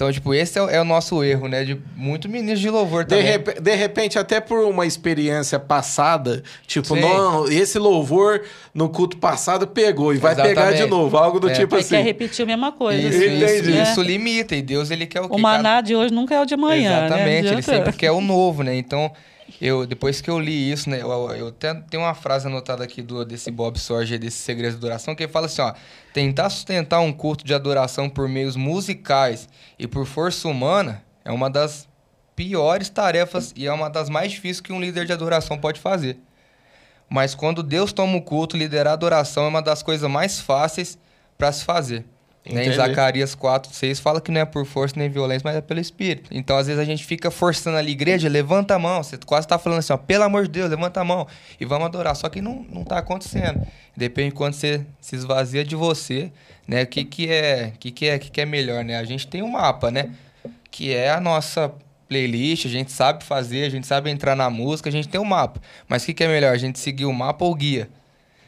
Então, 0.00 0.10
tipo, 0.10 0.32
esse 0.32 0.58
é, 0.58 0.62
o- 0.62 0.70
é 0.70 0.80
o 0.80 0.84
nosso 0.84 1.22
erro, 1.22 1.46
né? 1.46 1.62
De 1.62 1.78
muito 1.94 2.26
ministro 2.26 2.62
de 2.62 2.70
louvor 2.70 3.04
De, 3.04 3.10
também. 3.10 3.26
repe- 3.26 3.60
de 3.60 3.74
repente, 3.74 4.18
até 4.18 4.40
por 4.40 4.60
uma 4.64 4.86
experiência 4.86 5.58
passada, 5.60 6.42
tipo, 6.66 6.94
Sim. 6.94 7.00
não, 7.02 7.46
esse 7.46 7.78
louvor 7.78 8.40
no 8.72 8.88
culto 8.88 9.18
passado 9.18 9.66
pegou 9.66 10.14
e 10.14 10.16
vai 10.16 10.34
pegar 10.34 10.46
de 10.46 10.52
Exatamente. 10.52 10.88
novo, 10.88 11.18
algo 11.18 11.38
do 11.38 11.50
É. 11.50 11.52
tipo 11.52 11.74
Aí 11.74 11.82
assim. 11.82 11.96
quer 11.96 12.02
repetir 12.02 12.44
a 12.44 12.46
mesma 12.46 12.72
coisa. 12.72 12.98
Isso, 12.98 13.18
assim, 13.18 13.34
isso, 13.36 13.44
Entendi. 13.44 13.70
né? 13.72 13.82
isso 13.82 14.00
limita. 14.02 14.56
E 14.56 14.62
Deus, 14.62 14.90
ele 14.90 15.04
quer 15.06 15.20
o 15.20 15.28
quê? 15.28 15.34
O 15.34 15.38
maná 15.38 15.82
de 15.82 15.94
hoje 15.94 16.14
nunca 16.14 16.34
é 16.34 16.40
o 16.40 16.46
de 16.46 16.54
amanhã, 16.54 17.04
Exatamente, 17.06 17.44
né? 17.48 17.52
ele 17.52 17.62
sempre 17.62 17.92
quer 17.92 18.10
o 18.10 18.22
novo, 18.22 18.62
né? 18.62 18.74
Então, 18.76 19.12
eu, 19.60 19.86
depois 19.86 20.20
que 20.20 20.28
eu 20.28 20.38
li 20.38 20.70
isso, 20.70 20.90
né? 20.90 21.00
Eu, 21.00 21.10
eu 21.32 21.48
até 21.48 21.74
tenho 21.74 22.02
uma 22.02 22.14
frase 22.14 22.46
anotada 22.46 22.84
aqui 22.84 23.00
do, 23.00 23.24
desse 23.24 23.50
Bob 23.50 23.78
Sorge, 23.78 24.18
desse 24.18 24.38
Segredos 24.38 24.78
de 24.78 24.84
Adoração, 24.84 25.14
que 25.14 25.22
ele 25.22 25.32
fala 25.32 25.46
assim, 25.46 25.62
ó. 25.62 25.72
Tentar 26.12 26.50
sustentar 26.50 27.00
um 27.00 27.12
culto 27.12 27.44
de 27.44 27.54
adoração 27.54 28.08
por 28.08 28.28
meios 28.28 28.56
musicais 28.56 29.48
e 29.78 29.86
por 29.86 30.06
força 30.06 30.48
humana 30.48 31.02
é 31.24 31.30
uma 31.30 31.48
das 31.48 31.88
piores 32.34 32.88
tarefas 32.88 33.52
e 33.56 33.66
é 33.66 33.72
uma 33.72 33.88
das 33.88 34.08
mais 34.08 34.32
difíceis 34.32 34.60
que 34.60 34.72
um 34.72 34.80
líder 34.80 35.06
de 35.06 35.12
adoração 35.12 35.58
pode 35.58 35.78
fazer. 35.80 36.18
Mas 37.08 37.34
quando 37.34 37.62
Deus 37.62 37.92
toma 37.92 38.16
o 38.16 38.22
culto, 38.22 38.56
liderar 38.56 38.92
a 38.92 38.94
adoração 38.94 39.44
é 39.44 39.48
uma 39.48 39.62
das 39.62 39.82
coisas 39.82 40.08
mais 40.08 40.40
fáceis 40.40 40.98
para 41.36 41.50
se 41.52 41.64
fazer. 41.64 42.04
Né? 42.48 42.66
Em. 42.66 42.72
Zacarias 42.72 43.34
4, 43.34 43.72
6 43.72 44.00
fala 44.00 44.20
que 44.20 44.30
não 44.30 44.40
é 44.40 44.44
por 44.44 44.64
força 44.64 44.94
nem 44.98 45.08
violência, 45.08 45.42
mas 45.44 45.56
é 45.56 45.60
pelo 45.60 45.80
Espírito. 45.80 46.30
Então, 46.32 46.56
às 46.56 46.66
vezes, 46.66 46.80
a 46.80 46.84
gente 46.84 47.04
fica 47.04 47.30
forçando 47.30 47.76
ali, 47.76 47.92
igreja, 47.92 48.28
levanta 48.28 48.74
a 48.74 48.78
mão. 48.78 49.02
Você 49.02 49.18
quase 49.18 49.44
está 49.44 49.58
falando 49.58 49.80
assim, 49.80 49.92
ó, 49.92 49.96
pelo 49.96 50.24
amor 50.24 50.44
de 50.44 50.50
Deus, 50.50 50.70
levanta 50.70 51.00
a 51.00 51.04
mão 51.04 51.26
e 51.60 51.64
vamos 51.64 51.86
adorar. 51.86 52.16
Só 52.16 52.28
que 52.28 52.40
não, 52.40 52.64
não 52.70 52.84
tá 52.84 52.98
acontecendo. 52.98 53.66
Depende 53.96 54.30
de 54.30 54.36
quando 54.36 54.54
você 54.54 54.84
se 55.00 55.16
esvazia 55.16 55.64
de 55.64 55.76
você, 55.76 56.32
né? 56.66 56.82
O 56.82 56.86
que, 56.86 57.04
que, 57.04 57.30
é, 57.30 57.72
que, 57.78 57.90
que, 57.90 58.06
é, 58.06 58.18
que, 58.18 58.30
que 58.30 58.40
é 58.40 58.46
melhor, 58.46 58.84
né? 58.84 58.96
A 58.96 59.04
gente 59.04 59.26
tem 59.26 59.42
um 59.42 59.50
mapa, 59.50 59.90
né? 59.90 60.10
Que 60.70 60.94
é 60.94 61.10
a 61.10 61.20
nossa 61.20 61.72
playlist, 62.08 62.66
a 62.66 62.68
gente 62.68 62.90
sabe 62.90 63.22
fazer, 63.22 63.64
a 63.64 63.68
gente 63.68 63.86
sabe 63.86 64.10
entrar 64.10 64.34
na 64.34 64.50
música, 64.50 64.88
a 64.88 64.92
gente 64.92 65.08
tem 65.08 65.20
um 65.20 65.24
mapa. 65.24 65.60
Mas 65.88 66.02
o 66.02 66.06
que, 66.06 66.14
que 66.14 66.24
é 66.24 66.28
melhor, 66.28 66.52
a 66.52 66.58
gente 66.58 66.78
seguir 66.78 67.04
o 67.04 67.12
mapa 67.12 67.44
ou 67.44 67.52
o 67.52 67.54
guia? 67.54 67.88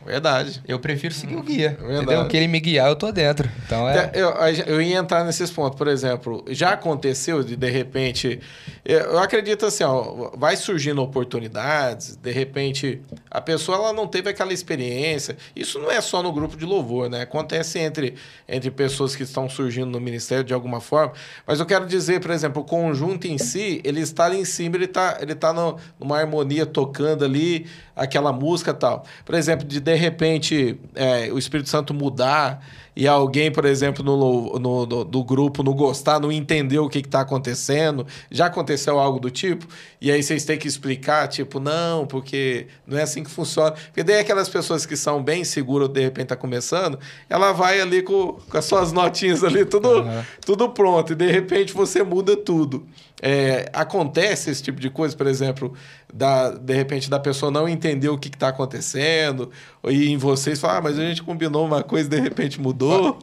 Verdade. 0.05 0.63
Eu 0.67 0.79
prefiro 0.79 1.15
seguir 1.15 1.37
o 1.37 1.43
guia. 1.43 1.77
Verdade. 1.81 2.03
Entendeu? 2.05 2.29
Que 2.29 2.37
ele 2.37 2.49
me 2.49 2.61
guiar, 2.61 2.89
eu 2.89 2.97
tô 2.97 3.11
dentro. 3.13 3.49
Então 3.67 3.89
é. 3.89 4.11
Eu, 4.15 4.31
eu 4.67 4.83
ia 4.83 4.99
entrar 4.99 5.25
nesses 5.25 5.51
pontos, 5.51 5.77
por 5.79 5.89
exemplo, 5.89 6.45
já 6.49 6.71
aconteceu 6.71 7.43
de 7.43 7.57
de 7.57 7.71
repente, 7.71 8.41
eu 8.85 9.19
acredito 9.19 9.67
assim, 9.67 9.85
ó, 9.85 10.31
vai 10.37 10.57
surgindo 10.57 11.01
oportunidades, 11.03 12.17
de 12.17 12.31
repente 12.31 13.01
a 13.31 13.41
pessoa 13.41 13.79
ela 13.79 13.93
não 13.93 14.07
teve 14.07 14.29
aquela 14.31 14.53
experiência. 14.53 15.37
Isso 15.55 15.79
não 15.79 15.91
é 15.91 16.01
só 16.01 16.23
no 16.23 16.33
grupo 16.33 16.57
de 16.57 16.65
louvor, 16.65 17.09
né? 17.09 17.23
Acontece 17.23 17.79
entre, 17.79 18.15
entre 18.49 18.71
pessoas 18.71 19.15
que 19.17 19.23
estão 19.23 19.49
surgindo 19.49 19.87
no 19.91 20.01
ministério 20.01 20.45
de 20.45 20.53
alguma 20.55 20.81
forma. 20.81 21.13
Mas 21.47 21.61
eu 21.61 21.67
quero 21.67 21.87
dizer, 21.87 22.21
por 22.21 22.31
exemplo, 22.31 22.63
o 22.63 22.65
conjunto 22.65 23.27
em 23.27 23.39
si, 23.39 23.81
ele 23.85 24.01
está 24.01 24.25
ali 24.27 24.39
em 24.39 24.45
cima, 24.45 24.77
ele 24.77 24.85
está 24.87 25.19
ele 25.21 25.35
tá 25.35 25.53
no- 25.53 25.77
numa 25.99 26.19
harmonia 26.19 26.67
tocando 26.67 27.25
ali 27.25 27.67
aquela 27.95 28.33
música 28.33 28.71
e 28.71 28.75
tal. 28.75 29.05
Por 29.25 29.35
exemplo, 29.35 29.67
de 29.67 29.81
de 29.93 29.99
repente 29.99 30.79
é, 30.95 31.31
o 31.33 31.39
Espírito 31.39 31.69
Santo 31.69 31.93
mudar 31.93 32.65
e 32.95 33.09
alguém, 33.09 33.51
por 33.51 33.65
exemplo, 33.65 34.05
no, 34.05 34.59
no, 34.59 34.87
no- 34.87 35.05
do 35.05 35.25
grupo 35.25 35.63
não 35.63 35.73
gostar, 35.73 36.21
não 36.21 36.31
entender 36.31 36.79
o 36.79 36.89
que 36.91 36.99
está 36.99 37.21
acontecendo. 37.23 38.07
Já 38.31 38.47
aconteceu 38.47 38.99
algo 38.99 39.19
do 39.19 39.31
tipo? 39.31 39.67
E 40.01 40.11
aí 40.11 40.23
vocês 40.23 40.45
têm 40.45 40.59
que 40.59 40.69
explicar, 40.69 41.27
tipo, 41.29 41.59
não, 41.59 42.07
porque 42.07 42.67
não 42.87 42.99
é 42.99 43.03
assim 43.03 43.23
que 43.25 43.31
funciona. 43.31 43.73
Porque 43.73 44.03
daí 44.03 44.19
aquelas 44.19 44.49
pessoas 44.49 44.85
que 44.85 44.95
são 44.97 45.23
bem 45.23 45.43
seguras, 45.43 45.89
de 45.89 46.01
repente 46.03 46.27
tá 46.29 46.37
começando, 46.37 46.99
ela 47.31 47.53
vai 47.53 47.81
ali 47.81 48.03
com, 48.03 48.35
com 48.49 48.59
as 48.59 48.65
suas 48.67 48.93
notinhas 48.93 49.43
ali, 49.43 49.65
tudo, 49.65 49.89
Aham. 50.01 50.27
tudo 50.45 50.69
pronto. 50.69 51.13
E 51.13 51.17
de 51.17 51.31
repente 51.31 51.73
você 51.73 52.03
muda 52.03 52.37
tudo. 52.37 52.87
É, 53.25 53.71
acontece 53.73 54.51
esse 54.51 54.61
tipo 54.61 54.81
de 54.81 54.91
coisa, 54.91 55.17
por 55.17 55.29
exemplo, 55.29 55.73
da, 56.13 56.51
de 56.51 56.75
repente 56.75 57.09
da 57.09 57.21
pessoa 57.21 57.53
não 57.53 57.69
entender 57.69 58.09
o 58.09 58.19
que 58.19 58.27
está 58.27 58.49
acontecendo, 58.49 59.49
e 59.85 60.09
em 60.09 60.17
vocês 60.17 60.61
falar, 60.61 60.79
ah, 60.79 60.83
mas 60.83 60.99
a 60.99 61.03
gente 61.03 61.23
combinou 61.23 61.65
uma 61.65 61.85
coisa 61.85 62.09
e 62.09 62.11
de 62.11 62.21
repente 62.21 62.61
mudou. 62.61 63.21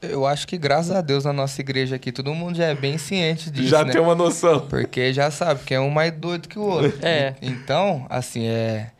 Eu 0.00 0.26
acho 0.26 0.48
que, 0.48 0.56
graças 0.56 0.90
a 0.90 1.02
Deus, 1.02 1.24
na 1.24 1.32
nossa 1.34 1.60
igreja 1.60 1.96
aqui, 1.96 2.10
todo 2.10 2.34
mundo 2.34 2.56
já 2.56 2.64
é 2.64 2.74
bem 2.74 2.96
ciente 2.96 3.50
disso. 3.50 3.68
já 3.68 3.84
né? 3.84 3.92
tem 3.92 4.00
uma 4.00 4.14
noção. 4.14 4.60
Porque 4.60 5.12
já 5.12 5.30
sabe 5.30 5.62
que 5.64 5.74
é 5.74 5.78
um 5.78 5.90
mais 5.90 6.12
doido 6.12 6.48
que 6.48 6.58
o 6.58 6.62
outro. 6.62 6.92
É. 7.04 7.34
Então, 7.40 8.06
assim, 8.08 8.46
é. 8.46 8.90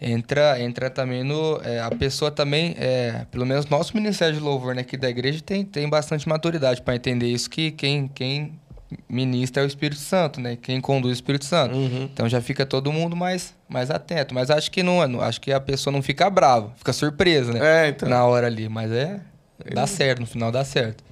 Entra, 0.00 0.60
entra 0.60 0.90
também 0.90 1.22
no. 1.22 1.60
é, 1.62 1.80
a 1.80 1.90
pessoa 1.90 2.30
também, 2.30 2.74
é, 2.78 3.24
pelo 3.30 3.46
menos 3.46 3.66
nosso 3.66 3.96
Ministério 3.96 4.34
de 4.34 4.40
Louvor 4.40 4.74
né, 4.74 4.80
aqui 4.80 4.96
da 4.96 5.08
igreja 5.08 5.40
tem, 5.40 5.64
tem 5.64 5.88
bastante 5.88 6.28
maturidade 6.28 6.82
para 6.82 6.96
entender 6.96 7.28
isso, 7.28 7.48
que 7.48 7.70
quem, 7.70 8.08
quem 8.08 8.58
ministra 9.08 9.62
é 9.62 9.64
o 9.64 9.68
Espírito 9.68 10.00
Santo, 10.00 10.40
né? 10.40 10.56
Quem 10.60 10.80
conduz 10.80 11.10
é 11.10 11.14
o 11.14 11.14
Espírito 11.14 11.44
Santo. 11.44 11.74
Uhum. 11.74 12.04
Então 12.12 12.28
já 12.28 12.40
fica 12.40 12.64
todo 12.66 12.92
mundo 12.92 13.14
mais, 13.16 13.54
mais 13.68 13.90
atento. 13.90 14.34
Mas 14.34 14.50
acho 14.50 14.70
que 14.70 14.82
não, 14.82 15.06
não- 15.06 15.20
acho 15.20 15.40
que 15.40 15.52
a 15.52 15.60
pessoa 15.60 15.92
não 15.92 16.02
fica 16.02 16.28
brava, 16.30 16.72
fica 16.76 16.92
surpresa, 16.92 17.52
né? 17.52 17.86
É, 17.86 17.88
então. 17.88 18.08
Na 18.08 18.24
hora 18.24 18.46
ali. 18.46 18.68
Mas 18.68 18.90
é. 18.90 19.20
Dá 19.72 19.86
certo, 19.86 20.18
no 20.18 20.26
final 20.26 20.50
dá 20.50 20.64
certo. 20.64 21.02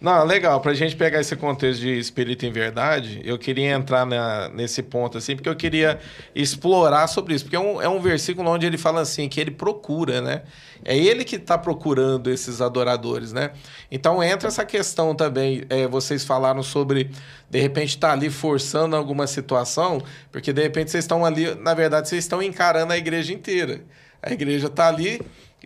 Não, 0.00 0.24
legal. 0.24 0.60
Para 0.60 0.72
a 0.72 0.74
gente 0.74 0.96
pegar 0.96 1.20
esse 1.20 1.36
contexto 1.36 1.80
de 1.82 1.98
espírito 1.98 2.44
em 2.46 2.50
verdade, 2.50 3.20
eu 3.22 3.38
queria 3.38 3.70
entrar 3.70 4.06
na, 4.06 4.48
nesse 4.48 4.82
ponto, 4.82 5.18
assim, 5.18 5.36
porque 5.36 5.48
eu 5.48 5.54
queria 5.54 5.98
explorar 6.34 7.06
sobre 7.06 7.34
isso. 7.34 7.44
Porque 7.44 7.54
é 7.54 7.60
um, 7.60 7.80
é 7.82 7.88
um 7.88 8.00
versículo 8.00 8.50
onde 8.50 8.66
ele 8.66 8.78
fala 8.78 9.02
assim, 9.02 9.28
que 9.28 9.38
ele 9.38 9.50
procura, 9.50 10.20
né? 10.20 10.42
É 10.84 10.96
ele 10.96 11.24
que 11.24 11.36
está 11.36 11.56
procurando 11.56 12.30
esses 12.30 12.60
adoradores, 12.60 13.32
né? 13.32 13.52
Então 13.90 14.22
entra 14.22 14.48
essa 14.48 14.64
questão 14.64 15.14
também. 15.14 15.64
É, 15.68 15.86
vocês 15.86 16.24
falaram 16.24 16.62
sobre, 16.62 17.10
de 17.48 17.60
repente, 17.60 17.90
estar 17.90 18.08
tá 18.08 18.12
ali 18.12 18.30
forçando 18.30 18.96
alguma 18.96 19.26
situação, 19.26 20.02
porque 20.30 20.52
de 20.52 20.62
repente 20.62 20.90
vocês 20.90 21.04
estão 21.04 21.24
ali, 21.24 21.54
na 21.56 21.74
verdade, 21.74 22.08
vocês 22.08 22.24
estão 22.24 22.42
encarando 22.42 22.92
a 22.92 22.98
igreja 22.98 23.32
inteira. 23.32 23.82
A 24.22 24.32
igreja 24.32 24.66
está 24.66 24.88
ali 24.88 25.20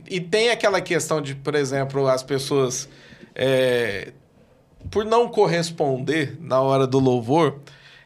e 0.08 0.20
tem 0.20 0.50
aquela 0.50 0.80
questão 0.80 1.20
de, 1.20 1.34
por 1.34 1.54
exemplo, 1.54 2.06
as 2.08 2.22
pessoas. 2.22 2.88
É, 3.34 4.12
por 4.90 5.04
não 5.04 5.28
corresponder 5.28 6.36
na 6.40 6.60
hora 6.60 6.86
do 6.86 6.98
louvor, 6.98 7.58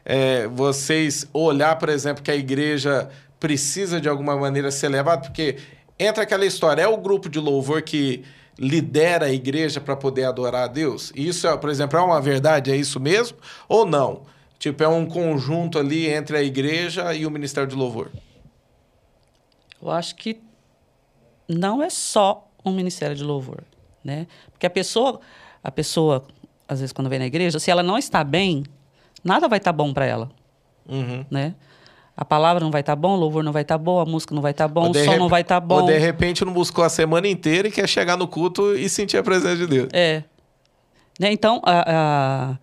é, 0.04 0.46
vocês 0.48 1.28
olhar, 1.32 1.76
por 1.76 1.88
exemplo, 1.88 2.22
que 2.22 2.30
a 2.30 2.36
igreja 2.36 3.08
precisa 3.38 4.00
de 4.00 4.08
alguma 4.08 4.36
maneira 4.36 4.70
ser 4.70 4.88
levada, 4.88 5.22
porque 5.22 5.56
entra 6.00 6.22
aquela 6.22 6.46
história, 6.46 6.82
é 6.82 6.88
o 6.88 6.96
grupo 6.96 7.28
de 7.28 7.38
louvor 7.38 7.82
que 7.82 8.24
lidera 8.58 9.26
a 9.26 9.32
igreja 9.32 9.80
para 9.80 9.94
poder 9.94 10.24
adorar 10.24 10.64
a 10.64 10.66
Deus? 10.66 11.12
Isso, 11.14 11.46
é, 11.46 11.56
por 11.56 11.68
exemplo, 11.68 11.98
é 11.98 12.02
uma 12.02 12.20
verdade, 12.20 12.72
é 12.72 12.76
isso 12.76 12.98
mesmo? 12.98 13.36
Ou 13.68 13.84
não? 13.84 14.22
Tipo, 14.58 14.82
é 14.82 14.88
um 14.88 15.06
conjunto 15.06 15.78
ali 15.78 16.08
entre 16.08 16.36
a 16.36 16.42
igreja 16.42 17.14
e 17.14 17.26
o 17.26 17.30
Ministério 17.30 17.68
de 17.68 17.76
Louvor? 17.76 18.10
Eu 19.80 19.90
acho 19.90 20.14
que 20.16 20.40
não 21.46 21.82
é 21.82 21.90
só 21.90 22.48
um 22.64 22.72
Ministério 22.72 23.14
de 23.14 23.24
Louvor, 23.24 23.62
né? 24.02 24.26
Porque 24.50 24.66
a 24.66 24.70
pessoa, 24.70 25.20
a 25.62 25.70
pessoa, 25.70 26.24
às 26.66 26.80
vezes 26.80 26.92
quando 26.92 27.08
vem 27.08 27.18
na 27.18 27.26
igreja, 27.26 27.58
se 27.58 27.70
ela 27.70 27.82
não 27.82 27.96
está 27.96 28.24
bem, 28.24 28.64
nada 29.22 29.48
vai 29.48 29.58
estar 29.58 29.72
tá 29.72 29.76
bom 29.76 29.92
para 29.92 30.06
ela, 30.06 30.30
uhum. 30.86 31.24
né? 31.30 31.54
A 32.20 32.24
palavra 32.26 32.62
não 32.62 32.70
vai 32.70 32.82
estar 32.82 32.92
tá 32.92 32.96
bom, 32.96 33.14
o 33.14 33.16
louvor 33.16 33.42
não 33.42 33.50
vai 33.50 33.62
estar 33.62 33.78
tá 33.78 33.82
bom, 33.82 33.98
a 33.98 34.04
música 34.04 34.34
não 34.34 34.42
vai 34.42 34.50
estar 34.50 34.68
tá 34.68 34.74
bom, 34.74 34.90
o 34.90 34.94
som 34.94 35.16
não 35.16 35.26
vai 35.26 35.40
estar 35.40 35.58
tá 35.58 35.66
bom. 35.66 35.80
Ou 35.80 35.86
de 35.86 35.96
repente 35.96 36.44
não 36.44 36.52
buscou 36.52 36.84
a 36.84 36.90
semana 36.90 37.26
inteira 37.26 37.66
e 37.68 37.70
quer 37.70 37.88
chegar 37.88 38.14
no 38.14 38.28
culto 38.28 38.76
e 38.76 38.90
sentir 38.90 39.16
a 39.16 39.22
presença 39.22 39.56
de 39.56 39.66
Deus. 39.66 39.88
É. 39.90 40.22
Né? 41.18 41.32
Então, 41.32 41.62
a, 41.64 42.58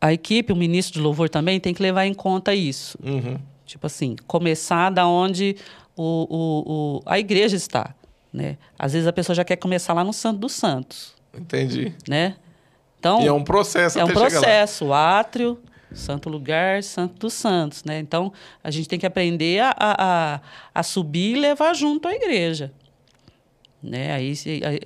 a, 0.00 0.08
a, 0.08 0.12
equipe, 0.14 0.54
o 0.54 0.56
ministro 0.56 0.94
de 0.94 1.00
louvor 1.02 1.28
também 1.28 1.60
tem 1.60 1.74
que 1.74 1.82
levar 1.82 2.06
em 2.06 2.14
conta 2.14 2.54
isso. 2.54 2.96
Uhum. 3.04 3.36
Tipo 3.66 3.88
assim, 3.88 4.16
começar 4.26 4.88
da 4.88 5.06
onde 5.06 5.56
o, 5.94 6.02
o, 6.02 6.72
o, 6.72 7.02
a 7.04 7.18
igreja 7.18 7.56
está. 7.56 7.94
Né? 8.32 8.56
Às 8.78 8.94
vezes 8.94 9.06
a 9.06 9.12
pessoa 9.12 9.36
já 9.36 9.44
quer 9.44 9.56
começar 9.56 9.92
lá 9.92 10.02
no 10.02 10.14
Santo 10.14 10.38
dos 10.38 10.52
Santos. 10.54 11.14
Entendi. 11.38 11.92
Né? 12.08 12.36
Então, 12.98 13.20
e 13.20 13.26
é 13.26 13.32
um 13.32 13.44
processo 13.44 13.98
É 13.98 14.04
um 14.04 14.08
processo. 14.08 14.86
O 14.86 14.94
átrio 14.94 15.58
santo 15.94 16.28
lugar, 16.28 16.82
santo 16.82 17.18
dos 17.18 17.32
santos, 17.32 17.84
né? 17.84 17.98
Então, 17.98 18.32
a 18.62 18.70
gente 18.70 18.88
tem 18.88 18.98
que 18.98 19.06
aprender 19.06 19.60
a, 19.60 19.74
a, 19.78 20.40
a 20.74 20.82
subir 20.82 21.36
e 21.36 21.40
levar 21.40 21.74
junto 21.74 22.08
a 22.08 22.14
igreja. 22.14 22.72
Né? 23.84 24.14
Aí, 24.14 24.32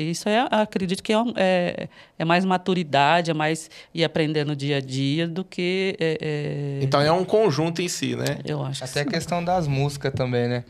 isso 0.01 0.29
é, 0.29 0.49
acredito 0.51 1.05
que 1.05 1.13
é, 1.13 1.17
é, 1.37 1.89
é, 2.19 2.25
mais 2.25 2.45
maturidade, 2.45 3.31
é 3.31 3.35
mais 3.35 3.71
ir 3.95 4.03
aprendendo 4.03 4.57
dia 4.57 4.79
a 4.79 4.81
dia 4.81 5.29
do 5.29 5.45
que. 5.45 5.97
É, 6.01 6.19
é... 6.21 6.79
Então 6.83 7.01
é 7.01 7.13
um 7.13 7.25
conjunto 7.25 7.81
em 7.81 7.87
si, 7.87 8.17
né? 8.17 8.41
Eu 8.45 8.61
acho. 8.61 8.83
Até 8.83 9.05
que 9.05 9.11
a 9.11 9.13
questão 9.13 9.45
das 9.45 9.69
músicas 9.69 10.13
também, 10.13 10.49
né? 10.49 10.65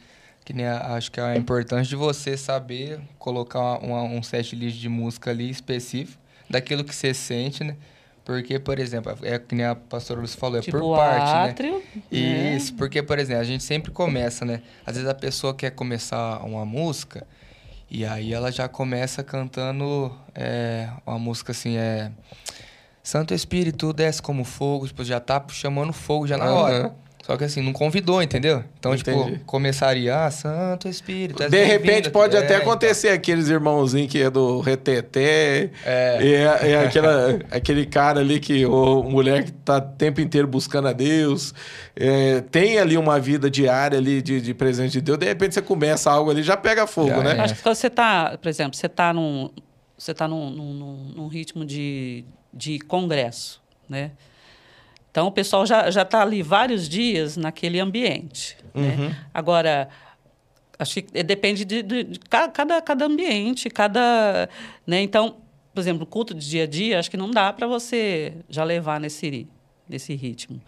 Que 0.45 0.53
nem 0.53 0.67
a, 0.67 0.95
acho 0.95 1.11
que 1.11 1.19
é 1.19 1.37
importante 1.37 1.89
de 1.89 1.97
você 1.97 2.37
saber 2.37 3.01
colocar 3.19 3.79
uma, 3.79 4.03
um 4.03 4.23
set 4.23 4.55
list 4.55 4.79
de 4.79 4.91
música 4.91 5.31
ali 5.31 5.49
específico 5.49 6.21
daquilo 6.51 6.85
que 6.85 6.95
você 6.95 7.15
sente, 7.15 7.65
né? 7.65 7.77
Porque, 8.29 8.59
por 8.59 8.79
exemplo, 8.79 9.17
é 9.23 9.39
que 9.39 9.55
nem 9.55 9.65
a 9.65 9.75
pastora 9.75 10.21
Lúcia 10.21 10.39
falou, 10.39 10.59
é 10.59 10.61
tipo 10.61 10.79
por 10.79 10.99
parte, 10.99 11.51
átrio, 11.51 11.83
né? 12.13 12.57
Isso, 12.57 12.75
porque, 12.75 13.03
por 13.03 13.19
exemplo, 13.19 13.41
a 13.41 13.45
gente 13.45 13.65
sempre 13.65 13.91
começa, 13.91 14.45
né? 14.45 14.61
Às 14.85 14.97
vezes 14.97 15.09
a 15.09 15.15
pessoa 15.15 15.55
quer 15.55 15.71
começar 15.71 16.45
uma 16.45 16.63
música 16.67 17.27
e 17.91 18.05
aí 18.05 18.35
ela 18.35 18.53
já 18.53 18.69
começa 18.69 19.25
cantando 19.25 20.15
é, 20.35 20.91
uma 21.07 21.19
música 21.19 21.53
assim, 21.53 21.79
é... 21.79 22.13
Santo 23.03 23.33
Espírito 23.33 23.95
desce 23.95 24.21
como 24.21 24.45
fogo, 24.45 24.87
tipo, 24.87 25.03
já 25.05 25.19
tá 25.21 25.43
chamando 25.49 25.95
fogo 25.95 26.27
já 26.27 26.37
na 26.37 26.53
hora. 26.53 26.95
Só 27.29 27.37
que 27.37 27.45
assim, 27.45 27.61
não 27.61 27.75
convidou, 27.75 28.23
entendeu? 28.23 28.65
Então, 28.79 28.97
tipo, 28.97 29.11
Entendi. 29.11 29.33
tipo, 29.33 29.45
começaria, 29.45 30.25
ah, 30.25 30.31
Santo 30.31 30.89
Espírito. 30.89 31.47
De 31.47 31.63
repente 31.63 32.09
pode 32.09 32.35
até 32.35 32.55
então. 32.55 32.63
acontecer 32.63 33.09
então. 33.09 33.19
aqueles 33.19 33.51
irmãozinhos 33.51 34.11
que 34.11 34.23
é 34.23 34.31
do 34.31 34.61
reteté. 34.61 35.71
É. 35.85 36.19
E 36.23 36.33
é, 36.33 36.71
é 36.71 36.87
aquela, 36.87 37.39
aquele 37.51 37.85
cara 37.85 38.21
ali 38.21 38.41
que, 38.41 38.65
ou 38.65 39.05
mulher 39.05 39.45
que 39.45 39.53
tá 39.53 39.77
o 39.77 39.81
tempo 39.83 40.23
inteiro 40.23 40.49
buscando 40.49 40.89
a 40.89 40.95
Deus. 40.95 41.53
É, 41.95 42.41
tem 42.51 42.79
ali 42.79 42.97
uma 42.97 43.21
vida 43.21 43.51
diária 43.51 43.99
ali 43.99 44.23
de, 44.23 44.41
de 44.41 44.55
presente 44.55 44.93
de 44.93 45.03
Deus. 45.03 45.19
De 45.19 45.27
repente 45.27 45.53
você 45.53 45.61
começa 45.61 46.11
algo 46.11 46.31
ali, 46.31 46.43
já 46.43 46.57
pega 46.57 46.87
fogo, 46.87 47.11
já, 47.11 47.23
né? 47.23 47.37
É. 47.37 47.41
Acho 47.41 47.57
que 47.57 47.63
você 47.63 47.91
tá, 47.91 48.39
por 48.41 48.49
exemplo, 48.49 48.75
você 48.75 48.89
tá 48.89 49.13
num, 49.13 49.51
você 49.99 50.15
tá 50.15 50.27
num, 50.27 50.49
num, 50.49 51.13
num 51.15 51.29
ritmo 51.29 51.67
de, 51.67 52.25
de 52.55 52.79
congresso, 52.79 53.61
né? 53.87 54.13
Então, 55.19 55.27
o 55.27 55.33
pessoal 55.33 55.67
já 55.67 55.89
está 55.89 56.23
ali 56.23 56.45
vários 56.45 56.89
dias 56.89 57.37
naquele 57.37 57.81
ambiente. 57.81 58.57
Né? 58.73 58.95
Uhum. 58.97 59.09
Né? 59.09 59.17
Agora, 59.35 59.89
acho 60.79 61.03
que 61.03 61.25
depende 61.25 61.65
de, 61.65 61.83
de, 61.83 62.05
de, 62.05 62.21
cada, 62.21 62.81
cada 62.81 63.05
ambiente, 63.05 63.69
cada. 63.69 64.49
Né? 64.87 65.03
Então, 65.03 65.39
por 65.75 65.81
exemplo, 65.81 66.07
culto 66.07 66.33
de 66.35 66.49
dia 66.49 66.63
a 66.63 66.67
dia, 66.69 67.01
acho 67.01 67.11
que 67.11 67.17
não 67.17 67.33
dá 67.33 67.53
para 67.53 67.67
você 67.67 68.33
já 68.49 68.63
levar 68.63 69.01
nesse, 69.01 69.49
nesse 69.89 70.15
ritmo. 70.15 70.61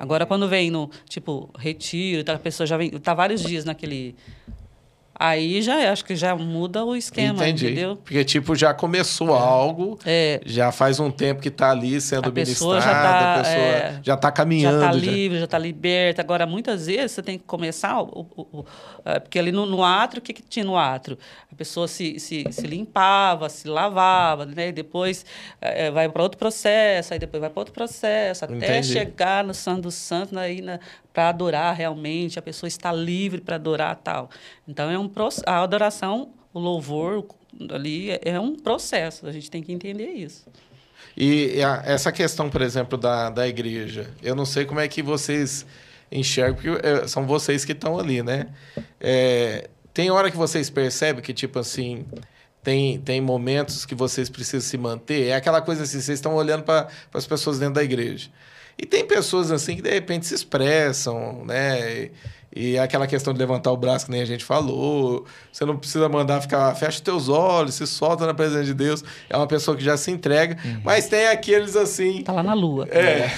Agora, 0.00 0.26
quando 0.26 0.48
vem 0.48 0.68
no, 0.68 0.90
tipo, 1.08 1.48
retiro, 1.56 2.24
tá, 2.24 2.32
a 2.32 2.38
pessoa 2.40 2.66
já 2.66 2.76
vem, 2.76 2.90
tá 2.90 3.14
vários 3.14 3.40
dias 3.40 3.64
naquele 3.64 4.16
Aí 5.14 5.62
já 5.62 5.92
acho 5.92 6.04
que 6.04 6.16
já 6.16 6.34
muda 6.34 6.84
o 6.84 6.96
esquema, 6.96 7.42
Entendi. 7.42 7.66
entendeu? 7.66 7.96
Porque, 7.96 8.24
tipo, 8.24 8.56
já 8.56 8.72
começou 8.72 9.28
é. 9.28 9.38
algo, 9.38 9.98
é. 10.04 10.40
já 10.44 10.72
faz 10.72 10.98
um 10.98 11.10
tempo 11.10 11.40
que 11.40 11.48
está 11.48 11.70
ali 11.70 12.00
sendo 12.00 12.28
a 12.28 12.32
ministrado, 12.32 12.80
já 12.80 12.90
tá, 12.90 13.34
a 13.34 13.38
pessoa 13.38 13.56
é, 13.56 14.00
já 14.02 14.14
está 14.14 14.32
caminhando. 14.32 14.80
Já 14.80 14.86
está 14.86 14.98
livre, 14.98 15.38
já 15.38 15.44
está 15.44 15.58
liberta. 15.58 16.22
Agora, 16.22 16.46
muitas 16.46 16.86
vezes, 16.86 17.12
você 17.12 17.22
tem 17.22 17.38
que 17.38 17.44
começar... 17.44 18.00
O, 18.00 18.26
o, 18.36 18.58
o, 18.58 18.64
é, 19.04 19.20
porque 19.20 19.38
ali 19.38 19.52
no, 19.52 19.66
no 19.66 19.84
átrio, 19.84 20.20
o 20.20 20.22
que, 20.22 20.32
que 20.32 20.42
tinha 20.42 20.64
no 20.64 20.76
átrio? 20.76 21.18
A 21.52 21.54
pessoa 21.54 21.86
se, 21.86 22.18
se, 22.18 22.46
se 22.50 22.66
limpava, 22.66 23.48
se 23.48 23.68
lavava, 23.68 24.46
né? 24.46 24.68
E 24.68 24.72
depois 24.72 25.26
é, 25.60 25.90
vai 25.90 26.08
para 26.08 26.22
outro 26.22 26.38
processo, 26.38 27.12
aí 27.12 27.18
depois 27.18 27.40
vai 27.40 27.50
para 27.50 27.60
outro 27.60 27.74
processo, 27.74 28.44
até 28.44 28.54
Entendi. 28.54 28.88
chegar 28.88 29.44
no 29.44 29.52
Santo 29.52 29.82
dos 29.82 29.94
Santos, 29.94 30.36
aí 30.36 30.62
na, 30.62 30.80
para 31.12 31.28
adorar 31.28 31.74
realmente, 31.74 32.38
a 32.38 32.42
pessoa 32.42 32.68
está 32.68 32.92
livre 32.92 33.40
para 33.40 33.56
adorar 33.56 33.96
tal. 33.96 34.30
Então 34.66 34.90
é 34.90 34.98
um 34.98 35.10
a 35.46 35.62
adoração, 35.62 36.30
o 36.52 36.58
louvor 36.58 37.26
ali 37.70 38.10
é, 38.22 38.38
um 38.40 38.56
processo, 38.56 39.26
a 39.26 39.32
gente 39.32 39.50
tem 39.50 39.62
que 39.62 39.72
entender 39.72 40.10
isso. 40.10 40.46
E 41.16 41.58
essa 41.84 42.10
questão, 42.10 42.48
por 42.48 42.62
exemplo, 42.62 42.96
da, 42.96 43.28
da 43.28 43.46
igreja, 43.46 44.10
eu 44.22 44.34
não 44.34 44.46
sei 44.46 44.64
como 44.64 44.80
é 44.80 44.88
que 44.88 45.02
vocês 45.02 45.66
enxergam, 46.10 46.54
porque 46.54 46.86
é, 46.86 47.06
são 47.06 47.26
vocês 47.26 47.64
que 47.64 47.72
estão 47.72 47.98
ali, 47.98 48.22
né? 48.22 48.48
É, 48.98 49.68
tem 49.92 50.10
hora 50.10 50.30
que 50.30 50.36
vocês 50.36 50.70
percebem 50.70 51.22
que, 51.22 51.34
tipo 51.34 51.58
assim, 51.58 52.06
tem, 52.62 52.98
tem 52.98 53.20
momentos 53.20 53.84
que 53.84 53.94
vocês 53.94 54.30
precisam 54.30 54.60
se 54.60 54.78
manter. 54.78 55.28
É 55.28 55.34
aquela 55.34 55.60
coisa 55.60 55.82
assim, 55.82 56.00
vocês 56.00 56.18
estão 56.18 56.34
olhando 56.34 56.62
para 56.62 56.88
as 57.12 57.26
pessoas 57.26 57.58
dentro 57.58 57.74
da 57.74 57.82
igreja. 57.82 58.30
E 58.78 58.86
tem 58.86 59.06
pessoas 59.06 59.50
assim 59.50 59.76
que 59.76 59.82
de 59.82 59.90
repente 59.90 60.26
se 60.26 60.34
expressam, 60.34 61.44
né? 61.44 62.10
E, 62.54 62.78
aquela 62.78 63.06
questão 63.06 63.32
de 63.32 63.38
levantar 63.38 63.72
o 63.72 63.76
braço, 63.76 64.04
que 64.06 64.12
nem 64.12 64.20
a 64.20 64.26
gente 64.26 64.44
falou. 64.44 65.24
Você 65.50 65.64
não 65.64 65.76
precisa 65.76 66.06
mandar 66.08 66.42
ficar, 66.42 66.74
fecha 66.74 67.00
teus 67.02 67.30
olhos, 67.30 67.76
se 67.76 67.86
solta 67.86 68.26
na 68.26 68.34
presença 68.34 68.64
de 68.64 68.74
Deus. 68.74 69.02
É 69.30 69.36
uma 69.36 69.46
pessoa 69.46 69.74
que 69.74 69.82
já 69.82 69.96
se 69.96 70.10
entrega. 70.10 70.58
Uhum. 70.62 70.82
Mas 70.84 71.08
tem 71.08 71.28
aqueles 71.28 71.76
assim. 71.76 72.22
Tá 72.22 72.32
lá 72.32 72.42
na 72.42 72.52
lua. 72.52 72.86
É. 72.90 73.30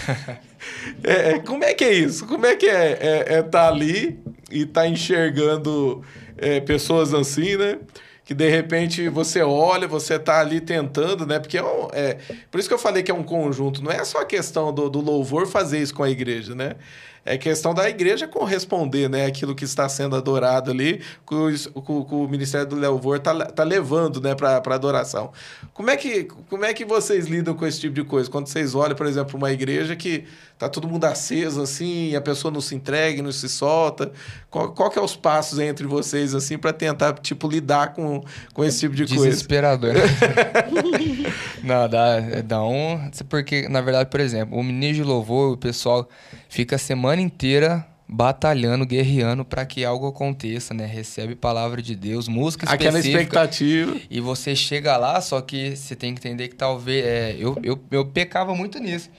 é, 1.05 1.30
é 1.30 1.39
como 1.39 1.62
é 1.62 1.74
que 1.74 1.85
é 1.85 1.93
isso? 1.93 2.26
Como 2.26 2.45
é 2.45 2.57
que 2.57 2.66
é, 2.66 2.99
é, 3.01 3.35
é 3.35 3.43
tá 3.43 3.68
ali 3.68 4.18
e 4.51 4.66
tá 4.66 4.89
enxergando 4.89 6.03
é, 6.37 6.61
pessoas 6.61 7.14
assim, 7.14 7.57
né? 7.57 7.78
Que 8.24 8.32
de 8.32 8.48
repente 8.48 9.08
você 9.08 9.42
olha, 9.42 9.86
você 9.86 10.14
está 10.14 10.40
ali 10.40 10.60
tentando, 10.60 11.26
né? 11.26 11.38
Porque 11.38 11.58
é, 11.58 11.62
um, 11.62 11.88
é, 11.92 12.18
Por 12.50 12.58
isso 12.58 12.68
que 12.68 12.74
eu 12.74 12.78
falei 12.78 13.02
que 13.02 13.10
é 13.10 13.14
um 13.14 13.22
conjunto, 13.22 13.82
não 13.82 13.90
é 13.90 14.02
só 14.04 14.22
a 14.22 14.24
questão 14.24 14.72
do, 14.72 14.88
do 14.88 15.00
louvor 15.00 15.46
fazer 15.46 15.80
isso 15.80 15.94
com 15.94 16.02
a 16.02 16.10
igreja, 16.10 16.54
né? 16.54 16.76
É 17.24 17.38
questão 17.38 17.72
da 17.72 17.88
igreja 17.88 18.28
corresponder, 18.28 19.08
né? 19.08 19.24
Aquilo 19.24 19.54
que 19.54 19.64
está 19.64 19.88
sendo 19.88 20.14
adorado 20.14 20.70
ali, 20.70 21.00
que 21.26 21.34
o, 21.34 22.28
Ministério 22.28 22.66
do 22.66 22.76
Louvor 22.76 23.16
está 23.16 23.34
tá 23.46 23.64
levando, 23.64 24.20
né? 24.20 24.34
Para 24.34 24.74
adoração. 24.74 25.32
Como 25.72 25.90
é, 25.90 25.96
que, 25.96 26.24
como 26.50 26.64
é 26.66 26.74
que 26.74 26.84
vocês 26.84 27.26
lidam 27.26 27.54
com 27.54 27.66
esse 27.66 27.80
tipo 27.80 27.94
de 27.94 28.04
coisa? 28.04 28.30
Quando 28.30 28.46
vocês 28.48 28.74
olham, 28.74 28.94
por 28.94 29.06
exemplo, 29.06 29.38
uma 29.38 29.50
igreja 29.50 29.96
que 29.96 30.24
tá 30.58 30.68
todo 30.68 30.86
mundo 30.86 31.04
aceso, 31.06 31.62
assim, 31.62 32.14
a 32.14 32.20
pessoa 32.20 32.52
não 32.52 32.60
se 32.60 32.74
entrega, 32.74 33.22
não 33.22 33.32
se 33.32 33.48
solta. 33.48 34.12
Qual, 34.50 34.72
qual 34.72 34.90
que 34.90 34.98
é 34.98 35.02
os 35.02 35.16
passos 35.16 35.58
entre 35.58 35.86
vocês, 35.86 36.34
assim, 36.34 36.58
para 36.58 36.72
tentar, 36.72 37.14
tipo, 37.14 37.48
lidar 37.48 37.94
com, 37.94 38.22
com 38.52 38.62
esse 38.62 38.80
tipo 38.80 38.94
de 38.94 39.06
Desesperador. 39.06 39.94
coisa? 39.94 40.08
Desesperador. 40.08 41.32
Não, 41.64 41.88
dá, 41.88 42.20
dá 42.44 42.62
um. 42.62 43.10
Porque, 43.28 43.68
na 43.68 43.80
verdade, 43.80 44.10
por 44.10 44.20
exemplo, 44.20 44.58
o 44.58 44.62
ministro 44.62 45.02
de 45.02 45.02
louvor, 45.02 45.52
o 45.52 45.56
pessoal 45.56 46.08
fica 46.48 46.76
a 46.76 46.78
semana 46.78 47.22
inteira 47.22 47.86
batalhando, 48.06 48.84
guerreando 48.84 49.44
para 49.44 49.64
que 49.64 49.84
algo 49.84 50.06
aconteça, 50.06 50.74
né? 50.74 50.84
Recebe 50.86 51.34
palavra 51.34 51.80
de 51.80 51.96
Deus, 51.96 52.28
música 52.28 52.66
Aquela 52.70 52.98
específica. 52.98 53.22
expectativa. 53.22 53.96
E 54.10 54.20
você 54.20 54.54
chega 54.54 54.96
lá, 54.96 55.20
só 55.20 55.40
que 55.40 55.74
você 55.74 55.96
tem 55.96 56.14
que 56.14 56.20
entender 56.20 56.48
que 56.48 56.54
talvez. 56.54 57.04
É, 57.04 57.36
eu, 57.38 57.56
eu, 57.62 57.80
eu 57.90 58.04
pecava 58.04 58.54
muito 58.54 58.78
nisso. 58.78 59.10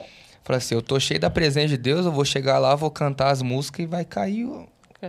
Falei 0.44 0.60
assim, 0.60 0.76
eu 0.76 0.82
tô 0.82 1.00
cheio 1.00 1.20
da 1.20 1.30
presença 1.30 1.70
de 1.70 1.78
Deus, 1.78 2.06
eu 2.06 2.12
vou 2.12 2.24
chegar 2.24 2.60
lá, 2.60 2.76
vou 2.76 2.92
cantar 2.92 3.32
as 3.32 3.42
músicas 3.42 3.84
e 3.84 3.88
vai 3.88 4.06
cair 4.06 4.46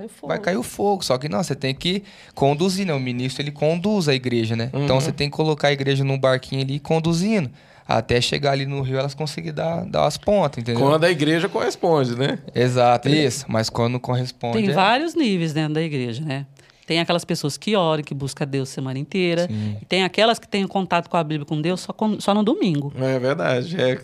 o, 0.04 0.08
Cai 0.08 0.08
fogo. 0.08 0.28
vai 0.28 0.38
cair 0.38 0.56
o 0.56 0.62
fogo. 0.62 1.04
Só 1.04 1.16
que 1.18 1.28
não, 1.28 1.42
você 1.42 1.54
tem 1.54 1.74
que 1.74 2.02
conduzir, 2.34 2.86
né? 2.86 2.92
O 2.94 3.00
ministro, 3.00 3.42
ele 3.42 3.50
conduz 3.50 4.08
a 4.08 4.14
igreja, 4.14 4.54
né? 4.56 4.70
Então 4.74 5.00
você 5.00 5.12
tem 5.12 5.30
que 5.30 5.36
colocar 5.36 5.68
a 5.68 5.72
igreja 5.72 6.04
num 6.04 6.18
barquinho 6.18 6.62
ali 6.62 6.78
conduzindo. 6.78 7.50
Até 7.88 8.20
chegar 8.20 8.50
ali 8.50 8.66
no 8.66 8.82
rio, 8.82 8.98
elas 8.98 9.14
conseguirem 9.14 9.54
dar, 9.54 9.84
dar 9.84 10.06
as 10.06 10.16
pontas, 10.18 10.60
entendeu? 10.60 10.80
Quando 10.82 11.04
a 11.04 11.10
igreja 11.10 11.48
corresponde, 11.48 12.16
né? 12.16 12.40
Exato, 12.52 13.08
isso. 13.08 13.44
Mas 13.48 13.70
quando 13.70 13.92
não 13.92 14.00
corresponde... 14.00 14.58
Tem 14.58 14.70
é- 14.70 14.72
vários 14.72 15.14
níveis 15.14 15.52
dentro 15.52 15.74
da 15.74 15.82
igreja, 15.82 16.24
né? 16.24 16.46
Tem 16.84 16.98
aquelas 16.98 17.24
pessoas 17.24 17.56
que 17.56 17.76
oram, 17.76 18.02
que 18.02 18.12
buscam 18.12 18.44
Deus 18.44 18.70
a 18.70 18.74
semana 18.74 18.98
inteira. 18.98 19.46
Sim. 19.46 19.76
E 19.80 19.84
tem 19.84 20.02
aquelas 20.02 20.38
que 20.40 20.48
têm 20.48 20.66
contato 20.66 21.08
com 21.08 21.16
a 21.16 21.22
Bíblia, 21.22 21.44
com 21.46 21.60
Deus, 21.60 21.80
só, 21.80 21.92
com- 21.92 22.18
só 22.20 22.34
no 22.34 22.42
domingo. 22.42 22.92
É 22.96 23.18
verdade. 23.20 23.80
É. 23.80 24.00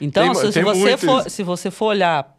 Então, 0.00 0.24
Tem- 0.24 0.34
se, 0.34 0.46
se 0.48 0.52
tem 0.54 0.64
você 0.64 0.80
muito 0.80 0.98
for, 1.06 1.30
se 1.30 1.42
você 1.42 1.70
for 1.70 1.86
olhar 1.86 2.36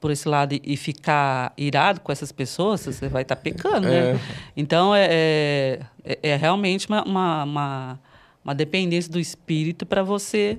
por 0.00 0.10
esse 0.10 0.28
lado 0.28 0.54
e, 0.62 0.76
ficar 0.76 1.52
irado 1.56 2.00
com 2.00 2.12
essas 2.12 2.30
pessoas, 2.30 2.80
você 2.82 3.08
vai 3.08 3.22
estar 3.22 3.36
pecando, 3.36 3.88
É. 3.88 4.12
né? 4.14 4.20
Então, 4.56 4.94
é, 4.94 5.80
é, 6.04 6.18
é 6.22 6.36
realmente 6.36 6.86
uma, 6.88 7.02
uma, 7.02 7.44
uma, 7.44 8.00
uma 8.44 8.54
dependência 8.54 9.10
do 9.10 9.18
espírito 9.18 9.86
para 9.86 10.02
você 10.02 10.58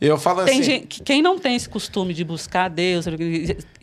Eu 0.00 0.16
falo 0.18 0.44
Tem 0.44 0.54
assim. 0.60 0.62
gente, 0.62 1.02
quem 1.02 1.20
não 1.22 1.38
tem 1.38 1.54
esse 1.56 1.68
costume 1.68 2.12
de 2.14 2.22
buscar 2.24 2.68
Deus, 2.68 3.04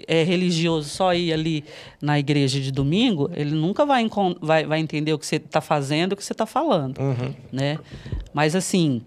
é 0.08 0.24
religioso, 0.24 0.88
só 0.90 1.14
ir 1.14 1.34
ali 1.34 1.64
na 2.02 2.18
igreja 2.20 2.60
de 2.62 2.72
domingo, 2.72 3.30
ele 3.34 3.52
nunca 3.56 3.86
vai, 3.86 4.08
vai, 4.42 4.66
vai 4.66 4.80
entender 4.80 5.12
o 5.14 5.20
que 5.20 5.26
você 5.26 5.38
está 5.38 5.60
fazendo, 5.62 6.14
o 6.14 6.16
que 6.16 6.24
você 6.24 6.32
está 6.34 6.46
falando, 6.46 7.00
Uhum. 7.00 7.34
né? 7.52 7.80
Mas 8.34 8.56
assim, 8.56 9.02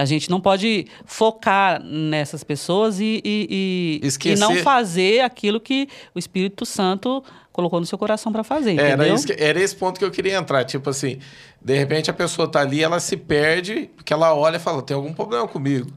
a 0.00 0.04
gente 0.06 0.30
não 0.30 0.40
pode 0.40 0.86
focar 1.04 1.82
nessas 1.84 2.42
pessoas 2.42 2.98
e, 3.00 3.20
e, 3.24 4.00
e, 4.02 4.06
e 4.32 4.36
não 4.40 4.54
fazer 4.62 5.20
aquilo 5.20 5.60
que 5.60 5.88
o 6.14 6.18
Espírito 6.18 6.64
Santo 6.64 7.22
colocou 7.52 7.78
no 7.80 7.86
seu 7.86 7.98
coração 7.98 8.32
para 8.32 8.42
fazer, 8.42 8.78
Era, 8.92 8.96
que- 9.26 9.42
era 9.42 9.60
esse 9.60 9.76
ponto 9.76 9.98
que 9.98 10.04
eu 10.04 10.10
queria 10.10 10.36
entrar. 10.38 10.64
Tipo 10.64 10.88
assim, 10.90 11.18
de 11.60 11.76
repente 11.76 12.10
a 12.10 12.14
pessoa 12.14 12.48
tá 12.48 12.60
ali, 12.60 12.82
ela 12.82 12.98
se 13.00 13.16
perde, 13.16 13.90
porque 13.96 14.12
ela 14.12 14.34
olha 14.34 14.56
e 14.56 14.60
fala: 14.60 14.80
tem 14.82 14.94
algum 14.96 15.12
problema 15.12 15.46
comigo. 15.46 15.90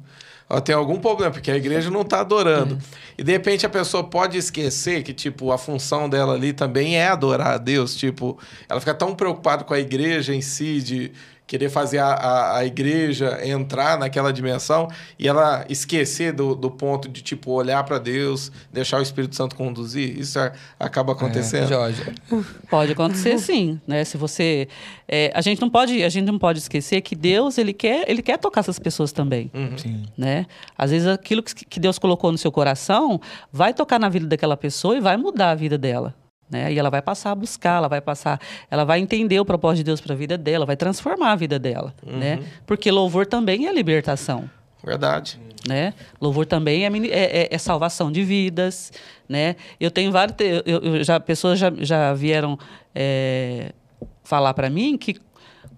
Ela 0.50 0.60
tem 0.60 0.76
algum 0.76 1.00
problema, 1.00 1.32
porque 1.32 1.50
a 1.50 1.56
igreja 1.56 1.90
não 1.90 2.04
tá 2.04 2.20
adorando. 2.20 2.78
E 3.18 3.24
de 3.24 3.32
repente 3.32 3.66
a 3.66 3.70
pessoa 3.70 4.04
pode 4.04 4.38
esquecer 4.38 5.02
que, 5.02 5.14
tipo, 5.14 5.52
a 5.52 5.58
função 5.58 6.08
dela 6.10 6.34
ali 6.34 6.52
também 6.54 6.98
é 6.98 7.08
adorar 7.08 7.54
a 7.54 7.58
Deus. 7.58 7.96
Tipo, 7.96 8.38
ela 8.70 8.80
fica 8.80 8.94
tão 8.94 9.16
preocupada 9.16 9.64
com 9.64 9.74
a 9.74 9.80
igreja 9.80 10.36
em 10.36 10.42
si, 10.42 10.82
de 10.82 11.12
querer 11.46 11.70
fazer 11.70 11.98
a, 12.00 12.08
a, 12.14 12.58
a 12.60 12.66
igreja 12.66 13.40
entrar 13.46 13.98
naquela 14.00 14.32
dimensão 14.32 14.88
e 15.20 15.28
ela 15.28 15.66
esquecer 15.70 16.32
do, 16.34 16.56
do 16.56 16.72
ponto 16.72 17.10
de, 17.10 17.22
tipo, 17.22 17.52
olhar 17.52 17.84
para 17.84 18.00
Deus, 18.00 18.52
deixar 18.72 19.00
o 19.00 19.02
Espírito 19.02 19.36
Santo 19.36 19.56
conduzir. 19.56 20.18
Isso 20.18 20.40
a- 20.40 20.54
acaba 20.80 21.12
acontecendo. 21.14 21.66
É, 21.66 21.68
Jorge. 21.68 22.04
Pode 22.70 22.92
acontecer 22.94 23.38
sim, 23.40 23.80
né? 23.86 24.04
Se 24.04 24.18
você, 24.18 24.68
é, 25.08 25.32
a 25.36 25.42
gente 25.42 25.62
não 25.62 25.70
pode, 25.70 26.02
a 26.04 26.10
gente 26.10 26.26
não 26.26 26.40
pode 26.40 26.60
esquecer 26.60 27.02
que 27.02 27.16
Deus 27.16 27.58
ele 27.58 27.74
quer, 27.74 28.10
ele 28.10 28.22
quer 28.22 28.38
tocar 28.38 28.62
essas 28.62 28.80
pessoas 28.80 29.12
também, 29.12 29.52
Sim. 29.78 30.04
né? 30.18 30.46
Às 30.78 30.92
vezes 30.92 31.08
aquilo 31.08 31.44
que, 31.44 31.66
que 31.66 31.80
Deus 31.80 32.00
colocou 32.00 32.32
no 32.32 32.38
seu 32.38 32.52
coração 32.52 33.20
vai 33.52 33.74
tocar 33.74 34.00
na 34.00 34.10
vida 34.10 34.26
daquela 34.28 34.56
pessoa 34.58 34.96
e 34.98 35.02
vai 35.02 35.18
mudar 35.18 35.52
a 35.52 35.56
vida 35.56 35.78
dela. 35.78 36.16
Né? 36.54 36.72
E 36.72 36.78
ela 36.78 36.92
vai 36.92 37.02
passar 37.02 37.32
a 37.32 37.36
buscar, 37.36 37.78
ela 37.78 37.88
vai 37.88 38.00
passar, 38.00 38.40
ela 38.70 38.84
vai 38.84 39.00
entender 39.00 39.40
o 39.40 39.44
propósito 39.44 39.78
de 39.78 39.84
Deus 39.86 40.00
para 40.00 40.14
a 40.14 40.16
vida 40.16 40.38
dela, 40.38 40.68
vai 40.68 40.76
transformar 40.78 41.32
a 41.32 41.36
vida 41.36 41.58
dela, 41.58 41.96
né? 42.06 42.44
Porque 42.68 42.92
louvor 42.92 43.26
também 43.26 43.66
é 43.66 43.74
libertação 43.74 44.48
Verdade. 44.84 45.40
né? 45.68 45.96
Louvor 46.22 46.46
também 46.46 46.86
é, 46.86 46.88
é- 47.08 47.38
é- 47.42 47.48
é 47.50 47.58
salvação 47.58 48.12
de 48.12 48.24
vidas, 48.24 48.92
né? 49.28 49.56
Eu 49.80 49.90
tenho 49.90 50.12
vários, 50.12 50.36
eu, 50.40 50.80
eu 50.80 51.04
já 51.04 51.20
pessoas 51.20 51.58
já, 51.58 51.72
já 51.80 52.14
vieram 52.14 52.56
é, 52.94 53.72
falar 54.24 54.54
para 54.54 54.70
mim 54.70 54.96
que 54.96 55.16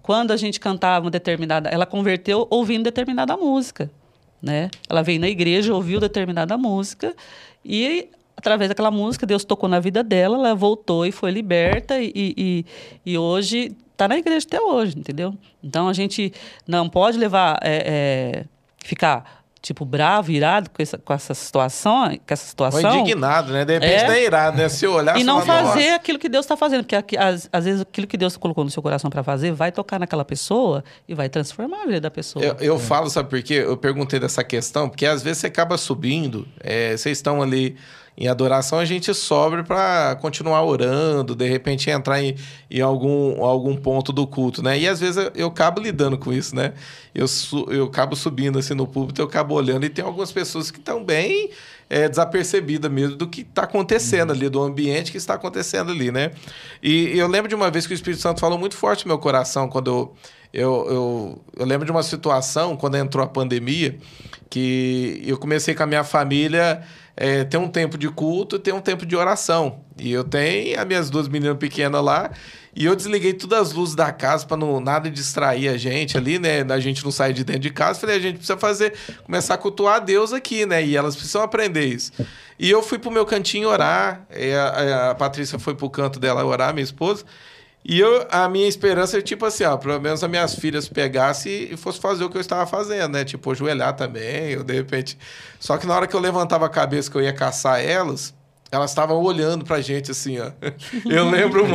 quando 0.02 0.30
a 0.30 0.36
gente 0.36 0.60
cantava 0.60 1.06
uma 1.06 1.10
determinada, 1.10 1.70
ela 1.70 1.86
converteu 1.86 2.46
ouvindo 2.50 2.84
determinada 2.84 3.34
música, 3.34 3.90
né? 4.42 4.68
Ela 4.90 5.00
veio 5.02 5.18
na 5.20 5.28
igreja, 5.28 5.74
ouviu 5.74 5.98
determinada 6.00 6.58
música 6.58 7.14
e 7.64 8.10
através 8.36 8.68
daquela 8.68 8.90
música 8.90 9.26
Deus 9.26 9.44
tocou 9.44 9.68
na 9.68 9.80
vida 9.80 10.02
dela, 10.02 10.36
ela 10.36 10.54
voltou 10.54 11.06
e 11.06 11.12
foi 11.12 11.30
liberta 11.30 11.98
e, 12.00 12.12
e, 12.14 12.64
e 13.04 13.18
hoje 13.18 13.74
está 13.92 14.06
na 14.06 14.18
igreja 14.18 14.46
até 14.46 14.60
hoje, 14.60 14.98
entendeu? 14.98 15.34
Então 15.64 15.88
a 15.88 15.92
gente 15.92 16.32
não 16.66 16.88
pode 16.88 17.16
levar 17.18 17.58
é, 17.62 18.42
é, 18.42 18.44
ficar 18.84 19.36
tipo 19.62 19.84
bravo, 19.84 20.30
irado 20.30 20.70
com 20.70 20.80
essa, 20.80 20.96
com 20.96 21.12
essa 21.12 21.34
situação, 21.34 22.04
com 22.10 22.14
essa 22.32 22.44
Ou 22.44 22.48
situação. 22.50 23.00
indignado, 23.00 23.52
né? 23.52 23.64
De 23.64 23.72
repente 23.72 24.04
É. 24.04 24.18
é 24.20 24.24
irado, 24.24 24.56
né? 24.58 24.68
Se 24.68 24.86
olhar 24.86 25.18
E 25.18 25.24
não 25.24 25.40
fazer 25.44 25.86
"Nossa". 25.86 25.94
aquilo 25.96 26.20
que 26.20 26.28
Deus 26.28 26.44
está 26.44 26.56
fazendo, 26.56 26.84
porque 26.84 27.16
às, 27.16 27.48
às 27.52 27.64
vezes 27.64 27.80
aquilo 27.80 28.06
que 28.06 28.16
Deus 28.16 28.36
colocou 28.36 28.62
no 28.62 28.70
seu 28.70 28.80
coração 28.80 29.10
para 29.10 29.24
fazer 29.24 29.50
vai 29.50 29.72
tocar 29.72 29.98
naquela 29.98 30.24
pessoa 30.24 30.84
e 31.08 31.14
vai 31.14 31.28
transformar 31.28 31.82
a 31.82 31.86
vida 31.86 32.00
da 32.02 32.10
pessoa. 32.12 32.44
Eu, 32.44 32.54
eu 32.60 32.78
falo, 32.78 33.10
sabe 33.10 33.28
por 33.28 33.42
quê? 33.42 33.54
Eu 33.54 33.76
perguntei 33.76 34.20
dessa 34.20 34.44
questão, 34.44 34.88
porque 34.88 35.04
às 35.04 35.20
vezes 35.20 35.38
você 35.38 35.48
acaba 35.48 35.76
subindo, 35.76 36.46
é, 36.60 36.96
vocês 36.96 37.18
estão 37.18 37.42
ali 37.42 37.76
em 38.18 38.28
adoração, 38.28 38.78
a 38.78 38.84
gente 38.84 39.12
sobe 39.12 39.62
para 39.62 40.16
continuar 40.22 40.62
orando, 40.64 41.34
de 41.34 41.46
repente 41.46 41.90
entrar 41.90 42.22
em, 42.22 42.34
em 42.70 42.80
algum, 42.80 43.44
algum 43.44 43.76
ponto 43.76 44.12
do 44.12 44.26
culto, 44.26 44.62
né? 44.62 44.78
E 44.78 44.88
às 44.88 45.00
vezes 45.00 45.16
eu, 45.18 45.30
eu 45.34 45.46
acabo 45.48 45.80
lidando 45.80 46.16
com 46.16 46.32
isso, 46.32 46.56
né? 46.56 46.72
Eu, 47.14 47.28
su- 47.28 47.66
eu 47.70 47.84
acabo 47.84 48.16
subindo 48.16 48.58
assim 48.58 48.74
no 48.74 48.86
púlpito, 48.86 49.20
eu 49.20 49.26
acabo 49.26 49.54
olhando 49.54 49.84
e 49.84 49.90
tem 49.90 50.04
algumas 50.04 50.32
pessoas 50.32 50.70
que 50.70 50.78
estão 50.78 51.04
bem 51.04 51.50
é, 51.90 52.08
desapercebidas 52.08 52.90
mesmo 52.90 53.16
do 53.16 53.28
que 53.28 53.42
está 53.42 53.62
acontecendo 53.64 54.32
ali, 54.32 54.48
do 54.48 54.62
ambiente 54.62 55.10
que 55.12 55.18
está 55.18 55.34
acontecendo 55.34 55.92
ali, 55.92 56.10
né? 56.10 56.30
E 56.82 57.18
eu 57.18 57.28
lembro 57.28 57.48
de 57.48 57.54
uma 57.54 57.70
vez 57.70 57.86
que 57.86 57.92
o 57.92 57.94
Espírito 57.94 58.22
Santo 58.22 58.40
falou 58.40 58.58
muito 58.58 58.76
forte 58.76 59.04
no 59.04 59.10
meu 59.10 59.18
coração 59.18 59.68
quando 59.68 59.88
eu 59.90 60.14
eu, 60.52 60.86
eu, 60.88 61.44
eu 61.58 61.66
lembro 61.66 61.84
de 61.84 61.90
uma 61.92 62.02
situação, 62.02 62.76
quando 62.76 62.96
entrou 62.96 63.22
a 63.22 63.26
pandemia, 63.26 63.98
que 64.48 65.22
eu 65.26 65.36
comecei 65.36 65.74
com 65.74 65.82
a 65.82 65.86
minha 65.86 66.02
família 66.04 66.82
é, 67.16 67.44
ter 67.44 67.56
um 67.56 67.68
tempo 67.68 67.96
de 67.96 68.08
culto 68.08 68.58
ter 68.58 68.74
um 68.74 68.80
tempo 68.80 69.06
de 69.06 69.16
oração. 69.16 69.80
E 69.98 70.12
eu 70.12 70.22
tenho 70.22 70.78
as 70.78 70.86
minhas 70.86 71.10
duas 71.10 71.26
meninas 71.26 71.56
pequenas 71.56 72.04
lá, 72.04 72.30
e 72.74 72.84
eu 72.84 72.94
desliguei 72.94 73.32
todas 73.32 73.58
as 73.68 73.72
luzes 73.72 73.94
da 73.94 74.12
casa 74.12 74.46
para 74.46 74.58
não 74.58 74.78
nada 74.80 75.10
distrair 75.10 75.68
a 75.68 75.78
gente 75.78 76.18
ali, 76.18 76.38
né? 76.38 76.60
A 76.68 76.78
gente 76.78 77.02
não 77.02 77.10
sair 77.10 77.32
de 77.32 77.42
dentro 77.42 77.62
de 77.62 77.70
casa. 77.70 77.98
Falei, 77.98 78.16
a 78.16 78.20
gente 78.20 78.36
precisa 78.36 78.58
fazer, 78.58 78.92
começar 79.24 79.54
a 79.54 79.56
cultuar 79.56 79.96
a 79.96 79.98
Deus 79.98 80.30
aqui, 80.34 80.66
né? 80.66 80.84
E 80.84 80.94
elas 80.94 81.16
precisam 81.16 81.40
aprender 81.40 81.86
isso. 81.86 82.12
E 82.58 82.70
eu 82.70 82.82
fui 82.82 82.98
pro 82.98 83.10
meu 83.10 83.24
cantinho 83.24 83.70
orar, 83.70 84.26
a, 84.30 85.10
a 85.12 85.14
Patrícia 85.14 85.58
foi 85.58 85.74
pro 85.74 85.88
canto 85.88 86.20
dela 86.20 86.44
orar, 86.44 86.74
minha 86.74 86.84
esposa. 86.84 87.24
E 87.88 88.00
eu, 88.00 88.26
a 88.32 88.48
minha 88.48 88.66
esperança 88.66 89.18
é 89.18 89.22
tipo 89.22 89.46
assim, 89.46 89.62
ó, 89.62 89.76
pelo 89.76 90.00
menos 90.00 90.24
as 90.24 90.28
minhas 90.28 90.56
filhas 90.56 90.88
pegassem 90.88 91.68
e 91.70 91.76
fosse 91.76 92.00
fazer 92.00 92.24
o 92.24 92.28
que 92.28 92.36
eu 92.36 92.40
estava 92.40 92.66
fazendo, 92.66 93.12
né? 93.12 93.24
Tipo, 93.24 93.52
ajoelhar 93.52 93.94
também, 93.94 94.50
eu 94.50 94.64
de 94.64 94.74
repente. 94.74 95.16
Só 95.60 95.76
que 95.78 95.86
na 95.86 95.94
hora 95.94 96.08
que 96.08 96.16
eu 96.16 96.18
levantava 96.18 96.66
a 96.66 96.68
cabeça 96.68 97.08
que 97.08 97.16
eu 97.16 97.22
ia 97.22 97.32
caçar 97.32 97.80
elas, 97.80 98.34
elas 98.76 98.90
estavam 98.90 99.20
olhando 99.22 99.64
pra 99.64 99.80
gente 99.80 100.10
assim, 100.10 100.38
ó. 100.38 100.50
Eu 101.04 101.28
lembro, 101.30 101.66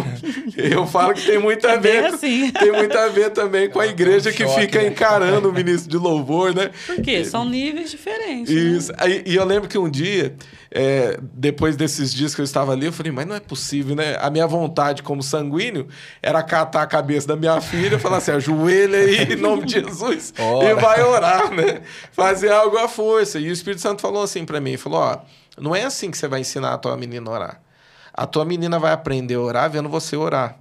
eu 0.57 0.85
falo 0.87 1.13
que 1.13 1.25
tem 1.25 1.37
muito 1.39 1.67
a 1.67 1.71
É 1.73 1.77
ver. 1.79 2.09
com- 2.09 2.15
assim. 2.15 2.51
Tem 2.61 2.71
muito 2.71 2.97
a 2.97 3.07
ver 3.07 3.31
também 3.31 3.69
com 3.69 3.79
a 3.79 3.87
igreja 3.87 4.31
que 4.31 4.43
choque, 4.45 4.61
fica 4.61 4.81
né? 4.81 4.87
encarando 4.87 5.49
o 5.49 5.53
ministro 5.53 5.89
de 5.89 5.97
louvor, 5.97 6.53
né? 6.53 6.69
Porque 6.85 7.25
são 7.25 7.43
níveis 7.45 7.89
diferentes. 7.91 8.53
né? 8.53 8.61
Isso. 8.61 8.91
Aí, 8.97 9.23
e 9.25 9.35
eu 9.35 9.45
lembro 9.45 9.67
que 9.67 9.77
um 9.77 9.89
dia, 9.89 10.35
é, 10.69 11.17
depois 11.33 11.75
desses 11.75 12.13
dias 12.13 12.33
que 12.35 12.41
eu 12.41 12.45
estava 12.45 12.71
ali, 12.73 12.85
eu 12.85 12.93
falei, 12.93 13.11
mas 13.11 13.25
não 13.25 13.35
é 13.35 13.39
possível, 13.39 13.95
né? 13.95 14.15
A 14.19 14.29
minha 14.29 14.45
vontade 14.47 15.01
como 15.03 15.21
sanguíneo 15.23 15.87
era 16.21 16.41
catar 16.43 16.81
a 16.83 16.87
cabeça 16.87 17.27
da 17.27 17.35
minha 17.35 17.59
filha 17.61 17.95
e 17.95 17.99
falar 17.99 18.17
assim, 18.17 18.31
ajoelha 18.31 18.97
aí 18.99 19.33
em 19.33 19.35
nome 19.35 19.65
de 19.65 19.73
Jesus 19.73 20.33
e 20.37 20.41
Ora. 20.41 20.75
vai 20.75 21.01
orar, 21.03 21.51
né? 21.51 21.81
Fazer 22.11 22.51
algo 22.51 22.77
à 22.77 22.87
força. 22.87 23.39
E 23.39 23.49
o 23.49 23.51
Espírito 23.51 23.81
Santo 23.81 24.01
falou 24.01 24.21
assim 24.23 24.45
para 24.45 24.59
mim, 24.61 24.77
falou, 24.77 24.99
ó, 24.99 25.17
não 25.61 25.75
é 25.75 25.83
assim 25.83 26.09
que 26.09 26.17
você 26.17 26.27
vai 26.27 26.41
ensinar 26.41 26.73
a 26.73 26.77
tua 26.77 26.97
menina 26.97 27.29
a 27.29 27.33
orar. 27.33 27.61
A 28.13 28.25
tua 28.25 28.43
menina 28.43 28.79
vai 28.79 28.91
aprender 28.91 29.35
a 29.35 29.39
orar 29.39 29.69
vendo 29.69 29.87
você 29.87 30.17
orar. 30.17 30.57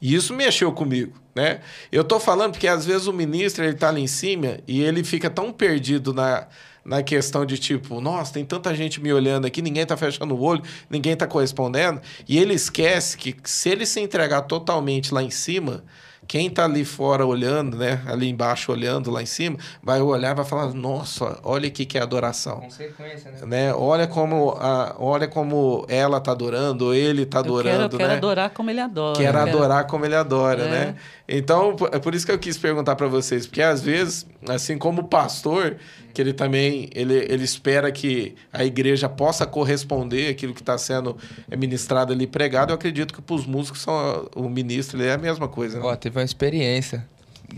E 0.00 0.14
isso 0.14 0.32
mexeu 0.34 0.72
comigo, 0.72 1.20
né? 1.34 1.60
Eu 1.90 2.02
tô 2.02 2.18
falando 2.18 2.52
porque 2.52 2.66
às 2.66 2.86
vezes 2.86 3.06
o 3.06 3.12
ministro 3.12 3.64
ele 3.64 3.74
tá 3.74 3.88
ali 3.88 4.00
em 4.00 4.06
cima 4.06 4.58
e 4.66 4.80
ele 4.80 5.04
fica 5.04 5.28
tão 5.28 5.52
perdido 5.52 6.14
na, 6.14 6.46
na 6.84 7.02
questão 7.02 7.44
de 7.44 7.58
tipo, 7.58 8.00
nossa, 8.00 8.32
tem 8.32 8.44
tanta 8.44 8.74
gente 8.74 9.00
me 9.00 9.12
olhando 9.12 9.46
aqui, 9.46 9.62
ninguém 9.62 9.86
tá 9.86 9.96
fechando 9.96 10.34
o 10.34 10.40
olho, 10.40 10.62
ninguém 10.90 11.16
tá 11.16 11.26
correspondendo, 11.26 12.00
e 12.28 12.38
ele 12.38 12.54
esquece 12.54 13.16
que 13.16 13.36
se 13.44 13.68
ele 13.70 13.86
se 13.86 14.00
entregar 14.00 14.42
totalmente 14.42 15.14
lá 15.14 15.22
em 15.22 15.30
cima, 15.30 15.84
quem 16.26 16.48
tá 16.48 16.64
ali 16.64 16.84
fora 16.84 17.26
olhando, 17.26 17.76
né? 17.76 18.00
Ali 18.06 18.28
embaixo 18.28 18.72
olhando, 18.72 19.10
lá 19.10 19.20
em 19.22 19.26
cima, 19.26 19.58
vai 19.82 20.00
olhar 20.00 20.32
e 20.32 20.34
vai 20.36 20.44
falar: 20.44 20.72
Nossa, 20.72 21.38
olha 21.42 21.68
o 21.68 21.70
que, 21.70 21.84
que 21.84 21.98
é 21.98 22.02
adoração. 22.02 22.60
Consequência, 22.60 23.30
né? 23.32 23.38
Né? 23.46 23.74
Olha 23.74 24.06
como 24.06 24.50
a, 24.58 24.94
olha 24.98 25.26
como 25.28 25.84
ela 25.88 26.20
tá 26.20 26.30
adorando, 26.32 26.86
ou 26.86 26.94
ele 26.94 27.26
tá 27.26 27.38
Eu 27.38 27.42
quero, 27.44 27.54
adorando, 27.58 27.82
eu 27.94 27.98
quero 27.98 28.10
né? 28.12 28.16
adorar 28.16 28.50
como 28.50 28.70
ele 28.70 28.80
adora. 28.80 29.18
Quero 29.18 29.38
quero- 29.38 29.50
adorar 29.50 29.86
como 29.86 30.04
ele 30.06 30.14
adora, 30.16 30.62
É. 30.62 30.70
né? 30.70 30.94
Então, 31.28 31.76
é 31.92 31.98
por 31.98 32.14
isso 32.14 32.26
que 32.26 32.32
eu 32.32 32.38
quis 32.38 32.58
perguntar 32.58 32.96
para 32.96 33.06
vocês, 33.06 33.46
porque 33.46 33.62
às 33.62 33.80
vezes, 33.80 34.26
assim 34.48 34.76
como 34.76 35.02
o 35.02 35.04
pastor, 35.04 35.76
que 36.12 36.20
ele 36.20 36.32
também 36.32 36.90
ele, 36.94 37.14
ele 37.14 37.44
espera 37.44 37.90
que 37.92 38.34
a 38.52 38.64
igreja 38.64 39.08
possa 39.08 39.46
corresponder 39.46 40.28
aquilo 40.30 40.52
que 40.52 40.60
está 40.60 40.76
sendo 40.76 41.16
ministrado 41.56 42.12
ali 42.12 42.26
pregado, 42.26 42.72
eu 42.72 42.74
acredito 42.74 43.14
que 43.14 43.22
para 43.22 43.36
os 43.36 43.46
músicos 43.46 43.80
são, 43.82 44.28
o 44.34 44.48
ministro 44.48 45.00
ele 45.00 45.08
é 45.08 45.12
a 45.12 45.18
mesma 45.18 45.48
coisa. 45.48 45.78
Né? 45.78 45.84
Ó, 45.86 45.94
teve 45.96 46.18
uma 46.18 46.24
experiência 46.24 47.06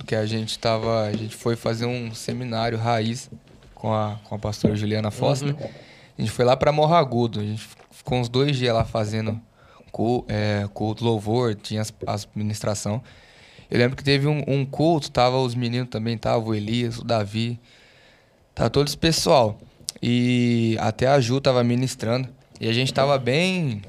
que 0.06 0.14
a 0.14 0.26
gente 0.26 0.58
tava. 0.58 1.04
A 1.04 1.12
gente 1.12 1.34
foi 1.34 1.56
fazer 1.56 1.86
um 1.86 2.14
seminário 2.14 2.76
raiz 2.78 3.30
com 3.74 3.92
a, 3.94 4.18
com 4.24 4.34
a 4.34 4.38
pastora 4.38 4.76
Juliana 4.76 5.10
Foster. 5.10 5.50
Uhum. 5.54 5.68
A 6.18 6.20
gente 6.20 6.30
foi 6.30 6.44
lá 6.44 6.56
pra 6.56 6.70
Morro 6.70 6.94
Agudo. 6.94 7.40
A 7.40 7.44
gente 7.44 7.66
ficou 7.90 8.18
uns 8.18 8.28
dois 8.28 8.56
dias 8.56 8.74
lá 8.74 8.84
fazendo 8.84 9.40
cu- 9.90 10.24
é, 10.28 10.68
culto, 10.74 11.04
louvor, 11.04 11.54
tinha 11.54 11.80
as, 11.80 11.92
as 12.06 12.28
ministração. 12.34 13.02
Eu 13.70 13.78
lembro 13.78 13.96
que 13.96 14.04
teve 14.04 14.26
um, 14.26 14.42
um 14.46 14.64
culto, 14.64 15.10
tava 15.10 15.38
os 15.38 15.54
meninos 15.54 15.88
também, 15.88 16.16
tava 16.16 16.44
o 16.44 16.54
Elias, 16.54 16.98
o 16.98 17.04
Davi, 17.04 17.58
tava 18.54 18.70
todo 18.70 18.86
esse 18.86 18.96
pessoal. 18.96 19.58
E 20.02 20.76
até 20.80 21.06
a 21.06 21.18
Ju 21.20 21.40
tava 21.40 21.64
ministrando. 21.64 22.28
E 22.60 22.68
a 22.68 22.72
gente 22.72 22.92
tava 22.92 23.18
bem 23.18 23.82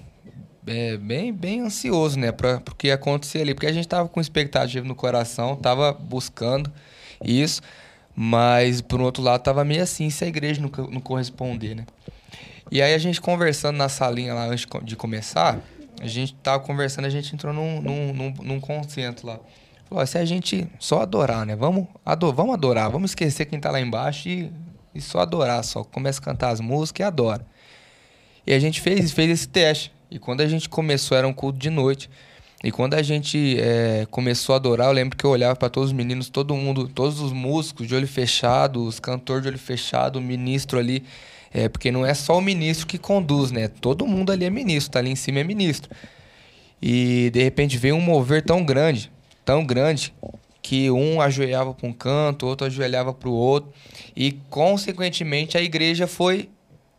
é, 0.67 0.97
bem, 0.97 1.31
bem 1.31 1.61
ansioso, 1.61 2.17
né, 2.17 2.31
para 2.31 2.57
o 2.57 2.75
que 2.75 2.87
ia 2.87 2.95
acontecer 2.95 3.41
ali, 3.41 3.53
porque 3.53 3.67
a 3.67 3.71
gente 3.71 3.87
tava 3.87 4.09
com 4.09 4.19
expectativa 4.19 4.85
no 4.87 4.95
coração, 4.95 5.55
tava 5.55 5.93
buscando 5.93 6.71
isso, 7.23 7.61
mas 8.15 8.81
por 8.81 8.99
outro 8.99 9.21
lado 9.21 9.43
tava 9.43 9.63
meio 9.63 9.83
assim, 9.83 10.09
se 10.09 10.23
a 10.23 10.27
igreja 10.27 10.61
não, 10.61 10.69
não 10.87 11.01
corresponder, 11.01 11.75
né? 11.75 11.85
E 12.71 12.81
aí 12.81 12.93
a 12.95 12.97
gente 12.97 13.21
conversando 13.21 13.77
na 13.77 13.87
salinha 13.87 14.33
lá 14.33 14.47
antes 14.47 14.65
de 14.83 14.95
começar, 14.95 15.59
a 16.01 16.07
gente 16.07 16.33
tava 16.35 16.63
conversando, 16.63 17.05
a 17.05 17.09
gente 17.09 17.33
entrou 17.33 17.53
num, 17.53 17.79
num, 17.79 18.13
num, 18.13 18.33
num 18.41 18.59
consenso 18.59 19.27
lá. 19.27 19.39
Falou, 19.85 20.05
se 20.05 20.17
a 20.17 20.25
gente 20.25 20.67
só 20.79 21.01
adorar, 21.01 21.45
né? 21.45 21.55
Vamos, 21.55 21.87
ado 22.05 22.33
vamos 22.33 22.53
adorar, 22.53 22.89
vamos 22.89 23.11
esquecer 23.11 23.45
quem 23.45 23.59
tá 23.59 23.69
lá 23.69 23.79
embaixo 23.79 24.27
e, 24.27 24.51
e 24.93 25.01
só 25.01 25.19
adorar, 25.19 25.63
só 25.63 25.83
começa 25.83 26.19
a 26.19 26.23
cantar 26.23 26.49
as 26.49 26.59
músicas 26.59 27.05
e 27.05 27.07
adora. 27.07 27.45
E 28.47 28.53
a 28.53 28.59
gente 28.59 28.81
fez, 28.81 29.11
fez 29.11 29.29
esse 29.29 29.47
teste. 29.47 29.91
E 30.09 30.19
quando 30.19 30.41
a 30.41 30.47
gente 30.47 30.69
começou, 30.69 31.17
era 31.17 31.27
um 31.27 31.33
culto 31.33 31.57
de 31.57 31.69
noite. 31.69 32.09
E 32.63 32.71
quando 32.71 32.95
a 32.95 33.01
gente 33.01 33.57
eh, 33.59 34.07
começou 34.09 34.53
a 34.53 34.55
adorar, 34.55 34.87
eu 34.87 34.93
lembro 34.93 35.15
que 35.17 35.23
eu 35.23 35.29
olhava 35.29 35.55
para 35.55 35.69
todos 35.69 35.89
os 35.89 35.95
meninos, 35.95 36.29
todo 36.29 36.55
mundo, 36.55 36.87
todos 36.87 37.19
os 37.19 37.31
músicos 37.31 37.87
de 37.87 37.93
olho 37.93 38.07
fechado, 38.07 38.83
os 38.83 38.99
cantores 38.99 39.43
de 39.43 39.49
olho 39.49 39.59
fechado, 39.59 40.17
o 40.17 40.21
ministro 40.21 40.79
ali. 40.79 41.03
É, 41.53 41.69
porque 41.69 41.91
não 41.91 42.05
é 42.05 42.13
só 42.13 42.37
o 42.37 42.41
ministro 42.41 42.87
que 42.87 42.97
conduz, 42.97 43.51
né? 43.51 43.67
Todo 43.67 44.05
mundo 44.07 44.31
ali 44.31 44.45
é 44.45 44.49
ministro, 44.49 44.91
tá 44.93 44.99
ali 44.99 45.11
em 45.11 45.15
cima 45.15 45.39
é 45.39 45.43
ministro. 45.43 45.89
E 46.81 47.29
de 47.31 47.43
repente 47.43 47.77
veio 47.77 47.95
um 47.95 48.01
mover 48.01 48.43
tão 48.43 48.63
grande, 48.63 49.11
tão 49.45 49.63
grande, 49.63 50.13
que 50.61 50.89
um 50.89 51.21
ajoelhava 51.21 51.75
para 51.75 51.87
um 51.87 51.93
canto, 51.93 52.47
outro 52.47 52.65
ajoelhava 52.65 53.13
para 53.13 53.29
o 53.29 53.33
outro. 53.33 53.71
E, 54.15 54.31
consequentemente, 54.49 55.57
a 55.57 55.61
igreja 55.61 56.07
foi, 56.07 56.49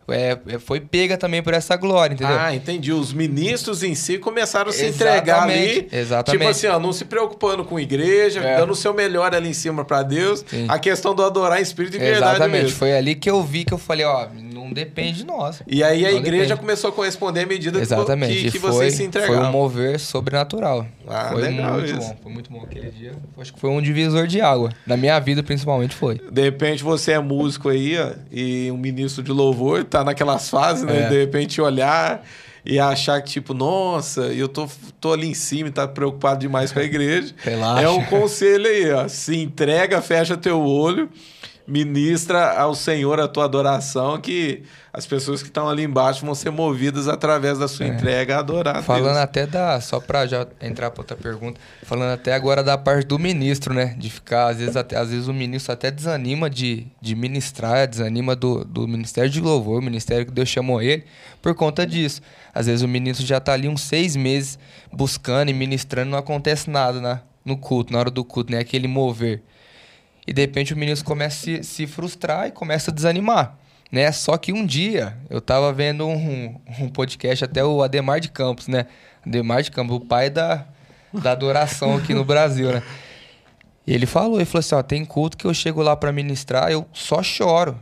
é, 0.08 0.38
é, 0.48 0.58
foi 0.58 0.80
pega 0.80 1.16
também 1.16 1.42
por 1.42 1.52
essa 1.54 1.76
glória, 1.76 2.14
entendeu? 2.14 2.36
Ah, 2.38 2.54
entendi. 2.54 2.92
Os 2.92 3.12
ministros 3.12 3.82
em 3.82 3.94
si 3.94 4.18
começaram 4.18 4.70
a 4.70 4.72
se 4.72 4.86
entregar 4.86 5.42
ali. 5.44 5.88
Exatamente. 5.92 6.38
Tipo 6.40 6.50
assim, 6.50 6.66
ó, 6.68 6.78
não 6.78 6.92
se 6.92 7.04
preocupando 7.04 7.64
com 7.64 7.78
igreja, 7.80 8.40
É. 8.40 8.56
dando 8.58 8.72
o 8.72 8.76
seu 8.76 8.92
melhor 8.94 9.34
ali 9.34 9.48
em 9.48 9.52
cima 9.54 9.84
para 9.84 10.02
Deus. 10.02 10.44
Sim. 10.46 10.66
A 10.68 10.78
questão 10.78 11.14
do 11.14 11.22
adorar 11.24 11.58
em 11.58 11.62
espírito 11.62 11.96
e 11.96 11.98
verdade 12.00 12.36
Exatamente. 12.36 12.62
mesmo. 12.64 12.78
Foi 12.78 12.96
ali 12.96 13.14
que 13.14 13.28
eu 13.30 13.42
vi 13.42 13.64
que 13.64 13.72
eu 13.74 13.78
falei, 13.78 14.04
ó, 14.04 14.26
não 14.32 14.72
depende 14.72 15.18
de 15.18 15.24
nós. 15.26 15.62
E 15.66 15.82
aí 15.82 16.04
a 16.04 16.12
igreja 16.12 16.42
depende. 16.44 16.60
começou 16.60 16.90
a 16.90 16.92
corresponder 16.92 17.40
à 17.42 17.46
medida 17.46 17.78
que- 17.78 17.84
Exatamente. 17.84 18.42
que, 18.44 18.50
que 18.52 18.58
foi, 18.58 18.70
vocês 18.70 18.92
se 18.92 18.98
foi 18.98 19.06
entregaram. 19.06 19.48
um 19.48 19.52
mover 19.52 19.98
sobrenatural. 19.98 20.86
Ah, 21.08 21.28
foi 21.32 21.42
legal 21.42 21.72
muito 21.74 21.86
isso. 21.90 21.98
bom. 22.08 22.16
Foi 22.22 22.32
muito 22.32 22.50
bom 22.50 22.62
aquele 22.62 22.90
dia. 22.90 23.12
Acho 23.38 23.52
que 23.52 23.60
foi 23.60 23.70
um 23.70 23.80
divisor 23.80 24.26
de 24.26 24.40
água. 24.40 24.72
Na 24.86 24.96
minha 24.96 25.18
vida, 25.20 25.42
principalmente, 25.42 25.94
foi. 25.94 26.20
De 26.30 26.42
repente 26.42 26.82
você 26.82 27.12
é 27.12 27.18
músico 27.20 27.68
aí, 27.68 27.96
ó, 27.98 28.10
e 28.30 28.70
um 28.72 28.76
ministro 28.76 29.22
de 29.22 29.30
louvor 29.30 29.84
tá 29.84 29.95
naquelas 30.04 30.48
fases, 30.48 30.84
né? 30.84 31.02
É. 31.02 31.08
De 31.08 31.18
repente 31.18 31.60
olhar 31.60 32.24
e 32.64 32.80
achar 32.80 33.22
que, 33.22 33.30
tipo, 33.30 33.54
nossa, 33.54 34.22
eu 34.22 34.48
tô, 34.48 34.68
tô 35.00 35.12
ali 35.12 35.28
em 35.28 35.34
cima 35.34 35.68
e 35.68 35.72
tá 35.72 35.86
preocupado 35.86 36.40
demais 36.40 36.72
com 36.72 36.80
a 36.80 36.82
igreja. 36.82 37.32
Relaxa. 37.42 37.82
É 37.82 37.88
um 37.88 38.04
conselho 38.04 38.66
aí, 38.66 38.90
ó. 38.90 39.06
Se 39.06 39.36
entrega, 39.36 40.02
fecha 40.02 40.36
teu 40.36 40.60
olho, 40.60 41.08
ministra 41.66 42.52
ao 42.58 42.74
Senhor 42.74 43.18
a 43.18 43.26
tua 43.26 43.44
adoração, 43.44 44.18
que 44.20 44.62
as 44.92 45.04
pessoas 45.04 45.42
que 45.42 45.48
estão 45.48 45.68
ali 45.68 45.82
embaixo 45.82 46.24
vão 46.24 46.34
ser 46.34 46.50
movidas 46.50 47.08
através 47.08 47.58
da 47.58 47.68
sua 47.68 47.86
entrega 47.86 48.36
a 48.36 48.38
adorar 48.38 48.76
É. 48.78 48.82
Falando 48.82 49.04
Deus. 49.06 49.16
até 49.16 49.46
da. 49.46 49.80
Só 49.80 50.00
pra 50.00 50.26
já 50.26 50.46
entrar 50.60 50.90
pra 50.90 51.02
outra 51.02 51.16
pergunta. 51.16 51.60
Falando 51.82 52.12
até 52.12 52.32
agora 52.32 52.62
da 52.62 52.78
parte 52.78 53.06
do 53.06 53.18
ministro, 53.18 53.74
né? 53.74 53.94
De 53.98 54.08
ficar, 54.08 54.48
às 54.48 54.58
vezes, 54.58 54.76
até, 54.76 54.96
às 54.96 55.10
vezes 55.10 55.28
o 55.28 55.34
ministro 55.34 55.72
até 55.72 55.90
desanima 55.90 56.48
de, 56.48 56.86
de 57.00 57.14
ministrar, 57.14 57.86
desanima 57.86 58.36
do, 58.36 58.64
do 58.64 58.86
Ministério 58.86 59.28
de 59.28 59.40
Louvor, 59.40 59.80
o 59.80 59.82
ministério 59.82 60.24
que 60.24 60.32
Deus 60.32 60.48
chamou 60.48 60.80
ele, 60.80 61.04
por 61.42 61.54
conta 61.54 61.86
disso. 61.86 62.22
Às 62.54 62.66
vezes 62.66 62.82
o 62.82 62.88
ministro 62.88 63.26
já 63.26 63.38
tá 63.40 63.52
ali 63.52 63.68
uns 63.68 63.82
seis 63.82 64.16
meses 64.16 64.58
buscando 64.92 65.50
e 65.50 65.52
ministrando, 65.52 66.10
não 66.10 66.18
acontece 66.18 66.70
nada 66.70 67.00
na, 67.00 67.20
no 67.44 67.56
culto, 67.56 67.92
na 67.92 67.98
hora 67.98 68.10
do 68.10 68.24
culto, 68.24 68.52
né? 68.52 68.60
Aquele 68.60 68.88
mover. 68.88 69.42
E 70.26 70.32
de 70.32 70.40
repente 70.40 70.74
o 70.74 70.76
ministro 70.76 71.06
começa 71.06 71.36
a 71.36 71.40
se, 71.40 71.62
se 71.62 71.86
frustrar 71.86 72.48
e 72.48 72.50
começa 72.50 72.90
a 72.90 72.94
desanimar. 72.94 73.56
Né? 73.90 74.10
Só 74.10 74.36
que 74.36 74.52
um 74.52 74.66
dia 74.66 75.16
eu 75.30 75.40
tava 75.40 75.72
vendo 75.72 76.06
um, 76.06 76.60
um 76.80 76.88
podcast, 76.88 77.44
até 77.44 77.64
o 77.64 77.82
Ademar 77.82 78.20
de 78.20 78.28
Campos, 78.28 78.66
né? 78.66 78.86
Ademar 79.24 79.62
de 79.62 79.70
Campos, 79.70 79.96
o 79.96 80.00
pai 80.00 80.28
da, 80.28 80.66
da 81.12 81.32
adoração 81.32 81.96
aqui 81.96 82.12
no 82.12 82.24
Brasil, 82.24 82.72
né? 82.72 82.82
E 83.86 83.94
ele 83.94 84.06
falou, 84.06 84.36
ele 84.36 84.44
falou 84.44 84.60
assim, 84.60 84.74
ó, 84.74 84.82
tem 84.82 85.04
culto 85.04 85.36
que 85.36 85.44
eu 85.44 85.54
chego 85.54 85.80
lá 85.80 85.94
pra 85.94 86.10
ministrar, 86.10 86.72
eu 86.72 86.86
só 86.92 87.22
choro. 87.22 87.80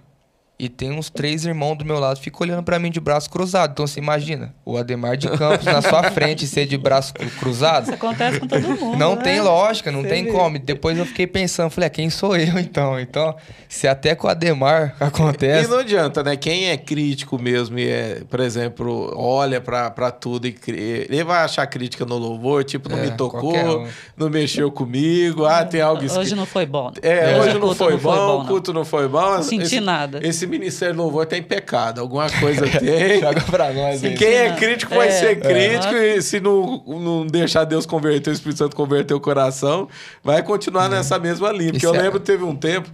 E 0.56 0.68
tem 0.68 0.92
uns 0.92 1.10
três 1.10 1.44
irmãos 1.44 1.74
do 1.76 1.84
meu 1.84 1.98
lado, 1.98 2.20
ficam 2.20 2.42
olhando 2.46 2.62
pra 2.62 2.78
mim 2.78 2.88
de 2.88 3.00
braço 3.00 3.28
cruzado. 3.28 3.72
Então 3.72 3.88
você 3.88 3.98
imagina, 3.98 4.54
o 4.64 4.76
Ademar 4.76 5.16
de 5.16 5.28
Campos 5.28 5.66
na 5.66 5.82
sua 5.82 6.04
frente 6.12 6.46
ser 6.46 6.64
de 6.64 6.78
braço 6.78 7.12
cru- 7.12 7.28
cruzado. 7.40 7.84
Isso 7.86 7.94
acontece 7.94 8.38
com 8.38 8.46
todo 8.46 8.62
mundo. 8.68 8.96
Não 8.96 9.16
né? 9.16 9.22
tem 9.22 9.40
lógica, 9.40 9.90
não 9.90 10.02
Você 10.02 10.08
tem 10.10 10.24
vê. 10.24 10.30
como. 10.30 10.56
Depois 10.60 10.96
eu 10.96 11.04
fiquei 11.04 11.26
pensando, 11.26 11.70
falei, 11.70 11.88
ah, 11.88 11.90
quem 11.90 12.08
sou 12.08 12.36
eu 12.36 12.56
então? 12.60 13.00
Então, 13.00 13.34
se 13.68 13.88
até 13.88 14.14
com 14.14 14.28
o 14.28 14.30
Ademar 14.30 14.94
E 15.02 15.04
acontece. 15.04 15.68
não 15.68 15.78
adianta, 15.80 16.22
né? 16.22 16.36
Quem 16.36 16.66
é 16.70 16.76
crítico 16.76 17.36
mesmo 17.36 17.76
e 17.76 17.88
é, 17.88 18.22
por 18.30 18.38
exemplo, 18.38 19.12
olha 19.16 19.60
pra, 19.60 19.90
pra 19.90 20.12
tudo 20.12 20.46
e 20.46 20.52
cri- 20.52 21.08
ele 21.10 21.24
vai 21.24 21.42
achar 21.42 21.66
crítica 21.66 22.04
no 22.06 22.16
louvor, 22.16 22.62
tipo, 22.62 22.88
não 22.88 22.98
É, 22.98 23.06
me 23.06 23.10
tocou, 23.10 23.80
um. 23.82 23.88
não 24.16 24.30
mexeu 24.30 24.70
comigo, 24.70 25.44
ah, 25.46 25.64
tem 25.64 25.80
algo 25.80 26.04
escrito. 26.04 26.22
Hoje 26.22 26.36
não 26.36 26.46
foi 26.46 26.64
bom. 26.64 26.92
É, 27.02 27.40
hoje 27.40 27.50
o 27.50 27.54
não 27.54 27.60
culto 27.60 27.74
foi 27.76 27.96
bom, 27.96 28.12
o 28.12 28.38
não. 28.38 28.46
culto 28.46 28.72
não 28.72 28.84
foi 28.84 29.08
bom. 29.08 29.20
Não 29.34 29.42
senti 29.42 29.62
esse, 29.64 29.80
nada. 29.80 30.20
Esse 30.22 30.44
Ministério 30.58 30.94
do 30.94 31.02
Louvor 31.02 31.26
tem 31.26 31.42
pecado, 31.42 32.00
alguma 32.00 32.28
coisa 32.30 32.66
tem. 32.66 33.20
Joga 33.22 33.40
pra 33.42 33.72
nós 33.72 34.00
Se 34.00 34.10
quem 34.14 34.34
é 34.34 34.54
crítico 34.56 34.94
vai 34.94 35.08
É. 35.08 35.10
ser 35.10 35.40
crítico 35.40 35.94
É. 35.94 36.16
e 36.16 36.22
se 36.22 36.40
não, 36.40 36.82
não 36.86 37.26
deixar 37.26 37.64
Deus 37.64 37.86
converter, 37.86 38.30
o 38.30 38.32
Espírito 38.32 38.58
Santo 38.58 38.76
converter 38.76 39.14
o 39.14 39.20
coração, 39.20 39.88
vai 40.22 40.42
continuar 40.42 40.88
nessa 40.88 41.18
mesma 41.18 41.50
linha. 41.52 41.72
Porque 41.72 41.86
Isso 41.86 41.94
eu 41.94 41.98
é- 41.98 42.02
lembro 42.02 42.20
teve 42.20 42.44
um 42.44 42.54
tempo, 42.56 42.88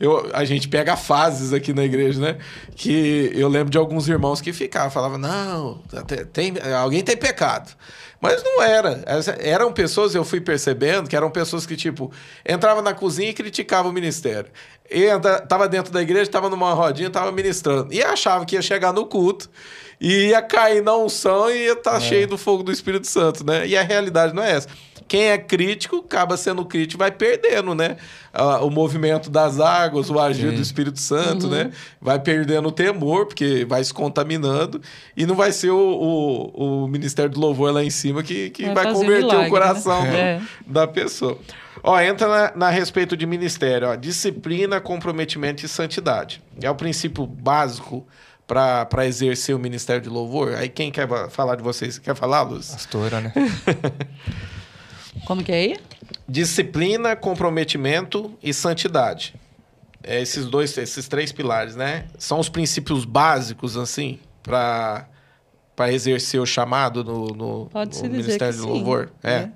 eu, 0.00 0.28
a 0.32 0.44
gente 0.44 0.68
pega 0.68 0.96
fases 0.96 1.52
aqui 1.52 1.72
na 1.72 1.84
igreja, 1.84 2.20
né? 2.20 2.36
Que 2.74 3.30
eu 3.34 3.48
lembro 3.48 3.70
de 3.70 3.78
alguns 3.78 4.08
irmãos 4.08 4.40
que 4.40 4.52
ficavam, 4.52 4.90
falavam, 4.90 5.18
não, 5.18 5.80
tem, 6.32 6.54
alguém 6.80 7.02
tem 7.02 7.16
pecado. 7.16 7.70
Mas 8.22 8.40
não 8.44 8.62
era. 8.62 9.02
Eram 9.40 9.72
pessoas, 9.72 10.14
eu 10.14 10.24
fui 10.24 10.40
percebendo, 10.40 11.10
que 11.10 11.16
eram 11.16 11.28
pessoas 11.28 11.66
que, 11.66 11.74
tipo, 11.74 12.12
entravam 12.48 12.80
na 12.80 12.94
cozinha 12.94 13.30
e 13.30 13.34
criticavam 13.34 13.90
o 13.90 13.94
ministério. 13.94 14.48
E 14.88 15.08
tava 15.48 15.68
dentro 15.68 15.92
da 15.92 16.00
igreja, 16.00 16.30
tava 16.30 16.48
numa 16.48 16.72
rodinha, 16.72 17.10
tava 17.10 17.32
ministrando. 17.32 17.92
E 17.92 18.00
achava 18.00 18.46
que 18.46 18.54
ia 18.54 18.62
chegar 18.62 18.92
no 18.92 19.06
culto 19.06 19.50
e 20.00 20.28
ia 20.28 20.40
cair 20.40 20.84
na 20.84 20.96
unção 20.96 21.50
e 21.50 21.64
ia 21.64 21.72
estar 21.72 21.98
cheio 21.98 22.28
do 22.28 22.38
fogo 22.38 22.62
do 22.62 22.70
Espírito 22.70 23.08
Santo, 23.08 23.44
né? 23.44 23.66
E 23.66 23.76
a 23.76 23.82
realidade 23.82 24.32
não 24.32 24.44
é 24.44 24.52
essa. 24.52 24.68
Quem 25.12 25.24
é 25.24 25.36
crítico 25.36 25.96
acaba 25.96 26.38
sendo 26.38 26.64
crítico 26.64 26.96
e 26.96 27.04
vai 27.04 27.10
perdendo, 27.10 27.74
né? 27.74 27.98
Ah, 28.32 28.64
o 28.64 28.70
movimento 28.70 29.28
das 29.28 29.60
águas, 29.60 30.08
o 30.08 30.18
agir 30.18 30.48
Sim. 30.48 30.56
do 30.56 30.62
Espírito 30.62 30.98
Santo, 30.98 31.48
né? 31.48 31.70
Vai 32.00 32.18
perdendo 32.18 32.68
o 32.68 32.72
temor, 32.72 33.26
porque 33.26 33.66
vai 33.68 33.84
se 33.84 33.92
contaminando. 33.92 34.80
E 35.14 35.26
não 35.26 35.34
vai 35.34 35.52
ser 35.52 35.68
o, 35.68 35.76
o, 35.76 36.84
o 36.84 36.88
Ministério 36.88 37.30
do 37.30 37.38
Louvor 37.38 37.74
lá 37.74 37.84
em 37.84 37.90
cima 37.90 38.22
que, 38.22 38.48
que 38.48 38.64
Vai 38.64 38.84
vai, 38.84 38.92
converter 38.94 39.18
milagre, 39.26 39.46
o 39.48 39.50
coração 39.50 40.02
né? 40.04 40.38
do- 40.66 40.72
da 40.72 40.88
pessoa. 40.88 41.36
Ó, 41.82 42.00
entra 42.00 42.26
na, 42.26 42.52
na 42.56 42.70
respeito 42.70 43.14
de 43.14 43.26
ministério, 43.26 43.88
ó, 43.88 43.94
disciplina, 43.96 44.80
comprometimento 44.80 45.62
e 45.66 45.68
santidade. 45.68 46.42
É 46.62 46.70
o 46.70 46.74
princípio 46.74 47.26
básico 47.26 48.06
para 48.46 49.04
exercer 49.06 49.54
o 49.54 49.58
ministério 49.58 50.00
de 50.00 50.08
louvor. 50.08 50.54
Aí 50.54 50.70
quem 50.70 50.90
quer 50.90 51.06
falar 51.28 51.56
de 51.56 51.62
vocês? 51.62 51.98
Quer 51.98 52.14
falar, 52.16 52.40
Luz? 52.44 52.70
Pastora, 52.70 53.20
né? 53.20 53.32
Como 55.24 55.42
que 55.42 55.52
é 55.52 55.54
aí? 55.56 55.76
Disciplina, 56.28 57.14
comprometimento 57.14 58.36
e 58.42 58.52
santidade. 58.52 59.34
É 60.02 60.20
esses 60.20 60.46
dois, 60.46 60.76
esses 60.76 61.06
três 61.08 61.30
pilares, 61.30 61.76
né? 61.76 62.06
São 62.18 62.40
os 62.40 62.48
princípios 62.48 63.04
básicos, 63.04 63.76
assim, 63.76 64.18
para 64.42 65.08
para 65.74 65.90
exercer 65.90 66.38
o 66.38 66.44
chamado 66.44 67.02
no, 67.02 67.28
no, 67.28 67.70
no 67.72 68.08
Ministério 68.10 68.54
de 68.54 68.60
sim, 68.60 68.66
Louvor. 68.66 69.10
É. 69.22 69.40
né? 69.40 69.52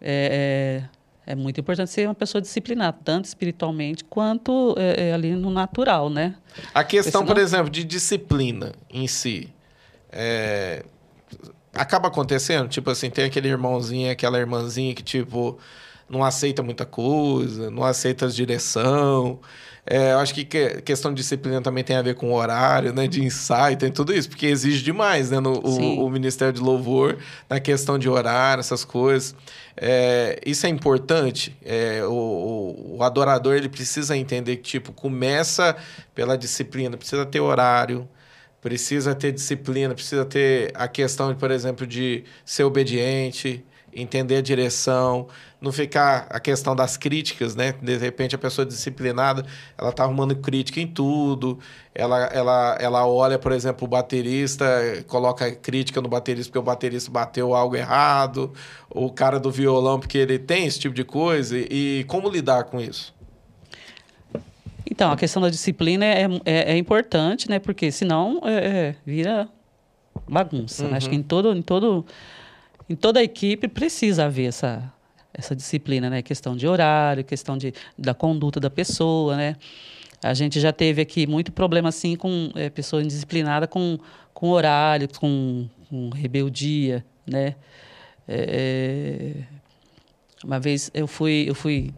É, 0.00 0.82
é, 1.26 1.32
é 1.32 1.34
muito 1.34 1.58
importante 1.60 1.90
ser 1.90 2.06
uma 2.06 2.14
pessoa 2.14 2.40
disciplinada, 2.40 2.96
tanto 3.04 3.24
espiritualmente 3.24 4.04
quanto 4.04 4.74
é, 4.78 5.08
é, 5.08 5.12
ali 5.12 5.32
no 5.34 5.50
natural, 5.50 6.08
né? 6.08 6.36
A 6.72 6.84
questão, 6.84 7.22
Porque 7.22 7.34
por 7.34 7.40
senão- 7.40 7.60
exemplo, 7.62 7.70
de 7.70 7.82
disciplina 7.84 8.72
em 8.88 9.06
si. 9.08 9.52
é, 10.10 10.84
acaba 11.74 12.08
acontecendo, 12.08 12.68
tipo 12.68 12.90
assim, 12.90 13.10
tem 13.10 13.24
aquele 13.24 13.48
irmãozinho, 13.48 14.10
aquela 14.10 14.38
irmãzinha 14.38 14.94
que, 14.94 15.02
tipo, 15.02 15.58
não 16.08 16.22
aceita 16.24 16.62
muita 16.62 16.84
coisa, 16.84 17.70
não 17.70 17.84
aceita 17.84 18.26
as 18.26 18.34
direção. 18.34 19.40
É, 19.84 20.12
eu 20.12 20.18
acho 20.20 20.32
que, 20.32 20.44
que 20.44 20.80
questão 20.82 21.12
de 21.12 21.20
disciplina 21.22 21.60
também 21.60 21.82
tem 21.82 21.96
a 21.96 22.02
ver 22.02 22.14
com 22.14 22.32
horário, 22.32 22.92
né? 22.92 23.08
De 23.08 23.24
ensaio, 23.24 23.76
tem 23.76 23.90
tudo 23.90 24.14
isso, 24.14 24.28
porque 24.28 24.46
exige 24.46 24.80
demais, 24.84 25.30
né? 25.30 25.40
No, 25.40 25.54
o, 25.54 26.04
o 26.06 26.10
Ministério 26.10 26.52
de 26.54 26.60
Louvor, 26.60 27.16
na 27.50 27.58
questão 27.58 27.98
de 27.98 28.08
horário, 28.08 28.60
essas 28.60 28.84
coisas. 28.84 29.34
É, 29.76 30.38
isso 30.46 30.66
é 30.66 30.68
importante. 30.68 31.56
É, 31.64 32.04
o, 32.04 32.12
o- 32.12 32.96
o 32.98 33.02
adorador 33.02 33.56
ele 33.56 33.68
precisa 33.68 34.16
entender 34.16 34.56
que, 34.58 34.62
tipo, 34.62 34.92
começa 34.92 35.74
pela 36.14 36.38
disciplina, 36.38 36.96
precisa 36.96 37.26
ter 37.26 37.40
horário, 37.40 38.08
precisa 38.62 39.14
ter 39.14 39.32
disciplina, 39.32 39.92
precisa 39.92 40.24
ter 40.24 40.70
a 40.74 40.86
questão, 40.86 41.34
por 41.34 41.50
exemplo, 41.50 41.84
de 41.84 42.24
ser 42.44 42.62
obediente, 42.62 43.64
entender 43.92 44.36
a 44.36 44.40
direção, 44.40 45.26
não 45.60 45.70
ficar 45.70 46.26
a 46.30 46.40
questão 46.40 46.74
das 46.74 46.96
críticas, 46.96 47.54
né? 47.54 47.74
De 47.82 47.96
repente 47.98 48.34
a 48.34 48.38
pessoa 48.38 48.64
disciplinada, 48.64 49.44
ela 49.76 49.92
tá 49.92 50.04
arrumando 50.04 50.34
crítica 50.36 50.80
em 50.80 50.86
tudo, 50.86 51.58
ela, 51.94 52.24
ela, 52.26 52.78
ela 52.80 53.06
olha, 53.06 53.38
por 53.38 53.52
exemplo, 53.52 53.84
o 53.84 53.90
baterista, 53.90 54.64
coloca 55.08 55.50
crítica 55.54 56.00
no 56.00 56.08
baterista 56.08 56.50
porque 56.50 56.58
o 56.58 56.62
baterista 56.62 57.10
bateu 57.10 57.54
algo 57.54 57.76
errado, 57.76 58.52
o 58.88 59.10
cara 59.10 59.38
do 59.38 59.50
violão 59.50 60.00
porque 60.00 60.18
ele 60.18 60.38
tem 60.38 60.66
esse 60.66 60.78
tipo 60.78 60.94
de 60.94 61.04
coisa, 61.04 61.58
e 61.58 62.04
como 62.08 62.30
lidar 62.30 62.64
com 62.64 62.80
isso? 62.80 63.12
Então, 64.90 65.12
a 65.12 65.16
questão 65.16 65.40
da 65.40 65.48
disciplina 65.48 66.04
é, 66.04 66.26
é, 66.44 66.72
é 66.72 66.76
importante, 66.76 67.48
né? 67.48 67.58
Porque 67.58 67.90
senão 67.90 68.40
é, 68.44 68.52
é, 68.52 68.96
vira 69.04 69.48
bagunça. 70.28 70.88
né? 70.88 70.96
Acho 70.96 71.08
que 71.08 71.16
em 71.16 71.22
todo, 71.22 71.54
em 71.54 71.62
todo, 71.62 72.04
em 72.88 72.96
toda 72.96 73.20
a 73.20 73.22
equipe 73.22 73.68
precisa 73.68 74.24
haver 74.24 74.46
essa, 74.46 74.92
essa 75.32 75.54
disciplina, 75.54 76.10
né? 76.10 76.22
Questão 76.22 76.56
de 76.56 76.66
horário, 76.66 77.24
questão 77.24 77.56
de, 77.56 77.72
da 77.98 78.14
conduta 78.14 78.60
da 78.60 78.70
pessoa, 78.70 79.36
né? 79.36 79.56
A 80.22 80.34
gente 80.34 80.60
já 80.60 80.72
teve 80.72 81.02
aqui 81.02 81.26
muito 81.26 81.50
problema 81.50 81.88
assim 81.88 82.14
com 82.14 82.50
é, 82.54 82.70
pessoa 82.70 83.02
indisciplinada 83.02 83.66
com, 83.66 83.98
com 84.32 84.50
horário, 84.50 85.08
com, 85.18 85.68
com 85.88 86.10
rebeldia, 86.10 87.04
né? 87.26 87.56
É, 88.28 89.34
uma 90.44 90.60
vez 90.60 90.90
eu 90.94 91.06
fui, 91.08 91.44
eu 91.48 91.54
fui 91.54 91.92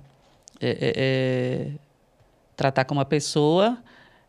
é, 0.60 0.68
é, 0.68 0.92
é, 0.96 1.70
tratar 2.56 2.84
com 2.84 2.94
uma 2.94 3.04
pessoa, 3.04 3.78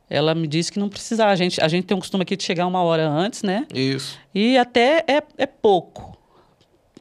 ela 0.09 0.33
me 0.35 0.47
disse 0.47 0.71
que 0.71 0.79
não 0.79 0.89
precisava. 0.89 1.31
A 1.31 1.35
gente, 1.35 1.61
a 1.61 1.67
gente 1.67 1.85
tem 1.85 1.95
um 1.95 1.99
costume 1.99 2.23
aqui 2.23 2.35
de 2.35 2.43
chegar 2.43 2.65
uma 2.67 2.81
hora 2.83 3.07
antes, 3.07 3.43
né? 3.43 3.65
Isso. 3.73 4.19
E 4.33 4.57
até 4.57 5.03
é, 5.07 5.23
é 5.37 5.45
pouco. 5.45 6.15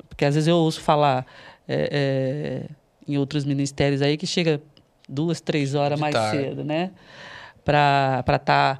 Porque 0.09 0.25
às 0.25 0.35
vezes 0.35 0.49
eu 0.49 0.57
ouço 0.57 0.81
falar 0.81 1.27
é, 1.68 1.89
é, 1.93 2.70
em 3.07 3.18
outros 3.18 3.45
ministérios 3.45 4.01
aí 4.01 4.16
que 4.16 4.27
chega 4.27 4.61
duas, 5.09 5.41
três 5.41 5.75
horas 5.75 5.97
De 5.97 6.01
mais 6.01 6.14
tarde. 6.14 6.43
cedo, 6.43 6.64
né? 6.64 6.91
Para 7.64 8.20
estar 8.27 8.39
tá 8.39 8.79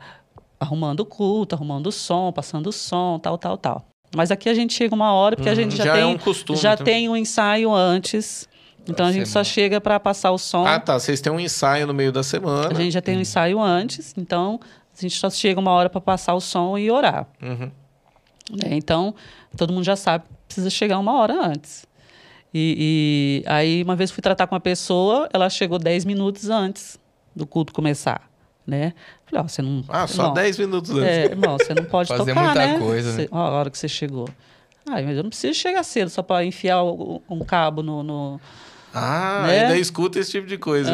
arrumando 0.61 1.01
o 1.01 1.05
culto, 1.07 1.55
arrumando 1.55 1.86
o 1.88 1.92
som, 1.92 2.32
passando 2.32 2.68
o 2.68 2.72
som, 2.72 3.18
tal, 3.18 3.36
tal, 3.38 3.57
tal. 3.59 3.84
Mas 4.14 4.30
aqui 4.30 4.49
a 4.49 4.55
gente 4.55 4.72
chega 4.74 4.95
uma 4.95 5.12
hora 5.12 5.34
porque 5.36 5.49
a 5.49 5.53
Uhum, 5.53 5.57
gente 5.59 5.76
já, 5.76 5.84
já 5.84 5.90
é 5.90 5.95
tem 5.97 6.05
um 6.05 6.18
costume 6.18 6.59
já 6.59 6.76
também. 6.76 6.95
tem 6.95 7.09
um 7.09 7.16
ensaio 7.16 7.72
antes. 7.74 8.49
Então 8.87 9.07
a 9.07 9.12
gente 9.12 9.28
só 9.28 9.43
chega 9.43 9.80
para 9.80 9.99
passar 9.99 10.30
o 10.30 10.39
som. 10.39 10.66
Ah, 10.66 10.78
tá. 10.78 10.99
Vocês 10.99 11.20
têm 11.20 11.32
um 11.32 11.41
ensaio 11.41 11.87
no 11.87 11.95
meio 11.95 12.12
da 12.12 12.22
semana. 12.22 12.68
A 12.70 12.74
gente 12.74 12.93
já 12.93 13.01
tem 13.01 13.16
um 13.16 13.20
ensaio 13.20 13.61
antes, 13.61 14.14
então 14.16 14.61
a 14.97 15.01
gente 15.01 15.16
só 15.18 15.30
chega 15.30 15.59
uma 15.59 15.70
hora 15.72 15.89
para 15.89 16.01
passar 16.01 16.35
o 16.35 16.41
som 16.41 16.76
e 16.76 16.91
orar. 16.91 17.26
Uhum. 17.43 17.70
né? 18.51 18.68
Então, 18.72 19.14
todo 19.57 19.72
mundo 19.72 19.85
já 19.85 19.97
sabe 19.97 20.24
que 20.24 20.35
precisa 20.47 20.70
chegar 20.70 20.99
uma 20.99 21.14
hora 21.18 21.35
antes. 21.47 21.87
E, 22.53 23.43
e 23.45 23.51
aí, 23.51 23.82
uma 23.82 23.97
vez 23.97 24.11
fui 24.12 24.22
tratar 24.22 24.47
com 24.47 24.55
uma 24.55 24.61
pessoa, 24.61 25.28
ela 25.32 25.51
chegou 25.51 25.78
10 25.78 26.05
minutos 26.05 26.49
antes 26.51 26.97
do 27.35 27.45
culto 27.45 27.72
começar, 27.72 28.30
né? 28.64 28.93
Falei, 29.26 29.45
ó, 29.45 29.49
você 29.49 29.61
não... 29.61 29.82
Ah, 29.89 30.07
só 30.07 30.22
irmão, 30.22 30.35
10 30.35 30.59
minutos 30.59 30.91
antes. 30.93 31.03
É, 31.05 31.24
irmão, 31.24 31.59
você 31.59 31.74
não 31.74 31.85
pode 31.85 32.07
Fazer 32.16 32.32
tocar, 32.32 32.45
muita 32.45 32.66
né? 32.66 32.78
coisa, 32.78 33.11
né? 33.12 33.22
Você- 33.24 33.28
ó, 33.32 33.39
a 33.39 33.51
hora 33.51 33.70
que 33.70 33.78
você 33.78 33.89
chegou. 33.89 34.28
Ah, 34.87 35.03
mas 35.03 35.16
eu 35.16 35.22
não 35.24 35.30
preciso 35.30 35.55
chegar 35.59 35.82
cedo 35.82 36.11
só 36.11 36.22
para 36.22 36.45
enfiar 36.45 36.85
um 36.85 37.41
cabo 37.45 37.82
no... 37.82 38.03
no... 38.05 38.41
Ah, 38.95 39.42
Né? 39.47 39.62
ainda 39.62 39.76
escuta 39.76 40.18
esse 40.18 40.30
tipo 40.30 40.47
de 40.47 40.57
coisa. 40.57 40.92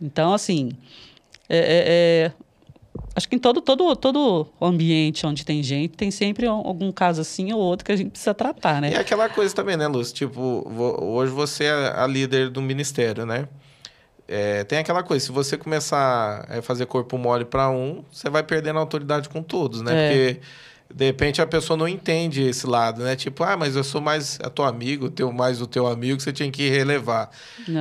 Então, 0.00 0.32
assim, 0.32 0.72
é- 1.48 1.58
é- 1.58 1.84
é, 2.26 2.32
acho 3.14 3.28
que 3.28 3.36
em 3.36 3.38
todo, 3.38 3.60
todo, 3.60 3.94
todo 3.94 4.46
ambiente 4.60 5.26
onde 5.26 5.44
tem 5.44 5.62
gente, 5.62 5.90
tem 5.96 6.10
sempre 6.10 6.48
um- 6.48 6.52
algum 6.52 6.90
caso 6.90 7.20
assim 7.20 7.52
ou 7.52 7.60
outro 7.60 7.84
que 7.84 7.92
a 7.92 7.96
gente 7.96 8.10
precisa 8.10 8.32
tratar, 8.32 8.80
né? 8.80 8.92
E 8.92 8.94
aquela 8.96 9.28
coisa 9.28 9.54
também, 9.54 9.76
né, 9.76 9.86
Lúcio? 9.86 10.14
Tipo, 10.14 10.66
hoje 11.02 11.30
você 11.30 11.64
é 11.64 11.92
a 12.00 12.06
líder 12.06 12.48
do 12.48 12.62
ministério, 12.62 13.26
né? 13.26 13.46
É, 14.26 14.62
tem 14.64 14.78
aquela 14.78 15.02
coisa, 15.02 15.26
se 15.26 15.32
você 15.32 15.58
começar 15.58 16.46
a 16.48 16.62
fazer 16.62 16.86
corpo 16.86 17.18
mole 17.18 17.44
para 17.44 17.68
um, 17.68 18.04
você 18.12 18.30
vai 18.30 18.42
perdendo 18.44 18.76
a 18.78 18.80
autoridade 18.80 19.28
com 19.28 19.42
todos, 19.42 19.82
né? 19.82 19.92
É. 19.92 20.06
Porque, 20.08 20.40
de 20.92 21.04
repente, 21.04 21.40
a 21.40 21.46
pessoa 21.46 21.76
não 21.76 21.86
entende 21.86 22.42
esse 22.42 22.66
lado, 22.66 23.02
né? 23.02 23.14
Tipo, 23.14 23.44
ah, 23.44 23.56
mas 23.56 23.76
eu 23.76 23.84
sou 23.84 24.00
mais 24.00 24.38
a 24.42 24.50
tua 24.50 24.68
amigo, 24.68 25.08
teu 25.08 25.32
mais 25.32 25.60
o 25.60 25.66
teu 25.66 25.86
amigo, 25.86 26.20
você 26.20 26.32
tinha 26.32 26.50
que 26.50 26.68
relevar. 26.68 27.30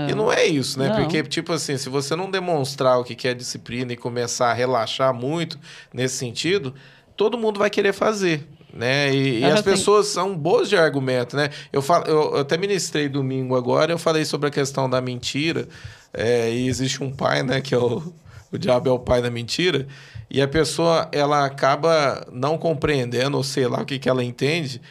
E 0.07 0.14
não 0.14 0.32
é 0.32 0.45
isso, 0.45 0.78
né? 0.78 0.89
Não. 0.89 0.95
Porque, 0.97 1.24
tipo 1.24 1.51
assim, 1.51 1.76
se 1.78 1.89
você 1.89 2.16
não 2.16 2.30
demonstrar 2.30 2.99
o 2.99 3.03
que 3.03 3.16
que 3.16 3.28
é 3.28 3.34
disciplina 3.34 3.91
e 3.91 3.97
começar 3.97 4.51
a 4.51 4.53
relaxar 4.53 5.14
muito 5.14 5.57
nesse 5.91 6.18
sentido, 6.18 6.74
todo 7.18 7.38
mundo 7.38 7.57
vai 7.57 7.70
querer 7.70 7.93
fazer. 7.93 8.47
Né? 8.72 9.12
E, 9.12 9.39
e 9.39 9.43
as 9.43 9.60
sim. 9.60 9.66
pessoas 9.66 10.05
são 10.07 10.38
boas 10.38 10.70
de 10.70 10.78
argumento, 10.78 11.36
né? 11.36 11.49
Eu, 11.74 11.82
falo, 11.82 12.05
eu, 12.05 12.36
eu 12.36 12.38
até 12.38 12.55
ministrei 12.57 13.10
domingo 13.10 13.55
agora, 13.55 13.91
eu 13.91 13.97
falei 13.97 14.24
sobre 14.24 14.47
a 14.47 14.51
questão 14.51 14.88
da 14.88 15.01
mentira. 15.01 15.68
é, 16.14 16.51
e 16.53 16.68
existe 16.68 17.03
um 17.03 17.12
pai, 17.12 17.41
né? 17.41 17.60
Que 17.60 17.74
é 17.74 17.78
o, 17.80 18.14
o 18.51 18.57
diabo 18.57 18.88
é 18.89 18.91
o 18.91 18.99
pai 18.99 19.22
da 19.22 19.32
mentira. 19.32 19.88
E 20.30 20.42
a 20.42 20.48
pessoa, 20.48 21.10
ela 21.12 21.46
acaba 21.46 22.26
não 22.32 22.58
compreendendo, 22.58 23.38
ou 23.38 23.44
sei 23.44 23.68
lá 23.68 23.82
o 23.82 23.86
que, 23.86 23.98
que 24.00 24.08
ela 24.10 24.24
entende, 24.24 24.82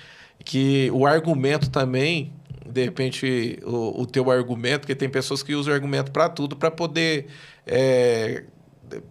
que 0.45 0.91
o 0.93 1.07
argumento 1.07 1.71
também, 1.71 2.33
de 2.67 2.85
repente, 2.85 3.59
o, 3.65 4.03
o 4.03 4.07
teu 4.07 4.31
argumento, 4.31 4.81
porque 4.81 4.95
tem 4.95 5.09
pessoas 5.09 5.43
que 5.43 5.55
usam 5.55 5.73
argumento 5.75 6.11
para 6.11 6.29
tudo, 6.29 6.57
para 6.57 6.71
poder 6.71 7.27
é, 7.67 8.45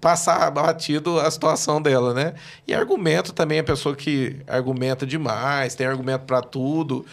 passar 0.02 0.50
batido 0.52 1.20
a 1.20 1.30
situação 1.30 1.82
dela, 1.82 2.14
né? 2.14 2.34
E 2.68 2.74
argumento 2.74 3.34
também, 3.34 3.60
a 3.60 3.64
pessoa 3.64 3.96
que 3.96 4.38
argumenta 4.48 5.06
demais, 5.06 5.76
tem 5.76 5.86
argumento 5.88 6.26
para 6.26 6.42
tudo, 6.42 7.06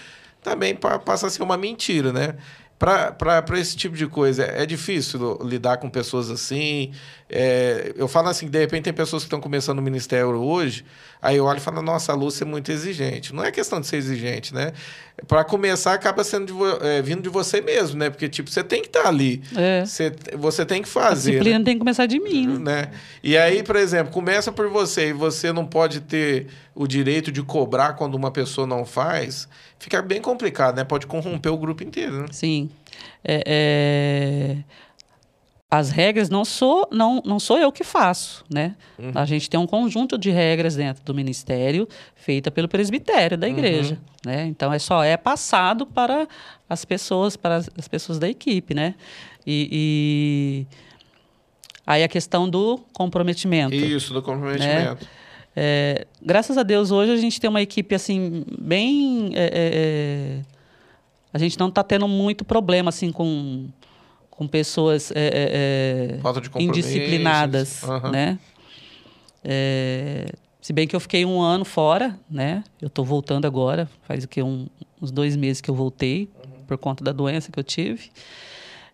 também 0.43 0.75
pa- 0.75 0.99
passa 0.99 1.27
a 1.27 1.31
ser 1.31 1.43
uma 1.43 1.57
mentira, 1.57 2.13
né? 2.13 2.37
Para 2.85 3.59
esse 3.59 3.75
tipo 3.75 3.97
de 3.97 4.07
coisa, 4.07 4.45
é 4.45 4.67
difícil 4.67 5.39
lidar 5.43 5.79
com 5.79 5.89
pessoas 5.89 6.31
assim. 6.31 6.93
É, 7.31 7.95
eu 7.97 8.07
falo 8.07 8.29
assim, 8.29 8.47
de 8.47 8.59
repente 8.59 8.85
tem 8.85 8.93
pessoas 8.93 9.23
que 9.23 9.27
estão 9.27 9.41
começando 9.41 9.77
no 9.77 9.83
ministério 9.83 10.29
hoje, 10.35 10.85
aí 11.25 11.39
eu 11.39 11.45
olho 11.47 11.57
e 11.57 11.61
falo, 11.61 11.81
nossa, 11.81 12.13
a 12.13 12.15
Lúcia 12.15 12.45
é 12.45 12.47
muito 12.47 12.71
exigente. 12.71 13.35
Não 13.35 13.43
é 13.43 13.51
questão 13.51 13.81
de 13.81 13.87
ser 13.87 13.97
exigente, 13.97 14.55
né? 14.55 14.73
Para 15.27 15.43
começar, 15.43 15.95
acaba 15.95 16.23
sendo 16.23 16.47
de 16.53 16.87
é, 16.87 17.01
vindo 17.01 17.23
de 17.23 17.29
você 17.31 17.61
mesmo, 17.61 17.99
né? 17.99 18.11
Porque, 18.11 18.29
tipo, 18.29 18.51
você 18.51 18.63
tem 18.63 18.83
que 18.83 18.89
estar 18.89 19.07
ali. 19.07 19.43
É. 19.57 19.85
Você, 19.87 20.13
você 20.37 20.67
tem 20.67 20.83
que 20.83 20.89
A 20.89 20.93
fazer. 20.93 21.31
né? 21.33 21.39
disciplina 21.39 21.65
tem 21.65 21.75
que 21.75 21.79
começar 21.79 22.05
de 22.07 22.21
mim, 22.21 22.59
né? 22.59 22.83
né? 22.83 22.91
E 23.23 23.37
aí, 23.39 23.63
por 23.63 23.77
exemplo, 23.77 24.13
começa 24.13 24.53
por 24.53 24.69
você 24.69 25.09
e 25.09 25.13
você 25.13 25.51
não 25.53 25.65
pode 25.65 26.01
ter 26.01 26.49
o 26.75 26.87
direito 26.87 27.33
de 27.33 27.43
cobrar 27.43 27.95
quando 27.95 28.15
uma 28.17 28.31
pessoa 28.31 28.67
não 28.67 28.85
faz, 28.85 29.49
fica 29.79 30.03
bem 30.03 30.21
complicado, 30.21 30.77
né? 30.77 30.85
Pode 30.85 31.07
corromper 31.07 31.51
o 31.53 31.57
grupo 31.57 31.83
inteiro, 31.83 32.21
né? 32.23 32.27
Sim. 32.31 32.69
É, 33.25 33.43
é, 33.47 34.57
As 35.71 35.91
regras 35.91 36.31
não 36.31 36.45
sou, 36.45 36.89
não, 36.93 37.21
não 37.25 37.41
sou 37.41 37.59
eu 37.59 37.73
que 37.73 37.83
faço, 37.83 38.45
né? 38.53 38.77
Uhum. 38.99 39.11
A 39.15 39.25
gente 39.25 39.51
tem 39.51 39.59
um 39.59 39.67
conjunto 39.67 40.17
de 40.17 40.31
regras 40.31 40.77
dentro 40.77 41.03
do 41.03 41.13
ministério 41.13 41.89
feita 42.15 42.51
pelo 42.51 42.69
presbitério 42.69 43.35
Uhum. 43.35 43.41
da 43.41 43.49
igreja, 43.49 43.99
né? 44.25 44.47
Então 44.47 44.73
é 44.73 44.79
só 44.79 45.03
é 45.03 45.17
passado 45.17 45.85
para 45.85 46.29
as 46.69 46.85
pessoas, 46.85 47.37
para 47.37 47.57
as 47.57 47.71
as 47.77 47.89
pessoas 47.89 48.19
da 48.21 48.29
equipe, 48.29 48.73
né? 48.75 48.95
E, 49.47 50.67
e... 50.71 50.77
aí 51.87 52.05
a 52.05 52.09
questão 52.09 52.49
do 52.49 52.79
comprometimento. 52.93 53.75
Isso, 53.75 54.15
do 54.15 54.23
comprometimento. 54.23 55.07
É, 55.57 56.07
graças 56.23 56.57
a 56.59 56.63
Deus, 56.63 56.91
hoje 56.91 57.13
a 57.13 57.17
gente 57.17 57.41
tem 57.41 57.49
uma 57.51 57.63
equipe 57.63 57.95
assim, 57.95 58.45
bem. 58.61 59.31
é, 59.35 59.45
é, 59.45 59.51
é, 59.55 60.41
a 61.33 61.39
gente 61.39 61.59
não 61.59 61.69
está 61.69 61.83
tendo 61.83 62.07
muito 62.07 62.45
problema 62.45 62.89
assim 62.91 63.11
com, 63.11 63.67
com 64.37 64.47
pessoas 64.49 65.11
é, 65.15 66.15
é, 66.17 66.19
Falta 66.21 66.41
de 66.41 66.51
indisciplinadas. 66.63 67.83
Aham. 67.85 68.11
né? 68.11 68.39
É, 69.43 70.27
se 70.61 70.73
bem 70.73 70.87
que 70.89 70.97
eu 70.97 71.01
fiquei 71.01 71.25
um 71.25 71.41
ano 71.41 71.65
fora, 71.65 72.19
né? 72.31 72.65
Eu 72.81 72.89
estou 72.89 73.05
voltando 73.05 73.45
agora, 73.47 73.89
faz 74.03 74.25
o 74.25 74.29
que 74.29 74.43
um- 74.43 74.67
uns 75.01 75.11
dois 75.11 75.37
meses 75.37 75.61
que 75.61 75.71
eu 75.71 75.75
voltei 75.75 76.29
por 76.67 76.79
conta 76.79 77.05
da 77.05 77.13
doença 77.13 77.53
que 77.53 77.59
eu 77.59 77.65
tive. 77.65 78.11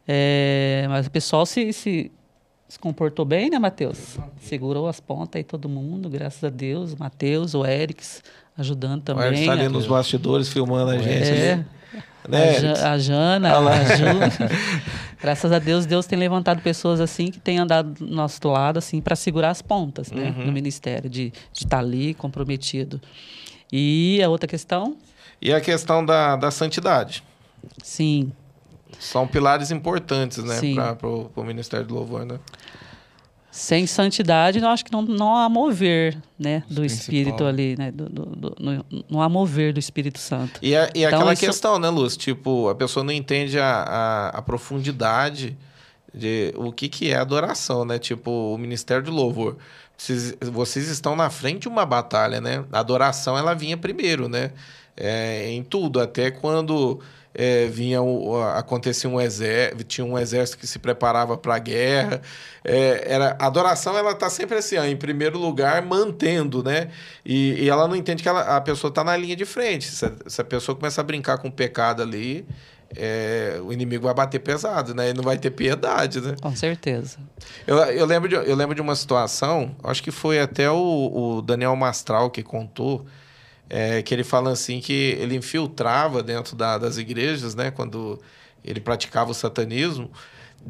É, 0.09 0.86
mas 0.88 1.07
o 1.07 1.11
pessoal 1.11 1.47
se, 1.47 1.72
se, 1.72 2.11
se 2.68 2.78
comportou 2.80 3.24
bem, 3.24 3.49
né, 3.49 3.59
Matheus? 3.61 4.18
Segurou 4.41 4.88
as 4.88 4.99
pontas 4.99 5.38
aí 5.38 5.45
todo 5.45 5.68
mundo, 5.68 6.11
graças 6.11 6.43
a 6.43 6.51
Deus. 6.51 6.95
O 6.95 6.97
Matheus, 6.99 7.55
o 7.55 7.64
Erics 7.64 8.22
ajudando 8.59 9.09
O 9.11 9.20
Eric 9.22 9.30
também. 9.30 9.47
tá 9.47 9.53
ali 9.53 9.66
a- 9.66 9.68
nos 9.70 9.86
bastidores 9.86 10.49
filmando 10.49 10.91
a 10.91 10.99
gente. 10.99 11.09
é, 11.30 11.53
ali. 11.53 11.66
A, 12.25 12.29
Né, 12.29 12.53
Ja- 12.61 12.68
Eric? 12.68 12.81
a 12.83 12.99
Jana, 12.99 13.59
a 13.59 13.85
Ju. 13.97 14.05
Graças 15.21 15.53
a 15.53 15.59
Deus, 15.59 15.85
Deus 15.87 16.07
tem 16.07 16.18
levantado 16.18 16.62
pessoas 16.62 17.01
assim 17.01 17.31
que 17.31 17.39
têm 17.39 17.59
andado 17.59 17.91
do 17.93 18.07
nosso 18.14 18.41
lado 18.49 18.79
assim 18.79 19.01
para 19.01 19.14
segurar 19.14 19.51
as 19.51 19.61
pontas, 19.61 20.11
né, 20.11 20.35
Uhum. 20.37 20.47
no 20.47 20.53
ministério 20.53 21.11
de 21.11 21.33
estar 21.53 21.79
ali 21.81 22.14
comprometido. 22.14 23.01
E 23.73 24.21
a 24.23 24.29
outra 24.29 24.49
questão, 24.49 24.97
E 25.41 25.53
a 25.53 25.61
questão 25.61 26.05
da, 26.05 26.37
da 26.37 26.51
santidade. 26.51 27.23
sim, 27.83 28.33
São 28.99 29.27
pilares 29.27 29.71
importantes, 29.71 30.43
né? 30.45 30.59
Para 30.75 31.09
o 31.09 31.45
Ministério 31.45 31.87
do 31.87 31.95
Louvor, 31.95 32.25
né? 32.27 32.39
Sem 33.51 33.86
santidade, 33.86 34.59
eu 34.61 34.68
acho 34.68 34.84
que 34.84 34.92
não, 34.92 35.03
não 35.03 35.34
há 35.36 35.48
mover, 35.48 36.16
né, 36.38 36.62
do 36.68 36.82
Principal. 36.82 36.86
Espírito 37.01 37.44
ali, 37.44 37.74
né, 37.76 37.90
do, 37.90 38.09
do- 38.09 38.26
do- 38.26 38.57
não, 38.61 38.84
não 39.11 39.20
há 39.22 39.28
mover 39.28 39.72
do 39.72 39.78
Espírito 39.80 40.18
Santo. 40.18 40.59
E, 40.62 40.76
a- 40.76 40.90
e 40.94 41.03
Então, 41.05 41.18
aquela 41.18 41.32
isso- 41.32 41.44
questão, 41.46 41.78
né, 41.78 41.88
Lúcio? 41.88 42.18
Tipo, 42.18 42.68
a 42.68 42.74
pessoa 42.74 43.03
não 43.03 43.12
entende 43.12 43.59
a, 43.59 43.66
a, 43.82 44.28
a 44.38 44.42
profundidade 44.42 45.57
de 46.14 46.53
o 46.57 46.72
que, 46.72 46.88
que 46.88 47.11
é 47.11 47.16
adoração, 47.16 47.84
né? 47.84 47.98
Tipo, 47.98 48.30
o 48.55 48.59
Ministério 48.59 49.03
do 49.05 49.11
Louvor. 49.12 49.57
Vocês, 49.96 50.34
vocês 50.40 50.88
estão 50.88 51.14
na 51.14 51.28
frente 51.30 51.62
de 51.62 51.68
uma 51.68 51.84
batalha, 51.84 52.40
né? 52.40 52.64
A 52.72 52.80
adoração, 52.80 53.36
ela 53.36 53.55
vinha 53.55 53.76
primeiro, 53.76 54.28
né? 54.28 54.51
É, 54.96 55.51
em 55.51 55.62
tudo, 55.62 56.01
até 56.01 56.30
quando 56.30 57.01
é, 57.35 57.66
vinha 57.66 58.03
o, 58.03 58.43
acontecia 58.43 59.09
um 59.09 59.20
exército, 59.20 59.85
tinha 59.85 60.05
um 60.05 60.18
exército 60.18 60.59
que 60.59 60.66
se 60.66 60.78
preparava 60.78 61.37
para 61.37 61.55
a 61.55 61.59
guerra. 61.59 62.20
É, 62.64 63.05
era, 63.14 63.37
a 63.39 63.47
adoração, 63.47 63.97
ela 63.97 64.14
tá 64.14 64.28
sempre 64.28 64.59
assim, 64.59 64.76
ó, 64.76 64.85
em 64.85 64.97
primeiro 64.97 65.39
lugar, 65.39 65.81
mantendo, 65.83 66.62
né? 66.62 66.91
E, 67.24 67.55
e 67.64 67.68
ela 67.70 67.87
não 67.89 67.97
entende 67.97 68.22
que 68.22 68.28
ela- 68.28 68.57
a 68.57 68.61
pessoa 68.61 68.89
está 68.91 69.03
na 69.05 69.16
linha 69.16 69.37
de 69.37 69.45
frente. 69.45 69.87
Se 69.87 70.05
a, 70.05 70.12
se 70.26 70.41
a 70.41 70.45
pessoa 70.45 70.76
começa 70.76 71.01
a 71.01 71.05
brincar 71.05 71.39
com 71.39 71.49
o 71.49 71.53
pecado 71.53 72.03
ali, 72.03 72.45
é, 72.97 73.61
o 73.64 73.72
inimigo 73.72 74.05
vai 74.05 74.14
bater 74.14 74.41
pesado, 74.41 74.95
né? 74.95 75.11
E 75.11 75.14
não 75.14 75.22
vai 75.22 75.39
ter 75.39 75.51
piedade, 75.53 76.20
né? 76.20 76.35
Com 76.43 76.55
certeza. 76.57 77.18
Eu, 77.66 77.76
eu, 77.78 78.05
lembro, 78.05 78.28
de, 78.28 78.35
eu 78.35 78.57
lembro 78.57 78.74
de 78.74 78.81
uma 78.81 78.97
situação, 78.97 79.74
acho 79.85 80.03
que 80.03 80.11
foi 80.11 80.41
até 80.41 80.68
o, 80.70 81.37
o 81.39 81.43
Daniel 81.43 81.74
Mastral 81.76 82.28
que 82.31 82.43
contou, 82.43 83.07
é, 83.71 84.03
que 84.03 84.14
ele 84.14 84.25
fala 84.25 84.53
assim 84.53 84.81
que 84.81 84.93
ele 85.21 85.37
infiltrava 85.37 86.23
dentro 86.23 86.57
da- 86.57 86.79
das 86.79 86.99
igrejas, 86.99 87.55
né? 87.55 87.71
Quando 87.71 88.21
ele 88.64 88.81
praticava 88.81 89.31
o 89.31 89.35
satanismo. 89.35 90.11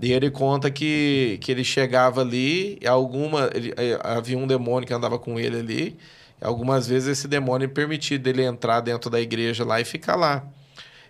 E 0.01 0.12
ele 0.12 0.30
conta 0.30 0.70
que, 0.70 1.38
que 1.40 1.51
ele 1.51 1.64
chegava 1.64 2.20
ali, 2.20 2.78
alguma, 2.86 3.51
ele- 3.55 3.74
eh, 3.76 3.98
havia 4.05 4.38
um 4.38 4.46
demônio 4.46 4.86
que 4.86 4.94
andava 4.94 5.18
com 5.18 5.38
ele 5.40 5.59
ali. 5.59 5.98
algumas 6.42 6.86
vezes 6.88 7.18
esse 7.18 7.28
demônio 7.28 7.68
permitia 7.68 8.18
dele 8.18 8.42
entrar 8.44 8.80
dentro 8.80 9.11
da 9.11 9.20
igreja 9.20 9.64
lá 9.64 9.80
e 9.80 9.84
ficar 9.84 10.16
lá. 10.16 10.44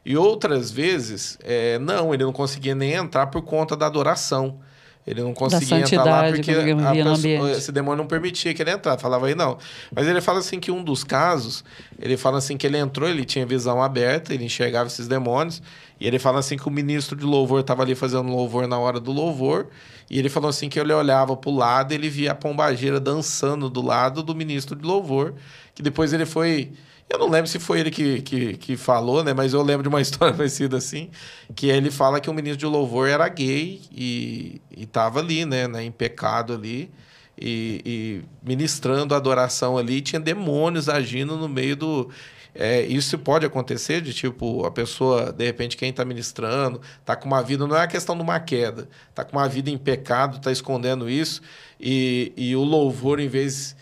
E 0.04 0.16
outras 0.16 0.70
vezes, 0.70 1.38
é, 1.42 1.78
não, 1.78 2.14
ele 2.14 2.24
não 2.24 2.32
conseguia 2.32 2.74
nem 2.74 2.94
entrar 2.94 3.26
por 3.28 3.42
conta 3.42 3.76
da 3.76 3.86
adoração. 3.86 4.60
Ele 5.06 5.22
não 5.22 5.32
conseguia 5.32 5.66
entrar 5.94 6.04
lá 6.04 6.20
porque 6.36 6.42
que 6.42 6.74
vivia 6.88 7.02
a 7.02 7.14
pessoa- 7.38 7.50
esse 7.58 7.72
demônio 7.72 7.98
não 7.98 8.06
permitia 8.06 8.52
que 8.54 8.62
ele 8.62 8.70
entrasse. 8.70 9.00
Falava 9.02 9.26
aí 9.26 9.34
não. 9.34 9.56
Mas 9.94 10.06
ele 10.06 10.20
fala 10.20 10.38
assim 10.40 10.60
que 10.60 10.70
um 10.70 10.84
dos 10.84 11.02
casos, 11.02 11.64
ele 11.98 12.16
fala 12.16 12.38
assim 12.38 12.56
que 12.56 12.66
ele 12.66 12.76
entrou, 12.76 13.08
ele 13.08 13.24
tinha 13.24 13.44
visão 13.46 13.82
aberta, 13.82 14.34
ele 14.34 14.44
enxergava 14.44 14.88
esses 14.88 15.08
demônios. 15.08 15.62
E 15.98 16.06
ele 16.06 16.18
fala 16.18 16.38
assim 16.38 16.56
que 16.56 16.68
o 16.68 16.70
ministro 16.70 17.16
de 17.16 17.24
louvor 17.24 17.60
estava 17.60 17.82
ali 17.82 17.94
fazendo 17.94 18.30
louvor 18.30 18.66
na 18.68 18.78
hora 18.78 19.00
do 19.00 19.10
louvor. 19.10 19.68
E 20.08 20.18
ele 20.18 20.28
falou 20.28 20.50
assim 20.50 20.68
que 20.68 20.78
ele 20.78 20.92
olhava 20.92 21.36
para 21.36 21.50
o 21.50 21.54
lado 21.56 21.92
e 21.92 21.94
ele 21.94 22.08
via 22.08 22.32
a 22.32 22.34
pombageira 22.34 23.00
dançando 23.00 23.68
do 23.70 23.80
lado 23.82 24.22
do 24.22 24.34
ministro 24.34 24.76
de 24.76 24.84
louvor. 24.86 25.34
Que 25.74 25.82
depois 25.82 26.12
ele 26.12 26.26
foi. 26.26 26.72
Eu 27.10 27.18
não 27.18 27.28
lembro 27.28 27.50
se 27.50 27.58
foi 27.58 27.80
ele 27.80 27.90
que, 27.90 28.22
que, 28.22 28.56
que 28.56 28.76
falou, 28.76 29.24
né? 29.24 29.34
Mas 29.34 29.52
eu 29.52 29.60
lembro 29.62 29.82
de 29.82 29.88
uma 29.88 30.00
história 30.00 30.32
parecida 30.32 30.76
assim. 30.76 31.10
Que 31.56 31.66
ele 31.66 31.90
fala 31.90 32.20
que 32.20 32.30
o 32.30 32.32
ministro 32.32 32.58
de 32.58 32.66
louvor 32.66 33.08
era 33.08 33.28
gay 33.28 33.82
e, 33.90 34.62
e 34.70 34.86
tava 34.86 35.18
ali, 35.18 35.44
né, 35.44 35.66
né? 35.66 35.82
Em 35.82 35.90
pecado 35.90 36.54
ali. 36.54 36.88
E, 37.36 37.82
e 37.84 38.22
ministrando 38.48 39.12
adoração 39.12 39.76
ali. 39.76 39.96
E 39.96 40.00
tinha 40.00 40.20
demônios 40.20 40.88
agindo 40.88 41.36
no 41.36 41.48
meio 41.48 41.74
do. 41.74 42.10
É, 42.54 42.82
isso 42.82 43.18
pode 43.18 43.44
acontecer 43.44 44.00
de 44.00 44.12
tipo, 44.12 44.64
a 44.64 44.70
pessoa, 44.70 45.32
de 45.32 45.44
repente, 45.44 45.76
quem 45.76 45.90
está 45.90 46.04
ministrando, 46.04 46.80
tá 47.04 47.14
com 47.14 47.26
uma 47.26 47.42
vida, 47.42 47.66
não 47.66 47.76
é 47.76 47.82
a 47.82 47.86
questão 47.86 48.16
de 48.16 48.22
uma 48.22 48.40
queda, 48.40 48.88
tá 49.14 49.24
com 49.24 49.36
uma 49.36 49.48
vida 49.48 49.70
em 49.70 49.78
pecado, 49.78 50.40
tá 50.40 50.50
escondendo 50.50 51.08
isso, 51.08 51.40
e, 51.78 52.32
e 52.36 52.56
o 52.56 52.64
louvor, 52.64 53.20
em 53.20 53.28
vez 53.28 53.76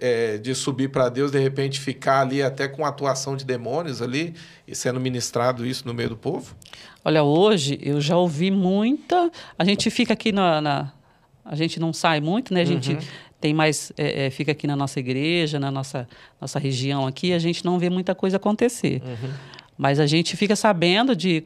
é, 0.00 0.38
de 0.38 0.54
subir 0.54 0.90
para 0.90 1.08
Deus, 1.08 1.30
de 1.30 1.38
repente 1.38 1.80
ficar 1.80 2.20
ali 2.20 2.42
até 2.42 2.66
com 2.68 2.84
atuação 2.84 3.36
de 3.36 3.44
demônios 3.44 4.02
ali, 4.02 4.34
e 4.66 4.74
sendo 4.74 4.98
ministrado 5.00 5.64
isso 5.66 5.86
no 5.86 5.94
meio 5.94 6.10
do 6.10 6.16
povo? 6.16 6.54
Olha, 7.04 7.22
hoje 7.22 7.78
eu 7.82 8.00
já 8.00 8.16
ouvi 8.16 8.50
muita. 8.50 9.30
A 9.58 9.64
gente 9.64 9.90
fica 9.90 10.12
aqui 10.14 10.32
na. 10.32 10.60
na- 10.60 10.92
a 11.44 11.54
gente 11.54 11.78
não 11.78 11.92
sai 11.92 12.20
muito, 12.22 12.54
né? 12.54 12.62
A 12.62 12.64
gente 12.64 12.96
tem 13.38 13.52
mais. 13.52 13.92
é, 13.98 14.26
é, 14.26 14.30
fica 14.30 14.52
aqui 14.52 14.66
na 14.66 14.74
nossa 14.74 14.98
igreja, 14.98 15.60
na 15.60 15.70
nossa, 15.70 16.08
nossa 16.40 16.58
região 16.58 17.06
aqui, 17.06 17.32
a 17.34 17.38
gente 17.38 17.64
não 17.64 17.78
vê 17.78 17.90
muita 17.90 18.14
coisa 18.14 18.36
acontecer. 18.38 19.02
Mas 19.76 20.00
a 20.00 20.06
gente 20.06 20.36
fica 20.36 20.56
sabendo 20.56 21.14
de 21.14 21.44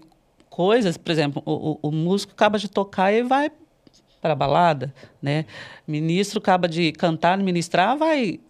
coisas, 0.48 0.96
por 0.96 1.10
exemplo, 1.10 1.42
o, 1.44 1.78
o, 1.82 1.88
o 1.88 1.90
músico 1.90 2.32
acaba 2.32 2.58
de 2.58 2.68
tocar 2.68 3.12
e 3.12 3.22
vai 3.22 3.50
para 4.20 4.32
a 4.32 4.36
balada, 4.36 4.92
né? 5.22 5.44
Ministro 5.86 6.38
acaba 6.38 6.68
de 6.68 6.92
cantar, 6.92 7.38
ministrar, 7.38 7.96
vai 7.96 8.40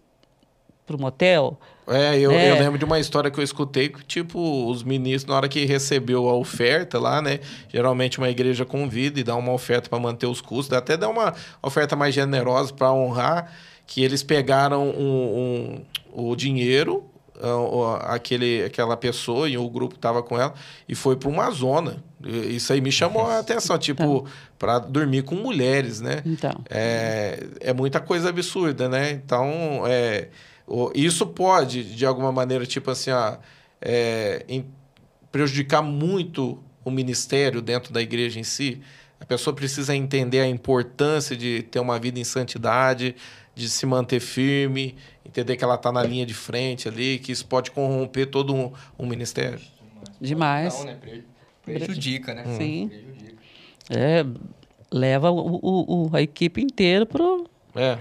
para 0.85 0.95
o 0.95 0.99
motel. 1.01 1.59
É, 1.87 2.17
eu, 2.19 2.31
É. 2.31 2.51
eu 2.51 2.55
lembro 2.55 2.77
de 2.77 2.85
uma 2.85 2.99
história 2.99 3.29
que 3.31 3.39
eu 3.39 3.43
escutei 3.43 3.89
que, 3.89 4.03
tipo, 4.03 4.67
os 4.69 4.83
ministros, 4.83 5.25
na 5.29 5.35
hora 5.35 5.47
que 5.49 5.65
recebeu 5.65 6.27
a 6.29 6.35
oferta 6.35 6.99
lá, 6.99 7.21
né? 7.21 7.39
Geralmente 7.67 8.17
uma 8.19 8.29
igreja 8.29 8.63
convida 8.65 9.19
e 9.19 9.23
dá 9.23 9.35
uma 9.35 9.51
oferta 9.51 9.89
para 9.89 9.99
manter 9.99 10.27
os 10.27 10.41
custos, 10.41 10.75
até 10.77 10.95
dá 10.97 11.07
uma 11.09 11.33
oferta 11.63 11.95
mais 11.95 12.13
generosa 12.13 12.73
para 12.73 12.91
honrar, 12.93 13.51
que 13.87 14.03
eles 14.03 14.21
pegaram 14.21 14.87
um, 14.89 15.81
um- 16.13 16.29
o 16.31 16.35
dinheiro, 16.35 17.08
aquele, 18.01 18.63
aquela 18.63 18.97
pessoa 18.97 19.47
e 19.49 19.57
o 19.57 19.69
grupo 19.69 19.95
que 19.95 19.99
tava 19.99 20.21
com 20.23 20.39
ela, 20.39 20.53
e 20.87 20.95
foi 20.95 21.15
para 21.15 21.29
uma 21.29 21.49
zona. 21.51 22.03
Isso 22.23 22.73
aí 22.73 22.81
me 22.81 22.91
chamou 22.91 23.25
a 23.25 23.39
atenção, 23.39 23.77
tipo, 23.77 24.25
para 24.57 24.79
dormir 24.79 25.23
com 25.23 25.35
mulheres, 25.35 26.01
né? 26.01 26.21
Então, 26.25 26.51
é, 26.69 27.47
é 27.61 27.73
muita 27.73 27.99
coisa 27.99 28.29
absurda, 28.29 28.89
né? 28.89 29.11
Então, 29.11 29.83
é, 29.87 30.27
isso 30.93 31.25
pode, 31.25 31.83
de 31.95 32.05
alguma 32.05 32.31
maneira, 32.31 32.65
tipo 32.65 32.91
assim, 32.91 33.11
ó, 33.11 33.37
é, 33.81 34.43
em- 34.49 34.65
prejudicar 35.31 35.81
muito 35.81 36.61
o 36.83 36.91
ministério 36.91 37.61
dentro 37.61 37.93
da 37.93 38.01
igreja 38.01 38.39
em 38.39 38.43
si. 38.43 38.81
A 39.19 39.25
pessoa 39.25 39.53
precisa 39.55 39.95
entender 39.95 40.39
a 40.39 40.47
importância 40.47 41.35
de 41.35 41.61
ter 41.63 41.79
uma 41.79 41.99
vida 41.99 42.19
em 42.19 42.23
santidade, 42.23 43.15
de 43.59 43.69
se 43.69 43.85
manter 43.85 44.19
firme, 44.19 44.95
entender 45.25 45.57
que 45.57 45.63
ela 45.63 45.75
está 45.75 45.91
na 45.91 46.01
linha 46.01 46.25
de 46.25 46.33
frente 46.33 46.87
ali, 46.87 47.19
que 47.19 47.31
isso 47.31 47.45
pode 47.45 47.71
corromper 47.71 48.27
todo 48.27 48.55
um, 48.55 48.71
um 48.97 49.05
ministério. 49.05 49.59
demais. 50.19 50.77
Não, 50.79 50.85
né? 50.85 50.97
Pre- 51.01 51.23
Prejudica, 51.63 52.33
né? 52.33 52.43
Sim. 52.57 52.87
Prejudica. 52.87 53.35
É, 53.89 54.25
leva 54.91 55.29
o, 55.29 55.55
o- 55.61 56.07
o- 56.07 56.15
a 56.15 56.21
equipe 56.21 56.61
inteira 56.61 57.05
pro, 57.05 57.45
É. 57.75 57.97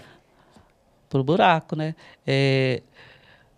pro 1.08 1.22
buraco, 1.24 1.74
né? 1.76 1.94
É, 2.26 2.82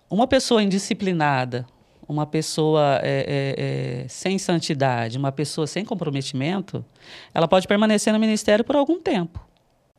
uma 0.09 0.27
pessoa 0.27 0.63
indisciplinada, 0.63 1.65
uma 2.09 2.27
pessoa 2.27 2.99
é, 3.03 3.25
é, 3.29 4.03
é, 4.05 4.09
sem 4.09 4.39
santidade, 4.39 5.17
uma 5.19 5.31
pessoa 5.31 5.67
sem 5.67 5.85
comprometimento, 5.85 6.85
ela 7.33 7.47
pode 7.47 7.69
permanecer 7.69 8.13
no 8.13 8.19
ministério 8.19 8.65
por 8.65 8.75
algum 8.75 8.99
tempo, 9.01 9.39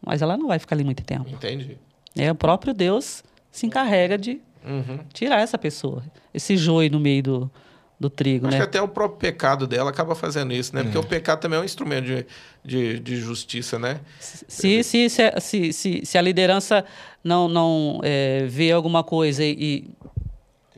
mas 0.06 0.22
ela 0.22 0.36
não 0.36 0.48
vai 0.48 0.60
ficar 0.60 0.76
ali 0.76 0.84
muito 0.84 1.04
tempo. 1.04 1.30
Entendi. 1.30 1.78
É, 2.16 2.32
o 2.32 2.36
próprio 2.36 2.74
Deus 2.74 3.24
se 3.52 3.66
encarrega 3.66 4.18
de 4.18 4.42
Uhum. 4.64 5.00
tirar 5.12 5.42
essa 5.42 5.58
pessoa, 5.58 6.04
esse 6.32 6.56
joio 6.56 6.92
no 6.92 7.00
meio 7.00 7.24
do, 7.24 7.52
do 8.00 8.12
trigo, 8.12 8.46
Acho 8.46 8.58
que 8.58 8.60
né? 8.60 8.66
até 8.66 8.82
o 8.82 8.88
próprio 8.88 9.18
pecado 9.18 9.66
dela 9.66 9.90
acaba 9.90 10.14
fazendo 10.14 10.54
isso, 10.54 10.76
né? 10.76 10.84
Porque 10.84 10.98
o 10.98 11.04
pecado 11.04 11.40
também 11.40 11.58
é 11.58 11.62
um 11.62 11.66
instrumento 11.66 12.06
de, 12.06 12.26
de, 12.64 13.00
de 13.00 13.16
justiça, 13.16 13.80
né? 13.80 14.00
Se, 14.20 14.84
se, 14.84 15.10
se, 15.10 15.32
se, 15.40 15.74
se, 15.74 16.02
se 16.06 16.18
a 16.18 16.22
liderança 16.22 16.86
não, 17.24 17.48
não 17.48 18.02
é, 18.04 18.46
vê 18.48 18.72
alguma 18.72 19.04
coisa 19.04 19.44
e, 19.44 19.52
e 19.60 19.90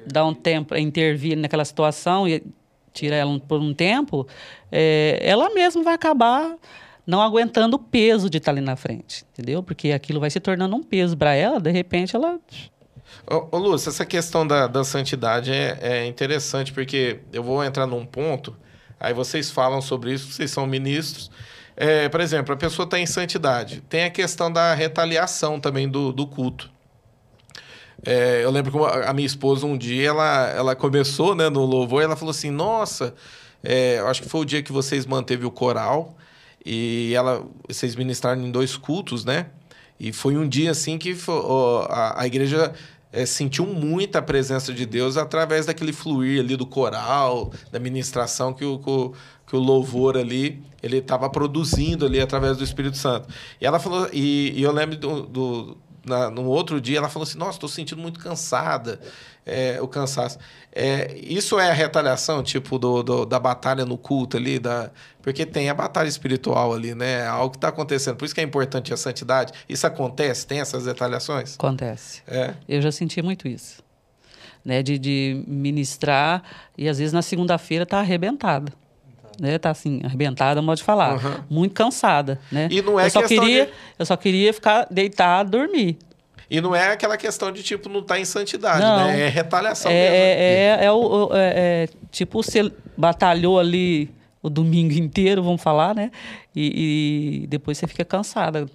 dá 0.05 0.25
um 0.25 0.33
tempo 0.33 0.75
intervir 0.77 1.37
naquela 1.37 1.65
situação 1.65 2.25
e 2.27 2.41
tira 2.93 3.15
ela 3.15 3.39
por 3.39 3.59
um 3.59 3.73
tempo, 3.73 4.25
é, 4.71 5.19
ela 5.21 5.49
mesma 5.53 5.83
vai 5.83 5.93
acabar 5.93 6.55
não 7.05 7.21
aguentando 7.21 7.75
o 7.75 7.79
peso 7.79 8.29
de 8.29 8.37
estar 8.37 8.51
ali 8.51 8.61
na 8.61 8.75
frente, 8.75 9.25
entendeu? 9.33 9.61
Porque 9.61 9.91
aquilo 9.91 10.19
vai 10.19 10.29
se 10.29 10.39
tornando 10.39 10.75
um 10.75 10.83
peso 10.83 11.17
para 11.17 11.33
ela, 11.33 11.59
de 11.59 11.71
repente 11.71 12.15
ela 12.15 12.39
Ô, 13.29 13.55
ô 13.55 13.57
Lúcio, 13.57 13.89
essa 13.89 14.05
questão 14.05 14.45
da, 14.45 14.67
da 14.67 14.83
santidade 14.83 15.51
é, 15.51 15.77
é 15.81 16.05
interessante, 16.05 16.73
porque 16.73 17.19
eu 17.31 17.43
vou 17.43 17.63
entrar 17.63 17.85
num 17.87 18.05
ponto, 18.05 18.55
aí 18.99 19.13
vocês 19.13 19.49
falam 19.49 19.81
sobre 19.81 20.13
isso, 20.13 20.31
vocês 20.31 20.51
são 20.51 20.65
ministros. 20.65 21.31
É, 21.75 22.07
por 22.09 22.21
exemplo, 22.21 22.53
a 22.53 22.57
pessoa 22.57 22.85
está 22.85 22.99
em 22.99 23.05
santidade. 23.05 23.81
Tem 23.89 24.03
a 24.03 24.09
questão 24.09 24.51
da 24.51 24.73
retaliação 24.73 25.59
também 25.59 25.89
do, 25.89 26.11
do 26.11 26.27
culto. 26.27 26.71
É, 28.05 28.43
eu 28.43 28.51
lembro 28.51 28.71
que 28.71 28.77
a 29.07 29.13
minha 29.13 29.25
esposa, 29.25 29.65
um 29.65 29.77
dia, 29.77 30.09
ela, 30.09 30.49
ela 30.49 30.75
começou 30.75 31.33
né, 31.33 31.49
no 31.49 31.65
louvor 31.65 32.01
e 32.01 32.05
ela 32.05 32.15
falou 32.15 32.31
assim: 32.31 32.51
Nossa, 32.51 33.15
é, 33.63 33.99
acho 34.05 34.21
que 34.21 34.29
foi 34.29 34.41
o 34.41 34.45
dia 34.45 34.61
que 34.61 34.71
vocês 34.71 35.05
manteve 35.05 35.45
o 35.45 35.51
coral 35.51 36.15
e 36.65 37.13
ela, 37.15 37.45
vocês 37.67 37.95
ministraram 37.95 38.41
em 38.41 38.51
dois 38.51 38.77
cultos, 38.77 39.25
né? 39.25 39.47
E 39.99 40.11
foi 40.11 40.37
um 40.37 40.47
dia 40.47 40.71
assim 40.71 40.97
que 40.97 41.15
a, 41.89 42.21
a 42.21 42.27
igreja 42.27 42.73
é, 43.11 43.25
sentiu 43.25 43.65
muito 43.65 44.15
a 44.15 44.21
presença 44.21 44.73
de 44.73 44.85
Deus 44.85 45.17
através 45.17 45.67
daquele 45.67 45.93
fluir 45.93 46.39
ali 46.39 46.55
do 46.57 46.65
coral, 46.65 47.51
da 47.71 47.79
ministração 47.79 48.53
que 48.53 48.65
o, 48.65 48.79
que 48.79 49.55
o 49.55 49.59
louvor 49.59 50.17
ali 50.17 50.63
ele 50.81 50.97
estava 50.97 51.29
produzindo 51.29 52.05
ali 52.05 52.19
através 52.19 52.57
do 52.57 52.63
Espírito 52.63 52.97
Santo. 52.97 53.29
E 53.61 53.65
ela 53.65 53.79
falou, 53.79 54.09
e, 54.11 54.51
e 54.55 54.63
eu 54.63 54.71
lembro 54.71 54.97
do, 54.97 55.21
do 55.21 55.77
na, 56.05 56.29
no 56.29 56.45
outro 56.45 56.81
dia 56.81 56.97
ela 56.97 57.09
falou 57.09 57.27
assim, 57.27 57.37
nossa, 57.37 57.53
estou 57.53 57.69
sentindo 57.69 58.01
muito 58.01 58.19
cansada, 58.19 58.99
é, 59.45 59.81
o 59.81 59.87
cansaço. 59.87 60.37
É, 60.71 61.17
isso 61.17 61.59
é 61.59 61.69
a 61.69 61.73
retaliação, 61.73 62.43
tipo, 62.43 62.77
do, 62.77 63.03
do, 63.03 63.25
da 63.25 63.39
batalha 63.39 63.85
no 63.85 63.97
culto 63.97 64.37
ali, 64.37 64.59
da, 64.59 64.91
porque 65.21 65.45
tem 65.45 65.69
a 65.69 65.73
batalha 65.73 66.07
espiritual 66.07 66.73
ali, 66.73 66.93
né? 66.93 67.25
Algo 67.27 67.51
que 67.51 67.57
está 67.57 67.69
acontecendo. 67.69 68.17
Por 68.17 68.25
isso 68.25 68.35
que 68.35 68.41
é 68.41 68.43
importante 68.43 68.93
a 68.93 68.97
santidade. 68.97 69.53
Isso 69.67 69.85
acontece? 69.87 70.45
Tem 70.45 70.59
essas 70.59 70.85
retaliações? 70.85 71.55
Acontece. 71.55 72.21
É. 72.27 72.53
Eu 72.67 72.81
já 72.81 72.91
senti 72.91 73.21
muito 73.21 73.47
isso. 73.47 73.81
Né, 74.65 74.81
de, 74.81 74.97
de 74.97 75.43
ministrar 75.45 76.41
e 76.77 76.87
às 76.87 76.97
vezes 76.97 77.11
na 77.11 77.21
segunda-feira 77.21 77.85
tá 77.85 77.99
arrebentada. 77.99 78.71
Né, 79.39 79.57
tá 79.57 79.71
assim, 79.71 80.01
arrebentada, 80.03 80.61
modo 80.61 80.77
de 80.77 80.83
falar. 80.83 81.13
Uhum. 81.15 81.43
Muito 81.49 81.73
cansada, 81.73 82.39
né? 82.51 82.67
E 82.69 82.81
não 82.81 82.99
é 82.99 83.07
eu 83.07 83.09
só 83.09 83.23
queria, 83.23 83.65
de... 83.65 83.71
eu 83.97 84.05
só 84.05 84.15
queria 84.15 84.53
ficar 84.53 84.87
deitado, 84.89 85.51
dormir. 85.51 85.97
E 86.49 86.61
não 86.61 86.75
é 86.75 86.91
aquela 86.91 87.17
questão 87.17 87.51
de, 87.51 87.63
tipo, 87.63 87.89
não 87.89 88.03
tá 88.03 88.19
em 88.19 88.25
santidade, 88.25 88.81
não. 88.81 89.07
né? 89.07 89.21
É 89.21 89.27
retaliação 89.27 89.91
é, 89.91 89.95
mesmo. 89.95 90.15
É, 90.15 90.83
é, 90.83 90.85
é, 90.85 90.91
o, 90.91 91.29
é, 91.33 91.53
é, 91.55 91.89
tipo, 92.11 92.43
você 92.43 92.71
batalhou 92.95 93.59
ali 93.59 94.11
o 94.41 94.49
domingo 94.49 94.93
inteiro, 94.99 95.41
vamos 95.41 95.61
falar, 95.61 95.95
né? 95.95 96.11
E, 96.55 97.41
e 97.43 97.47
depois 97.47 97.77
você 97.77 97.87
fica 97.87 98.05
cansada. 98.05 98.67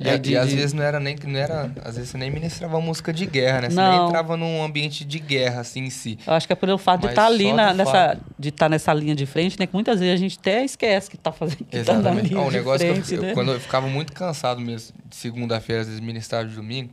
É, 0.00 0.18
de, 0.18 0.32
e 0.32 0.36
às 0.36 0.48
de... 0.48 0.56
vezes 0.56 0.72
não 0.72 0.82
era 0.82 0.98
nem 0.98 1.16
não 1.24 1.38
era, 1.38 1.70
às 1.84 1.94
vezes 1.94 2.10
você 2.10 2.18
nem 2.18 2.28
ministrava 2.28 2.80
música 2.80 3.12
de 3.12 3.26
guerra, 3.26 3.62
né? 3.62 3.70
Você 3.70 3.76
não. 3.76 3.96
nem 3.96 4.06
entrava 4.06 4.36
num 4.36 4.62
ambiente 4.62 5.04
de 5.04 5.20
guerra 5.20 5.60
assim 5.60 5.84
em 5.84 5.90
si. 5.90 6.18
Eu 6.26 6.32
acho 6.32 6.46
que 6.48 6.52
é 6.52 6.56
pelo 6.56 6.76
fato 6.78 7.02
Mas 7.02 7.10
de 7.10 7.12
estar 7.12 7.26
ali 7.26 7.52
na, 7.52 7.72
nessa 7.72 7.92
fato... 7.92 8.20
de 8.36 8.48
estar 8.48 8.68
nessa 8.68 8.92
linha 8.92 9.14
de 9.14 9.24
frente, 9.24 9.58
né? 9.58 9.66
Que 9.66 9.74
muitas 9.74 10.00
vezes 10.00 10.14
a 10.14 10.16
gente 10.16 10.36
até 10.38 10.64
esquece 10.64 11.08
que 11.08 11.16
está 11.16 11.30
fazendo 11.30 11.64
que 11.64 11.76
Exatamente. 11.76 12.04
Tá 12.04 12.14
na 12.14 12.22
linha 12.22 12.40
ah, 12.40 12.42
um 12.44 12.50
negócio 12.50 12.92
frente, 12.92 13.08
que 13.08 13.14
eu, 13.14 13.22
né? 13.22 13.30
eu, 13.30 13.34
quando 13.34 13.52
eu 13.52 13.60
ficava 13.60 13.86
muito 13.86 14.12
cansado 14.12 14.60
mesmo 14.60 14.96
de 15.08 15.14
segunda-feira, 15.14 15.82
às 15.82 15.86
vezes 15.86 16.00
ministrar 16.00 16.44
de 16.44 16.56
domingo, 16.56 16.90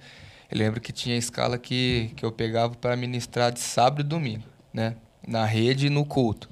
eu 0.52 0.58
lembro 0.60 0.80
que 0.80 0.92
tinha 0.92 1.18
escala 1.18 1.58
que 1.58 2.12
que 2.16 2.24
eu 2.24 2.32
pegava 2.32 2.76
para 2.76 2.96
ministrar 2.96 3.52
de 3.52 3.60
sábado 3.62 4.02
e 4.02 4.04
domingo, 4.04 4.44
né? 4.72 4.96
Na 5.28 5.44
rede 5.44 5.88
e 5.88 5.90
no 5.90 6.06
culto. 6.06 6.48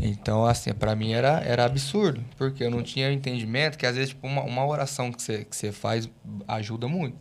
Então, 0.00 0.44
assim, 0.44 0.72
para 0.72 0.94
mim 0.96 1.12
era, 1.12 1.40
era 1.44 1.64
absurdo, 1.64 2.20
porque 2.36 2.64
eu 2.64 2.70
não 2.70 2.82
tinha 2.82 3.12
entendimento 3.12 3.78
que 3.78 3.86
às 3.86 3.94
vezes 3.94 4.10
tipo, 4.10 4.26
uma, 4.26 4.42
uma 4.42 4.66
oração 4.66 5.12
que 5.12 5.22
você, 5.22 5.44
que 5.44 5.56
você 5.56 5.70
faz 5.70 6.08
ajuda 6.48 6.88
muito. 6.88 7.16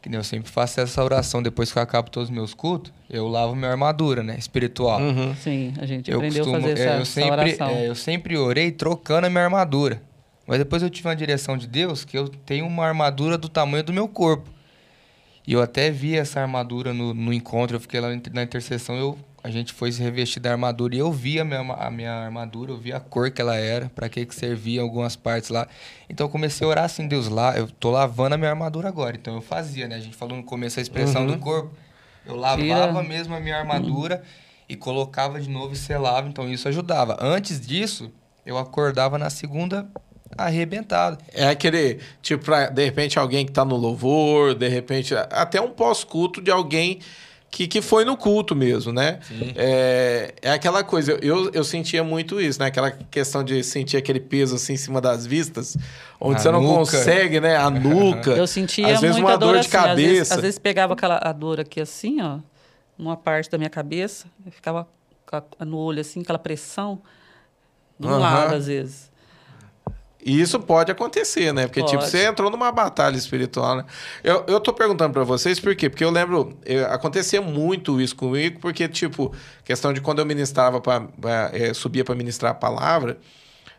Que 0.00 0.08
nem 0.08 0.18
eu 0.18 0.24
sempre 0.24 0.50
faço 0.50 0.80
essa 0.80 1.02
oração 1.02 1.40
depois 1.40 1.72
que 1.72 1.78
eu 1.78 1.82
acabo 1.82 2.10
todos 2.10 2.28
os 2.28 2.34
meus 2.34 2.54
cultos, 2.54 2.92
eu 3.08 3.28
lavo 3.28 3.54
minha 3.54 3.70
armadura, 3.70 4.22
né? 4.22 4.36
Espiritual. 4.36 5.00
Uhum. 5.00 5.34
Sim, 5.36 5.72
a 5.78 5.86
gente 5.86 6.10
eu 6.10 6.16
aprendeu 6.16 6.44
costumo, 6.44 6.56
a 6.56 6.60
fazer 6.60 6.80
essa, 6.80 6.96
é, 6.96 7.00
eu 7.00 7.04
sempre, 7.04 7.30
oração. 7.30 7.68
É, 7.68 7.88
eu 7.88 7.94
sempre 7.94 8.36
orei 8.36 8.72
trocando 8.72 9.28
a 9.28 9.30
minha 9.30 9.44
armadura. 9.44 10.02
Mas 10.44 10.58
depois 10.58 10.82
eu 10.82 10.90
tive 10.90 11.06
uma 11.06 11.14
direção 11.14 11.56
de 11.56 11.68
Deus 11.68 12.04
que 12.04 12.18
eu 12.18 12.28
tenho 12.28 12.66
uma 12.66 12.84
armadura 12.84 13.38
do 13.38 13.48
tamanho 13.48 13.84
do 13.84 13.92
meu 13.92 14.08
corpo. 14.08 14.50
E 15.46 15.52
eu 15.52 15.62
até 15.62 15.90
vi 15.90 16.16
essa 16.16 16.40
armadura 16.40 16.92
no, 16.92 17.14
no 17.14 17.32
encontro, 17.32 17.76
eu 17.76 17.80
fiquei 17.80 18.00
lá 18.00 18.08
na 18.32 18.42
intercessão, 18.42 18.96
eu 18.96 19.18
a 19.44 19.50
gente 19.50 19.72
foi 19.72 19.90
se 19.90 20.00
revestir 20.00 20.40
da 20.40 20.52
armadura 20.52 20.94
e 20.94 20.98
eu 20.98 21.10
vi 21.10 21.40
a 21.40 21.44
minha, 21.44 21.60
a 21.60 21.90
minha 21.90 22.12
armadura, 22.12 22.70
eu 22.70 22.78
vi 22.78 22.92
a 22.92 23.00
cor 23.00 23.30
que 23.30 23.40
ela 23.40 23.56
era, 23.56 23.90
para 23.92 24.08
que 24.08 24.24
que 24.24 24.34
servia 24.34 24.80
algumas 24.80 25.16
partes 25.16 25.50
lá. 25.50 25.66
Então 26.08 26.26
eu 26.26 26.30
comecei 26.30 26.64
a 26.64 26.70
orar 26.70 26.84
assim, 26.84 27.08
Deus, 27.08 27.28
lá, 27.28 27.56
eu 27.56 27.66
tô 27.66 27.90
lavando 27.90 28.36
a 28.36 28.38
minha 28.38 28.50
armadura 28.50 28.88
agora. 28.88 29.16
Então 29.16 29.34
eu 29.34 29.40
fazia, 29.40 29.88
né? 29.88 29.96
A 29.96 30.00
gente 30.00 30.16
falou 30.16 30.36
no 30.36 30.44
começo 30.44 30.78
a 30.78 30.82
expressão 30.82 31.22
uhum. 31.22 31.32
do 31.32 31.38
corpo. 31.38 31.72
Eu 32.24 32.36
lavava 32.36 32.62
Tira. 32.62 33.02
mesmo 33.02 33.34
a 33.34 33.40
minha 33.40 33.56
armadura 33.56 34.16
uhum. 34.16 34.22
e 34.68 34.76
colocava 34.76 35.40
de 35.40 35.50
novo 35.50 35.72
e 35.72 35.76
selava, 35.76 36.28
então 36.28 36.48
isso 36.48 36.68
ajudava. 36.68 37.16
Antes 37.20 37.60
disso, 37.60 38.12
eu 38.46 38.56
acordava 38.56 39.18
na 39.18 39.28
segunda 39.28 39.88
arrebentado. 40.38 41.18
É 41.32 41.48
aquele, 41.48 41.98
tipo, 42.22 42.44
pra, 42.44 42.68
de 42.68 42.84
repente 42.84 43.18
alguém 43.18 43.44
que 43.44 43.52
tá 43.52 43.64
no 43.64 43.76
louvor, 43.76 44.54
de 44.54 44.68
repente, 44.68 45.14
até 45.14 45.60
um 45.60 45.70
pós-culto 45.70 46.40
de 46.40 46.50
alguém 46.50 47.00
que, 47.52 47.68
que 47.68 47.82
foi 47.82 48.02
no 48.06 48.16
culto 48.16 48.56
mesmo, 48.56 48.94
né? 48.94 49.18
É, 49.54 50.34
é 50.40 50.52
aquela 50.52 50.82
coisa, 50.82 51.18
eu, 51.20 51.50
eu 51.52 51.62
sentia 51.62 52.02
muito 52.02 52.40
isso, 52.40 52.58
né? 52.58 52.66
Aquela 52.66 52.90
questão 52.90 53.44
de 53.44 53.62
sentir 53.62 53.98
aquele 53.98 54.18
peso 54.18 54.56
assim 54.56 54.72
em 54.72 54.76
cima 54.78 55.02
das 55.02 55.26
vistas, 55.26 55.76
onde 56.18 56.38
a 56.38 56.42
você 56.42 56.50
não 56.50 56.64
consegue, 56.64 57.40
né? 57.40 57.56
A 57.56 57.68
nuca. 57.68 58.30
Eu 58.32 58.46
sentia 58.46 58.94
às 58.94 59.02
vezes 59.02 59.18
uma 59.18 59.36
dor, 59.36 59.52
dor 59.52 59.52
de 59.52 59.60
assim, 59.60 59.70
cabeça. 59.70 59.92
Às 59.92 60.08
vezes, 60.08 60.32
às 60.32 60.40
vezes, 60.40 60.58
pegava 60.58 60.94
aquela 60.94 61.20
a 61.22 61.30
dor 61.30 61.60
aqui 61.60 61.78
assim, 61.78 62.22
ó, 62.22 62.38
numa 62.96 63.18
parte 63.18 63.50
da 63.50 63.58
minha 63.58 63.70
cabeça, 63.70 64.26
eu 64.46 64.50
ficava 64.50 64.88
no 65.60 65.76
olho 65.76 66.00
assim, 66.00 66.22
aquela 66.22 66.38
pressão, 66.38 67.02
de 67.98 68.06
um 68.06 68.12
uhum. 68.12 68.18
lado 68.18 68.54
às 68.54 68.66
vezes. 68.66 69.11
E 70.24 70.40
isso 70.40 70.60
pode 70.60 70.92
acontecer, 70.92 71.52
né? 71.52 71.66
Porque, 71.66 71.80
pode. 71.80 71.92
tipo, 71.92 72.04
você 72.04 72.26
entrou 72.26 72.48
numa 72.48 72.70
batalha 72.70 73.16
espiritual, 73.16 73.76
né? 73.76 73.84
Eu, 74.22 74.44
eu 74.46 74.60
tô 74.60 74.72
perguntando 74.72 75.12
para 75.12 75.24
vocês 75.24 75.58
por 75.58 75.74
quê? 75.74 75.90
Porque 75.90 76.04
eu 76.04 76.10
lembro, 76.10 76.56
eu, 76.64 76.86
acontecia 76.86 77.42
muito 77.42 78.00
isso 78.00 78.14
comigo, 78.14 78.60
porque, 78.60 78.86
tipo, 78.88 79.34
questão 79.64 79.92
de 79.92 80.00
quando 80.00 80.20
eu 80.20 80.26
ministrava, 80.26 80.80
pra, 80.80 81.00
pra 81.00 81.50
é, 81.52 81.74
subia 81.74 82.04
para 82.04 82.14
ministrar 82.14 82.52
a 82.52 82.54
palavra, 82.54 83.18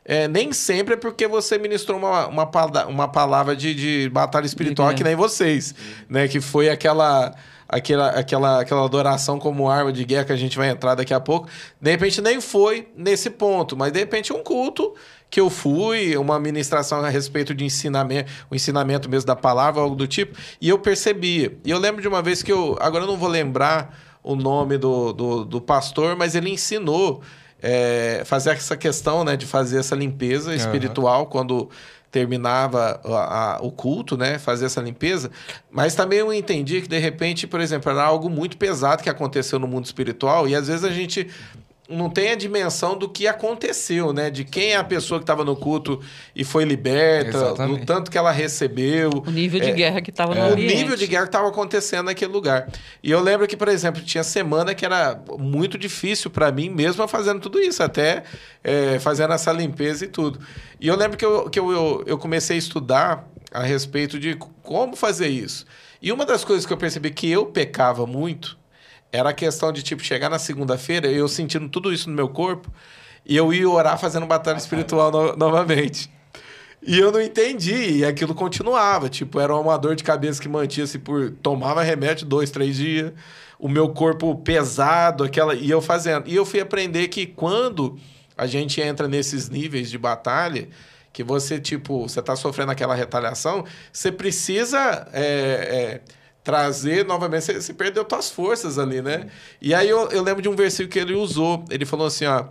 é, 0.04 0.28
nem 0.28 0.52
sempre 0.52 0.96
é 0.96 0.98
porque 0.98 1.28
você 1.28 1.58
ministrou 1.58 1.98
uma, 1.98 2.28
uma, 2.28 2.52
uma 2.90 3.08
palavra 3.08 3.56
de, 3.56 3.74
de 3.74 4.10
batalha 4.10 4.46
espiritual, 4.46 4.92
é. 4.92 4.94
que 4.94 5.04
nem 5.04 5.16
vocês, 5.16 5.74
né? 6.10 6.28
Que 6.28 6.42
foi 6.42 6.70
aquela 6.70 7.34
aquela, 7.68 8.10
aquela, 8.10 8.62
aquela 8.62 8.86
adoração 8.86 9.40
como 9.40 9.70
arma 9.70 9.92
de 9.92 10.04
guerra 10.06 10.26
que 10.26 10.32
a 10.32 10.38
gente 10.38 10.58
vai 10.58 10.70
entrar 10.70 10.96
daqui 10.96 11.14
a 11.14 11.20
pouco. 11.20 11.48
De 11.82 11.92
repente 11.92 12.22
nem 12.22 12.40
foi 12.40 12.88
nesse 12.96 13.30
ponto, 13.30 13.76
mas 13.76 13.92
de 13.92 14.00
repente 14.00 14.32
um 14.32 14.44
culto 14.44 14.94
que 15.34 15.42
eu 15.42 15.50
fui, 15.50 16.16
uma 16.16 16.40
ministração 16.40 17.04
a 17.04 17.10
respeito 17.10 17.56
de 17.56 17.66
ensinamento, 17.66 18.32
o 18.52 18.56
ensinamento 18.56 19.10
mesmo 19.10 19.26
da 19.26 19.36
palavra, 19.36 19.82
algo 19.82 19.96
do 19.96 20.06
tipo, 20.06 20.38
e 20.62 20.70
eu 20.70 20.78
percebia. 20.78 21.58
E 21.66 21.72
eu 21.72 21.80
lembro 21.80 22.04
de 22.04 22.08
uma 22.08 22.22
vez 22.22 22.44
que 22.44 22.52
eu, 22.52 22.78
agora 22.80 23.04
eu 23.04 23.08
não 23.08 23.18
vou 23.18 23.30
lembrar 23.30 23.98
o 24.22 24.36
nome 24.36 24.78
do, 24.78 25.12
do, 25.12 25.44
do 25.44 25.60
pastor, 25.60 26.16
mas 26.16 26.36
ele 26.36 26.52
ensinou 26.52 27.24
é, 27.60 28.22
fazer 28.26 28.52
essa 28.52 28.78
questão, 28.78 29.24
né, 29.24 29.36
de 29.36 29.48
fazer 29.48 29.80
essa 29.80 29.96
limpeza 29.96 30.54
espiritual 30.54 31.22
uhum. 31.22 31.26
quando 31.26 31.70
terminava 32.12 33.02
a, 33.04 33.56
a, 33.56 33.62
o 33.64 33.72
culto, 33.72 34.16
né, 34.16 34.38
fazer 34.38 34.68
essa 34.68 34.82
limpeza, 34.82 35.32
mas 35.72 35.96
também 35.96 36.20
eu 36.20 36.32
entendi 36.32 36.80
que 36.80 36.88
de 36.88 37.00
repente, 37.00 37.48
por 37.48 37.60
exemplo, 37.60 37.92
era 37.92 38.04
algo 38.04 38.30
muito 38.30 38.56
pesado 38.56 39.02
que 39.02 39.10
aconteceu 39.10 39.58
no 39.58 39.68
mundo 39.68 39.86
espiritual 39.86 40.48
e 40.48 40.54
às 40.54 40.68
vezes 40.68 40.84
a 40.84 40.92
gente 40.92 41.28
não 41.90 42.10
tem 42.10 42.32
a 42.32 42.36
dimensão 42.36 42.98
do 42.98 43.10
que 43.10 43.28
aconteceu, 43.28 44.14
né? 44.14 44.30
De 44.30 44.46
quem 44.46 44.72
é 44.72 44.78
a 44.78 44.84
pessoa 44.84 45.20
que 45.20 45.24
estava 45.24 45.44
no 45.44 45.56
culto 45.56 46.00
e 46.34 46.44
foi 46.44 46.64
liberta, 46.64 47.38
Exatamente. 47.38 47.80
do 47.82 47.86
tanto 47.86 48.10
que 48.10 48.18
ela 48.18 48.32
recebeu. 48.32 49.10
O 49.26 49.30
nível 49.30 49.60
de 49.60 49.70
é, 49.70 49.74
guerra 49.74 50.02
que 50.02 50.10
estava 50.10 50.34
no 50.34 50.42
é, 50.42 50.50
ambiente. 50.52 50.74
O 50.74 50.78
nível 50.78 50.96
de 50.96 51.08
guerra 51.08 51.24
que 51.24 51.30
estava 51.30 51.50
acontecendo 51.50 52.06
naquele 52.06 52.32
lugar. 52.32 52.70
E 53.02 53.12
eu 53.12 53.20
lembro 53.22 53.46
que, 53.48 53.58
por 53.58 53.68
exemplo, 53.68 54.02
tinha 54.02 54.24
semana 54.24 54.74
que 54.74 54.86
era 54.86 55.22
muito 55.38 55.78
difícil 55.78 56.32
para 56.32 56.52
mim, 56.52 56.70
mesmo 56.70 57.06
fazendo 57.08 57.42
tudo 57.42 57.60
isso, 57.60 57.84
até 57.84 58.24
é, 58.64 58.98
fazendo 59.00 59.34
essa 59.34 59.52
limpeza 59.52 60.06
e 60.06 60.08
tudo. 60.08 60.40
E 60.80 60.88
eu 60.88 60.96
lembro 60.96 61.18
que, 61.18 61.26
eu, 61.26 61.50
que 61.50 61.60
eu, 61.60 61.72
eu, 61.72 62.04
eu 62.08 62.18
comecei 62.18 62.56
a 62.56 62.60
estudar 62.60 63.28
a 63.52 63.62
respeito 63.62 64.18
de 64.18 64.36
como 64.62 64.96
fazer 64.96 65.28
isso. 65.28 65.66
E 66.02 66.12
uma 66.12 66.26
das 66.26 66.46
coisas 66.46 66.66
que 66.66 66.72
eu 66.72 66.78
percebi 66.78 67.12
que 67.12 67.30
eu 67.30 67.46
pecava 67.46 68.08
muito 68.08 68.58
era 69.14 69.30
a 69.30 69.34
questão 69.34 69.72
de, 69.72 69.84
tipo, 69.84 70.04
chegar 70.04 70.28
na 70.28 70.40
segunda-feira, 70.40 71.08
eu 71.08 71.28
sentindo 71.28 71.70
tudo 71.70 71.94
isso 71.94 72.10
no 72.10 72.16
meu 72.16 72.28
corpo, 72.28 72.74
e 73.24 73.38
eu 73.38 73.54
ia 73.54 73.70
orar 73.70 73.98
fazendo 74.00 74.26
batalha 74.26 74.58
espiritual 74.58 75.12
no, 75.12 75.36
novamente. 75.36 76.12
E 76.82 77.00
eu 77.00 77.12
não 77.12 77.22
entendi, 77.22 78.00
e 78.00 78.06
aquilo 78.06 78.34
continuava. 78.34 79.08
Tipo, 79.08 79.40
era 79.40 79.56
uma 79.56 79.78
dor 79.78 79.96
de 79.96 80.04
cabeça 80.04 80.42
que 80.42 80.50
mantinha-se 80.50 81.00
por. 81.00 81.32
Tomava 81.42 81.82
remédio 81.82 82.26
dois, 82.26 82.52
três 82.52 82.76
dias. 82.76 83.14
o 83.58 83.70
meu 83.70 83.90
corpo 83.90 84.36
pesado, 84.36 85.24
aquela 85.24 85.56
e 85.56 85.70
eu 85.70 85.82
fazendo. 85.82 86.28
E 86.28 86.36
eu 86.36 86.46
fui 86.46 86.60
aprender 86.60 87.08
que 87.08 87.26
quando 87.26 87.98
a 88.36 88.46
gente 88.48 88.82
entra 88.82 89.08
nesses 89.08 89.48
níveis 89.48 89.90
de 89.90 89.98
batalha, 89.98 90.68
que 91.14 91.24
você, 91.24 91.60
tipo, 91.60 92.10
você 92.10 92.22
tá 92.22 92.36
sofrendo 92.36 92.72
aquela 92.72 92.96
retaliação, 92.96 93.64
você 93.92 94.12
precisa 94.12 95.08
é, 95.14 95.22
é, 95.24 96.02
trazer 96.44 97.06
novamente, 97.06 97.46
você, 97.46 97.62
você 97.62 97.74
perdeu 97.74 98.06
suas 98.08 98.30
forças 98.30 98.78
ali, 98.78 99.02
né? 99.02 99.28
E 99.62 99.74
aí 99.74 99.90
eu, 99.90 100.10
eu 100.10 100.22
lembro 100.22 100.42
de 100.42 100.50
um 100.50 100.56
versículo 100.56 100.90
que 100.90 101.00
ele 101.00 101.14
usou, 101.14 101.64
ele 101.70 101.86
falou 101.86 102.08
assim, 102.08 102.26
ó, 102.26 102.46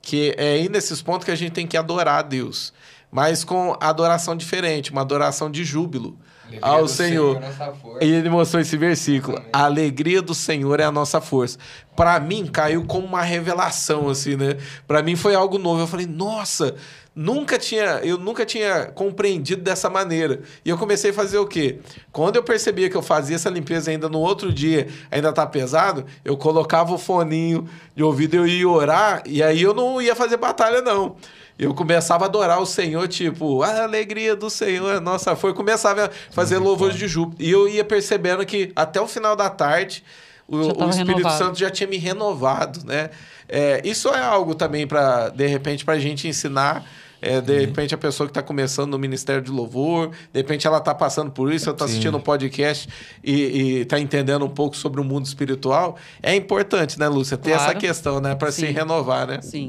que 0.00 0.34
é 0.36 0.52
aí 0.54 0.68
nesses 0.68 1.02
pontos 1.02 1.24
que 1.24 1.30
a 1.30 1.34
gente 1.36 1.52
tem 1.52 1.66
que 1.66 1.76
adorar 1.76 2.20
a 2.20 2.22
Deus, 2.22 2.72
mas 3.10 3.44
com 3.44 3.76
adoração 3.80 4.36
diferente, 4.36 4.92
uma 4.92 5.00
adoração 5.00 5.50
de 5.50 5.64
júbilo 5.64 6.18
ao 6.60 6.88
Senhor. 6.88 7.40
Senhor 7.40 7.98
e 8.00 8.12
ele 8.12 8.28
mostrou 8.28 8.60
esse 8.60 8.76
versículo. 8.76 9.36
Amém. 9.36 9.48
A 9.52 9.64
alegria 9.64 10.20
do 10.20 10.34
Senhor 10.34 10.80
é 10.80 10.84
a 10.84 10.92
nossa 10.92 11.20
força. 11.20 11.58
Para 11.96 12.18
mim, 12.18 12.46
caiu 12.46 12.84
como 12.84 13.06
uma 13.06 13.22
revelação, 13.22 14.08
assim, 14.08 14.36
né? 14.36 14.56
Para 14.86 15.02
mim 15.02 15.16
foi 15.16 15.34
algo 15.34 15.58
novo. 15.58 15.80
Eu 15.80 15.86
falei, 15.86 16.06
nossa, 16.06 16.74
nunca 17.14 17.58
tinha, 17.58 18.00
eu 18.02 18.18
nunca 18.18 18.44
tinha 18.44 18.86
compreendido 18.86 19.62
dessa 19.62 19.90
maneira. 19.90 20.40
E 20.64 20.70
eu 20.70 20.78
comecei 20.78 21.10
a 21.10 21.14
fazer 21.14 21.38
o 21.38 21.46
quê? 21.46 21.78
Quando 22.10 22.36
eu 22.36 22.42
percebia 22.42 22.88
que 22.88 22.96
eu 22.96 23.02
fazia 23.02 23.36
essa 23.36 23.50
limpeza 23.50 23.90
ainda 23.90 24.08
no 24.08 24.20
outro 24.20 24.52
dia, 24.52 24.88
ainda 25.10 25.32
tá 25.32 25.46
pesado, 25.46 26.04
eu 26.24 26.36
colocava 26.36 26.92
o 26.92 26.98
foninho 26.98 27.68
de 27.94 28.02
ouvido, 28.02 28.36
eu 28.36 28.46
ia 28.46 28.68
orar, 28.68 29.22
e 29.26 29.42
aí 29.42 29.62
eu 29.62 29.74
não 29.74 30.00
ia 30.00 30.16
fazer 30.16 30.36
batalha, 30.36 30.80
não 30.80 31.16
eu 31.58 31.74
começava 31.74 32.24
a 32.24 32.28
adorar 32.28 32.60
o 32.60 32.66
Senhor, 32.66 33.06
tipo, 33.08 33.62
a 33.62 33.82
alegria 33.82 34.34
do 34.34 34.50
Senhor, 34.50 35.00
nossa, 35.00 35.36
foi, 35.36 35.54
começava 35.54 36.06
a 36.06 36.10
fazer 36.32 36.58
louvores 36.58 36.96
de 36.96 37.06
júbilo. 37.06 37.36
E 37.40 37.50
eu 37.50 37.68
ia 37.68 37.84
percebendo 37.84 38.44
que 38.44 38.72
até 38.74 39.00
o 39.00 39.06
final 39.06 39.36
da 39.36 39.48
tarde 39.50 40.02
o, 40.48 40.56
o 40.56 40.90
Espírito 40.90 41.16
renovado. 41.16 41.38
Santo 41.38 41.58
já 41.58 41.70
tinha 41.70 41.88
me 41.88 41.96
renovado, 41.96 42.84
né? 42.84 43.10
É, 43.48 43.80
isso 43.84 44.08
é 44.08 44.20
algo 44.20 44.54
também 44.54 44.86
para, 44.86 45.28
de 45.28 45.46
repente, 45.46 45.84
para 45.84 45.94
a 45.94 45.98
gente 45.98 46.26
ensinar 46.26 46.84
é, 47.22 47.40
de 47.40 47.52
uhum. 47.52 47.58
repente, 47.60 47.94
a 47.94 47.98
pessoa 47.98 48.26
que 48.26 48.32
está 48.32 48.42
começando 48.42 48.90
no 48.90 48.98
Ministério 48.98 49.40
de 49.40 49.50
Louvor, 49.52 50.10
de 50.32 50.40
repente 50.40 50.66
ela 50.66 50.78
está 50.78 50.92
passando 50.92 51.30
por 51.30 51.52
isso, 51.52 51.68
ela 51.68 51.74
está 51.76 51.84
assistindo 51.84 52.16
um 52.16 52.20
podcast 52.20 52.88
e 53.22 53.78
está 53.82 54.00
entendendo 54.00 54.44
um 54.44 54.48
pouco 54.48 54.76
sobre 54.76 55.00
o 55.00 55.04
mundo 55.04 55.24
espiritual. 55.24 55.96
É 56.20 56.34
importante, 56.34 56.98
né, 56.98 57.06
Lúcia, 57.06 57.38
ter 57.38 57.52
claro. 57.52 57.70
essa 57.70 57.74
questão, 57.78 58.20
né, 58.20 58.34
para 58.34 58.50
se 58.50 58.66
renovar, 58.66 59.28
né? 59.28 59.40
Sim. 59.40 59.68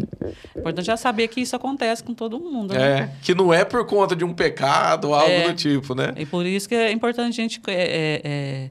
É 0.55 0.59
importante 0.59 0.87
já 0.87 0.97
saber 0.97 1.27
que 1.27 1.41
isso 1.41 1.55
acontece 1.55 2.03
com 2.03 2.15
todo 2.15 2.39
mundo. 2.39 2.73
Né? 2.73 2.99
É, 2.99 3.09
que 3.21 3.35
não 3.35 3.53
é 3.53 3.63
por 3.63 3.85
conta 3.85 4.15
de 4.15 4.25
um 4.25 4.33
pecado, 4.33 5.13
algo 5.13 5.31
é, 5.31 5.47
do 5.47 5.53
tipo, 5.53 5.93
né? 5.93 6.11
E 6.17 6.25
por 6.25 6.47
isso 6.47 6.67
que 6.67 6.73
é 6.73 6.91
importante 6.91 7.39
a 7.39 7.43
gente 7.43 7.61
é, 7.67 7.73
é, 7.73 8.21
é 8.23 8.69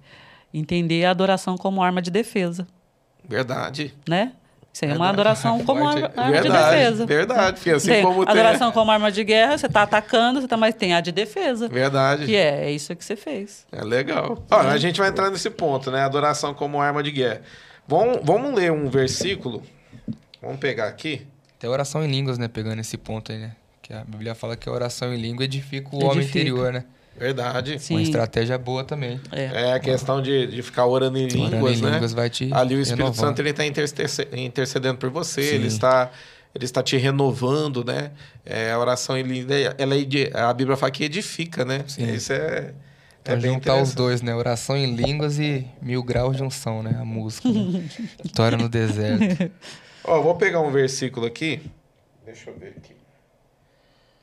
entender 0.53 1.05
a 1.05 1.11
adoração 1.11 1.57
como 1.57 1.80
arma 1.80 2.03
de 2.03 2.11
defesa. 2.11 2.66
Verdade. 3.28 3.95
Né? 4.09 4.33
Isso 4.73 4.85
aí 4.85 4.91
é 4.91 4.95
uma 4.95 5.11
adoração 5.11 5.59
como 5.66 5.87
arma, 5.87 6.11
arma 6.16 6.41
de 6.41 6.49
defesa. 6.49 7.07
Verdade, 7.07 7.57
porque 7.57 7.70
assim 7.70 7.89
tem 7.89 8.03
como 8.03 8.25
tem... 8.25 8.33
Adoração 8.33 8.73
como 8.73 8.91
arma 8.91 9.12
de 9.12 9.23
guerra, 9.23 9.59
você 9.59 9.66
está 9.66 9.83
atacando, 9.83 10.41
você 10.41 10.49
tá, 10.49 10.57
mas 10.57 10.75
tem 10.75 10.95
a 10.95 11.01
de 11.01 11.12
defesa. 11.12 11.68
Verdade. 11.68 12.25
Que 12.25 12.37
é, 12.37 12.64
é 12.64 12.70
isso 12.70 12.97
que 12.97 13.05
você 13.05 13.14
fez. 13.14 13.66
É 13.70 13.83
legal. 13.83 14.43
Ó, 14.51 14.57
a 14.61 14.79
gente 14.79 14.99
vai 14.99 15.11
entrar 15.11 15.31
nesse 15.31 15.51
ponto, 15.51 15.91
né? 15.91 16.01
Adoração 16.03 16.55
como 16.55 16.81
arma 16.81 17.03
de 17.03 17.11
guerra. 17.11 17.43
Vamos, 17.87 18.20
vamos 18.23 18.55
ler 18.55 18.73
um 18.73 18.89
versículo. 18.89 19.62
Vamos 20.41 20.59
pegar 20.59 20.89
aqui. 20.89 21.27
Tem 21.59 21.68
oração 21.68 22.03
em 22.03 22.11
línguas, 22.11 22.39
né? 22.39 22.49
Pegando 22.49 22.81
esse 22.81 22.97
ponto 22.97 23.31
aí, 23.31 23.39
né? 23.39 23.53
Que 23.83 23.93
a 23.93 24.05
Bíblia 24.05 24.35
fala 24.35 24.57
que 24.57 24.68
a 24.68 24.73
oração 24.73 25.12
em 25.12 25.20
língua 25.20 25.45
edifica 25.45 25.89
o 25.89 25.97
edifica. 25.97 26.12
homem 26.12 26.27
interior, 26.27 26.73
né? 26.73 26.85
Verdade. 27.17 27.79
Sim. 27.79 27.95
Uma 27.95 28.03
estratégia 28.03 28.59
boa 28.59 28.85
também. 28.85 29.21
É, 29.31 29.69
é 29.69 29.73
a 29.75 29.81
questão 29.81 30.21
de, 30.21 30.47
de 30.47 30.63
ficar 30.63 30.87
orando 30.87 31.19
em 31.19 31.27
línguas, 31.27 31.63
orando 31.63 31.79
em 31.79 31.83
né? 31.83 31.91
línguas 31.93 32.13
vai 32.13 32.31
te 32.31 32.53
Ali 32.53 32.75
o 32.75 32.81
Espírito 32.81 33.05
renovar. 33.05 33.29
Santo 33.29 33.41
ele 33.41 33.51
está 33.51 33.65
intercedendo 33.67 34.99
por 34.99 35.11
você, 35.11 35.43
Sim. 35.43 35.55
ele 35.55 35.67
está 35.67 36.11
ele 36.55 36.67
está 36.67 36.83
te 36.83 36.97
renovando, 36.99 37.83
né? 37.83 38.11
É, 38.45 38.73
a 38.73 38.79
oração 38.79 39.17
em 39.17 39.23
língua, 39.23 39.55
ela 39.79 39.95
é, 39.97 40.41
a 40.41 40.53
Bíblia 40.53 40.77
fala 40.77 40.93
que 40.93 41.05
edifica, 41.05 41.65
né? 41.65 41.85
Sim. 41.87 42.13
Isso 42.13 42.33
é 42.33 42.75
é 43.25 43.37
bem 43.37 43.55
juntar 43.55 43.81
os 43.81 43.95
dois, 43.95 44.21
né? 44.21 44.35
Oração 44.35 44.77
em 44.77 44.97
línguas 44.97 45.39
e 45.39 45.67
mil 45.81 46.03
graus 46.03 46.37
de 46.37 46.43
unção, 46.43 46.83
né? 46.83 46.97
A 47.01 47.05
música. 47.05 47.49
Né? 47.49 47.89
Vitória 48.23 48.59
no 48.59 48.69
deserto. 48.69 49.51
Ó, 50.05 50.21
vou 50.21 50.35
pegar 50.35 50.61
um 50.61 50.73
versículo 50.73 51.27
aqui. 51.27 51.63
Deixa 52.25 52.51
eu 52.51 52.59
ver 52.59 52.75
aqui. 52.77 52.95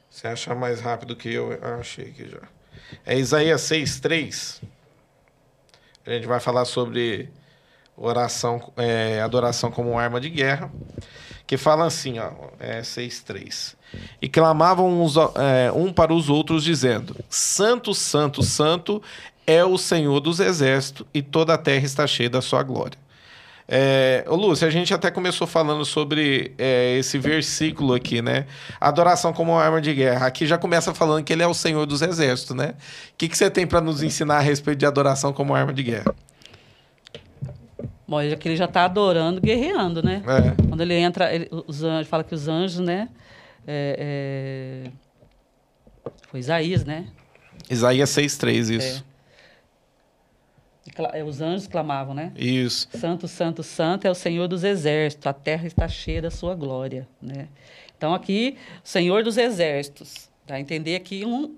Você 0.09 0.27
achar 0.27 0.53
mais 0.53 0.81
rápido 0.81 1.15
que 1.15 1.33
eu, 1.33 1.53
eu 1.53 1.75
achei 1.75 2.07
aqui 2.07 2.27
já. 2.29 2.41
É 3.05 3.17
Isaías 3.17 3.61
6,3. 3.61 4.61
A 6.05 6.11
gente 6.11 6.27
vai 6.27 6.39
falar 6.39 6.65
sobre 6.65 7.29
oração, 7.95 8.71
é, 8.77 9.21
adoração 9.21 9.71
como 9.71 9.97
arma 9.97 10.19
de 10.19 10.29
guerra. 10.29 10.71
Que 11.45 11.57
fala 11.57 11.85
assim, 11.85 12.19
ó, 12.19 12.31
é 12.59 12.81
6,3. 12.81 13.75
E 14.21 14.29
clamavam 14.29 15.01
uns, 15.01 15.15
é, 15.17 15.71
um 15.71 15.91
para 15.91 16.13
os 16.13 16.29
outros, 16.29 16.63
dizendo: 16.63 17.15
Santo, 17.27 17.93
Santo, 17.93 18.43
Santo 18.43 19.01
é 19.47 19.65
o 19.65 19.75
Senhor 19.75 20.19
dos 20.19 20.39
exércitos, 20.39 21.07
e 21.11 21.23
toda 21.23 21.55
a 21.55 21.57
terra 21.57 21.83
está 21.83 22.05
cheia 22.05 22.29
da 22.29 22.39
sua 22.39 22.61
glória. 22.61 22.98
É, 23.71 24.25
Lúcio, 24.27 24.67
a 24.67 24.71
gente 24.71 24.91
até 24.95 25.11
começou 25.11 25.45
falando 25.45 25.85
sobre 25.85 26.55
é, 26.57 26.97
esse 26.97 27.19
versículo 27.19 27.93
aqui, 27.93 28.19
né? 28.19 28.47
Adoração 28.81 29.31
como 29.31 29.55
arma 29.55 29.79
de 29.79 29.93
guerra. 29.93 30.25
Aqui 30.25 30.47
já 30.47 30.57
começa 30.57 30.91
falando 30.91 31.23
que 31.23 31.31
ele 31.31 31.43
é 31.43 31.47
o 31.47 31.53
Senhor 31.53 31.85
dos 31.85 32.01
Exércitos, 32.01 32.55
né? 32.55 32.73
O 33.13 33.15
que, 33.15 33.29
que 33.29 33.37
você 33.37 33.47
tem 33.47 33.67
para 33.67 33.79
nos 33.79 34.01
ensinar 34.01 34.37
a 34.37 34.39
respeito 34.39 34.79
de 34.79 34.87
adoração 34.87 35.31
como 35.31 35.53
arma 35.53 35.71
de 35.71 35.83
guerra? 35.83 36.15
Bom, 38.07 38.19
ele 38.19 38.55
já 38.55 38.65
está 38.65 38.85
adorando, 38.85 39.39
guerreando, 39.39 40.01
né? 40.01 40.23
É. 40.25 40.67
Quando 40.67 40.81
ele 40.81 40.95
entra, 40.95 41.31
ele, 41.31 41.47
os 41.67 41.83
anjos, 41.83 42.07
fala 42.07 42.23
que 42.23 42.33
os 42.33 42.47
anjos, 42.47 42.79
né? 42.79 43.07
É, 43.67 44.87
é... 44.87 46.11
Foi 46.31 46.39
Isaías, 46.39 46.83
né? 46.83 47.05
Isaías 47.69 48.09
6,3, 48.09 48.77
isso. 48.77 49.05
É. 51.13 51.23
Os 51.23 51.41
anjos 51.41 51.67
clamavam, 51.67 52.13
né? 52.13 52.31
Isso. 52.35 52.87
Santo, 52.91 53.27
santo, 53.27 53.63
santo 53.63 54.05
é 54.05 54.11
o 54.11 54.15
Senhor 54.15 54.47
dos 54.47 54.63
exércitos, 54.63 55.27
a 55.27 55.33
terra 55.33 55.67
está 55.67 55.87
cheia 55.87 56.21
da 56.21 56.31
sua 56.31 56.55
glória, 56.55 57.07
né? 57.21 57.47
Então 57.97 58.13
aqui, 58.13 58.57
Senhor 58.83 59.23
dos 59.23 59.37
exércitos, 59.37 60.29
para 60.45 60.59
entender 60.59 60.95
aqui 60.95 61.25
um 61.25 61.55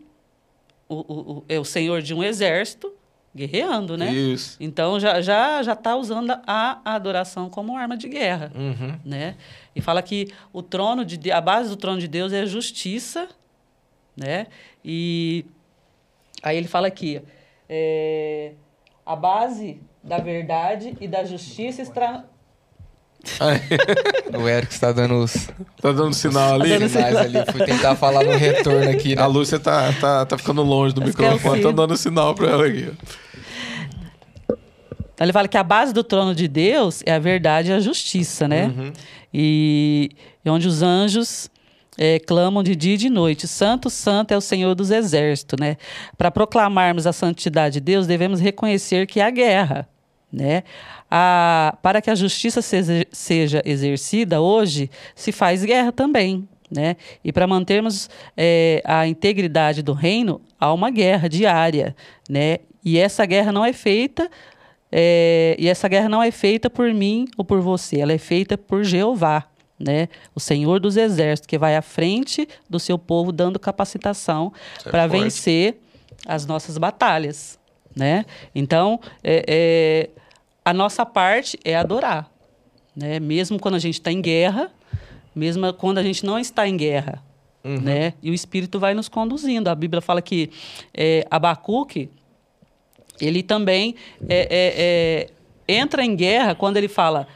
o, 0.89 0.95
o, 0.95 1.31
o, 1.37 1.45
é 1.47 1.59
o 1.59 1.63
Senhor 1.63 2.01
de 2.01 2.13
um 2.13 2.23
exército 2.23 2.91
guerreando, 3.33 3.97
né? 3.97 4.11
Isso. 4.11 4.57
Então 4.59 4.99
já 4.99 5.21
já 5.21 5.63
já 5.63 5.73
está 5.73 5.95
usando 5.95 6.31
a, 6.31 6.81
a, 6.83 6.95
adoração 6.95 7.49
como 7.49 7.77
arma 7.77 7.95
de 7.95 8.09
guerra, 8.09 8.51
uhum. 8.53 8.99
né? 9.05 9.35
E 9.75 9.81
fala 9.81 10.01
que 10.01 10.27
o 10.51 10.61
trono 10.61 11.05
de 11.05 11.31
a 11.31 11.39
base 11.39 11.69
do 11.69 11.77
trono 11.77 11.99
de 11.99 12.07
Deus 12.07 12.33
é 12.33 12.41
a 12.41 12.45
justiça, 12.45 13.29
né? 14.17 14.47
E 14.83 15.45
aí 16.43 16.57
ele 16.57 16.67
fala 16.67 16.87
aqui, 16.87 17.21
é, 17.69 18.53
a 19.11 19.15
base 19.15 19.81
da 20.03 20.17
verdade 20.17 20.95
e 21.01 21.07
da 21.07 21.23
justiça 21.25 21.81
está. 21.81 22.23
o 24.33 24.47
Eric 24.47 24.73
está 24.73 24.91
dando 24.91 25.15
os. 25.15 25.47
Tá 25.79 25.91
dando 25.91 26.13
sinal 26.13 26.55
ali? 26.55 26.69
Tá 26.69 26.79
dando 26.79 26.89
sinais 26.89 27.15
ali. 27.17 27.51
Fui 27.51 27.65
tentar 27.65 27.95
falar 27.95 28.23
no 28.23 28.31
retorno 28.31 28.89
aqui. 28.89 29.15
Né? 29.15 29.21
A 29.21 29.27
Lúcia 29.27 29.59
tá, 29.59 29.93
tá, 29.99 30.25
tá 30.25 30.37
ficando 30.37 30.63
longe 30.63 30.95
do 30.95 31.01
microfone, 31.01 31.61
tá 31.61 31.71
dando 31.71 31.95
sinal 31.97 32.33
para 32.33 32.49
ela 32.49 32.65
aqui. 32.65 32.91
Então, 35.13 35.25
ele 35.25 35.33
fala 35.33 35.47
que 35.47 35.57
a 35.57 35.63
base 35.63 35.93
do 35.93 36.03
trono 36.03 36.33
de 36.33 36.47
Deus 36.47 37.03
é 37.05 37.13
a 37.13 37.19
verdade 37.19 37.69
e 37.69 37.73
a 37.73 37.79
justiça, 37.79 38.47
né? 38.47 38.73
Uhum. 38.75 38.93
E, 39.31 40.09
e 40.43 40.49
onde 40.49 40.67
os 40.67 40.81
anjos 40.81 41.50
é, 41.97 42.19
clamam 42.19 42.63
de 42.63 42.75
dia 42.75 42.93
e 42.93 42.97
de 42.97 43.09
noite: 43.09 43.47
Santo, 43.47 43.89
Santo 43.89 44.31
é 44.31 44.37
o 44.37 44.41
Senhor 44.41 44.75
dos 44.75 44.91
Exércitos. 44.91 45.59
Né? 45.59 45.77
Para 46.17 46.31
proclamarmos 46.31 47.05
a 47.05 47.13
santidade 47.13 47.75
de 47.75 47.79
Deus, 47.81 48.07
devemos 48.07 48.39
reconhecer 48.39 49.07
que 49.07 49.19
há 49.19 49.29
guerra. 49.29 49.87
Né? 50.31 50.63
A, 51.09 51.77
para 51.81 52.01
que 52.01 52.09
a 52.09 52.15
justiça 52.15 52.61
seja, 52.61 53.61
exercida 53.65 54.39
hoje, 54.39 54.89
se 55.13 55.31
faz 55.31 55.63
guerra 55.65 55.91
também. 55.91 56.47
Né? 56.73 56.95
E 57.21 57.33
para 57.33 57.45
mantermos 57.45 58.09
é, 58.37 58.81
a 58.85 59.05
integridade 59.05 59.81
do 59.81 59.91
reino, 59.91 60.39
há 60.57 60.73
uma 60.73 60.89
guerra 60.89 61.27
diária. 61.27 61.93
Né? 62.29 62.59
E 62.83 62.97
essa 62.97 63.25
guerra 63.25 63.51
não 63.51 63.65
é 63.65 63.73
feita. 63.73 64.31
É, 64.89 65.55
e 65.59 65.67
essa 65.67 65.87
guerra 65.87 66.07
não 66.07 66.23
é 66.23 66.31
feita 66.31 66.69
por 66.69 66.93
mim 66.93 67.25
ou 67.37 67.45
por 67.45 67.61
você, 67.61 68.01
ela 68.01 68.11
é 68.11 68.17
feita 68.17 68.57
por 68.57 68.83
Jeová 68.83 69.50
né? 69.81 70.07
O 70.35 70.39
Senhor 70.39 70.79
dos 70.79 70.95
Exércitos, 70.95 71.47
que 71.47 71.57
vai 71.57 71.75
à 71.75 71.81
frente 71.81 72.47
do 72.69 72.79
seu 72.79 72.97
povo, 72.97 73.31
dando 73.31 73.59
capacitação 73.59 74.53
é 74.85 74.89
para 74.89 75.07
vencer 75.07 75.81
as 76.25 76.45
nossas 76.45 76.77
batalhas, 76.77 77.59
né? 77.95 78.25
Então, 78.53 78.99
é, 79.23 79.43
é, 79.47 80.09
a 80.63 80.73
nossa 80.73 81.05
parte 81.05 81.57
é 81.65 81.75
adorar, 81.75 82.31
né? 82.95 83.19
Mesmo 83.19 83.59
quando 83.59 83.75
a 83.75 83.79
gente 83.79 83.95
está 83.95 84.11
em 84.11 84.21
guerra, 84.21 84.71
mesmo 85.35 85.73
quando 85.73 85.97
a 85.97 86.03
gente 86.03 86.25
não 86.25 86.37
está 86.37 86.67
em 86.67 86.77
guerra, 86.77 87.21
uhum. 87.63 87.81
né? 87.81 88.13
E 88.21 88.29
o 88.29 88.33
Espírito 88.33 88.79
vai 88.79 88.93
nos 88.93 89.09
conduzindo. 89.09 89.67
A 89.67 89.75
Bíblia 89.75 90.01
fala 90.01 90.21
que 90.21 90.51
é, 90.93 91.25
Abacuque, 91.31 92.09
ele 93.19 93.41
também 93.41 93.95
é, 94.27 94.47
é, 94.49 95.27
é 95.27 95.29
entra 95.67 96.03
em 96.03 96.15
guerra 96.15 96.53
quando 96.53 96.77
ele 96.77 96.87
fala. 96.87 97.27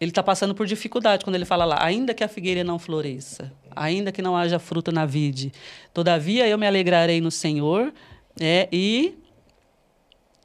Ele 0.00 0.10
está 0.10 0.22
passando 0.22 0.54
por 0.54 0.66
dificuldade 0.66 1.24
quando 1.24 1.36
ele 1.36 1.44
fala 1.44 1.64
lá, 1.64 1.84
ainda 1.84 2.12
que 2.12 2.24
a 2.24 2.28
figueira 2.28 2.64
não 2.64 2.78
floresça, 2.78 3.52
ainda 3.74 4.10
que 4.10 4.20
não 4.20 4.36
haja 4.36 4.58
fruto 4.58 4.90
na 4.90 5.06
vide, 5.06 5.52
todavia 5.92 6.48
eu 6.48 6.58
me 6.58 6.66
alegrarei 6.66 7.20
no 7.20 7.30
Senhor, 7.30 7.92
é, 8.40 8.68
e 8.72 9.14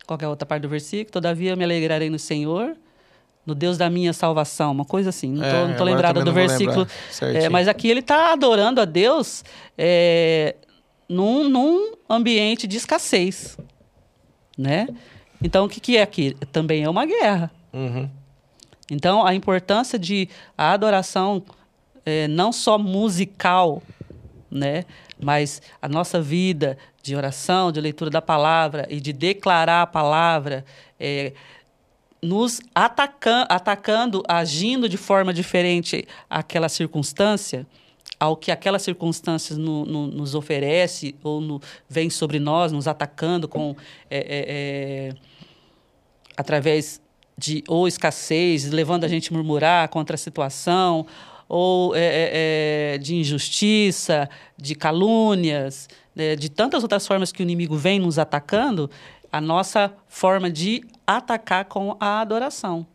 qual 0.05 0.19
é 0.21 0.25
a 0.25 0.29
outra 0.29 0.45
parte 0.45 0.63
do 0.63 0.69
versículo? 0.69 1.11
Todavia 1.11 1.51
eu 1.51 1.57
me 1.57 1.63
alegrarei 1.63 2.09
no 2.09 2.17
Senhor, 2.17 2.75
no 3.45 3.53
Deus 3.55 3.77
da 3.77 3.89
minha 3.89 4.13
salvação, 4.13 4.71
uma 4.71 4.85
coisa 4.85 5.09
assim. 5.09 5.31
Não 5.31 5.71
estou 5.71 5.87
é, 5.87 5.91
lembrada 5.91 6.23
do 6.23 6.33
versículo. 6.33 6.87
É, 7.21 7.49
mas 7.49 7.67
aqui 7.67 7.89
ele 7.89 7.99
está 7.99 8.33
adorando 8.33 8.81
a 8.81 8.85
Deus 8.85 9.43
é, 9.77 10.55
num, 11.07 11.49
num 11.49 11.93
ambiente 12.09 12.67
de 12.67 12.77
escassez, 12.77 13.57
né? 14.57 14.87
Então 15.43 15.65
o 15.65 15.69
que, 15.69 15.79
que 15.79 15.97
é 15.97 16.01
aqui? 16.01 16.35
Também 16.51 16.83
é 16.83 16.89
uma 16.89 17.05
guerra. 17.05 17.51
Uhum. 17.71 18.09
Então 18.89 19.25
a 19.25 19.33
importância 19.33 19.97
de 19.99 20.29
a 20.57 20.71
adoração 20.71 21.43
é, 22.05 22.27
não 22.27 22.51
só 22.51 22.77
musical, 22.77 23.83
né? 24.49 24.85
Mas 25.19 25.61
a 25.81 25.87
nossa 25.87 26.21
vida 26.21 26.77
de 27.01 27.15
oração, 27.15 27.71
de 27.71 27.79
leitura 27.79 28.09
da 28.09 28.21
palavra 28.21 28.87
e 28.89 28.99
de 28.99 29.13
declarar 29.13 29.83
a 29.83 29.87
palavra, 29.87 30.65
é, 30.99 31.33
nos 32.21 32.59
atacan 32.73 33.45
atacando, 33.47 34.23
agindo 34.27 34.89
de 34.89 34.97
forma 34.97 35.33
diferente 35.33 36.05
àquela 36.29 36.67
circunstância, 36.67 37.65
ao 38.19 38.35
que 38.35 38.51
aquela 38.51 38.79
circunstância 38.79 39.55
no, 39.55 39.85
no, 39.85 40.07
nos 40.07 40.35
oferece 40.35 41.15
ou 41.23 41.39
no, 41.39 41.61
vem 41.87 42.09
sobre 42.09 42.39
nós, 42.39 42.71
nos 42.71 42.87
atacando 42.87 43.47
com 43.47 43.75
é, 44.09 44.17
é, 44.17 44.45
é, 44.47 45.15
através 46.35 47.01
de 47.39 47.63
ou 47.67 47.87
escassez, 47.87 48.69
levando 48.69 49.05
a 49.05 49.07
gente 49.07 49.31
a 49.31 49.33
murmurar 49.33 49.87
contra 49.87 50.15
a 50.15 50.17
situação, 50.17 51.05
ou 51.47 51.95
é, 51.95 51.99
é, 51.99 52.31
é, 52.93 52.97
de 52.97 53.15
injustiça, 53.15 54.29
de 54.57 54.75
calúnias, 54.75 55.87
né, 56.15 56.35
de 56.35 56.49
tantas 56.49 56.83
outras 56.83 57.07
formas 57.07 57.31
que 57.31 57.41
o 57.41 57.43
inimigo 57.43 57.75
vem 57.75 57.99
nos 57.99 58.19
atacando, 58.19 58.89
a 59.31 59.39
nossa 59.39 59.93
forma 60.07 60.49
de 60.49 60.83
atacar 61.07 61.65
com 61.65 61.95
a 61.99 62.19
adoração. 62.19 62.85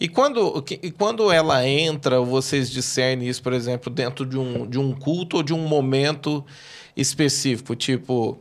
E 0.00 0.08
quando, 0.08 0.64
e 0.82 0.90
quando 0.90 1.30
ela 1.30 1.66
entra, 1.66 2.20
vocês 2.20 2.70
discernem 2.70 3.28
isso, 3.28 3.42
por 3.42 3.52
exemplo, 3.52 3.92
dentro 3.92 4.24
de 4.24 4.38
um, 4.38 4.66
de 4.66 4.78
um 4.78 4.92
culto 4.92 5.38
ou 5.38 5.42
de 5.42 5.52
um 5.52 5.68
momento 5.68 6.44
específico? 6.96 7.76
Tipo, 7.76 8.38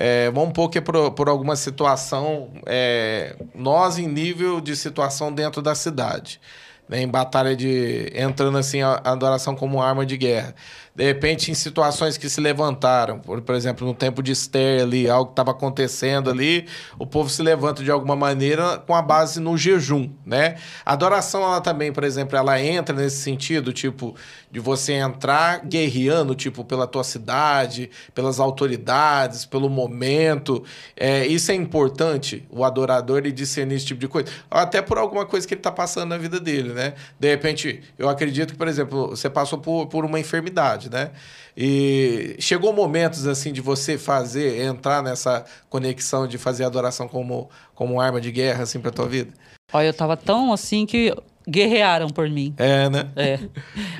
é, 0.00 0.30
vamos 0.30 0.52
pôr 0.52 0.68
que 0.68 0.80
por, 0.80 1.10
por 1.10 1.28
alguma 1.28 1.56
situação, 1.56 2.50
é, 2.66 3.34
nós 3.52 3.98
em 3.98 4.06
nível 4.06 4.60
de 4.60 4.76
situação 4.76 5.32
dentro 5.32 5.60
da 5.60 5.74
cidade, 5.74 6.40
né, 6.88 7.02
em 7.02 7.08
batalha 7.08 7.56
de. 7.56 8.12
entrando 8.14 8.56
assim 8.56 8.80
a, 8.80 9.00
a 9.02 9.10
adoração 9.10 9.56
como 9.56 9.82
arma 9.82 10.06
de 10.06 10.16
guerra 10.16 10.54
de 10.98 11.04
repente, 11.04 11.48
em 11.48 11.54
situações 11.54 12.18
que 12.18 12.28
se 12.28 12.40
levantaram, 12.40 13.20
por, 13.20 13.40
por 13.40 13.54
exemplo, 13.54 13.86
no 13.86 13.94
tempo 13.94 14.20
de 14.20 14.32
Esther 14.32 14.82
ali, 14.82 15.08
algo 15.08 15.26
que 15.26 15.32
estava 15.32 15.52
acontecendo 15.52 16.28
ali, 16.28 16.66
o 16.98 17.06
povo 17.06 17.30
se 17.30 17.40
levanta 17.40 17.84
de 17.84 17.90
alguma 17.92 18.16
maneira 18.16 18.78
com 18.78 18.92
a 18.92 19.00
base 19.00 19.38
no 19.38 19.56
jejum, 19.56 20.10
né? 20.26 20.56
A 20.84 20.94
adoração, 20.94 21.44
ela 21.44 21.60
também, 21.60 21.92
por 21.92 22.02
exemplo, 22.02 22.36
ela 22.36 22.60
entra 22.60 22.96
nesse 22.96 23.18
sentido, 23.18 23.72
tipo, 23.72 24.16
de 24.50 24.58
você 24.58 24.94
entrar 24.94 25.64
guerreando, 25.64 26.34
tipo, 26.34 26.64
pela 26.64 26.84
tua 26.84 27.04
cidade, 27.04 27.90
pelas 28.12 28.40
autoridades, 28.40 29.44
pelo 29.44 29.70
momento. 29.70 30.64
É, 30.96 31.24
isso 31.28 31.52
é 31.52 31.54
importante, 31.54 32.44
o 32.50 32.64
adorador 32.64 33.18
ele 33.18 33.30
discernir 33.30 33.76
esse 33.76 33.86
tipo 33.86 34.00
de 34.00 34.08
coisa. 34.08 34.28
Até 34.50 34.82
por 34.82 34.98
alguma 34.98 35.24
coisa 35.24 35.46
que 35.46 35.54
ele 35.54 35.60
está 35.60 35.70
passando 35.70 36.08
na 36.08 36.18
vida 36.18 36.40
dele, 36.40 36.72
né? 36.72 36.94
De 37.20 37.28
repente, 37.28 37.84
eu 37.96 38.08
acredito 38.08 38.54
que, 38.54 38.58
por 38.58 38.66
exemplo, 38.66 39.10
você 39.10 39.30
passou 39.30 39.60
por, 39.60 39.86
por 39.86 40.04
uma 40.04 40.18
enfermidade 40.18 40.87
né? 40.88 41.10
E 41.56 42.36
chegou 42.38 42.72
momentos 42.72 43.26
assim 43.26 43.52
de 43.52 43.60
você 43.60 43.98
fazer, 43.98 44.62
entrar 44.62 45.02
nessa 45.02 45.44
conexão 45.68 46.26
de 46.26 46.38
fazer 46.38 46.64
adoração 46.64 47.08
como, 47.08 47.50
como 47.74 48.00
arma 48.00 48.20
de 48.20 48.30
guerra 48.30 48.62
assim 48.62 48.80
para 48.80 48.90
tua 48.90 49.08
vida? 49.08 49.32
Olha, 49.72 49.86
eu 49.86 49.94
tava 49.94 50.16
tão 50.16 50.52
assim 50.52 50.86
que 50.86 51.12
guerrearam 51.48 52.08
por 52.08 52.28
mim. 52.28 52.54
É, 52.58 52.90
né? 52.90 53.10
É. 53.16 53.38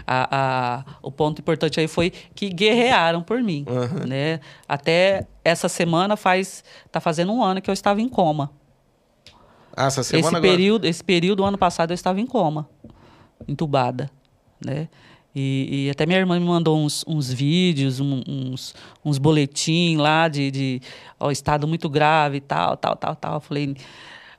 A, 0.06 0.28
a, 0.31 0.85
o 1.02 1.10
ponto 1.10 1.40
importante 1.40 1.81
aí 1.81 1.89
foi 1.89 2.10
que 2.35 2.48
guerrearam 2.48 3.23
por 3.23 3.43
mim, 3.43 3.65
uhum. 3.69 4.06
né? 4.06 4.40
Até 4.69 5.27
essa 5.44 5.69
semana 5.69 6.16
faz 6.16 6.62
tá 6.93 7.01
fazendo 7.01 7.32
um 7.32 7.43
ano 7.43 7.60
que 7.60 7.70
eu 7.70 7.74
estava 7.74 8.01
em 8.01 8.09
coma. 8.09 8.51
Ah, 9.77 9.86
essa 9.86 10.02
semana 10.02 10.28
esse 10.28 10.36
agora... 10.36 10.52
período, 10.52 10.86
esse 10.86 11.02
período 11.02 11.44
ano 11.44 11.56
passado 11.56 11.90
eu 11.90 11.94
estava 11.94 12.20
em 12.20 12.27
coma, 12.27 12.69
entubada, 13.47 14.10
né? 14.65 14.89
E, 15.35 15.87
e, 15.87 15.91
até 15.91 16.07
minha 16.07 16.19
irmã 16.19 16.39
me 16.39 16.47
mandou 16.47 16.79
uns, 16.79 17.05
uns 17.07 17.33
vídeos, 17.33 18.01
um, 18.01 18.23
uns, 18.27 18.75
uns 19.05 19.19
boletins 19.19 19.99
lá 19.99 20.27
de, 20.27 20.51
de 20.51 20.83
ó, 21.21 21.31
estado 21.31 21.69
muito 21.69 21.89
grave 21.89 22.39
e 22.39 22.41
tal, 22.41 22.77
tal, 22.77 22.97
tal, 22.97 23.15
tal. 23.15 23.35
Eu 23.35 23.41
falei, 23.41 23.77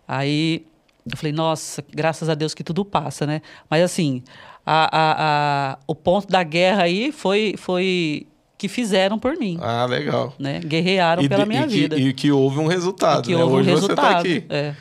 aí 0.07 0.65
eu 1.09 1.15
falei, 1.15 1.31
nossa, 1.31 1.83
graças 1.93 2.27
a 2.27 2.35
Deus 2.35 2.53
que 2.53 2.63
tudo 2.63 2.83
passa, 2.83 3.25
né? 3.25 3.41
Mas 3.69 3.83
assim, 3.83 4.23
a, 4.65 4.89
a, 4.91 5.71
a, 5.73 5.79
o 5.87 5.95
ponto 5.95 6.27
da 6.27 6.43
guerra 6.43 6.83
aí 6.83 7.11
foi, 7.11 7.55
foi 7.57 8.27
que 8.57 8.67
fizeram 8.67 9.17
por 9.17 9.37
mim. 9.37 9.57
Ah, 9.61 9.85
legal. 9.85 10.33
Né? 10.37 10.59
Guerrearam 10.59 11.23
e, 11.23 11.29
pela 11.29 11.45
minha 11.45 11.63
e 11.63 11.67
vida. 11.67 11.95
Que, 11.95 12.01
e 12.01 12.13
que 12.13 12.31
houve 12.31 12.59
um 12.59 12.67
resultado. 12.67 13.21
E 13.21 13.27
que 13.27 13.35
né? 13.35 13.41
houve 13.41 13.55
Hoje 13.55 13.71
um 13.71 13.73
resultado. 13.75 14.21
você 14.21 14.37
está 14.37 14.43
aqui. 14.43 14.45
É. 14.49 14.75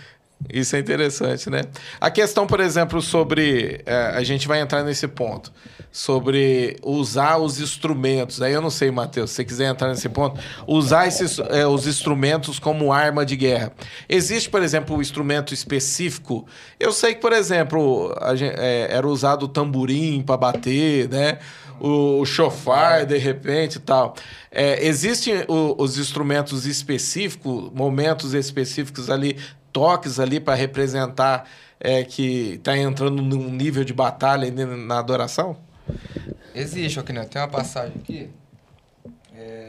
Isso 0.53 0.77
é 0.77 0.79
interessante, 0.79 1.49
né? 1.51 1.63
A 2.01 2.11
questão, 2.11 2.47
por 2.47 2.61
exemplo, 2.61 3.01
sobre. 3.01 3.81
É, 3.87 4.13
a 4.15 4.23
gente 4.23 4.47
vai 4.47 4.61
entrar 4.61 4.83
nesse 4.83 5.07
ponto. 5.09 5.53
Sobre 5.91 6.77
usar 6.83 7.39
os 7.39 7.61
instrumentos. 7.61 8.41
Aí 8.43 8.53
eu 8.53 8.61
não 8.61 8.71
sei, 8.71 8.91
Matheus, 8.91 9.31
se 9.31 9.37
você 9.37 9.45
quiser 9.45 9.71
entrar 9.71 9.89
nesse 9.89 10.09
ponto. 10.09 10.41
Usar 10.67 11.07
esses, 11.07 11.39
é, 11.39 11.67
os 11.67 11.87
instrumentos 11.87 12.59
como 12.59 12.93
arma 12.93 13.25
de 13.25 13.37
guerra. 13.37 13.73
Existe, 14.09 14.49
por 14.49 14.63
exemplo, 14.63 14.97
um 14.97 15.01
instrumento 15.01 15.53
específico. 15.55 16.47
Eu 16.79 16.93
sei 16.93 17.15
que, 17.15 17.21
por 17.21 17.33
exemplo, 17.33 18.15
gente, 18.35 18.55
é, 18.59 18.89
era 18.91 19.07
usado 19.07 19.45
o 19.45 19.49
tamborim 19.49 20.23
para 20.23 20.37
bater, 20.37 21.09
né? 21.09 21.39
O, 21.81 22.25
chofar, 22.25 23.07
de 23.07 23.17
repente 23.19 23.77
e 23.77 23.81
tal. 23.81 24.15
É, 24.51 24.85
existem 24.85 25.45
o, 25.47 25.77
os 25.79 25.97
instrumentos 25.97 26.67
específicos, 26.67 27.71
momentos 27.73 28.35
específicos 28.35 29.09
ali 29.09 29.37
toques 29.73 30.19
ali 30.19 30.41
para 30.41 30.55
representar 30.55 31.49
é, 31.81 32.03
que 32.03 32.55
está 32.55 32.77
entrando 32.77 33.23
num 33.23 33.51
nível 33.51 33.85
de 33.85 33.93
batalha 33.93 34.51
na 34.51 34.99
adoração? 34.99 35.57
Existe? 36.55 37.03
Tem 37.03 37.43
uma 37.43 37.49
passagem 37.49 37.95
aqui. 37.99 38.31
É... 39.35 39.69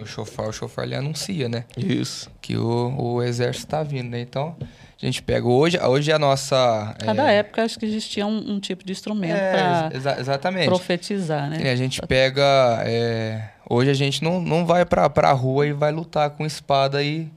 O 0.00 0.06
chofar, 0.06 0.48
o 0.48 0.52
chofar 0.52 0.84
ele 0.84 0.94
anuncia, 0.94 1.48
né? 1.48 1.64
Isso. 1.76 2.30
Que 2.40 2.56
o, 2.56 2.94
o 2.96 3.22
exército 3.22 3.66
está 3.66 3.82
vindo, 3.82 4.10
né? 4.10 4.20
Então, 4.20 4.56
a 4.60 5.04
gente 5.04 5.20
pega 5.20 5.48
hoje, 5.48 5.78
hoje 5.78 6.12
a 6.12 6.18
nossa. 6.18 6.94
Cada 7.04 7.30
é... 7.30 7.38
época 7.38 7.64
acho 7.64 7.78
que 7.78 7.86
existia 7.86 8.24
um, 8.24 8.52
um 8.52 8.60
tipo 8.60 8.84
de 8.84 8.92
instrumento 8.92 9.34
é, 9.34 9.50
para 9.50 9.96
exa 9.96 10.20
exatamente. 10.20 10.66
profetizar, 10.66 11.50
né? 11.50 11.58
E 11.62 11.68
a 11.68 11.74
gente 11.74 12.00
pega. 12.02 12.82
É... 12.84 13.48
Hoje 13.68 13.90
a 13.90 13.94
gente 13.94 14.22
não, 14.22 14.40
não 14.40 14.64
vai 14.64 14.84
para 14.84 15.06
a 15.06 15.32
rua 15.32 15.66
e 15.66 15.72
vai 15.72 15.90
lutar 15.90 16.30
com 16.30 16.46
espada 16.46 17.02
e 17.02 17.28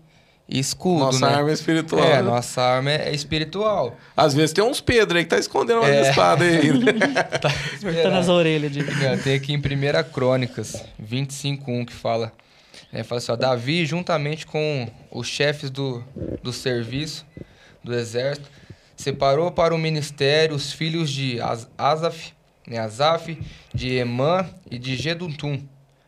escudo, 0.59 0.99
nossa 0.99 1.27
né? 1.27 1.35
arma 1.35 1.49
é 1.49 1.53
espiritual. 1.53 2.03
É, 2.03 2.15
né? 2.17 2.21
nossa 2.21 2.61
arma 2.61 2.91
é 2.91 3.13
espiritual. 3.13 3.97
Às 4.15 4.33
vezes 4.33 4.53
tem 4.53 4.63
uns 4.63 4.79
Pedro 4.79 5.17
aí 5.17 5.23
que 5.23 5.29
tá 5.29 5.39
escondendo 5.39 5.79
uma 5.79 5.89
é. 5.89 6.09
espada 6.09 6.43
aí. 6.43 6.69
tá 7.41 7.49
Cortando 7.81 8.15
as 8.15 8.29
orelhas. 8.29 8.71
De... 8.71 8.83
Tem 9.23 9.35
aqui 9.35 9.53
em 9.53 9.57
1 9.57 10.11
Crônicas 10.11 10.83
25.1 11.01 11.85
que 11.85 11.93
fala... 11.93 12.31
Né, 12.91 13.03
fala 13.03 13.17
assim, 13.17 13.31
ó, 13.31 13.35
Davi, 13.35 13.85
juntamente 13.85 14.45
com 14.45 14.87
os 15.09 15.27
chefes 15.27 15.71
do, 15.71 16.03
do 16.43 16.53
serviço, 16.53 17.25
do 17.83 17.93
exército, 17.93 18.47
separou 18.95 19.51
para 19.51 19.73
o 19.73 19.77
ministério 19.79 20.55
os 20.55 20.71
filhos 20.71 21.09
de 21.09 21.39
Asaf, 21.75 22.33
né, 22.67 22.77
Asaf, 22.77 23.41
de 23.73 23.95
Emã 23.95 24.47
e 24.69 24.77
de 24.77 24.95
Gedutum, 24.95 25.59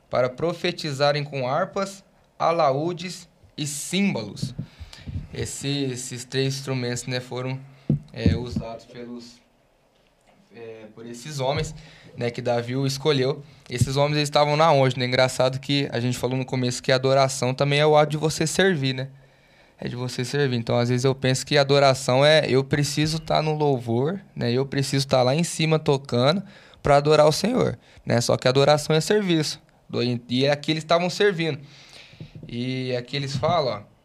para 0.09 0.29
profetizarem 0.29 1.23
com 1.23 1.47
harpas, 1.47 2.03
alaúdes 2.37 3.27
e 3.57 3.65
símbolos. 3.65 4.53
Esse, 5.33 5.67
esses 5.67 6.25
três 6.25 6.55
instrumentos 6.55 7.05
né, 7.05 7.19
foram 7.19 7.59
é, 8.13 8.35
usados 8.35 8.85
pelos, 8.85 9.41
é, 10.55 10.85
por 10.93 11.05
esses 11.05 11.39
homens 11.39 11.75
né, 12.17 12.29
que 12.29 12.41
Davi 12.41 12.73
escolheu. 12.85 13.43
Esses 13.69 13.95
homens 13.97 14.17
eles 14.17 14.29
estavam 14.29 14.55
na 14.55 14.71
onde? 14.71 14.97
Né? 14.97 15.05
Engraçado 15.05 15.59
que 15.59 15.87
a 15.91 15.99
gente 15.99 16.17
falou 16.17 16.37
no 16.37 16.45
começo 16.45 16.81
que 16.81 16.91
adoração 16.91 17.53
também 17.53 17.79
é 17.79 17.85
o 17.85 17.97
ato 17.97 18.11
de 18.11 18.17
você 18.17 18.47
servir, 18.47 18.93
né? 18.93 19.09
É 19.77 19.89
de 19.89 19.95
você 19.95 20.23
servir. 20.23 20.55
Então, 20.55 20.77
às 20.77 20.87
vezes 20.87 21.03
eu 21.03 21.13
penso 21.13 21.45
que 21.45 21.57
adoração 21.57 22.25
é 22.25 22.45
eu 22.47 22.63
preciso 22.63 23.17
estar 23.17 23.35
tá 23.35 23.41
no 23.41 23.53
louvor, 23.53 24.21
né? 24.33 24.51
Eu 24.51 24.65
preciso 24.65 25.05
estar 25.05 25.17
tá 25.17 25.23
lá 25.23 25.35
em 25.35 25.43
cima 25.43 25.77
tocando 25.77 26.41
para 26.81 26.95
adorar 26.95 27.27
o 27.27 27.31
Senhor, 27.31 27.77
né? 28.05 28.21
Só 28.21 28.37
que 28.37 28.47
adoração 28.47 28.95
é 28.95 29.01
serviço. 29.01 29.61
E 30.29 30.47
aqui 30.47 30.71
eles 30.71 30.83
estavam 30.83 31.09
servindo. 31.09 31.59
E 32.47 32.95
aqui 32.95 33.15
eles 33.15 33.35
falam 33.35 33.79
ó, 33.79 33.95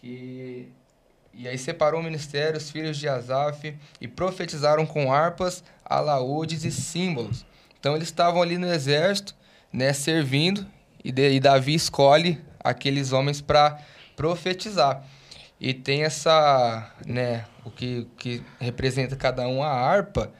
que 0.00 0.68
E 1.32 1.46
aí 1.46 1.56
separou 1.56 2.00
o 2.00 2.02
ministério, 2.02 2.58
os 2.58 2.70
filhos 2.70 2.96
de 2.96 3.08
Asaf, 3.08 3.76
e 4.00 4.08
profetizaram 4.08 4.84
com 4.84 5.12
harpas, 5.12 5.62
alaúdes 5.84 6.64
e 6.64 6.70
símbolos. 6.70 7.46
Então 7.78 7.94
eles 7.94 8.08
estavam 8.08 8.42
ali 8.42 8.58
no 8.58 8.66
exército, 8.66 9.34
né, 9.72 9.92
servindo, 9.92 10.66
e, 11.04 11.12
de, 11.12 11.30
e 11.30 11.40
Davi 11.40 11.74
escolhe 11.74 12.40
aqueles 12.58 13.12
homens 13.12 13.40
para 13.40 13.78
profetizar. 14.16 15.04
E 15.60 15.72
tem 15.72 16.02
essa, 16.02 16.92
né, 17.06 17.44
o 17.64 17.70
que, 17.70 18.06
que 18.18 18.42
representa 18.60 19.16
cada 19.16 19.46
um 19.46 19.62
a 19.62 19.70
harpa, 19.70 20.32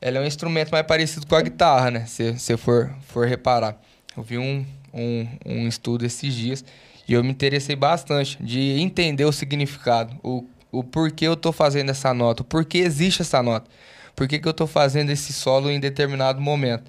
ela 0.00 0.18
é 0.18 0.20
um 0.20 0.26
instrumento 0.26 0.70
mais 0.70 0.86
parecido 0.86 1.26
com 1.26 1.34
a 1.34 1.42
guitarra, 1.42 1.90
né, 1.90 2.06
se 2.06 2.32
você 2.32 2.56
for, 2.56 2.94
for 3.06 3.26
reparar. 3.26 3.80
Eu 4.16 4.22
vi 4.22 4.36
um, 4.36 4.66
um, 4.92 5.26
um 5.44 5.68
estudo 5.68 6.04
esses 6.04 6.34
dias 6.34 6.64
e 7.08 7.14
eu 7.14 7.24
me 7.24 7.30
interessei 7.30 7.74
bastante 7.74 8.42
de 8.42 8.80
entender 8.80 9.24
o 9.24 9.32
significado, 9.32 10.14
o, 10.22 10.44
o 10.70 10.84
porquê 10.84 11.26
eu 11.26 11.34
estou 11.34 11.52
fazendo 11.52 11.90
essa 11.90 12.14
nota, 12.14 12.42
o 12.42 12.44
porquê 12.44 12.78
existe 12.78 13.22
essa 13.22 13.42
nota, 13.42 13.68
por 14.14 14.28
que, 14.28 14.40
eu 14.42 14.50
estou 14.50 14.66
fazendo 14.66 15.10
esse 15.10 15.32
solo 15.32 15.70
em 15.70 15.80
determinado 15.80 16.40
momento. 16.40 16.84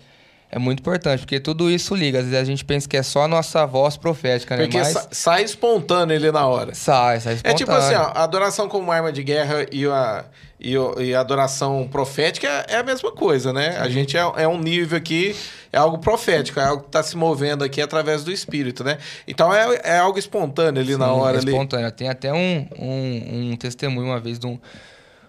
É 0.56 0.60
muito 0.60 0.82
importante, 0.82 1.22
porque 1.22 1.40
tudo 1.40 1.68
isso 1.68 1.96
liga. 1.96 2.20
Às 2.20 2.26
vezes 2.26 2.40
a 2.40 2.44
gente 2.44 2.64
pensa 2.64 2.88
que 2.88 2.96
é 2.96 3.02
só 3.02 3.24
a 3.24 3.28
nossa 3.28 3.66
voz 3.66 3.98
profética, 3.98 4.56
né? 4.56 4.66
Porque 4.66 4.78
Mas... 4.78 4.90
sa 4.90 5.08
sai 5.12 5.44
espontâneo 5.44 6.16
ele 6.16 6.32
na 6.32 6.46
hora. 6.46 6.76
Sai, 6.76 7.20
sai 7.22 7.34
espontâneo. 7.34 7.56
É 7.56 7.58
tipo 7.58 7.72
assim, 7.72 7.96
ó, 7.96 8.12
a 8.14 8.24
adoração 8.24 8.70
como 8.70 8.92
arma 8.92 9.12
de 9.12 9.24
guerra 9.24 9.66
e 9.72 9.84
a, 9.88 10.26
e, 10.62 10.76
e 11.00 11.16
a 11.16 11.22
adoração 11.22 11.90
profética 11.92 12.48
é, 12.48 12.76
é 12.76 12.78
a 12.78 12.84
mesma 12.84 13.12
coisa, 13.12 13.52
né? 13.52 13.72
Sim. 13.72 13.78
A 13.80 13.90
gente 13.90 14.16
é, 14.16 14.20
é 14.20 14.48
um 14.48 14.60
nível 14.60 14.96
aqui, 14.96 15.36
é 15.72 15.78
algo 15.80 15.98
profético, 15.98 16.60
é 16.60 16.66
algo 16.66 16.84
que 16.84 16.90
está 16.90 17.02
se 17.02 17.18
movendo 17.18 17.64
aqui 17.64 17.82
através 17.82 18.24
do 18.24 18.32
Espírito, 18.32 18.84
né? 18.84 19.00
Então 19.28 19.52
é, 19.52 19.82
é 19.84 19.98
algo 19.98 20.20
espontâneo 20.20 20.84
ali 20.84 20.94
Sim, 20.94 21.00
na 21.00 21.12
hora. 21.12 21.38
É 21.38 21.40
espontâneo. 21.40 21.88
Ali. 21.88 21.96
Tem 21.96 22.10
até 22.10 22.32
um, 22.32 22.68
um, 22.78 23.52
um 23.54 23.56
testemunho 23.56 24.06
uma 24.06 24.20
vez 24.20 24.38
de 24.38 24.46
um, 24.46 24.60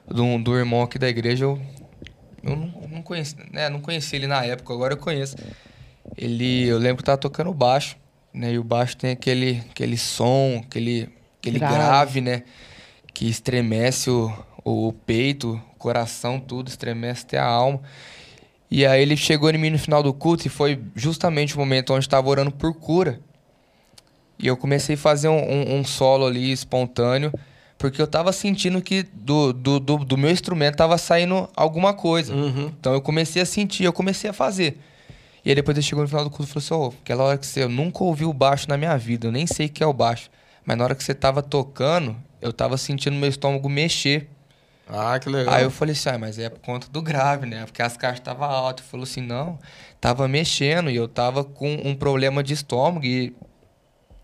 de 0.07 0.21
um, 0.21 0.43
do 0.43 0.55
irmão 0.55 0.83
aqui 0.83 0.99
da 0.99 1.09
igreja, 1.09 1.47
eu 1.47 1.59
eu 2.45 2.57
não, 2.57 2.89
não 2.91 3.03
conheci, 3.03 3.37
né? 3.51 3.69
Não 3.69 3.81
conheci 3.81 4.17
ele 4.17 4.27
na 4.27 4.45
época, 4.45 4.73
agora 4.73 4.95
eu 4.95 4.99
conheço. 4.99 5.37
Ele, 6.17 6.67
eu 6.67 6.79
lembro 6.79 6.99
que 6.99 7.05
tava 7.05 7.19
tocando 7.19 7.53
baixo, 7.53 7.97
né? 8.33 8.53
E 8.53 8.59
o 8.59 8.65
baixo 8.65 8.97
tem 8.97 9.13
aquele, 9.13 9.63
aquele 9.71 9.97
som, 9.97 10.63
aquele, 10.65 11.09
aquele 11.39 11.59
grave. 11.59 11.75
grave, 11.75 12.21
né? 12.21 12.43
Que 13.13 13.29
estremece 13.29 14.11
o, 14.11 14.33
o 14.63 14.93
peito, 14.93 15.61
o 15.73 15.79
coração, 15.79 16.39
tudo, 16.39 16.69
estremece 16.69 17.25
até 17.25 17.39
a 17.39 17.47
alma. 17.47 17.81
E 18.71 18.85
aí 18.85 19.01
ele 19.01 19.17
chegou 19.17 19.51
em 19.51 19.59
mim 19.59 19.71
no 19.71 19.79
final 19.79 20.03
do 20.03 20.13
culto 20.13 20.47
e 20.47 20.51
foi 20.51 20.81
justamente 20.95 21.55
o 21.55 21.59
momento 21.59 21.95
onde 21.95 22.05
estava 22.05 22.29
orando 22.29 22.51
por 22.51 22.75
cura. 22.75 23.21
E 24.39 24.47
eu 24.47 24.57
comecei 24.57 24.97
a 24.97 24.99
fazer 24.99 25.29
um, 25.29 25.39
um, 25.39 25.77
um 25.77 25.85
solo 25.85 26.27
ali 26.27 26.51
espontâneo 26.51 27.33
porque 27.79 28.01
eu 28.01 28.07
tava 28.07 28.33
sentindo 28.33 28.81
que 28.81 29.03
do, 29.03 29.53
do, 29.53 29.81
do, 29.81 29.99
do 29.99 30.17
meu 30.17 30.31
instrumento 30.31 30.77
tava 30.77 30.97
saindo 30.97 31.49
alguma 31.55 31.93
coisa. 31.93 32.35
Uhum. 32.35 32.73
Então 32.79 32.93
eu 32.93 33.01
comecei 33.01 33.43
a 33.43 33.47
sentir, 33.47 33.85
eu 33.85 33.93
comecei 33.93 34.31
a 34.31 34.33
fazer. 34.33 34.79
E 35.45 35.51
aí 35.51 35.55
depois 35.55 35.77
ele 35.77 35.85
chegou 35.85 36.03
no 36.03 36.09
final 36.09 36.25
do 36.25 36.31
culto 36.31 36.45
e 36.45 36.61
falou 36.61 36.89
assim: 36.89 36.97
oh, 36.97 37.01
aquela 37.03 37.25
hora 37.25 37.39
que 37.39 37.47
você. 37.47 37.63
Eu 37.63 37.69
nunca 37.69 38.03
ouvi 38.03 38.25
o 38.25 38.33
baixo 38.33 38.69
na 38.69 38.77
minha 38.77 38.97
vida, 38.97 39.27
eu 39.27 39.33
nem 39.33 39.47
sei 39.47 39.67
o 39.67 39.69
que 39.69 39.83
é 39.83 39.87
o 39.87 39.93
baixo. 39.93 40.31
Mas 40.65 40.79
na 40.79 40.85
hora 40.85 40.95
que 40.95 41.05
você 41.05 41.15
tava 41.15 41.43
tocando, 41.43 42.17
eu 42.41 42.53
tava 42.53 42.79
sentindo 42.79 43.17
meu 43.17 43.29
estômago 43.29 43.69
mexer. 43.69 44.31
Ah, 44.89 45.19
que 45.19 45.29
legal. 45.29 45.55
Aí 45.55 45.63
eu 45.63 45.71
falei 45.71 45.93
assim, 45.93 46.09
ah, 46.11 46.19
mas 46.19 46.39
é 46.39 46.49
por 46.49 46.61
conta 46.61 46.89
do 46.89 47.01
grave, 47.03 47.47
né? 47.47 47.65
Porque 47.65 47.83
as 47.83 47.97
caixas 47.97 48.21
estavam 48.21 48.49
altas. 48.49 48.85
Ele 48.85 48.91
falou 48.91 49.05
assim, 49.05 49.21
não, 49.21 49.59
tava 50.01 50.27
mexendo 50.29 50.91
e 50.91 50.97
eu 50.97 51.09
tava 51.09 51.45
com 51.45 51.75
um 51.85 51.95
problema 51.95 52.43
de 52.43 52.53
estômago 52.55 53.05
e 53.05 53.35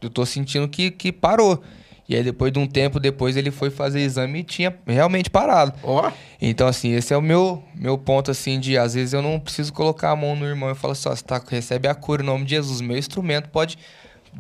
eu 0.01 0.11
tô 0.11 0.25
sentindo 0.25 0.69
que, 0.69 0.91
que 0.91 1.13
parou. 1.13 1.63
E 2.11 2.17
aí, 2.17 2.25
depois 2.25 2.51
de 2.53 2.59
um 2.59 2.67
tempo 2.67 2.99
depois, 2.99 3.37
ele 3.37 3.53
foi 3.53 3.71
fazer 3.71 4.01
exame 4.01 4.41
e 4.41 4.43
tinha 4.43 4.77
realmente 4.85 5.31
parado. 5.31 5.73
Ó. 5.81 6.09
Oh. 6.09 6.13
Então, 6.43 6.67
assim, 6.67 6.93
esse 6.93 7.15
é 7.15 7.17
o 7.17 7.23
meu, 7.23 7.63
meu 7.73 7.97
ponto, 7.97 8.33
assim, 8.33 8.59
de 8.59 8.77
às 8.77 8.95
vezes 8.95 9.13
eu 9.13 9.23
não 9.23 9.39
preciso 9.39 9.73
colocar 9.73 10.11
a 10.11 10.17
mão 10.17 10.35
no 10.35 10.45
irmão 10.45 10.73
e 10.73 10.75
falar 10.75 10.95
assim, 10.95 11.09
ó, 11.09 11.15
você 11.15 11.23
tá, 11.23 11.41
recebe 11.49 11.87
a 11.87 11.95
cura 11.95 12.21
em 12.21 12.27
nome 12.27 12.45
de 12.45 12.51
Jesus. 12.51 12.81
Meu 12.81 12.99
instrumento 12.99 13.49
pode 13.51 13.79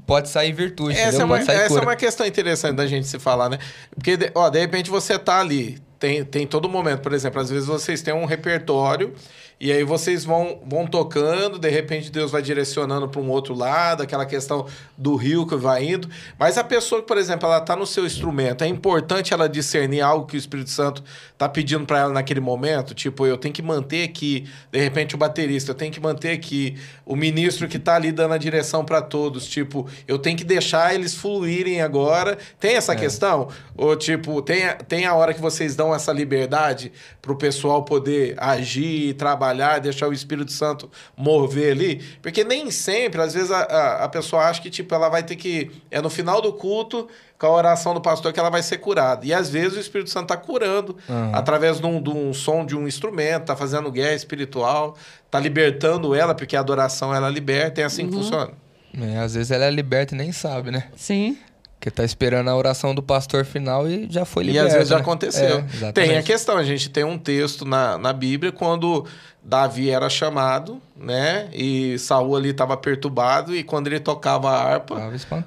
pode 0.04 0.28
sair 0.28 0.52
virtude, 0.52 0.96
essa 0.96 1.22
É 1.22 1.24
uma, 1.24 1.38
essa 1.38 1.68
cura. 1.68 1.82
é 1.82 1.84
uma 1.84 1.96
questão 1.96 2.26
interessante 2.26 2.74
da 2.74 2.86
gente 2.88 3.06
se 3.06 3.20
falar, 3.20 3.48
né? 3.48 3.58
Porque, 3.94 4.18
ó, 4.34 4.48
de 4.48 4.58
repente 4.58 4.90
você 4.90 5.16
tá 5.16 5.38
ali, 5.38 5.78
tem, 5.96 6.24
tem 6.24 6.48
todo 6.48 6.68
momento, 6.68 7.02
por 7.02 7.12
exemplo, 7.12 7.40
às 7.40 7.50
vezes 7.50 7.68
vocês 7.68 8.02
têm 8.02 8.12
um 8.12 8.24
repertório 8.24 9.14
e 9.60 9.70
aí 9.70 9.84
vocês 9.84 10.24
vão, 10.24 10.58
vão 10.64 10.86
tocando, 10.86 11.58
de 11.58 11.68
repente 11.68 12.10
Deus 12.10 12.30
vai 12.30 12.40
direcionando 12.40 13.08
para 13.08 13.20
um 13.20 13.28
outro 13.28 13.54
lado, 13.54 14.02
aquela 14.02 14.24
questão 14.24 14.66
do 14.96 15.16
rio 15.16 15.46
que 15.46 15.54
vai 15.54 15.84
indo. 15.84 16.08
Mas 16.38 16.56
a 16.56 16.64
pessoa 16.64 17.02
por 17.02 17.18
exemplo, 17.18 17.46
ela 17.46 17.58
está 17.58 17.76
no 17.76 17.86
seu 17.86 18.06
instrumento, 18.06 18.64
é 18.64 18.66
importante 18.66 19.34
ela 19.34 19.48
discernir 19.48 20.00
algo 20.00 20.26
que 20.26 20.36
o 20.36 20.38
Espírito 20.38 20.70
Santo 20.70 21.02
está 21.32 21.48
pedindo 21.48 21.84
para 21.84 21.98
ela 21.98 22.12
naquele 22.12 22.40
momento. 22.40 22.94
Tipo, 22.94 23.26
eu 23.26 23.36
tenho 23.36 23.52
que 23.52 23.62
manter 23.62 24.04
aqui, 24.04 24.46
de 24.70 24.78
repente, 24.78 25.14
o 25.14 25.18
baterista, 25.18 25.72
eu 25.72 25.74
tenho 25.74 25.92
que 25.92 26.00
manter 26.00 26.30
aqui 26.32 26.76
o 27.04 27.16
ministro 27.16 27.66
que 27.66 27.76
está 27.76 27.96
ali 27.96 28.12
dando 28.12 28.34
a 28.34 28.38
direção 28.38 28.84
para 28.84 29.02
todos. 29.02 29.46
Tipo, 29.46 29.88
eu 30.06 30.18
tenho 30.18 30.36
que 30.36 30.44
deixar 30.44 30.94
eles 30.94 31.14
fluírem 31.14 31.82
agora. 31.82 32.38
Tem 32.58 32.76
essa 32.76 32.92
é. 32.92 32.96
questão? 32.96 33.48
Ou, 33.76 33.96
tipo, 33.96 34.40
tem, 34.42 34.62
tem 34.86 35.06
a 35.06 35.14
hora 35.14 35.34
que 35.34 35.40
vocês 35.40 35.74
dão 35.74 35.94
essa 35.94 36.12
liberdade 36.12 36.92
para 37.20 37.32
o 37.32 37.36
pessoal 37.36 37.84
poder 37.84 38.34
agir, 38.38 39.14
trabalhar, 39.14 39.49
deixar 39.80 40.08
o 40.08 40.12
Espírito 40.12 40.52
Santo 40.52 40.90
mover 41.16 41.72
ali? 41.72 42.02
Porque 42.22 42.44
nem 42.44 42.70
sempre, 42.70 43.20
às 43.20 43.34
vezes, 43.34 43.50
a, 43.50 43.60
a, 43.60 44.04
a 44.04 44.08
pessoa 44.08 44.44
acha 44.44 44.60
que 44.60 44.70
tipo, 44.70 44.94
ela 44.94 45.08
vai 45.08 45.22
ter 45.22 45.36
que. 45.36 45.70
É 45.90 46.00
no 46.00 46.10
final 46.10 46.40
do 46.40 46.52
culto, 46.52 47.08
com 47.38 47.46
a 47.46 47.50
oração 47.50 47.94
do 47.94 48.00
pastor, 48.00 48.32
que 48.32 48.38
ela 48.38 48.50
vai 48.50 48.62
ser 48.62 48.78
curada. 48.78 49.24
E 49.24 49.32
às 49.32 49.48
vezes 49.48 49.76
o 49.76 49.80
Espírito 49.80 50.10
Santo 50.10 50.24
está 50.24 50.36
curando 50.36 50.96
uhum. 51.08 51.34
através 51.34 51.80
de 51.80 51.86
um, 51.86 52.00
de 52.00 52.10
um, 52.10 52.34
som 52.34 52.66
de 52.66 52.76
um 52.76 52.86
instrumento, 52.86 53.42
está 53.42 53.56
fazendo 53.56 53.90
guerra 53.90 54.14
espiritual, 54.14 54.96
está 55.24 55.40
libertando 55.40 56.14
ela, 56.14 56.34
porque 56.34 56.54
a 56.54 56.60
adoração 56.60 57.14
ela 57.14 57.30
liberta, 57.30 57.80
é 57.80 57.84
assim 57.84 58.04
uhum. 58.04 58.10
que 58.10 58.16
funciona. 58.16 58.52
É, 58.98 59.18
às 59.18 59.34
vezes 59.34 59.50
ela 59.50 59.64
é 59.64 59.70
liberta 59.70 60.14
e 60.14 60.18
nem 60.18 60.32
sabe, 60.32 60.70
né? 60.70 60.88
Sim. 60.96 61.38
Porque 61.80 61.90
tá 61.90 62.04
esperando 62.04 62.50
a 62.50 62.54
oração 62.54 62.94
do 62.94 63.02
pastor 63.02 63.42
final 63.42 63.88
e 63.88 64.06
já 64.10 64.26
foi 64.26 64.44
liberto. 64.44 64.66
E 64.66 64.68
às 64.68 64.74
vezes 64.74 64.90
né? 64.90 64.96
já 64.96 65.00
aconteceu. 65.00 65.64
É, 65.80 65.92
tem 65.92 66.18
a 66.18 66.22
questão, 66.22 66.58
a 66.58 66.62
gente 66.62 66.90
tem 66.90 67.04
um 67.04 67.16
texto 67.16 67.64
na, 67.64 67.96
na 67.96 68.12
Bíblia 68.12 68.52
quando 68.52 69.06
Davi 69.42 69.88
era 69.88 70.10
chamado, 70.10 70.78
né? 70.94 71.48
E 71.54 71.98
Saul 71.98 72.36
ali 72.36 72.50
estava 72.50 72.76
perturbado 72.76 73.56
e 73.56 73.64
quando 73.64 73.86
ele 73.86 73.98
tocava 73.98 74.50
a 74.50 74.62
harpa, 74.62 74.94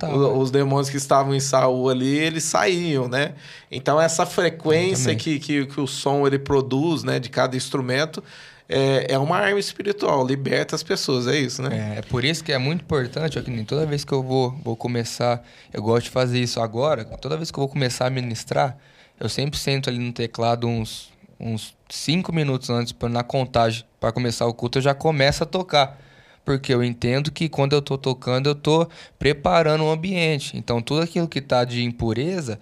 o, 0.07 0.39
os 0.39 0.49
demônios 0.49 0.89
que 0.89 0.97
estavam 0.97 1.35
em 1.35 1.39
Saul 1.39 1.87
ali, 1.87 2.17
eles 2.17 2.43
saíam, 2.45 3.07
né? 3.07 3.35
Então 3.69 4.01
essa 4.01 4.25
frequência 4.25 5.15
que, 5.15 5.37
que, 5.37 5.67
que 5.67 5.79
o 5.79 5.85
som 5.85 6.25
ele 6.25 6.39
produz, 6.39 7.03
né, 7.03 7.19
de 7.19 7.29
cada 7.29 7.55
instrumento, 7.55 8.23
é, 8.67 9.13
é 9.13 9.17
uma 9.19 9.37
arma 9.37 9.59
espiritual, 9.59 10.25
liberta 10.25 10.75
as 10.75 10.83
pessoas, 10.83 11.27
é 11.27 11.37
isso, 11.37 11.61
né? 11.61 11.95
É, 11.95 11.99
é 11.99 12.01
por 12.01 12.23
isso 12.23 12.43
que 12.43 12.51
é 12.51 12.57
muito 12.57 12.81
importante, 12.81 13.41
que 13.41 13.63
toda 13.63 13.85
vez 13.85 14.03
que 14.05 14.11
eu 14.13 14.23
vou, 14.23 14.51
vou 14.63 14.75
começar, 14.75 15.43
eu 15.71 15.81
gosto 15.81 16.05
de 16.05 16.11
fazer 16.11 16.39
isso 16.39 16.59
agora, 16.59 17.03
toda 17.03 17.37
vez 17.37 17.51
que 17.51 17.57
eu 17.57 17.61
vou 17.61 17.69
começar 17.69 18.07
a 18.07 18.09
ministrar, 18.09 18.77
eu 19.19 19.29
sempre 19.29 19.59
sento 19.59 19.89
ali 19.89 19.99
no 19.99 20.11
teclado 20.11 20.67
uns, 20.67 21.11
uns 21.39 21.75
cinco 21.89 22.33
minutos 22.33 22.69
antes, 22.69 22.95
na 23.09 23.23
contagem, 23.23 23.85
para 23.99 24.11
começar 24.11 24.45
o 24.47 24.53
culto, 24.53 24.79
eu 24.79 24.81
já 24.81 24.93
começo 24.93 25.43
a 25.43 25.45
tocar. 25.45 25.99
Porque 26.43 26.73
eu 26.73 26.83
entendo 26.83 27.31
que 27.31 27.47
quando 27.47 27.71
eu 27.71 27.79
estou 27.79 27.97
tocando, 27.97 28.47
eu 28.47 28.53
estou 28.53 28.89
preparando 29.17 29.85
o 29.85 29.89
ambiente. 29.89 30.57
Então, 30.57 30.81
tudo 30.81 31.01
aquilo 31.01 31.25
que 31.25 31.39
está 31.39 31.63
de 31.63 31.83
impureza, 31.85 32.59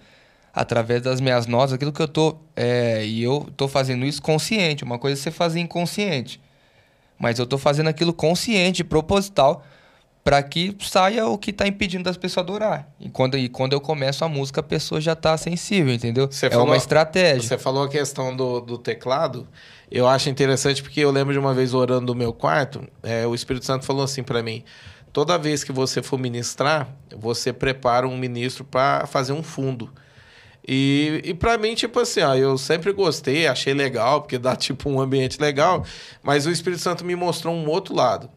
através 0.52 1.00
das 1.02 1.20
minhas 1.20 1.46
notas, 1.46 1.72
aquilo 1.72 1.92
que 1.92 2.02
eu 2.02 2.08
tô. 2.08 2.36
É, 2.54 3.04
e 3.04 3.22
eu 3.22 3.48
tô 3.56 3.66
fazendo 3.66 4.04
isso 4.04 4.20
consciente. 4.20 4.84
Uma 4.84 4.98
coisa 4.98 5.18
é 5.18 5.22
você 5.22 5.30
fazer 5.30 5.60
inconsciente. 5.60 6.40
Mas 7.18 7.38
eu 7.38 7.46
tô 7.46 7.56
fazendo 7.56 7.88
aquilo 7.88 8.12
consciente, 8.12 8.84
proposital, 8.84 9.64
para 10.24 10.42
que 10.42 10.76
saia 10.80 11.26
o 11.26 11.38
que 11.38 11.50
está 11.50 11.66
impedindo 11.66 12.04
das 12.04 12.16
pessoas 12.16 12.44
adorar. 12.44 12.88
E 13.00 13.08
quando, 13.08 13.36
e 13.36 13.48
quando 13.48 13.72
eu 13.72 13.80
começo 13.80 14.24
a 14.24 14.28
música, 14.28 14.60
a 14.60 14.62
pessoa 14.62 15.00
já 15.00 15.12
está 15.12 15.36
sensível, 15.36 15.92
entendeu? 15.92 16.28
Você 16.30 16.46
é 16.46 16.50
falou, 16.50 16.66
uma 16.66 16.76
estratégia. 16.76 17.42
Você 17.42 17.58
falou 17.58 17.84
a 17.84 17.88
questão 17.88 18.34
do, 18.36 18.60
do 18.60 18.78
teclado. 18.78 19.48
Eu 19.90 20.06
acho 20.06 20.28
interessante 20.28 20.82
porque 20.82 21.00
eu 21.00 21.10
lembro 21.10 21.32
de 21.32 21.38
uma 21.38 21.54
vez 21.54 21.74
orando 21.74 22.12
no 22.12 22.18
meu 22.18 22.32
quarto, 22.32 22.86
é, 23.02 23.26
o 23.26 23.34
Espírito 23.34 23.66
Santo 23.66 23.84
falou 23.84 24.02
assim 24.02 24.22
para 24.22 24.42
mim: 24.42 24.64
toda 25.12 25.36
vez 25.36 25.62
que 25.62 25.72
você 25.72 26.02
for 26.02 26.18
ministrar, 26.18 26.88
você 27.16 27.52
prepara 27.52 28.06
um 28.06 28.16
ministro 28.16 28.64
para 28.64 29.06
fazer 29.06 29.32
um 29.32 29.42
fundo. 29.42 29.92
E, 30.66 31.20
e 31.24 31.34
para 31.34 31.58
mim, 31.58 31.74
tipo 31.74 31.98
assim, 31.98 32.20
ó, 32.20 32.34
eu 32.34 32.56
sempre 32.56 32.92
gostei, 32.92 33.46
achei 33.46 33.74
legal, 33.74 34.22
porque 34.22 34.38
dá 34.38 34.54
tipo 34.54 34.88
um 34.88 35.00
ambiente 35.00 35.40
legal, 35.40 35.84
mas 36.22 36.46
o 36.46 36.50
Espírito 36.50 36.80
Santo 36.80 37.04
me 37.04 37.16
mostrou 37.16 37.54
um 37.54 37.68
outro 37.68 37.94
lado. 37.94 38.30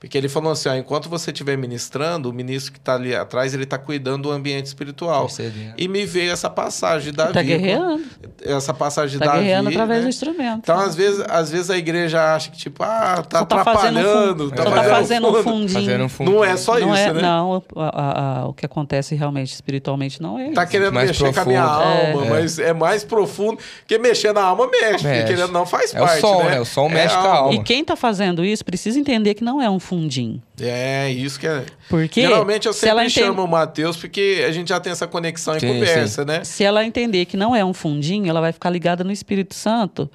Porque 0.00 0.16
ele 0.16 0.30
falou 0.30 0.50
assim, 0.50 0.68
ó, 0.70 0.74
enquanto 0.74 1.10
você 1.10 1.30
estiver 1.30 1.58
ministrando, 1.58 2.30
o 2.30 2.32
ministro 2.32 2.72
que 2.72 2.78
está 2.78 2.94
ali 2.94 3.14
atrás, 3.14 3.52
ele 3.52 3.64
está 3.64 3.76
cuidando 3.76 4.22
do 4.22 4.30
ambiente 4.32 4.64
espiritual. 4.64 5.26
Percebendo. 5.26 5.74
E 5.76 5.86
me 5.88 6.06
veio 6.06 6.32
essa 6.32 6.48
passagem 6.48 7.10
de 7.10 7.16
Davi. 7.18 7.32
Tá 7.34 7.42
guerreando. 7.42 8.02
Essa 8.42 8.72
passagem 8.72 9.18
de 9.18 9.24
Tá 9.24 9.32
Davi. 9.32 9.40
guerreando 9.44 9.68
através 9.68 9.98
né? 10.00 10.04
do 10.04 10.08
instrumento. 10.08 10.58
Então, 10.62 10.78
às 10.80 10.94
vezes, 10.94 11.22
às 11.28 11.50
vezes 11.50 11.68
a 11.70 11.76
igreja 11.76 12.34
acha 12.34 12.50
que, 12.50 12.56
tipo, 12.56 12.82
ah, 12.82 13.22
tá 13.28 13.40
Só 13.40 13.44
tá 13.44 13.62
fazendo 13.62 13.98
atrapalhando, 13.98 14.44
fundo- 14.44 14.50
tá 14.56 14.62
só 14.64 14.70
tá 14.70 14.84
fazendo, 14.84 15.28
um 15.28 15.42
fundinho. 15.42 15.68
Fazendo 15.68 16.04
um 16.04 16.08
fundo. 16.08 16.30
Não 16.32 16.44
é 16.44 16.56
só 16.56 16.78
não 16.78 16.94
isso, 16.94 17.02
é, 17.02 17.12
né? 17.12 17.20
Não, 17.22 17.62
a- 17.76 17.82
a- 17.84 18.40
a- 18.40 18.46
o 18.48 18.54
que 18.54 18.64
acontece 18.64 19.14
realmente 19.14 19.52
espiritualmente 19.52 20.22
não 20.22 20.38
é 20.38 20.44
isso. 20.46 20.54
Tá 20.54 20.64
querendo 20.66 20.92
mais 20.94 21.08
mexer 21.08 21.34
com 21.34 21.40
a 21.40 21.44
minha 21.44 21.62
profundo. 21.62 21.82
alma, 21.84 22.26
É. 22.26 22.30
mas 22.30 22.58
é 22.58 22.72
mais 22.72 23.04
profundo. 23.04 23.58
Porque 23.80 23.98
mexer 23.98 24.32
na 24.32 24.42
alma 24.44 24.66
mexe, 24.66 24.92
porque 24.94 25.08
Mexe. 25.08 25.26
querendo 25.26 25.52
não 25.52 25.66
faz 25.66 25.94
É 25.94 26.00
o 26.00 26.06
parte. 26.06 26.20
som, 26.22 26.42
né? 26.44 26.50
né? 26.52 26.60
O 26.60 26.64
som 26.64 26.86
É 26.88 26.94
mexe 26.94 27.14
com 27.14 27.20
a 27.28 27.34
alma. 27.36 27.54
E 27.54 27.62
quem 27.62 27.84
tá 27.84 27.96
fazendo 27.96 28.42
isso 28.42 28.64
precisa 28.64 28.98
entender 28.98 29.34
que 29.34 29.44
não 29.44 29.60
é 29.60 29.68
um 29.68 29.78
fundinho. 29.90 30.40
É, 30.60 31.10
isso 31.10 31.38
que 31.40 31.46
é. 31.48 31.64
Porque 31.88 32.20
Geralmente 32.22 32.66
eu 32.68 32.72
se 32.72 32.86
ela 32.88 33.00
sempre 33.00 33.12
entende- 33.12 33.26
chamo 33.26 33.44
o 33.44 33.48
Matheus 33.48 33.96
porque 33.96 34.44
a 34.46 34.52
gente 34.52 34.68
já 34.68 34.78
tem 34.78 34.92
essa 34.92 35.08
conexão 35.08 35.56
em 35.56 35.60
Sim, 35.60 35.66
conversa, 35.66 36.24
né? 36.24 36.44
Se 36.44 36.62
ela 36.62 36.84
entender 36.84 37.24
que 37.24 37.36
não 37.36 37.54
é 37.56 37.64
um 37.64 37.74
fundinho, 37.74 38.28
ela 38.28 38.40
vai 38.40 38.52
ficar 38.52 38.70
ligada 38.70 39.02
no 39.02 39.10
Espírito 39.10 39.54
Santo 39.54 40.08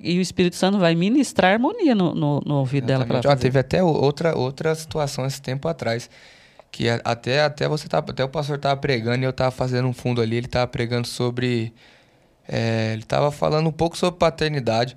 e 0.00 0.18
o 0.18 0.20
Espírito 0.20 0.56
Santo 0.56 0.78
vai 0.78 0.94
ministrar 0.96 1.52
harmonia 1.52 1.94
no, 1.94 2.12
no, 2.14 2.40
no 2.44 2.54
ouvido 2.56 2.86
dela 2.86 3.06
para 3.06 3.18
Exatamente. 3.18 3.38
Ó, 3.38 3.42
teve 3.42 3.58
até 3.58 3.82
outra, 3.82 4.36
outra 4.36 4.74
situação 4.74 5.24
esse 5.24 5.40
tempo 5.40 5.68
atrás. 5.68 6.10
Que 6.72 6.88
até, 7.04 7.42
até 7.42 7.68
você 7.68 7.88
tá, 7.88 7.98
até 7.98 8.24
o 8.24 8.28
pastor 8.28 8.58
tava 8.58 8.76
pregando 8.80 9.22
e 9.22 9.26
eu 9.26 9.32
tava 9.32 9.50
fazendo 9.50 9.86
um 9.88 9.92
fundo 9.92 10.20
ali, 10.20 10.36
ele 10.36 10.46
tava 10.48 10.66
pregando 10.66 11.06
sobre. 11.06 11.72
é, 12.48 12.92
ele 12.94 13.02
tava 13.04 13.30
falando 13.30 13.68
um 13.68 13.72
pouco 13.72 13.96
sobre 13.96 14.18
paternidade. 14.18 14.96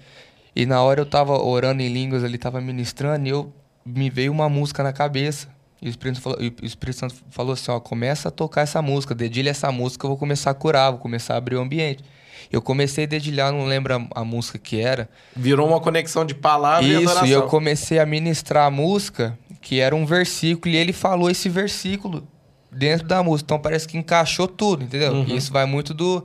E 0.55 0.65
na 0.67 0.81
hora 0.83 1.01
eu 1.01 1.05
tava 1.05 1.33
orando 1.43 1.81
em 1.81 1.89
línguas 1.91 2.23
ali, 2.23 2.37
tava 2.37 2.61
ministrando, 2.61 3.25
e 3.27 3.29
eu 3.31 3.51
me 3.85 4.09
veio 4.09 4.31
uma 4.31 4.49
música 4.49 4.83
na 4.83 4.93
cabeça. 4.93 5.47
E 5.81 5.87
o 5.87 5.89
Espírito, 5.89 6.21
falou, 6.21 6.41
e 6.41 6.47
o 6.61 6.65
Espírito 6.65 6.99
Santo 6.99 7.15
falou 7.29 7.53
assim: 7.53 7.69
ó, 7.71 7.79
começa 7.79 8.29
a 8.29 8.31
tocar 8.31 8.61
essa 8.61 8.81
música, 8.81 9.13
dedilha 9.13 9.49
essa 9.49 9.71
música, 9.71 10.05
eu 10.05 10.09
vou 10.09 10.17
começar 10.17 10.51
a 10.51 10.53
curar, 10.53 10.91
vou 10.91 10.99
começar 10.99 11.33
a 11.33 11.37
abrir 11.37 11.55
o 11.55 11.61
ambiente. 11.61 12.03
Eu 12.51 12.61
comecei 12.61 13.05
a 13.05 13.07
dedilhar, 13.07 13.51
não 13.51 13.65
lembro 13.65 13.95
a, 13.95 14.21
a 14.21 14.23
música 14.23 14.57
que 14.57 14.79
era. 14.79 15.09
Virou 15.35 15.67
uma 15.67 15.79
conexão 15.79 16.25
de 16.25 16.35
palavra 16.35 16.85
e 16.85 16.91
Isso, 16.91 17.03
adoração. 17.03 17.27
e 17.27 17.31
eu 17.31 17.43
comecei 17.43 17.99
a 17.99 18.05
ministrar 18.05 18.67
a 18.67 18.71
música, 18.71 19.37
que 19.61 19.79
era 19.79 19.95
um 19.95 20.05
versículo, 20.05 20.73
e 20.73 20.77
ele 20.77 20.93
falou 20.93 21.29
esse 21.29 21.49
versículo 21.49 22.27
dentro 22.71 23.07
da 23.07 23.23
música. 23.23 23.47
Então 23.47 23.59
parece 23.59 23.87
que 23.87 23.97
encaixou 23.97 24.47
tudo, 24.47 24.83
entendeu? 24.83 25.13
Uhum. 25.13 25.25
E 25.27 25.35
isso 25.35 25.51
vai 25.51 25.65
muito 25.65 25.93
do, 25.93 26.23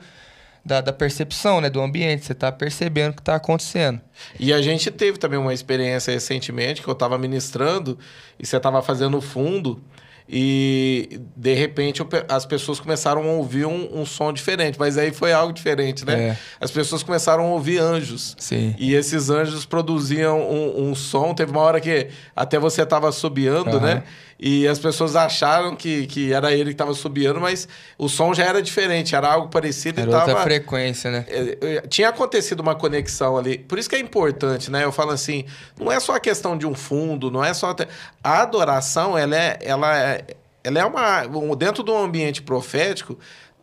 da, 0.69 0.81
da 0.83 0.93
percepção, 0.93 1.61
né? 1.61 1.71
Do 1.71 1.81
ambiente. 1.81 2.27
Você 2.27 2.35
tá 2.35 2.53
percebendo 2.53 3.13
o 3.13 3.17
que 3.17 3.23
tá 3.23 3.35
acontecendo. 3.35 4.01
E 4.39 4.53
a 4.53 4.61
gente 4.61 4.91
teve 4.91 5.19
também 5.19 5.39
uma 5.39 5.55
experiência 5.55 6.13
recentemente 6.13 6.83
que 6.83 6.89
eu 6.89 6.93
estava 6.93 7.19
ministrando 7.19 7.99
e 8.39 8.47
você 8.47 8.59
estava 8.59 8.83
fazendo 8.83 9.21
fundo 9.21 9.83
e 10.31 11.23
de 11.35 11.55
repente 11.55 12.03
as 12.29 12.45
pessoas 12.45 12.79
começaram 12.79 13.23
a 13.23 13.33
ouvir 13.33 13.65
um, 13.65 14.01
um 14.01 14.05
som 14.05 14.31
diferente, 14.31 14.79
mas 14.79 14.99
aí 14.99 15.11
foi 15.11 15.33
algo 15.33 15.55
diferente, 15.55 16.05
né? 16.05 16.21
É. 16.21 16.37
As 16.61 16.71
pessoas 16.71 17.03
começaram 17.03 17.45
a 17.45 17.47
ouvir 17.47 17.79
anjos. 17.79 18.37
Sim. 18.39 18.75
E 18.79 18.95
esses 18.95 19.31
anjos 19.31 19.65
produziam 19.65 20.39
um, 20.39 20.91
um 20.91 20.95
som. 20.95 21.33
Teve 21.33 21.51
uma 21.51 21.63
hora 21.63 21.81
que 21.81 22.09
até 22.37 22.59
você 22.59 22.83
estava 22.83 23.09
assobiando, 23.09 23.79
Aham. 23.79 23.81
né? 23.81 24.03
E 24.41 24.69
as 24.69 24.79
pessoas 24.79 25.17
acharam 25.17 25.75
que, 25.75 26.07
que 26.07 26.33
era 26.33 26.53
ele 26.53 26.67
que 26.67 26.71
estava 26.71 26.93
assobiando, 26.93 27.41
mas 27.41 27.67
o 27.99 28.09
som 28.09 28.33
já 28.33 28.45
era 28.45 28.63
diferente, 28.63 29.17
era 29.17 29.33
algo 29.33 29.49
parecido 29.49 30.01
Era 30.01 30.11
e 30.11 30.15
outra 30.15 30.33
tava... 30.33 30.45
frequência, 30.45 31.11
né? 31.11 31.25
É, 31.29 31.59
é, 31.61 31.81
Tinha 31.89 32.09
acontecido 32.11 32.61
uma 32.61 32.77
conexão 32.77 33.37
ali. 33.37 33.59
Por 33.59 33.79
isso 33.81 33.91
que 33.91 33.97
é 33.97 33.99
importante, 33.99 34.71
né? 34.71 34.85
Eu 34.85 34.93
falo 34.93 35.11
assim, 35.11 35.45
não 35.79 35.91
é 35.91 35.99
só 35.99 36.15
a 36.15 36.21
questão 36.21 36.57
de 36.57 36.67
um 36.67 36.75
fundo, 36.75 37.31
não 37.33 37.45
é 37.45 37.53
só... 37.53 37.75
A 38.23 38.43
adoração, 38.43 39.19
ela 39.19 39.35
é, 39.37 39.59
ela 39.61 39.99
é, 39.99 40.25
ela 40.63 40.79
é 40.79 40.85
uma... 40.85 41.23
um- 41.27 41.57
Dentro 41.57 41.83
de 41.83 41.91
um 41.91 41.99
ambiente 41.99 42.41
profético, 42.41 43.19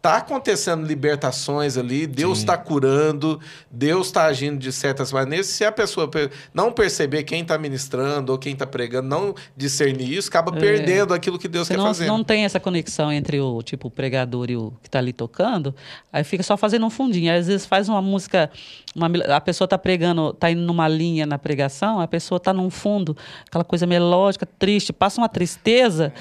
tá 0.06 0.18
acontecendo 0.18 0.86
libertações 0.86 1.78
ali, 1.78 2.06
Deus 2.06 2.38
está 2.38 2.56
curando, 2.56 3.40
Deus 3.72 4.06
está 4.06 4.26
agindo 4.26 4.60
de 4.60 4.72
certas 4.72 5.12
maneiras. 5.12 5.48
Se 5.48 5.66
a 5.66 5.72
pessoa 5.72 6.08
não 6.54 6.72
perceber 6.72 7.24
quem 7.24 7.42
está 7.42 7.58
ministrando 7.58 8.32
ou 8.32 8.38
quem 8.38 8.54
está 8.54 8.68
pregando, 8.68 9.08
não 9.08 9.34
discernir 9.58 10.14
isso, 10.14 10.30
acaba 10.30 10.52
perdendo 10.52 11.12
aquilo 11.12 11.40
que 11.40 11.48
Deus 11.48 11.68
Você 11.68 11.74
quer 11.74 11.80
não, 11.80 11.88
fazer. 11.88 12.06
não 12.06 12.24
tem 12.24 12.46
essa 12.46 12.60
conexão 12.60 13.12
entre 13.12 13.40
o 13.40 13.64
tipo 13.64 13.88
o 13.88 13.92
pregador 13.92 14.52
e 14.52 14.56
o 14.56 14.74
que 14.80 14.88
está 14.88 15.00
ali 15.00 15.12
tocando, 15.12 15.74
aí 16.14 16.24
fica 16.24 16.44
só 16.44 16.56
fazendo 16.56 16.86
um 16.86 16.92
fundinho. 16.92 17.32
Aí, 17.32 17.40
às 17.40 17.48
vezes 17.48 17.66
faz 17.66 17.90
uma 17.90 18.02
música, 18.02 18.52
uma 18.96 19.10
a 19.36 19.42
pessoa 19.42 19.66
está 19.66 19.78
pregando, 19.78 20.30
está 20.30 20.52
indo 20.52 20.62
numa 20.62 20.88
linha 20.88 21.26
na 21.26 21.40
pregação, 21.40 22.00
a 22.00 22.08
pessoa 22.08 22.38
está 22.38 22.54
num 22.54 22.70
fundo, 22.70 23.18
aquela 23.48 23.64
coisa 23.64 23.88
melódica, 23.88 24.46
triste, 24.46 24.94
passa 24.94 25.20
uma 25.20 25.30
tristeza, 25.30 26.14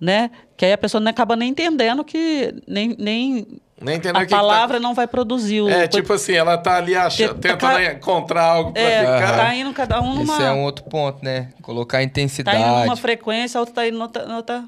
né? 0.00 0.30
Que 0.56 0.64
aí 0.64 0.72
a 0.72 0.78
pessoa 0.78 1.00
não 1.00 1.10
acaba 1.10 1.36
nem 1.36 1.50
entendendo 1.50 2.02
que 2.04 2.54
nem, 2.66 2.94
nem 2.98 3.46
Nem 3.80 3.96
entendendo 3.96 4.16
a 4.16 4.20
que 4.20 4.26
que 4.26 4.30
tá- 4.30 4.36
palavra 4.38 4.80
não 4.80 4.94
vai 4.94 5.06
produzir 5.06 5.60
o 5.62 5.68
É, 5.68 5.86
tipo 5.86 6.12
assim, 6.12 6.32
ela 6.34 6.56
tá 6.58 6.76
ali 6.76 6.94
achando, 6.96 7.34
Tá- 7.34 7.48
tentando 7.50 7.74
tá- 7.74 7.92
encontrar 7.92 8.44
algo 8.44 8.72
pra 8.72 8.80
é, 8.82 9.00
ficar. 9.00 9.36
tá 9.36 9.54
indo 9.54 9.72
cada 9.72 10.00
um 10.00 10.14
numa 10.14 10.34
Esse 10.34 10.42
é 10.42 10.52
um 10.52 10.62
outro 10.64 10.84
ponto, 10.84 11.24
né? 11.24 11.50
Colocar 11.62 11.98
tá 11.98 12.02
intensidade. 12.02 12.58
indo 12.58 12.80
numa 12.86 12.96
frequência, 12.96 13.58
a 13.58 13.60
outra 13.60 13.74
tá 13.74 13.86
indo 13.88 13.98
noutra, 13.98 14.26
noutra, 14.26 14.64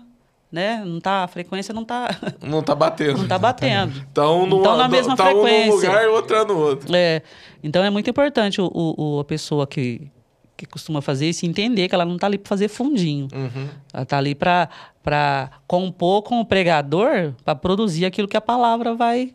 né? 0.51 0.83
Não 0.85 1.01
tá, 1.01 1.25
a 1.25 1.29
frequência 1.29 1.73
não 1.75 1.85
tá 1.85 2.09
Não 2.43 2.63
tá 2.63 2.75
batendo. 2.75 3.19
não 3.19 3.29
tá 3.29 3.39
batendo. 3.39 4.03
Então, 4.11 4.47
numa, 4.47 4.61
Então, 4.61 4.77
na 4.77 4.89
mesma 4.89 5.17
tá 5.17 5.31
um 5.31 5.35
num 5.37 5.43
frequência. 5.43 5.89
lugar 5.89 6.05
e 6.05 6.07
outra 6.09 6.45
no 6.45 6.59
outro. 6.59 6.95
É, 6.95 7.23
então 7.63 7.83
é 7.85 7.89
muito 7.91 8.09
importante 8.11 8.61
o, 8.61 8.67
o- 8.67 9.17
o- 9.17 9.21
a 9.21 9.25
pessoa 9.25 9.67
que, 9.67 10.11
que 10.67 10.73
costuma 10.73 11.03
fazer 11.03 11.29
isso 11.29 11.45
entender 11.47 11.89
que 11.89 11.95
ela 11.95 12.05
não 12.05 12.15
está 12.15 12.27
ali 12.27 12.39
para 12.39 12.49
fazer 12.49 12.69
fundinho. 12.69 13.29
Uhum. 13.35 13.69
Ela 13.93 14.03
está 14.03 14.19
ali 14.19 14.35
para 14.35 14.69
compor 15.67 16.23
com 16.23 16.41
o 16.41 16.45
pregador 16.45 17.33
para 17.45 17.55
produzir 17.55 18.05
aquilo 18.05 18.29
que 18.29 18.37
a 18.37 18.41
palavra 18.41 18.95
vai. 18.95 19.33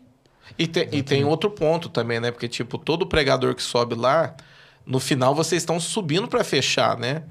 E, 0.58 0.66
tem, 0.66 0.88
e 0.92 1.04
tem 1.04 1.26
outro 1.26 1.50
ponto 1.50 1.90
também, 1.90 2.20
né? 2.20 2.32
Porque, 2.32 2.48
tipo, 2.48 2.78
todo 2.78 3.06
pregador 3.06 3.54
que 3.54 3.62
sobe 3.62 3.96
lá, 3.96 4.34
no 4.86 5.00
final 5.00 5.36
vocês 5.36 5.62
estão 5.62 5.80
subindo 5.80 6.28
pra 6.28 6.44
fechar, 6.44 6.98
né? 6.98 7.24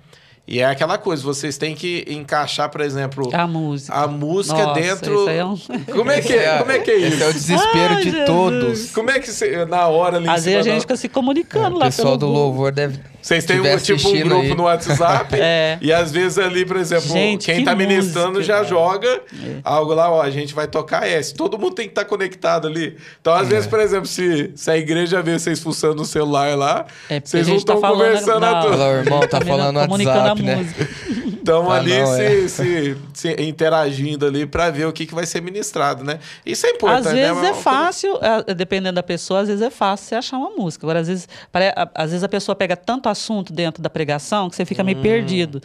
E 0.48 0.60
é 0.60 0.64
aquela 0.64 0.96
coisa, 0.96 1.24
vocês 1.24 1.58
têm 1.58 1.74
que 1.74 2.04
encaixar, 2.08 2.70
por 2.70 2.80
exemplo, 2.80 3.30
A 3.34 3.48
música. 3.48 3.92
a 3.96 4.06
música 4.06 4.62
Nossa, 4.64 4.80
dentro. 4.80 5.14
isso 5.20 5.28
aí 5.28 5.38
é 5.38 5.44
um- 5.44 5.56
Como 5.92 6.08
é 6.08 6.20
que 6.20 6.32
é? 6.34 6.58
Como 6.58 6.70
é 6.70 6.78
que 6.78 6.90
é 6.92 7.00
Esse 7.00 7.20
é 7.22 7.26
o 7.26 7.30
isso? 7.30 7.38
desespero 7.40 7.94
Ai, 7.94 8.04
de 8.04 8.10
Jesus. 8.10 8.26
todos. 8.26 8.90
Como 8.92 9.10
é 9.10 9.18
que 9.18 9.26
você, 9.32 9.64
na 9.64 9.88
hora 9.88 10.18
ali 10.18 10.28
Às 10.28 10.44
vezes 10.44 10.60
a 10.60 10.62
da- 10.62 10.70
gente 10.70 10.82
fica 10.82 10.96
se 10.96 11.08
comunicando 11.08 11.74
O 11.74 11.78
lá 11.80 11.86
pessoal 11.86 12.16
pelo 12.16 12.30
do 12.32 12.38
louvor 12.38 12.70
deve. 12.70 13.00
Vocês 13.26 13.44
têm 13.44 13.60
um, 13.60 13.76
tipo 13.76 14.08
um 14.08 14.20
grupo 14.20 14.42
aí. 14.42 14.54
no 14.54 14.62
WhatsApp 14.62 15.34
É. 15.42 15.78
e 15.80 15.92
às 15.92 16.12
vezes 16.12 16.38
ali, 16.38 16.64
por 16.64 16.76
exemplo, 16.76 17.08
Gente, 17.08 17.46
quem 17.46 17.56
que 17.58 17.64
tá 17.64 17.74
ministrando 17.74 18.34
música. 18.38 18.44
já 18.44 18.62
joga 18.62 19.08
É. 19.08 19.56
algo 19.64 19.92
lá, 19.94 20.08
ó, 20.12 20.22
a 20.22 20.30
gente 20.30 20.54
vai 20.54 20.68
tocar 20.68 21.08
S. 21.08 21.34
Todo 21.34 21.58
mundo 21.58 21.74
tem 21.74 21.86
que 21.86 21.90
estar 21.90 22.04
conectado 22.04 22.68
ali. 22.68 22.96
Então, 23.20 23.34
às 23.34 23.48
É. 23.48 23.50
vezes, 23.50 23.66
por 23.66 23.80
exemplo, 23.80 24.06
se, 24.06 24.52
se 24.54 24.70
a 24.70 24.76
igreja 24.78 25.20
vê 25.22 25.36
vocês 25.36 25.58
fuçando 25.58 25.96
no 25.96 26.04
celular 26.04 26.56
lá, 26.56 26.86
É, 27.10 27.18
vocês 27.20 27.46
a 27.48 27.50
não 27.50 27.56
tá 27.56 27.58
estão 27.58 27.80
falando 27.80 27.98
conversando 28.06 28.40
na- 28.40 28.60
toa. 28.62 28.70
Fala, 28.70 28.92
irmão, 28.92 29.20
tá 29.20 29.28
Combina- 29.38 29.56
falando 29.56 29.74
no 29.74 29.80
comunicando 29.82 30.18
WhatsApp, 30.18 30.40
a 30.42 30.56
né? 30.56 30.66
Estão 31.46 31.70
Ah, 31.70 31.76
ali 31.76 31.96
não, 31.98 32.06
se, 32.06 32.22
é. 32.22 32.48
se- 32.48 32.96
se 33.14 33.32
interagindo 33.42 34.26
ali 34.26 34.44
para 34.46 34.70
ver 34.70 34.86
o 34.86 34.92
que, 34.92 35.06
que 35.06 35.14
vai 35.14 35.24
ser 35.26 35.40
ministrado, 35.40 36.02
né? 36.02 36.18
Isso 36.44 36.66
é 36.66 36.70
importante, 36.70 37.06
Às 37.08 37.12
né? 37.14 37.20
vezes 37.20 37.34
Mas 37.36 37.44
é 37.44 37.48
coisa- 37.48 37.62
fácil, 37.62 38.18
é, 38.20 38.54
dependendo 38.54 38.94
da 38.96 39.02
pessoa, 39.02 39.40
às 39.40 39.48
vezes 39.48 39.62
é 39.62 39.70
fácil 39.70 40.06
você 40.08 40.14
achar 40.16 40.36
uma 40.38 40.50
música. 40.50 40.84
Agora, 40.84 41.00
às 41.00 41.08
vezes, 41.08 41.28
às 41.94 42.10
vezes 42.10 42.24
a 42.24 42.28
pessoa 42.28 42.54
pega 42.56 42.76
tanto 42.76 43.08
assunto 43.08 43.52
dentro 43.52 43.82
da 43.82 43.88
pregação 43.88 44.50
que 44.50 44.56
você 44.56 44.64
fica 44.64 44.82
Hum. 44.82 44.86
meio 44.86 44.98
perdido. 45.00 45.62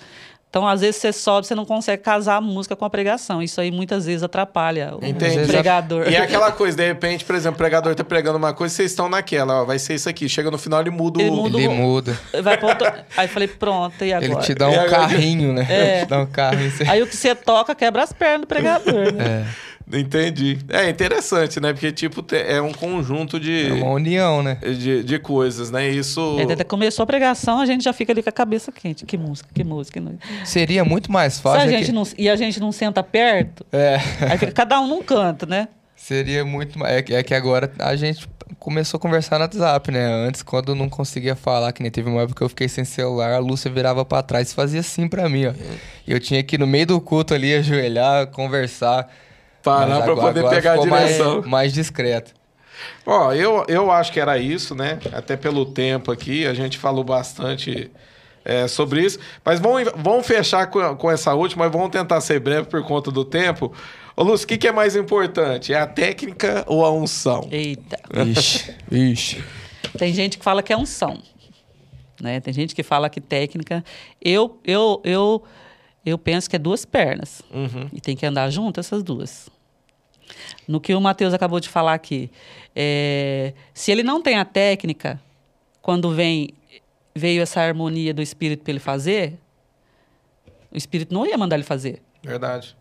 Então, 0.52 0.68
às 0.68 0.82
vezes, 0.82 0.98
você 0.98 1.14
sobe, 1.14 1.48
você 1.48 1.56
não 1.56 1.64
consegue 1.64 2.04
casar 2.04 2.36
a 2.36 2.42
música 2.42 2.76
com 2.76 2.84
a 2.84 2.90
pregação. 2.90 3.42
Isso 3.42 3.62
aí 3.62 3.72
muitas 3.72 4.06
vezes 4.06 4.22
atrapalha 4.22 4.94
o 5.02 5.06
Entendi. 5.06 5.48
pregador. 5.48 6.10
E 6.10 6.16
é 6.16 6.18
aquela 6.20 6.52
coisa, 6.52 6.76
de 6.76 6.86
repente, 6.86 7.24
por 7.24 7.36
exemplo, 7.36 7.56
o 7.56 7.58
pregador 7.58 7.96
tá 7.96 8.04
pregando 8.04 8.38
uma 8.38 8.54
coisa, 8.54 8.76
vocês 8.76 8.92
estão 8.92 9.08
naquela, 9.08 9.62
ó, 9.62 9.66
vai 9.66 9.80
ser 9.80 9.94
isso 9.94 10.10
aqui. 10.10 10.28
Chega 10.28 10.52
no 10.52 10.58
final, 10.58 10.82
ele 10.82 10.90
muda 10.90 11.22
Ele 11.22 11.30
o. 11.30 11.36
muda 11.36 11.58
Ele 11.58 11.68
o- 11.70 11.72
muda. 11.72 12.20
Vai 12.44 12.60
outro... 12.62 12.86
Aí 13.16 13.26
eu 13.28 13.30
falei, 13.30 13.48
pronto, 13.48 14.04
e 14.04 14.12
agora? 14.12 14.30
Ele 14.34 14.42
te 14.42 14.54
dá 14.54 14.68
um 14.68 14.72
E 14.74 14.76
agora? 14.76 14.90
carrinho, 14.92 15.54
né? 15.54 15.66
É. 15.70 15.96
Ele 16.00 16.06
te 16.06 16.10
dá 16.10 16.20
um 16.20 16.26
carrinho. 16.26 16.70
Você... 16.70 16.84
Aí 16.84 17.02
o 17.02 17.08
que 17.08 17.16
você 17.16 17.34
toca 17.34 17.74
quebra 17.74 18.04
as 18.04 18.12
pernas 18.12 18.42
do 18.42 18.48
pregador, 18.48 19.14
né? 19.14 19.46
É. 19.48 19.71
Entendi. 19.94 20.60
É 20.70 20.90
interessante, 20.90 21.60
né? 21.60 21.74
Porque, 21.74 21.92
tipo, 21.92 22.24
é 22.36 22.62
um 22.62 22.72
conjunto 22.72 23.40
de, 23.40 23.68
É 23.70 23.74
uma 23.74 23.92
união, 23.92 24.42
né? 24.44 24.56
de, 24.56 25.04
de 25.04 25.20
coisas, 25.20 25.70
né? 25.72 25.88
Isso. 25.90 26.38
É, 26.40 26.54
até 26.54 26.64
começou 26.64 27.04
a 27.04 27.06
pregação, 27.08 27.60
a 27.60 27.66
gente 27.66 27.84
já 27.84 27.94
fica 27.94 28.12
ali 28.12 28.22
com 28.24 28.30
a 28.30 28.34
cabeça 28.34 28.72
quente. 28.72 29.06
Que 29.06 29.18
música, 29.18 29.50
que 29.54 29.64
música. 29.64 30.02
Seria 30.46 30.84
muito 30.86 31.12
mais 31.12 31.34
Se 31.34 31.42
fácil. 31.42 31.62
a 31.62 31.66
é 31.66 31.70
gente 31.78 31.86
que- 31.88 31.92
não, 31.92 32.04
e 32.18 32.30
a 32.30 32.36
gente 32.36 32.60
não 32.60 32.72
senta 32.72 33.02
perto, 33.04 33.66
É. 33.72 33.98
aí 34.30 34.38
fica 34.38 34.52
cada 34.52 34.80
um 34.80 34.88
num 34.88 35.02
canto, 35.04 35.46
né? 35.46 35.68
Seria 35.96 36.44
muito 36.44 36.80
mais. 36.80 36.96
É, 36.96 37.02
que- 37.02 37.14
é 37.14 37.22
que 37.24 37.34
agora 37.34 37.72
a 37.80 37.96
gente 37.96 38.28
começou 38.60 38.98
a 38.98 39.02
conversar 39.02 39.38
no 39.38 39.44
WhatsApp, 39.46 39.92
né? 39.92 40.04
Antes, 40.28 40.42
quando 40.42 40.70
eu 40.72 40.76
não 40.76 40.90
conseguia 40.90 41.36
falar, 41.36 41.72
que 41.72 41.82
nem 41.82 41.92
teve 41.92 42.10
uma 42.10 42.22
época 42.22 42.38
que 42.40 42.44
eu 42.44 42.50
fiquei 42.50 42.68
sem 42.68 42.84
celular, 42.84 43.34
a 43.34 43.40
Lúcia 43.40 43.70
virava 43.72 44.04
pra 44.04 44.22
trás 44.24 44.52
e 44.52 44.56
fazia 44.56 44.80
assim 44.80 45.08
pra 45.08 45.30
mim, 45.30 45.46
ó. 45.46 45.54
E 46.08 46.12
eu 46.12 46.20
tinha 46.20 46.42
que 46.44 46.56
ir 46.56 46.60
no 46.60 46.66
meio 46.68 46.86
do 46.88 47.00
culto 47.00 47.34
ali, 47.34 47.54
ajoelhar, 47.54 48.28
conversar. 48.28 49.08
Parar 49.64 50.04
agora- 50.04 50.16
poder 50.16 50.40
agora 50.40 50.56
pegar 50.56 50.74
a 50.74 50.78
direção. 50.78 51.36
Mais, 51.36 51.46
mais 51.48 51.74
discreto. 51.74 52.34
Ó, 53.06 53.32
eu, 53.34 53.64
eu 53.68 53.92
acho 53.92 54.12
que 54.12 54.20
era 54.20 54.38
isso, 54.38 54.74
né? 54.76 55.00
Até 55.14 55.38
pelo 55.38 55.66
tempo 55.66 56.12
aqui, 56.12 56.46
a 56.48 56.54
gente 56.54 56.78
falou 56.78 57.04
bastante 57.04 57.92
é, 58.44 58.68
sobre 58.68 59.02
isso. 59.04 59.20
Mas 59.46 59.60
vamos, 59.60 59.92
vamos 59.96 60.26
fechar 60.26 60.68
com, 60.68 60.96
com 60.96 61.12
essa 61.12 61.34
última, 61.34 61.66
mas 61.66 61.74
vamos 61.74 61.90
tentar 61.90 62.20
ser 62.22 62.40
breve 62.40 62.68
por 62.68 62.84
conta 62.84 63.12
do 63.12 63.24
tempo. 63.24 63.72
Ô, 64.16 64.24
Lúcio, 64.24 64.46
o 64.46 64.48
que, 64.48 64.58
que 64.58 64.68
é 64.68 64.72
mais 64.72 64.96
importante? 64.96 65.74
É 65.74 65.80
a 65.80 65.88
técnica 65.88 66.64
ou 66.68 66.86
a 66.86 66.92
unção? 66.92 67.48
Eita. 67.52 68.00
Ixi, 68.26 68.76
ixi. 68.92 69.44
Tem 69.98 70.14
gente 70.14 70.38
que 70.38 70.44
fala 70.44 70.62
que 70.64 70.72
é 70.72 70.78
unção. 70.78 71.22
Né? 72.22 72.40
Tem 72.40 72.54
gente 72.54 72.76
que 72.76 72.84
fala 72.84 73.10
que 73.10 73.20
técnica. 73.20 73.84
Eu, 74.22 74.60
eu, 74.64 75.02
eu, 75.04 75.44
eu 76.06 76.18
penso 76.18 76.50
que 76.50 76.56
é 76.56 76.60
duas 76.60 76.86
pernas. 76.86 77.42
Uhum. 77.52 77.90
E 77.94 78.02
tem 78.02 78.16
que 78.16 78.26
andar 78.26 78.50
junto 78.50 78.80
essas 78.80 79.04
duas. 79.04 79.50
No 80.68 80.80
que 80.80 80.94
o 80.96 81.02
Matheus 81.02 81.34
acabou 81.34 81.60
de 81.60 81.70
falar 81.70 81.94
aqui. 81.94 82.32
é, 82.76 83.54
se 83.74 83.92
ele 83.92 84.04
não 84.04 84.22
tem 84.22 84.38
a 84.38 84.46
técnica, 84.46 85.22
quando 85.82 86.12
vem 86.12 86.50
veio 87.14 87.42
essa 87.42 87.60
harmonia 87.60 88.14
do 88.14 88.22
espírito 88.22 88.64
para 88.64 88.72
ele 88.72 88.80
fazer, 88.80 89.38
o 90.72 90.78
espírito 90.78 91.14
não 91.14 91.26
ia 91.26 91.38
mandar 91.38 91.58
ele 91.58 91.64
fazer. 91.66 92.02
Verdade. 92.24 92.76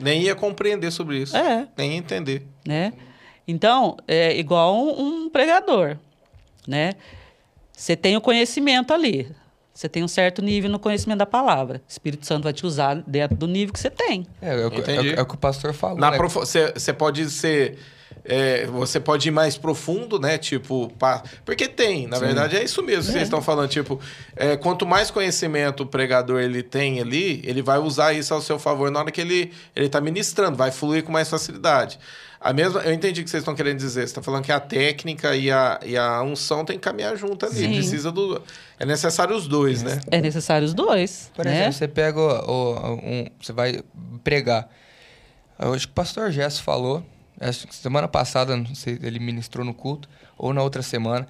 Nem 0.00 0.22
ia 0.22 0.34
compreender 0.34 0.90
sobre 0.90 1.18
isso. 1.18 1.36
É. 1.36 1.68
Nem 1.76 1.92
ia 1.92 1.98
entender. 1.98 2.46
né? 2.66 2.92
Então, 3.46 3.96
é 4.06 4.36
igual 4.38 4.76
um, 4.76 5.24
um 5.24 5.30
pregador, 5.30 5.96
né? 6.66 6.94
Você 7.72 7.96
tem 7.96 8.16
o 8.16 8.20
conhecimento 8.20 8.92
ali. 8.92 9.30
Você 9.80 9.88
tem 9.88 10.04
um 10.04 10.08
certo 10.08 10.42
nível 10.42 10.68
no 10.68 10.78
conhecimento 10.78 11.20
da 11.20 11.24
palavra. 11.26 11.78
O 11.78 11.90
Espírito 11.90 12.26
Santo 12.26 12.42
vai 12.44 12.52
te 12.52 12.66
usar 12.66 12.96
dentro 13.06 13.34
do 13.34 13.46
nível 13.46 13.72
que 13.72 13.80
você 13.80 13.88
tem. 13.88 14.26
É, 14.42 14.50
é, 14.50 14.66
o 14.66 14.70
é 14.98 15.00
o- 15.00 15.18
é 15.20 15.22
o 15.22 15.24
que 15.24 15.34
o 15.34 15.38
pastor 15.38 15.72
falou. 15.72 15.96
Né? 16.10 16.18
Você 16.46 16.70
você 16.76 16.92
pode 16.92 17.30
ser. 17.30 17.78
é, 18.22 18.66
você 18.66 19.00
pode 19.00 19.28
ir 19.28 19.30
mais 19.30 19.56
profundo, 19.56 20.18
né? 20.20 20.36
Tipo, 20.36 20.92
pá- 20.98 21.22
porque 21.46 21.66
tem, 21.66 22.06
na 22.06 22.18
verdade 22.18 22.56
é 22.58 22.62
isso 22.62 22.82
mesmo 22.82 23.04
que 23.06 23.12
vocês 23.12 23.22
estão 23.22 23.40
falando. 23.40 23.70
Tipo, 23.70 23.98
é, 24.36 24.54
quanto 24.54 24.84
mais 24.84 25.10
conhecimento 25.10 25.84
o 25.84 25.86
pregador 25.86 26.40
ele 26.42 26.62
tem 26.62 27.00
ali, 27.00 27.40
ele 27.42 27.62
vai 27.62 27.78
usar 27.78 28.12
isso 28.12 28.34
ao 28.34 28.42
seu 28.42 28.58
favor 28.58 28.90
na 28.90 29.00
hora 29.00 29.10
que 29.10 29.22
ele 29.22 29.50
ele 29.74 29.86
está 29.86 29.98
ministrando, 29.98 30.58
vai 30.58 30.70
fluir 30.70 31.02
com 31.04 31.10
mais 31.10 31.30
facilidade. 31.30 31.98
A 32.40 32.54
mesma, 32.54 32.80
eu 32.80 32.92
entendi 32.94 33.20
o 33.20 33.24
que 33.24 33.28
vocês 33.30 33.42
estão 33.42 33.54
querendo 33.54 33.76
dizer. 33.76 34.00
Você 34.00 34.04
está 34.06 34.22
falando 34.22 34.42
que 34.44 34.50
a 34.52 34.58
técnica 34.58 35.36
e 35.36 35.50
a, 35.50 35.78
e 35.84 35.94
a 35.96 36.22
unção 36.22 36.64
tem 36.64 36.76
que 36.76 36.82
caminhar 36.82 37.14
junto 37.16 37.44
ali. 37.44 37.54
Sim. 37.54 37.74
Precisa 37.74 38.10
do. 38.10 38.40
É 38.78 38.86
necessário 38.86 39.36
os 39.36 39.46
dois, 39.46 39.82
né? 39.82 40.00
É 40.10 40.20
necessário 40.22 40.66
os 40.66 40.72
dois, 40.72 41.30
Por 41.34 41.44
né? 41.44 41.52
exemplo, 41.54 41.72
você 41.74 41.86
pega 41.88 42.18
o, 42.18 42.30
o- 42.50 42.94
um. 42.94 43.26
Você 43.42 43.52
vai 43.52 43.82
pregar. 44.24 44.70
Eu 45.58 45.74
acho 45.74 45.86
que 45.86 45.92
o 45.92 45.94
pastor 45.94 46.30
Gesso 46.32 46.62
falou. 46.62 47.04
acho 47.38 47.66
que 47.68 47.74
Semana 47.74 48.08
passada, 48.08 48.56
não 48.56 48.74
sei, 48.74 48.98
ele 49.02 49.18
ministrou 49.18 49.62
no 49.64 49.74
culto, 49.74 50.08
ou 50.38 50.54
na 50.54 50.62
outra 50.62 50.80
semana, 50.80 51.28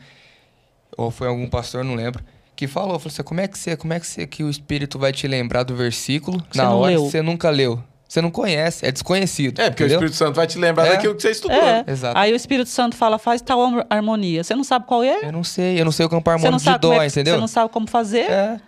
ou 0.97 1.11
foi 1.11 1.27
algum 1.27 1.49
pastor, 1.49 1.83
não 1.85 1.97
lembro, 1.97 2.23
que 2.55 2.69
falou, 2.69 2.99
falou 3.01 3.13
assim, 3.13 3.23
como 3.25 3.41
é 3.41 3.49
que 3.49 3.59
você, 3.59 3.77
como 3.77 3.93
é 3.93 3.99
que 3.99 4.07
você, 4.07 4.27
que 4.29 4.45
o 4.45 4.51
Espírito 4.51 4.97
vai 4.99 5.13
te 5.13 5.27
lembrar 5.27 5.65
do 5.65 5.75
versículo 5.75 6.39
Você 6.51 6.59
na 6.59 6.65
não 6.67 6.79
hora 6.79 6.93
leu. 6.93 7.05
que 7.05 7.11
você 7.11 7.21
nunca 7.23 7.51
leu? 7.51 7.83
Você 8.11 8.21
não 8.21 8.31
conhece, 8.33 8.85
é 8.85 8.91
desconhecido. 8.91 9.61
É, 9.61 9.71
porque 9.71 9.85
entendeu? 9.85 10.01
o 10.01 10.05
Espírito 10.05 10.17
Santo 10.17 10.35
vai 10.35 10.45
te 10.45 10.59
lembrar 10.59 10.85
É. 10.89 10.91
daquilo 10.95 11.15
que 11.15 11.23
você 11.23 11.31
estudou. 11.31 11.57
É. 11.57 11.85
Exato. 11.87 12.19
Aí 12.19 12.33
o 12.33 12.35
Espírito 12.35 12.69
Santo 12.69 12.97
fala, 12.97 13.21
faz 13.21 13.41
tal 13.41 13.61
har- 13.61 13.87
harmonia. 13.89 14.43
Você 14.43 14.53
não 14.57 14.65
sabe 14.65 14.85
qual 14.89 15.05
é? 15.05 15.21
Eu 15.27 15.31
não 15.31 15.45
sei, 15.45 15.81
eu 15.81 15.85
não 15.85 15.93
sei 15.93 16.07
o 16.07 16.09
campo 16.09 16.25
Você 16.29 16.31
harmônico 16.33 16.51
não 16.51 16.59
de 16.59 16.65
sabe 16.65 16.81
como 16.83 16.95
dó, 16.95 17.01
é 17.03 17.07
que- 17.07 17.13
entendeu? 17.13 17.35
Você 17.37 17.41
não 17.41 17.47
sabe 17.47 17.71
como 17.73 17.87
fazer? 17.89 18.29
É. 18.29 18.61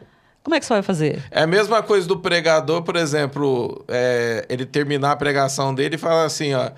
Como 0.45 0.55
é 0.55 0.61
que 0.61 0.65
você 0.67 0.73
vai 0.75 0.83
fazer? 0.83 1.23
É 1.33 1.43
a 1.43 1.47
mesma 1.47 1.83
coisa 1.83 2.07
do 2.07 2.17
pregador, 2.21 2.83
por 2.83 2.95
exemplo, 2.95 3.85
é, 3.89 4.47
ele 4.49 4.65
terminar 4.65 5.11
a 5.11 5.17
pregação 5.17 5.75
dele 5.75 5.97
e 5.97 5.99
falar 5.99 6.25
assim, 6.25 6.55
ó, 6.55 6.71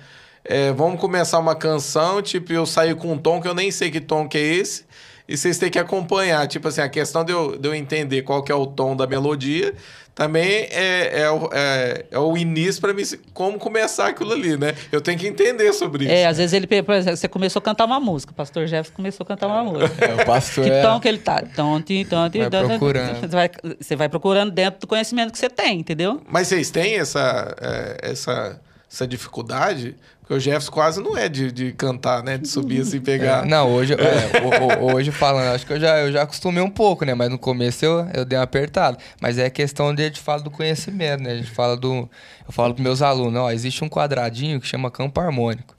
é, 0.43 0.71
vamos 0.71 0.99
começar 0.99 1.37
uma 1.37 1.53
canção, 1.55 2.19
tipo, 2.19 2.51
eu 2.51 2.65
saio 2.65 2.95
com 2.95 3.11
um 3.13 3.17
tom 3.19 3.39
que 3.39 3.47
eu 3.47 3.53
nem 3.53 3.69
sei 3.69 3.91
que 3.91 4.01
tom 4.01 4.27
que 4.27 4.39
é 4.39 4.41
esse, 4.41 4.85
e 5.27 5.35
vocês 5.37 5.57
têm 5.57 5.69
que 5.69 5.79
acompanhar. 5.79 6.47
Tipo 6.47 6.67
assim, 6.67 6.81
a 6.81 6.89
questão 6.89 7.23
de 7.23 7.31
eu, 7.31 7.57
de 7.57 7.67
eu 7.67 7.73
entender 7.73 8.21
qual 8.21 8.43
que 8.43 8.51
é 8.51 8.55
o 8.55 8.65
tom 8.65 8.95
da 8.95 9.07
melodia 9.07 9.73
também 10.15 10.67
é, 10.71 11.23
é, 11.23 11.29
o, 11.29 11.49
é, 11.51 12.05
é 12.09 12.17
o 12.17 12.37
início 12.37 12.79
para 12.79 12.93
mim, 12.93 13.03
como 13.33 13.59
começar 13.59 14.07
aquilo 14.07 14.31
ali, 14.31 14.57
né? 14.57 14.73
Eu 14.89 15.01
tenho 15.01 15.19
que 15.19 15.27
entender 15.27 15.73
sobre 15.73 16.05
isso. 16.05 16.13
É, 16.13 16.25
às 16.25 16.37
vezes 16.37 16.53
ele, 16.53 16.65
por 16.65 16.95
exemplo, 16.95 17.17
você 17.17 17.27
começou 17.27 17.59
a 17.59 17.63
cantar 17.63 17.83
uma 17.83 17.99
música, 17.99 18.31
o 18.31 18.35
pastor 18.35 18.65
Jefferson 18.65 18.93
começou 18.93 19.25
a 19.25 19.27
cantar 19.27 19.47
uma 19.47 19.63
música. 19.65 20.05
É, 20.05 20.13
o 20.15 20.25
pastor 20.25 20.63
Que 20.63 20.71
é- 20.71 20.81
tom 20.81 20.99
que 21.01 21.07
ele 21.09 21.17
tá? 21.17 21.43
Tom, 21.53 21.81
tim, 21.81 22.05
tom, 22.05 22.29
tim, 22.29 22.39
Vai 22.39 22.49
tom, 22.49 22.67
procurando. 22.67 23.19
Você 23.19 23.27
vai, 23.27 23.51
você 23.77 23.95
vai 23.97 24.07
procurando 24.07 24.51
dentro 24.51 24.79
do 24.79 24.87
conhecimento 24.87 25.33
que 25.33 25.37
você 25.37 25.49
tem, 25.49 25.79
entendeu? 25.79 26.21
Mas 26.29 26.47
vocês 26.47 26.71
têm 26.71 26.95
essa, 26.95 27.53
é, 27.59 28.11
essa, 28.11 28.61
essa 28.95 29.07
dificuldade? 29.07 29.95
Porque 30.19 30.33
o 30.33 30.39
Jefferson 30.39 30.71
quase 30.71 31.01
não 31.03 31.15
é 31.15 31.29
de, 31.29 31.51
de 31.51 31.71
cantar, 31.73 32.23
né? 32.23 32.37
De 32.37 32.47
subir 32.47 32.81
assim 32.81 32.97
e 32.97 32.99
pegar. 33.01 33.43
É, 33.45 33.47
não, 33.47 33.71
hoje, 33.71 33.93
é, 33.93 33.97
o- 34.41 34.85
o- 34.87 34.93
hoje 34.95 35.11
falando, 35.11 35.53
acho 35.53 35.65
que 35.67 35.73
eu 35.73 35.79
já, 35.79 35.99
eu 35.99 36.11
já 36.11 36.23
acostumei 36.23 36.63
um 36.63 36.69
pouco, 36.69 37.05
né? 37.05 37.13
Mas 37.13 37.29
no 37.29 37.37
começo 37.37 37.85
eu, 37.85 38.07
eu 38.13 38.25
dei 38.25 38.37
uma 38.39 38.43
apertada. 38.45 38.97
Mas 39.21 39.37
é 39.37 39.49
questão 39.49 39.93
de 39.93 40.01
a 40.01 40.05
gente 40.05 40.19
fala 40.19 40.41
do 40.41 40.49
conhecimento, 40.49 41.21
né? 41.21 41.33
A 41.33 41.37
gente 41.37 41.51
fala 41.51 41.77
do. 41.77 42.09
Eu 42.47 42.51
falo 42.51 42.73
pros 42.73 42.83
meus 42.83 43.01
alunos, 43.03 43.39
ó, 43.39 43.51
existe 43.51 43.83
um 43.83 43.89
quadradinho 43.89 44.59
que 44.59 44.67
chama 44.67 44.89
campo 44.89 45.19
harmônico. 45.19 45.75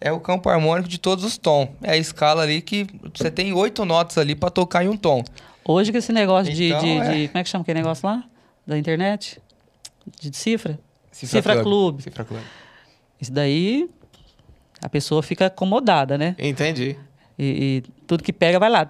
É 0.00 0.12
o 0.12 0.20
campo 0.20 0.48
harmônico 0.50 0.88
de 0.88 0.98
todos 0.98 1.24
os 1.24 1.38
tons. 1.38 1.68
É 1.82 1.92
a 1.92 1.96
escala 1.96 2.42
ali 2.42 2.60
que 2.60 2.86
você 3.14 3.30
tem 3.30 3.52
oito 3.54 3.84
notas 3.84 4.18
ali 4.18 4.34
pra 4.34 4.50
tocar 4.50 4.84
em 4.84 4.88
um 4.88 4.96
tom. 4.96 5.24
Hoje 5.64 5.90
que 5.90 5.98
esse 5.98 6.12
negócio 6.12 6.52
de, 6.52 6.66
Então, 6.68 6.80
de, 6.80 6.90
é. 6.90 7.10
de- 7.14 7.28
Como 7.28 7.38
é 7.38 7.42
que 7.42 7.48
chama 7.48 7.62
aquele 7.62 7.80
negócio 7.80 8.06
lá? 8.06 8.22
Da 8.66 8.76
internet? 8.78 9.40
De 10.20 10.36
cifra? 10.36 10.78
Cifra 11.16 11.62
Clube. 11.62 12.02
Cifra 12.02 12.24
Clube. 12.24 12.44
Isso 13.20 13.32
daí 13.32 13.88
a 14.82 14.88
pessoa 14.88 15.22
fica 15.22 15.46
acomodada, 15.46 16.18
né? 16.18 16.36
Entendi. 16.38 16.98
E, 17.38 17.82
e 17.86 18.04
tudo 18.06 18.22
que 18.22 18.32
pega 18.32 18.58
vai 18.58 18.68
lá. 18.70 18.88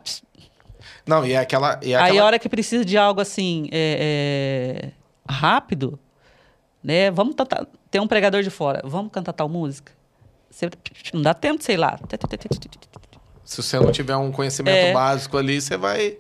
Não, 1.07 1.25
e 1.25 1.33
é 1.33 1.39
aquela. 1.39 1.79
E 1.83 1.93
é 1.93 1.97
Aí 1.97 2.03
aquela... 2.05 2.23
a 2.23 2.25
hora 2.27 2.39
que 2.39 2.49
precisa 2.49 2.85
de 2.85 2.97
algo 2.97 3.21
assim 3.21 3.69
é, 3.71 4.91
é, 4.91 5.33
rápido, 5.33 5.99
né? 6.83 7.11
Vamos 7.11 7.35
cantar. 7.35 7.67
Tem 7.91 8.01
um 8.01 8.07
pregador 8.09 8.43
de 8.43 8.51
fora. 8.51 8.83
Vamos 8.85 9.13
cantar 9.13 9.33
tal 9.33 9.49
música. 9.49 9.93
Você, 10.51 10.69
não 11.13 11.23
dá 11.23 11.35
tempo, 11.35 11.63
sei 11.63 11.77
lá. 11.77 11.99
Se 13.45 13.63
você 13.63 13.79
não 13.79 13.93
tiver 13.93 14.17
um 14.17 14.33
conhecimento 14.33 14.75
É. 14.77 14.93
básico 14.93 15.37
ali, 15.37 15.61
você 15.61 15.77
vai. 15.77 16.19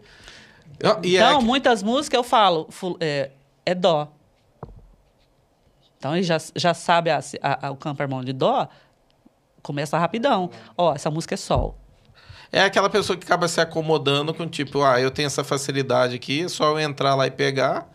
E 1.02 1.16
Então, 1.16 1.38
que- 1.38 1.44
muitas 1.44 1.82
músicas 1.82 2.18
eu 2.18 2.24
falo, 2.24 2.68
é, 3.00 3.30
é 3.64 3.74
dó. 3.74 4.12
Então, 5.98 6.14
ele 6.14 6.22
já, 6.22 6.38
já 6.54 6.74
sabe 6.74 7.10
a- 7.10 7.20
a- 7.42 7.66
a- 7.68 7.70
o 7.70 7.76
campo 7.76 8.02
harmônico 8.02 8.26
de 8.26 8.32
dó, 8.32 8.68
começa 9.62 9.98
rapidão. 9.98 10.50
Ó, 10.76 10.94
essa 10.94 11.10
música 11.10 11.34
é 11.34 11.36
sol. 11.36 11.76
É 12.52 12.60
aquela 12.62 12.88
pessoa 12.88 13.16
que 13.16 13.24
acaba 13.24 13.48
se 13.48 13.60
acomodando 13.60 14.32
com, 14.32 14.46
tipo, 14.46 14.82
ah, 14.82 15.00
eu 15.00 15.10
tenho 15.10 15.26
essa 15.26 15.42
facilidade 15.42 16.14
aqui, 16.14 16.44
é 16.44 16.48
só 16.48 16.70
eu 16.70 16.80
entrar 16.80 17.14
lá 17.14 17.26
e 17.26 17.30
pegar. 17.30 17.90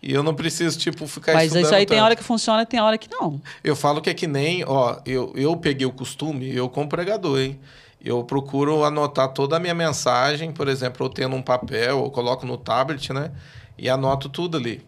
E 0.00 0.12
eu 0.14 0.22
não 0.22 0.32
preciso, 0.32 0.78
tipo, 0.78 1.08
ficar 1.08 1.34
Mas 1.34 1.52
isso 1.52 1.74
aí 1.74 1.84
tem 1.84 1.96
tanto. 1.96 2.04
hora 2.04 2.14
que 2.14 2.22
funciona 2.22 2.62
e 2.62 2.66
tem 2.66 2.80
hora 2.80 2.96
que 2.96 3.10
não. 3.10 3.40
Eu 3.64 3.74
falo 3.74 4.00
que 4.00 4.08
é 4.08 4.14
que 4.14 4.28
nem, 4.28 4.64
ó, 4.64 4.98
eu, 5.04 5.32
eu 5.34 5.56
peguei 5.56 5.84
o 5.86 5.90
costume, 5.92 6.54
eu 6.54 6.68
como 6.68 6.88
pregador, 6.88 7.40
hein? 7.40 7.58
Eu 8.00 8.22
procuro 8.22 8.84
anotar 8.84 9.26
toda 9.32 9.56
a 9.56 9.58
minha 9.58 9.74
mensagem, 9.74 10.52
por 10.52 10.68
exemplo, 10.68 11.04
eu 11.04 11.10
tendo 11.10 11.34
um 11.34 11.42
papel, 11.42 11.98
eu 12.04 12.10
coloco 12.12 12.46
no 12.46 12.56
tablet, 12.56 13.12
né? 13.12 13.32
E 13.76 13.90
anoto 13.90 14.28
tudo 14.28 14.56
ali. 14.56 14.86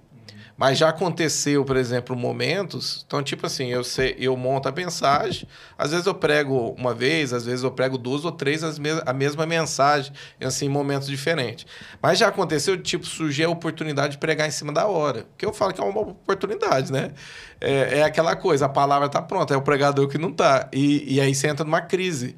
Mas 0.61 0.77
já 0.77 0.91
aconteceu, 0.91 1.65
por 1.65 1.75
exemplo, 1.75 2.15
momentos. 2.15 3.03
Então, 3.07 3.23
tipo 3.23 3.47
assim, 3.47 3.69
eu 3.69 3.83
sei, 3.83 4.15
eu 4.19 4.37
monto 4.37 4.69
a 4.69 4.73
mensagem. 4.73 5.49
Às 5.79 5.93
vezes 5.93 6.05
eu 6.05 6.15
prego 6.15 6.75
uma 6.77 6.93
vez, 6.93 7.33
às 7.33 7.47
vezes 7.47 7.65
eu 7.65 7.71
prego 7.71 7.97
duas 7.97 8.27
ou 8.27 8.31
três 8.31 8.63
as 8.63 8.79
mes 8.79 9.01
a 9.07 9.13
mesma 9.15 9.47
mensagem, 9.47 10.13
assim, 10.39 10.67
em 10.67 10.69
momentos 10.69 11.09
diferentes. 11.09 11.65
Mas 12.03 12.19
já 12.19 12.29
aconteceu, 12.29 12.77
tipo, 12.77 13.07
surgir 13.07 13.45
a 13.45 13.49
oportunidade 13.49 14.13
de 14.13 14.19
pregar 14.19 14.47
em 14.47 14.51
cima 14.51 14.71
da 14.71 14.87
hora. 14.87 15.25
Que 15.39 15.47
eu 15.47 15.53
falo 15.55 15.73
que 15.73 15.81
é 15.81 15.85
uma 15.85 16.03
oportunidade, 16.03 16.93
né? 16.93 17.13
É, 17.59 18.01
é 18.01 18.03
aquela 18.03 18.37
coisa, 18.37 18.67
a 18.67 18.69
palavra 18.69 19.09
tá 19.09 19.23
pronta, 19.23 19.55
é 19.55 19.57
o 19.57 19.63
pregador 19.63 20.09
que 20.09 20.19
não 20.19 20.31
tá. 20.31 20.69
E, 20.75 21.15
e 21.15 21.23
aí 21.23 21.35
você 21.35 21.49
entra 21.49 21.65
numa 21.65 21.81
crise. 21.81 22.37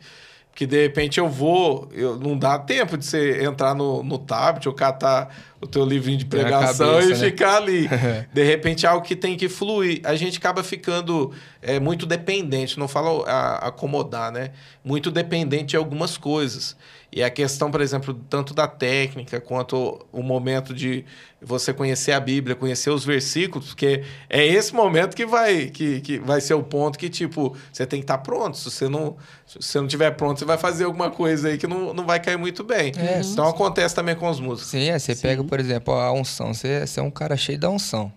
Que 0.55 0.67
de 0.67 0.83
repente 0.83 1.19
eu 1.19 1.29
vou, 1.31 1.89
eu, 1.93 2.19
não 2.19 2.37
dá 2.37 2.59
tempo 2.59 2.99
de 2.99 3.07
você 3.07 3.43
entrar 3.43 3.75
no, 3.75 4.03
no 4.03 4.19
tablet 4.19 4.69
ou 4.69 4.75
catar 4.75 5.35
o 5.61 5.67
teu 5.67 5.83
livrinho 5.85 6.19
de 6.19 6.27
pregação 6.27 6.93
cabeça, 6.93 7.09
e 7.09 7.13
né? 7.13 7.31
ficar 7.31 7.57
ali. 7.57 7.89
de 8.33 8.43
repente 8.43 8.85
é 8.85 8.89
algo 8.89 9.05
que 9.05 9.17
tem 9.17 9.35
que 9.37 9.49
fluir. 9.49 10.01
A 10.05 10.15
gente 10.15 10.37
acaba 10.37 10.63
ficando 10.63 11.33
é, 11.63 11.81
muito 11.81 12.05
dependente, 12.05 12.79
não 12.79 12.87
falo 12.87 13.25
a- 13.27 13.69
acomodar, 13.69 14.31
né? 14.31 14.51
Muito 14.85 15.11
dependente 15.11 15.69
de 15.71 15.77
algumas 15.77 16.19
coisas. 16.19 16.77
E 17.15 17.23
a 17.23 17.29
questão, 17.29 17.71
por 17.71 17.83
exemplo, 17.83 18.15
tanto 18.31 18.55
da 18.55 18.67
técnica 18.67 19.39
quanto 19.39 20.03
o 20.11 20.23
momento 20.23 20.73
de 20.73 21.05
você 21.43 21.71
conhecer 21.75 22.13
a 22.13 22.21
Bíblia, 22.21 22.57
conhecer 22.57 22.89
os 22.89 23.05
versículos, 23.05 23.69
porque 23.69 24.03
é 24.31 24.47
esse 24.47 24.75
momento 24.75 25.15
que 25.15 25.27
vai, 25.27 25.67
que, 25.67 26.01
que 26.01 26.19
vai 26.19 26.41
ser 26.41 26.55
o 26.55 26.63
ponto 26.63 26.99
que, 26.99 27.11
tipo, 27.11 27.55
você 27.71 27.85
tem 27.85 28.01
que 28.01 28.05
estar 28.05 28.17
pronto. 28.19 28.57
Se 28.57 28.71
você 28.71 28.89
não, 28.89 29.17
se 29.47 29.61
você 29.61 29.79
não 29.79 29.87
tiver 29.87 30.11
pronto, 30.13 30.39
você 30.39 30.47
vai 30.47 30.57
fazer 30.57 30.85
alguma 30.85 31.11
coisa 31.11 31.49
aí 31.49 31.59
que 31.59 31.67
não, 31.67 31.93
não 31.93 32.07
vai 32.07 32.19
cair 32.19 32.39
muito 32.39 32.65
bem. 32.65 32.93
É, 32.97 33.21
Então 33.21 33.47
acontece 33.47 33.95
também 33.95 34.17
com 34.17 34.31
os 34.31 34.41
músicos. 34.41 34.71
Sim, 34.71 34.89
é, 34.89 34.99
você 34.99 35.15
pega, 35.15 35.45
por 35.45 35.61
exemplo, 35.61 35.93
a 35.93 36.11
unção. 36.13 36.55
Você, 36.55 36.87
você 36.87 36.99
é 36.99 37.03
um 37.03 37.11
cara 37.11 37.37
cheio 37.37 37.59
da 37.59 37.69
unção. 37.69 38.11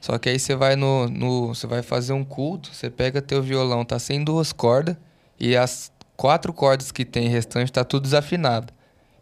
Só 0.00 0.18
que 0.18 0.28
aí 0.28 0.38
você 0.38 0.56
vai 0.56 0.74
no, 0.74 1.08
no. 1.08 1.54
Você 1.54 1.66
vai 1.66 1.82
fazer 1.82 2.12
um 2.12 2.24
culto, 2.24 2.70
você 2.72 2.90
pega 2.90 3.22
teu 3.22 3.40
violão, 3.40 3.84
tá 3.84 3.98
sem 3.98 4.22
duas 4.24 4.52
cordas, 4.52 4.96
e 5.38 5.56
as 5.56 5.92
quatro 6.16 6.52
cordas 6.52 6.90
que 6.92 7.04
tem 7.04 7.28
restante 7.28 7.70
tá 7.72 7.84
tudo 7.84 8.02
desafinado. 8.04 8.72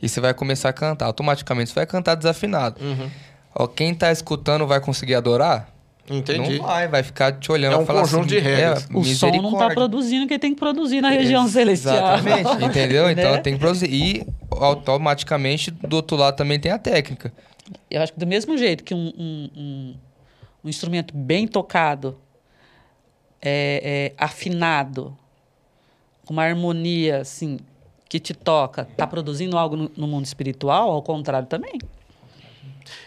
E 0.01 0.09
você 0.09 0.21
vai 0.21 0.35
começar 0.35 0.69
a 0.69 0.73
cantar. 0.73 1.07
Automaticamente 1.07 1.71
você 1.71 1.75
vai 1.75 1.87
cantar 1.87 2.15
desafinado. 2.15 2.83
Uhum. 2.85 3.11
Ó, 3.55 3.67
quem 3.67 3.95
tá 3.95 4.11
escutando 4.13 4.67
vai 4.67 4.81
conseguir 4.81 5.15
adorar? 5.15 5.69
Entendi. 6.11 6.59
Não 6.59 6.67
vai, 6.67 6.87
vai 6.87 7.03
ficar 7.03 7.33
te 7.33 7.51
olhando 7.51 7.77
É 7.77 7.77
e 7.79 7.83
um 7.83 7.87
falar 7.87 8.01
conjunto 8.03 8.21
assim, 8.27 8.29
de 8.35 8.39
regras. 8.39 8.83
é, 8.83 8.87
O 8.89 8.89
som 8.91 8.97
não 8.99 9.01
está 9.03 9.29
misericórdia. 9.31 9.75
produzindo 9.75 10.25
o 10.27 10.29
que 10.29 10.39
tem 10.39 10.53
que 10.53 10.61
produzir 10.61 11.01
na 11.01 11.09
região 11.09 11.49
celestial. 11.49 12.19
Exatamente, 12.19 12.65
entendeu? 12.67 13.09
Então 13.11 13.33
Né? 13.33 13.39
tem 13.39 13.55
que 13.55 13.61
produzir. 13.61 13.91
E 13.91 14.27
automaticamente 14.51 15.71
do 15.71 15.97
outro 15.97 16.17
lado 16.17 16.37
também 16.37 16.61
tem 16.61 16.71
a 16.73 16.79
técnica. 16.79 17.33
Eu 17.91 18.03
acho 18.03 18.13
que 18.13 18.19
do 18.21 18.27
mesmo 18.27 18.59
jeito 18.59 18.85
que 18.85 18.93
um, 18.93 19.13
um- 19.17 19.51
um- 19.57 19.95
um 20.65 20.69
instrumento 20.69 21.17
bem 21.17 21.47
tocado, 21.47 22.19
é, 23.41 24.13
é, 24.13 24.23
afinado, 24.23 25.17
uma 26.33 26.43
harmonia 26.45 27.21
assim, 27.21 27.59
que 28.09 28.19
te 28.19 28.33
toca, 28.35 28.87
está 28.91 29.07
produzindo 29.07 29.59
algo 29.59 29.77
no, 29.77 29.91
no 29.97 30.07
mundo 30.07 30.25
espiritual, 30.25 30.91
ao 30.91 31.03
contrário 31.03 31.49
também. 31.49 31.79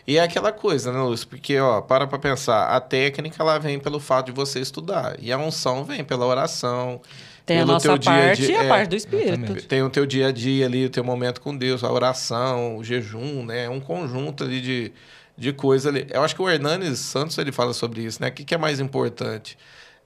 E 0.07 0.17
é 0.17 0.21
aquela 0.23 0.51
coisa, 0.51 0.91
né, 0.91 0.99
Lúcio? 1.01 1.27
Porque, 1.27 1.59
ó, 1.59 1.81
para 1.81 2.07
pra 2.07 2.17
pensar, 2.17 2.67
a 2.67 2.79
técnica 2.79 3.41
ela 3.43 3.57
vem 3.57 3.77
pelo 3.77 3.99
fato 3.99 4.27
de 4.27 4.31
você 4.31 4.59
estudar. 4.59 5.17
E 5.19 5.31
a 5.31 5.37
unção 5.37 5.83
vem 5.83 6.03
pela 6.03 6.25
oração. 6.25 7.01
Tem 7.45 7.59
a 7.59 7.65
nossa 7.65 7.87
teu 7.89 7.97
dia 7.97 8.11
a 8.11 8.15
parte 8.15 8.41
dia- 8.41 8.51
e 8.51 8.57
a 8.57 8.63
é, 8.63 8.67
parte 8.67 8.89
do 8.89 8.95
espírito. 8.95 9.29
exatamente. 9.29 9.67
Tem 9.67 9.81
o 9.83 9.89
teu 9.89 10.05
dia 10.05 10.27
a 10.27 10.31
dia 10.31 10.65
ali, 10.65 10.85
o 10.85 10.89
teu 10.89 11.03
momento 11.03 11.41
com 11.41 11.55
Deus, 11.55 11.83
a 11.83 11.91
oração, 11.91 12.77
o 12.77 12.83
jejum, 12.83 13.45
né? 13.45 13.65
É 13.65 13.69
um 13.69 13.79
conjunto 13.79 14.43
ali 14.43 14.61
de, 14.61 14.91
de 15.37 15.53
coisas 15.53 15.93
ali. 15.93 16.07
Eu 16.09 16.23
acho 16.23 16.35
que 16.35 16.41
o 16.41 16.49
Hernanes 16.49 16.99
Santos 16.99 17.37
ele 17.37 17.51
fala 17.51 17.73
sobre 17.73 18.01
isso, 18.01 18.21
né? 18.21 18.29
O 18.29 18.31
que, 18.31 18.43
que 18.43 18.55
é 18.55 18.57
mais 18.57 18.79
importante? 18.79 19.57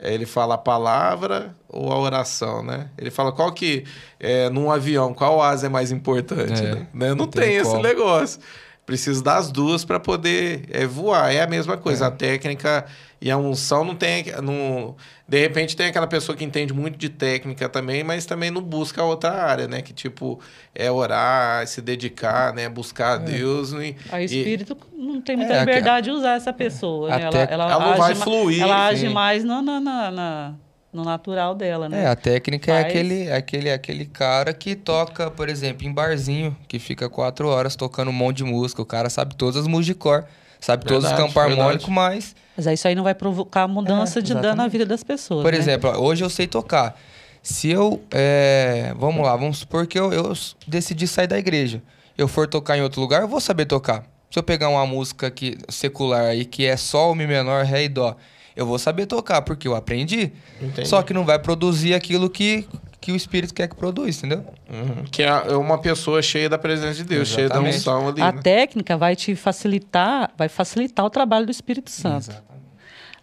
É, 0.01 0.13
Ele 0.13 0.25
fala 0.25 0.55
a 0.55 0.57
palavra 0.57 1.55
ou 1.69 1.91
a 1.91 1.99
oração, 1.99 2.63
né? 2.63 2.89
Ele 2.97 3.11
fala 3.11 3.31
qual 3.31 3.51
que, 3.51 3.85
é, 4.19 4.49
num 4.49 4.71
avião, 4.71 5.13
qual 5.13 5.41
asa 5.41 5.67
é 5.67 5.69
mais 5.69 5.91
importante, 5.91 6.59
É, 6.59 6.75
né? 6.75 6.87
Né? 6.91 7.09
Não, 7.09 7.15
não 7.15 7.27
tem, 7.27 7.43
tem 7.43 7.55
esse 7.57 7.77
negócio. 7.77 8.41
Precisa 8.85 9.23
das 9.23 9.51
duas 9.51 9.85
para 9.85 9.99
poder 9.99 10.63
é, 10.71 10.87
voar. 10.87 11.31
É 11.31 11.41
a 11.41 11.47
mesma 11.47 11.77
coisa. 11.77 12.07
A 12.07 12.11
técnica 12.11 12.85
e 13.21 13.29
a 13.29 13.37
unção 13.37 13.83
não 13.83 13.93
tem. 13.95 14.25
Não, 14.41 14.95
de 15.27 15.39
repente 15.39 15.75
tem 15.75 15.87
aquela 15.87 16.07
pessoa 16.07 16.35
que 16.35 16.43
entende 16.43 16.73
muito 16.73 16.97
de 16.97 17.07
técnica 17.07 17.69
também, 17.69 18.03
mas 18.03 18.25
também 18.25 18.49
não 18.49 18.61
busca 18.61 19.01
a 19.01 19.05
outra 19.05 19.31
área, 19.31 19.67
né? 19.67 19.81
Que 19.83 19.93
tipo 19.93 20.39
é 20.73 20.89
orar, 20.91 21.67
se 21.67 21.81
dedicar, 21.81 22.51
né? 22.53 22.67
Buscar 22.67 23.13
a 23.13 23.17
Deus. 23.17 23.73
E, 23.73 23.95
Aí 24.11 24.21
o 24.21 24.21
e- 24.21 24.25
espírito 24.25 24.75
não 24.97 25.21
tem 25.21 25.37
muita 25.37 25.53
É, 25.53 25.59
liberdade 25.59 26.05
de 26.09 26.11
usar 26.11 26.33
essa 26.35 26.51
pessoa. 26.51 27.09
Né? 27.09 27.25
Até- 27.27 27.43
Ela, 27.43 27.51
ela, 27.65 27.71
Ela 27.73 27.79
não 27.85 27.89
age 27.91 27.99
vai 27.99 28.15
fluir, 28.15 28.61
Ela 28.63 28.87
age 28.87 29.07
sim. 29.07 29.13
mais 29.13 29.43
no, 29.43 29.61
no, 29.61 29.79
na- 29.79 30.09
na- 30.11 30.53
no 30.91 31.03
natural 31.05 31.53
dela, 31.55 31.87
né? 31.87 32.03
É, 32.03 32.07
a 32.07 32.15
técnica 32.15 32.71
é 32.71 32.81
Faz. 32.81 32.85
aquele, 32.87 33.23
é 33.27 33.35
aquele, 33.35 33.69
é 33.69 33.73
aquele 33.73 34.05
cara 34.05 34.53
que 34.53 34.75
toca, 34.75 35.29
por 35.31 35.47
exemplo, 35.47 35.87
em 35.87 35.93
barzinho, 35.93 36.57
que 36.67 36.79
fica 36.79 37.07
quatro 37.07 37.47
horas 37.47 37.75
tocando 37.77 38.09
um 38.09 38.13
monte 38.13 38.37
de 38.37 38.43
música. 38.43 38.81
O 38.81 38.85
cara 38.85 39.09
sabe 39.09 39.35
todas 39.35 39.55
as 39.55 39.67
músicas 39.67 39.85
de 39.85 39.93
cor, 39.95 40.25
sabe 40.59 40.83
todos 40.83 41.05
os 41.05 41.09
Verdade, 41.11 41.21
campos 41.33 41.37
harmônicos, 41.41 41.85
verdade. 41.87 41.91
mas 42.17 42.35
Mas 42.55 42.67
aí 42.67 42.75
isso 42.75 42.87
aí 42.87 42.95
não 42.95 43.03
vai 43.03 43.15
provocar 43.15 43.67
mudança 43.67 44.19
É, 44.19 44.21
de 44.21 44.33
dano 44.33 44.55
na 44.55 44.67
vida 44.67 44.85
das 44.85 45.03
pessoas. 45.03 45.43
Por 45.43 45.53
né? 45.53 45.57
exemplo, 45.57 45.89
hoje 45.97 46.23
eu 46.23 46.29
sei 46.29 46.47
tocar. 46.47 46.99
Se 47.41 47.69
eu. 47.69 48.01
é, 48.11 48.93
vamos 48.97 49.25
lá, 49.25 49.35
vamos 49.35 49.59
supor 49.59 49.87
que 49.87 49.97
eu, 49.97 50.13
eu 50.13 50.33
decidi 50.67 51.07
sair 51.07 51.27
da 51.27 51.39
igreja. 51.39 51.81
Eu 52.17 52.27
for 52.27 52.47
tocar 52.47 52.77
em 52.77 52.81
outro 52.81 53.01
lugar, 53.01 53.21
eu 53.21 53.27
vou 53.27 53.39
saber 53.39 53.65
tocar. 53.65 54.03
Se 54.29 54.37
eu 54.37 54.43
pegar 54.43 54.69
uma 54.69 54.85
música 54.85 55.29
que, 55.31 55.57
secular 55.67 56.25
aí, 56.25 56.45
que 56.45 56.65
é 56.65 56.77
Sol, 56.77 57.15
Mi 57.15 57.25
menor, 57.25 57.65
Ré 57.65 57.85
e 57.85 57.89
Dó, 57.89 58.15
eu 58.55 58.65
vou 58.65 58.77
saber 58.77 59.05
tocar, 59.05 59.41
porque 59.41 59.67
eu 59.67 59.75
aprendi. 59.75 60.31
Entendi. 60.61 60.87
Só 60.87 61.01
que 61.01 61.13
não 61.13 61.25
vai 61.25 61.39
produzir 61.39 61.93
aquilo 61.93 62.29
que, 62.29 62.67
que 63.01 63.11
o 63.11 63.15
Espírito 63.15 63.51
quer 63.51 63.67
que 63.67 63.75
produza, 63.75 64.19
entendeu? 64.19 64.45
Uhum. 64.69 65.03
Que 65.11 65.23
é 65.23 65.57
uma 65.57 65.79
pessoa 65.79 66.21
cheia 66.21 66.47
da 66.47 66.57
presença 66.59 66.93
de 66.93 67.03
Deus, 67.03 67.27
cheia 67.27 67.49
da 67.49 67.55
Exatamente. 67.55 67.77
unção 67.77 68.07
ali. 68.09 68.21
A 68.21 68.31
né? 68.31 68.41
técnica 68.43 68.95
vai 68.95 69.15
te 69.15 69.35
facilitar, 69.35 70.31
vai 70.37 70.47
facilitar 70.47 71.03
o 71.03 71.09
trabalho 71.09 71.47
do 71.47 71.51
Espírito 71.51 71.89
Santo. 71.89 72.31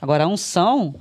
Agora, 0.02 0.24
a 0.24 0.26
unção 0.26 0.96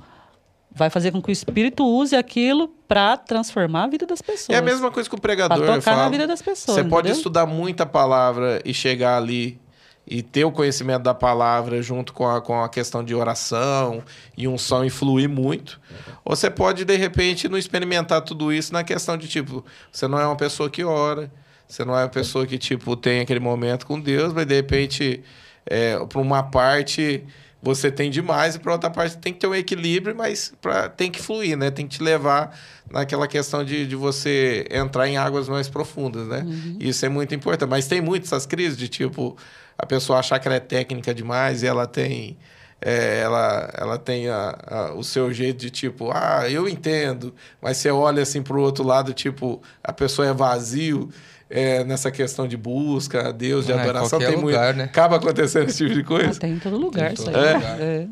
vai 0.70 0.90
fazer 0.90 1.10
com 1.10 1.20
que 1.20 1.28
o 1.28 1.32
Espírito 1.32 1.84
use 1.84 2.14
aquilo 2.14 2.68
para 2.86 3.16
transformar 3.16 3.84
a 3.84 3.86
vida 3.88 4.06
das 4.06 4.22
pessoas. 4.22 4.50
É 4.50 4.58
a 4.58 4.62
mesma 4.62 4.92
coisa 4.92 5.08
que 5.08 5.14
o 5.16 5.20
pregador 5.20 5.58
eu 5.58 5.66
tocar 5.66 5.90
na 5.90 5.96
falo. 6.02 6.10
vida 6.12 6.26
das 6.26 6.40
pessoas. 6.40 6.76
Você 6.76 6.84
pode 6.84 7.08
entendeu? 7.08 7.16
estudar 7.16 7.46
muita 7.46 7.84
palavra 7.84 8.62
e 8.64 8.72
chegar 8.72 9.16
ali 9.16 9.60
e 10.10 10.22
ter 10.22 10.44
o 10.44 10.50
conhecimento 10.50 11.02
da 11.02 11.12
palavra 11.12 11.82
junto 11.82 12.14
com 12.14 12.26
a, 12.26 12.40
com 12.40 12.62
a 12.62 12.68
questão 12.68 13.04
de 13.04 13.14
oração 13.14 14.02
e 14.36 14.48
unção 14.48 14.82
e 14.82 14.88
fluir 14.88 15.28
muito. 15.28 15.78
Ou 16.24 16.34
você 16.34 16.48
pode, 16.48 16.86
de 16.86 16.96
repente, 16.96 17.46
não 17.46 17.58
experimentar 17.58 18.22
tudo 18.22 18.50
isso 18.50 18.72
na 18.72 18.82
questão 18.82 19.18
de, 19.18 19.28
tipo, 19.28 19.62
você 19.92 20.08
não 20.08 20.18
é 20.18 20.26
uma 20.26 20.36
pessoa 20.36 20.70
que 20.70 20.82
ora, 20.82 21.30
você 21.68 21.84
não 21.84 21.94
é 21.94 22.04
uma 22.04 22.08
pessoa 22.08 22.46
que, 22.46 22.56
tipo, 22.56 22.96
tem 22.96 23.20
aquele 23.20 23.40
momento 23.40 23.86
com 23.86 24.00
Deus, 24.00 24.32
mas, 24.32 24.46
de 24.46 24.54
repente, 24.54 25.22
é, 25.66 25.98
para 26.06 26.20
uma 26.20 26.42
parte 26.42 27.22
você 27.60 27.90
tem 27.90 28.08
demais 28.08 28.54
e 28.54 28.58
para 28.60 28.72
outra 28.72 28.88
parte 28.88 29.18
tem 29.18 29.32
que 29.32 29.40
ter 29.40 29.48
um 29.48 29.54
equilíbrio, 29.54 30.14
mas 30.14 30.52
pra, 30.60 30.88
tem 30.88 31.10
que 31.10 31.20
fluir, 31.20 31.56
né? 31.56 31.72
Tem 31.72 31.88
que 31.88 31.96
te 31.96 32.02
levar 32.02 32.56
naquela 32.88 33.26
questão 33.26 33.64
de, 33.64 33.84
de 33.84 33.96
você 33.96 34.64
entrar 34.70 35.08
em 35.08 35.16
águas 35.16 35.48
mais 35.48 35.68
profundas, 35.68 36.28
né? 36.28 36.46
Isso 36.78 37.04
é 37.04 37.08
muito 37.08 37.34
importante. 37.34 37.68
Mas 37.68 37.88
tem 37.88 38.00
muitas 38.00 38.28
essas 38.32 38.46
crises 38.46 38.78
de 38.78 38.86
tipo 38.86 39.36
a 39.78 39.86
pessoa 39.86 40.18
achar 40.18 40.38
que 40.38 40.48
ela 40.48 40.56
é 40.56 40.60
técnica 40.60 41.14
demais 41.14 41.62
e 41.62 41.66
ela 41.66 41.86
tem 41.86 42.36
é, 42.80 43.20
ela, 43.24 43.70
ela 43.76 43.98
tem 43.98 44.28
a, 44.28 44.56
a- 44.66 44.92
o 44.94 45.02
seu 45.02 45.32
jeito 45.32 45.58
de 45.58 45.68
tipo, 45.70 46.10
ah, 46.12 46.44
eu 46.48 46.68
entendo, 46.68 47.34
mas 47.60 47.76
você 47.76 47.90
olha 47.90 48.22
assim 48.22 48.40
pro 48.40 48.60
outro 48.60 48.84
lado, 48.84 49.12
tipo, 49.12 49.60
a 49.82 49.92
pessoa 49.92 50.28
é 50.28 50.32
vazio 50.32 51.08
é, 51.50 51.82
nessa 51.82 52.08
questão 52.10 52.46
de 52.46 52.56
busca 52.56 53.30
a 53.30 53.32
Deus, 53.32 53.66
de 53.66 53.72
Ah, 53.72 53.76
em 53.76 53.80
adoração. 53.80 54.18
Tem 54.20 54.36
lugar, 54.36 54.66
muito, 54.66 54.76
né? 54.78 54.84
Acaba 54.84 55.16
acontecendo 55.16 55.68
esse 55.68 55.78
tipo 55.78 55.92
de 55.94 56.00
Ah, 56.02 56.04
coisa. 56.04 56.38
tem 56.40 56.52
em 56.52 56.58
todo 56.60 56.76
lugar 56.76 57.06
Tem 57.06 57.10
em 57.10 57.14
isso 57.14 57.24
todo 57.24 57.36
aí. 57.36 57.54
lugar. 57.54 57.80
É. 57.80 58.06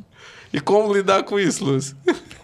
E 0.53 0.61
como 0.61 0.93
lidar 0.93 1.23
com 1.25 1.39
isso, 1.39 1.65
Luz? 1.65 1.95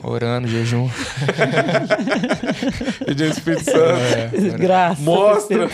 Orando, 0.02 0.46
jejum. 0.46 0.88
Pedir 3.06 3.24
o 3.24 3.28
Espírito 3.30 3.64
Santo. 3.64 4.54
É, 4.54 4.58
Graças. 4.58 5.04
Mostra. 5.04 5.68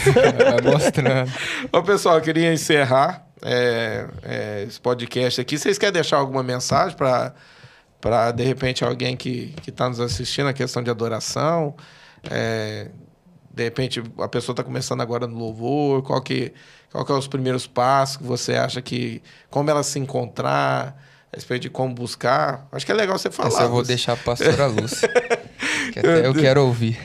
mostrando. 0.64 1.30
Ô, 1.72 1.82
pessoal, 1.82 2.16
eu 2.16 2.20
queria 2.22 2.52
encerrar 2.52 3.26
é, 3.42 4.06
é, 4.22 4.64
esse 4.66 4.80
podcast 4.80 5.40
aqui. 5.40 5.58
Vocês 5.58 5.78
querem 5.78 5.92
deixar 5.92 6.18
alguma 6.18 6.42
mensagem 6.42 6.96
para, 6.96 7.34
para 8.00 8.32
de 8.32 8.42
repente, 8.42 8.84
alguém 8.84 9.16
que 9.16 9.54
está 9.66 9.88
nos 9.88 10.00
assistindo, 10.00 10.48
a 10.48 10.52
questão 10.52 10.82
de 10.82 10.90
adoração? 10.90 11.74
É, 12.30 12.88
de 13.52 13.64
repente, 13.64 14.02
a 14.18 14.28
pessoa 14.28 14.52
está 14.52 14.62
começando 14.62 15.00
agora 15.00 15.26
no 15.26 15.36
louvor. 15.36 16.02
Qual 16.02 16.20
que, 16.20 16.52
qual 16.90 17.04
que 17.04 17.12
é 17.12 17.14
os 17.14 17.26
primeiros 17.26 17.66
passos 17.66 18.16
que 18.16 18.24
você 18.24 18.54
acha 18.54 18.80
que... 18.80 19.22
Como 19.50 19.68
ela 19.70 19.82
se 19.82 19.98
encontrar, 19.98 20.96
a 21.32 21.36
respeito 21.36 21.62
de 21.62 21.70
como 21.70 21.94
buscar? 21.94 22.68
Acho 22.70 22.86
que 22.86 22.92
é 22.92 22.94
legal 22.94 23.18
você 23.18 23.30
falar. 23.30 23.48
Essa 23.48 23.62
eu 23.62 23.68
vou 23.68 23.78
Lúcio. 23.78 23.88
deixar 23.88 24.12
a 24.12 24.16
pastora 24.16 24.66
Lúcia. 24.66 25.08
que 25.92 25.98
até 25.98 26.26
eu 26.26 26.34
quero 26.34 26.64
ouvir. 26.64 26.98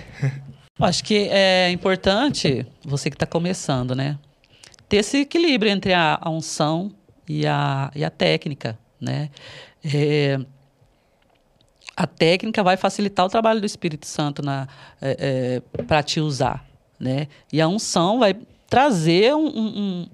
Acho 0.79 1.03
que 1.03 1.27
é 1.29 1.69
importante, 1.69 2.65
você 2.83 3.09
que 3.09 3.15
está 3.15 3.25
começando, 3.25 3.95
né? 3.95 4.17
Ter 4.93 4.97
esse 4.97 5.17
equilíbrio 5.21 5.71
entre 5.71 5.91
a, 5.91 6.19
a 6.21 6.29
unção 6.29 6.91
e 7.27 7.47
a, 7.47 7.89
e 7.95 8.05
a 8.05 8.11
técnica, 8.11 8.77
né? 9.01 9.31
É, 9.83 10.39
a 11.97 12.05
técnica 12.05 12.61
vai 12.61 12.77
facilitar 12.77 13.25
o 13.25 13.29
trabalho 13.29 13.59
do 13.59 13.65
Espírito 13.65 14.05
Santo 14.05 14.43
para 15.87 16.03
te 16.03 16.19
usar, 16.19 16.63
né? 16.99 17.27
E 17.51 17.59
a 17.59 17.67
unção 17.67 18.19
vai 18.19 18.35
trazer 18.69 19.33
um- 19.33 19.47
um- 19.47 20.09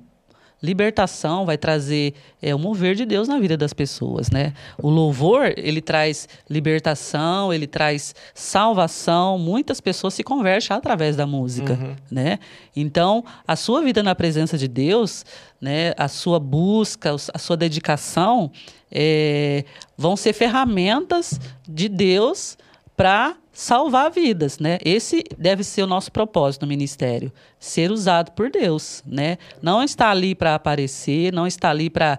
libertação, 0.62 1.46
vai 1.46 1.58
trazer 1.58 2.14
é, 2.42 2.54
o 2.54 2.60
mover 2.60 2.96
de 2.96 3.06
Deus 3.06 3.28
na 3.28 3.40
vida 3.40 3.56
das 3.56 3.74
pessoas, 3.74 4.30
né? 4.30 4.54
O 4.78 4.90
louvor, 4.90 5.54
ele 5.56 5.82
traz 5.82 6.28
libertação, 6.50 7.54
ele 7.54 7.66
traz 7.66 8.14
salvação, 8.34 9.38
muitas 9.38 9.80
pessoas 9.80 10.14
se 10.14 10.24
convertem 10.24 10.76
através 10.76 11.16
da 11.16 11.26
música, 11.26 11.78
né? 12.12 12.40
Então, 12.76 13.24
a 13.48 13.56
sua 13.56 13.82
vida 13.82 14.04
na 14.04 14.14
presença 14.14 14.58
de 14.58 14.68
Deus, 14.68 15.26
né, 15.62 15.94
a 15.98 16.08
sua 16.08 16.40
busca, 16.40 17.16
a 17.34 17.38
sua 17.38 17.58
dedicação, 17.58 18.52
é, 18.92 19.64
vão 19.98 20.16
ser 20.16 20.34
ferramentas 20.34 21.40
de 21.68 21.88
Deus 21.88 22.58
para 22.96 23.36
salvar 23.60 24.10
vidas, 24.10 24.58
né? 24.58 24.78
Esse 24.86 25.22
deve 25.38 25.66
ser 25.66 25.84
o 25.84 25.88
nosso 25.88 26.10
propósito 26.14 26.62
no 26.62 26.70
ministério, 26.70 27.30
ser 27.60 27.92
usado 27.92 28.32
por 28.32 28.50
Deus, 28.50 29.04
né? 29.06 29.38
Não 29.62 29.84
está 29.84 30.10
ali 30.10 30.34
para 30.34 30.56
aparecer, 30.56 31.34
não 31.34 31.46
está 31.46 31.70
ali 31.70 31.90
para 31.90 32.18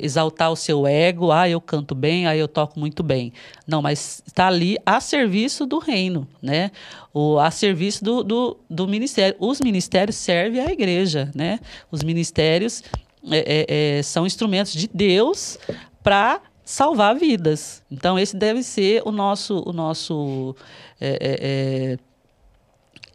exaltar 0.00 0.52
o 0.52 0.54
seu 0.54 0.86
ego, 0.86 1.32
ah, 1.32 1.48
eu 1.48 1.60
canto 1.60 1.96
bem, 1.96 2.28
ah, 2.28 2.36
eu 2.36 2.46
toco 2.46 2.78
muito 2.78 3.02
bem. 3.02 3.32
Não, 3.66 3.82
mas 3.82 4.22
está 4.24 4.46
ali 4.46 4.76
a 4.86 5.00
serviço 5.00 5.66
do 5.66 5.80
reino, 5.80 6.28
né? 6.40 6.70
O, 7.12 7.40
a 7.40 7.50
serviço 7.50 8.04
do, 8.04 8.22
do, 8.22 8.56
do 8.70 8.86
ministério. 8.86 9.34
Os 9.40 9.60
ministérios 9.60 10.14
servem 10.14 10.60
à 10.60 10.70
igreja, 10.70 11.28
né? 11.34 11.58
Os 11.90 12.04
ministérios 12.04 12.84
é, 13.32 13.38
é, 13.38 13.98
é, 13.98 14.02
são 14.04 14.24
instrumentos 14.24 14.74
de 14.74 14.88
Deus 14.94 15.58
para 16.04 16.40
salvar 16.66 17.14
vidas. 17.14 17.82
Então 17.90 18.18
esse 18.18 18.36
deve 18.36 18.62
ser 18.62 19.00
o 19.06 19.12
nosso 19.12 19.62
o 19.64 19.72
nosso 19.72 20.54
é, 21.00 21.08
é, 21.08 21.38
é, 21.40 21.98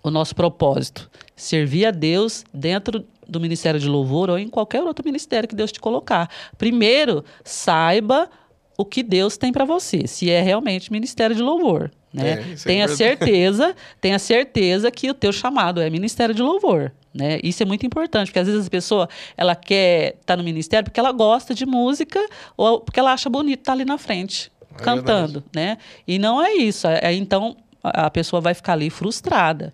o 0.02 0.10
nosso 0.10 0.34
propósito. 0.34 1.12
Servir 1.36 1.86
a 1.86 1.92
Deus 1.92 2.46
dentro 2.54 3.06
do 3.28 3.40
Ministério 3.40 3.80
de 3.80 3.88
Louvor 3.88 4.30
ou 4.30 4.40
em 4.40 4.48
qualquer 4.48 4.82
outro 4.82 5.06
ministério 5.06 5.48
que 5.48 5.56
Deus 5.56 5.72
te 5.72 5.80
colocar. 5.80 6.30
Primeiro, 6.58 7.24
saiba 7.44 8.30
o 8.78 8.86
que 8.86 9.04
Deus 9.04 9.38
tem 9.38 9.52
para 9.52 9.66
você, 9.66 10.08
se 10.08 10.30
é 10.30 10.42
realmente 10.42 10.92
Ministério 10.92 11.36
de 11.36 11.42
Louvor. 11.42 11.92
Né? 12.14 12.32
É, 12.32 12.56
tenha 12.64 12.88
certeza, 12.88 13.76
tenha 14.00 14.20
certeza 14.20 14.92
que 14.92 15.10
o 15.10 15.14
teu 15.14 15.32
chamado 15.32 15.82
é 15.82 15.90
Ministério 15.90 16.36
de 16.36 16.42
Louvor. 16.42 16.92
Né? 17.14 17.40
Isso 17.44 17.62
é 17.64 17.66
muito 17.66 17.86
importante, 17.86 18.28
porque 18.28 18.40
às 18.40 18.48
vezes 18.48 18.68
a 18.68 18.70
pessoa 18.70 19.10
ela 19.36 19.56
quer 19.56 20.16
estar 20.16 20.34
tá 20.34 20.38
no 20.38 20.44
ministério 20.44 20.86
porque 20.86 21.00
ela 21.00 21.12
gosta 21.12 21.54
de 21.54 21.66
música 21.66 22.20
ou 22.56 22.80
porque 22.82 23.00
ela 23.00 23.14
acha 23.14 23.30
bonito 23.30 23.60
estar 23.60 23.72
tá 23.72 23.76
ali 23.76 23.86
na 23.86 23.98
frente, 23.98 24.52
é 24.74 24.84
cantando. 24.84 25.44
Né? 25.54 25.78
E 26.08 26.18
não 26.18 26.44
é 26.44 26.54
isso. 26.54 26.88
É, 26.88 27.14
então 27.14 27.58
a 27.84 28.10
pessoa 28.10 28.42
vai 28.42 28.54
ficar 28.54 28.74
ali 28.74 28.90
frustrada. 28.90 29.74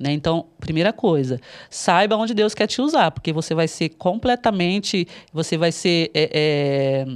Né? 0.00 0.12
Então, 0.12 0.46
primeira 0.60 0.92
coisa, 0.92 1.40
saiba 1.68 2.16
onde 2.16 2.32
Deus 2.32 2.54
quer 2.54 2.66
te 2.66 2.80
usar, 2.80 3.10
porque 3.10 3.32
você 3.32 3.54
vai 3.54 3.66
ser 3.66 3.90
completamente, 3.90 5.08
você 5.32 5.56
vai 5.56 5.72
ser 5.72 6.10
é, 6.14 6.30
é, 6.32 7.06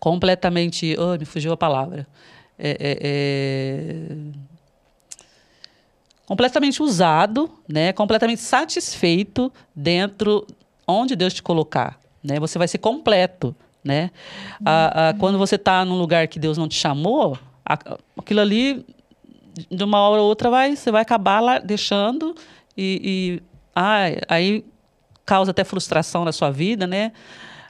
completamente, 0.00 0.96
oh, 0.98 1.18
me 1.18 1.24
fugiu 1.24 1.52
a 1.52 1.56
palavra, 1.56 2.06
é, 2.64 2.76
é, 2.78 2.98
é, 3.02 4.16
completamente 6.24 6.80
usado, 6.80 7.50
né? 7.68 7.92
completamente 7.92 8.40
satisfeito 8.40 9.52
dentro 9.74 10.46
onde 10.86 11.16
Deus 11.16 11.34
te 11.34 11.42
colocar. 11.42 11.98
Né? 12.22 12.38
Você 12.38 12.58
vai 12.58 12.68
ser 12.68 12.78
completo. 12.78 13.54
Né? 13.82 14.12
A, 14.64 15.12
quando 15.18 15.38
você 15.38 15.56
está 15.56 15.84
num 15.84 15.98
lugar 15.98 16.28
que 16.28 16.38
Deus 16.38 16.56
não 16.56 16.68
te 16.68 16.76
chamou, 16.76 17.36
aquilo 18.16 18.40
ali 18.40 18.86
de 19.68 19.82
uma 19.82 19.98
hora 19.98 20.22
ou 20.22 20.28
outra 20.28 20.48
vai, 20.48 20.76
você 20.76 20.92
vai 20.92 21.02
acabar 21.02 21.40
lá 21.40 21.58
deixando 21.58 22.32
e, 22.76 23.40
e 23.74 24.22
aí 24.28 24.64
causa 25.26 25.50
até 25.50 25.64
frustração 25.64 26.24
na 26.24 26.30
sua 26.30 26.50
vida, 26.50 26.86
né? 26.86 27.10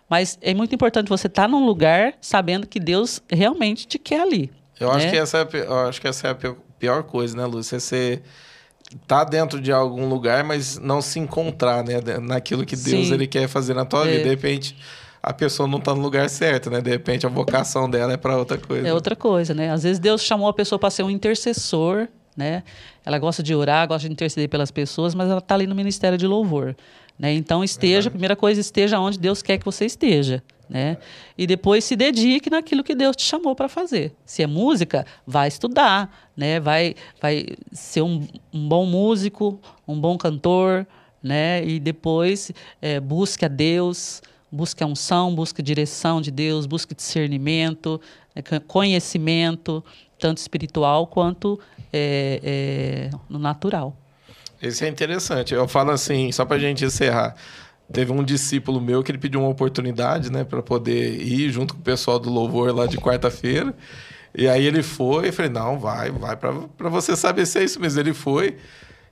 Mas 0.07 0.39
é 0.43 0.53
muito 0.53 0.75
importante 0.75 1.09
você 1.09 1.29
estar 1.29 1.43
tá 1.43 1.49
num 1.49 1.65
lugar 1.65 2.13
sabendo 2.21 2.67
que 2.67 2.79
Deus 2.79 3.23
realmente 3.31 3.87
te 3.87 3.99
quer 3.99 4.21
ali. 4.21 4.53
Eu 4.83 4.91
né? 4.91 4.97
acho 4.97 5.11
que 5.11 5.17
essa 5.17 5.39
é, 5.39 5.49
eu 5.55 5.79
acho 5.89 6.01
que 6.01 6.09
essa 6.09 6.29
é 6.29 6.31
a 6.31 6.55
pior 6.79 7.03
coisa, 7.05 7.37
né, 7.37 7.47
Lúcia? 7.47 7.79
Você 7.79 8.23
tá 9.07 9.25
dentro 9.25 9.61
de 9.61 9.73
algum 9.73 10.09
lugar, 10.09 10.45
mas 10.45 10.79
não 10.79 11.01
se 11.01 11.19
encontrar, 11.19 11.83
né, 11.85 12.01
naquilo 12.21 12.65
que 12.65 12.77
Deus 12.77 13.11
ele 13.11 13.27
quer 13.27 13.49
fazer 13.49 13.75
na 13.75 13.85
tua 13.85 14.07
é. 14.07 14.11
vida. 14.11 14.23
De 14.25 14.29
repente, 14.29 14.77
a 15.23 15.33
pessoa 15.33 15.69
não 15.69 15.79
está 15.79 15.95
no 15.95 16.03
lugar 16.03 16.29
certo, 16.29 16.69
né? 16.69 16.81
De 16.81 16.91
repente 16.91 17.25
a 17.25 17.29
vocação 17.29 17.89
dela 17.89 18.13
é 18.13 18.17
para 18.17 18.37
outra 18.37 18.59
coisa. 18.59 18.89
É 18.89 18.93
outra 18.93 19.15
coisa, 19.15 19.55
né? 19.55 19.71
Às 19.71 19.85
vezes 19.85 20.01
Deus 20.01 20.23
chamou 20.23 20.49
a 20.49 20.53
pessoa 20.53 20.79
para 20.79 20.91
ser 20.91 21.05
um 21.05 21.11
intercessor, 21.11 22.09
né? 22.37 22.65
Ela 23.05 23.19
gosta 23.19 23.43
de 23.43 23.55
orar, 23.55 23.87
gosta 23.87 24.09
de 24.09 24.13
interceder 24.13 24.49
pelas 24.49 24.73
pessoas, 24.73 25.15
mas 25.15 25.31
ela 25.31 25.39
está 25.39 25.55
ali 25.55 25.67
no 25.67 25.75
ministério 25.75 26.19
de 26.19 26.27
louvor, 26.27 26.75
né? 27.23 27.33
Então 27.33 27.63
esteja, 27.63 28.09
a 28.09 28.11
primeira 28.11 28.35
coisa, 28.35 28.61
esteja 28.61 28.99
onde 28.99 29.17
Deus 29.17 29.43
quer 29.43 29.57
que 29.57 29.65
você 29.65 29.87
esteja, 29.87 30.43
né? 30.69 30.97
E 31.39 31.47
depois 31.47 31.85
se 31.85 31.95
dedique 31.95 32.51
naquilo 32.51 32.83
que 32.83 32.97
Deus 32.97 33.15
te 33.15 33.23
chamou 33.23 33.55
para 33.55 33.69
fazer. 33.69 34.13
Se 34.27 34.43
é 34.43 34.47
música, 34.49 35.07
vai 35.25 35.47
estudar, 35.47 36.33
né? 36.37 36.59
Vai, 36.59 36.97
vai 37.21 37.47
ser 37.71 38.03
um, 38.03 38.27
um 38.53 38.69
bom 38.69 38.85
músico, 38.85 39.61
um 39.87 40.01
bom 40.01 40.19
cantor, 40.19 40.85
né? 41.23 41.65
E 41.65 41.79
depois 41.79 42.51
é, 42.81 42.99
busque 42.99 43.45
a 43.45 43.49
Deus, 43.49 44.21
busque 44.51 44.83
a 44.83 44.87
unção, 44.89 45.33
busque 45.33 45.61
a 45.61 45.65
direção 45.65 46.21
de 46.21 46.33
Deus, 46.33 46.67
busque 46.67 46.93
discernimento, 46.93 48.01
né, 48.35 48.43
conhecimento, 48.67 49.85
tanto 50.19 50.39
espiritual 50.39 51.07
quanto 51.07 51.61
é, 51.93 52.41
é, 52.43 53.11
no 53.29 53.39
natural. 53.39 53.97
Isso 54.63 54.85
é 54.85 54.89
interessante. 54.89 55.53
Eu 55.53 55.67
falo 55.67 55.91
assim, 55.91 56.31
só 56.31 56.45
para 56.45 56.57
a 56.57 56.61
gente 56.61 56.85
encerrar. 56.85 57.35
Teve 57.93 58.13
um 58.13 58.23
discípulo 58.23 58.81
meu 58.81 59.03
que 59.03 59.11
ele 59.11 59.19
pediu 59.19 59.41
uma 59.41 59.49
oportunidade, 59.49 60.31
né, 60.31 60.45
para 60.45 60.63
poder 60.63 61.21
ir 61.21 61.51
junto 61.51 61.75
com 61.75 61.81
o 61.81 61.83
pessoal 61.83 62.19
do 62.19 62.31
louvor 62.31 62.75
lá 62.75 62.87
de 62.87 62.97
quarta-feira. 62.97 63.75
E 64.35 64.49
aí 64.49 64.65
ele 64.65 64.83
foi, 64.83 65.29
eu 65.29 65.33
falei, 65.33 65.51
não, 65.51 65.79
vai, 65.79 66.11
vai 66.11 66.37
para 66.37 66.89
você 66.89 67.15
saber 67.15 67.45
se 67.45 67.59
é 67.59 67.65
isso 67.65 67.79
mesmo. 67.81 68.01
Ele 68.01 68.15
foi, 68.15 68.57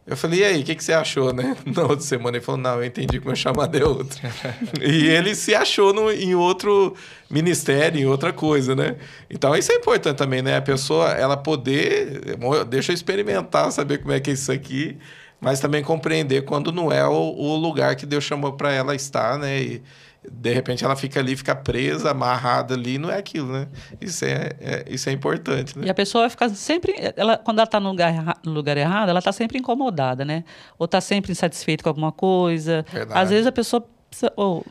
eu 0.06 0.16
falei, 0.16 0.40
e 0.40 0.44
aí, 0.44 0.60
o 0.62 0.64
que, 0.64 0.74
que 0.74 0.82
você 0.82 0.92
achou, 0.92 1.32
né? 1.32 1.56
Na 1.66 1.82
outra 1.82 2.00
semana 2.00 2.36
ele 2.36 2.44
falou, 2.44 2.60
não, 2.60 2.76
eu 2.76 2.84
entendi 2.84 3.20
que 3.20 3.26
meu 3.26 3.36
chamado 3.36 3.76
é 3.76 3.84
outro. 3.84 4.18
e 4.80 5.06
ele 5.06 5.34
se 5.34 5.54
achou 5.54 5.92
no, 5.92 6.10
em 6.10 6.34
outro 6.34 6.94
ministério, 7.30 8.00
em 8.00 8.06
outra 8.06 8.32
coisa, 8.32 8.74
né? 8.74 8.96
Então 9.28 9.54
isso 9.54 9.70
é 9.70 9.74
importante 9.74 10.16
também, 10.16 10.40
né? 10.40 10.56
A 10.56 10.62
pessoa, 10.62 11.10
ela 11.10 11.36
poder, 11.36 12.36
deixa 12.68 12.92
eu 12.92 12.94
experimentar, 12.94 13.70
saber 13.72 13.98
como 13.98 14.12
é 14.12 14.20
que 14.20 14.30
é 14.30 14.32
isso 14.32 14.50
aqui, 14.50 14.96
mas 15.40 15.60
também 15.60 15.82
compreender 15.82 16.42
quando 16.42 16.70
não 16.70 16.92
é 16.92 17.06
o, 17.06 17.12
o 17.12 17.56
lugar 17.56 17.96
que 17.96 18.06
Deus 18.06 18.24
chamou 18.24 18.52
para 18.52 18.72
ela 18.72 18.94
estar, 18.94 19.38
né? 19.38 19.60
E, 19.60 19.82
de 20.30 20.52
repente 20.52 20.84
ela 20.84 20.94
fica 20.96 21.18
ali, 21.18 21.34
fica 21.34 21.56
presa, 21.56 22.10
amarrada 22.10 22.74
ali, 22.74 22.98
não 22.98 23.10
é 23.10 23.16
aquilo, 23.16 23.50
né? 23.52 23.68
Isso 24.00 24.24
é, 24.24 24.50
é 24.60 24.84
isso 24.86 25.08
é 25.08 25.12
importante, 25.12 25.78
né? 25.78 25.86
E 25.86 25.90
a 25.90 25.94
pessoa 25.94 26.22
vai 26.22 26.30
ficar 26.30 26.50
sempre, 26.50 26.94
ela, 27.16 27.38
quando 27.38 27.58
ela 27.58 27.64
está 27.64 27.80
no 27.80 27.88
lugar, 27.88 28.38
no 28.44 28.52
lugar 28.52 28.76
errado, 28.76 29.08
ela 29.08 29.18
está 29.18 29.32
sempre 29.32 29.58
incomodada, 29.58 30.24
né? 30.24 30.44
Ou 30.78 30.84
está 30.84 31.00
sempre 31.00 31.32
insatisfeita 31.32 31.82
com 31.82 31.88
alguma 31.88 32.12
coisa. 32.12 32.84
Verdade. 32.92 33.18
Às 33.18 33.30
vezes 33.30 33.46
a 33.46 33.52
pessoa 33.52 33.86
precisa, 34.10 34.30
ou 34.36 34.64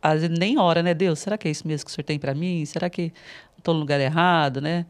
às 0.00 0.20
vezes 0.20 0.38
nem 0.38 0.56
ora, 0.56 0.84
né? 0.84 0.94
Deus, 0.94 1.18
será 1.18 1.36
que 1.36 1.48
é 1.48 1.50
isso 1.50 1.66
mesmo 1.66 1.84
que 1.84 1.90
o 1.90 1.94
senhor 1.94 2.04
tem 2.04 2.18
para 2.18 2.32
mim? 2.32 2.64
Será 2.64 2.88
que 2.88 3.12
estou 3.58 3.74
no 3.74 3.80
lugar 3.80 4.00
errado, 4.00 4.60
né? 4.60 4.86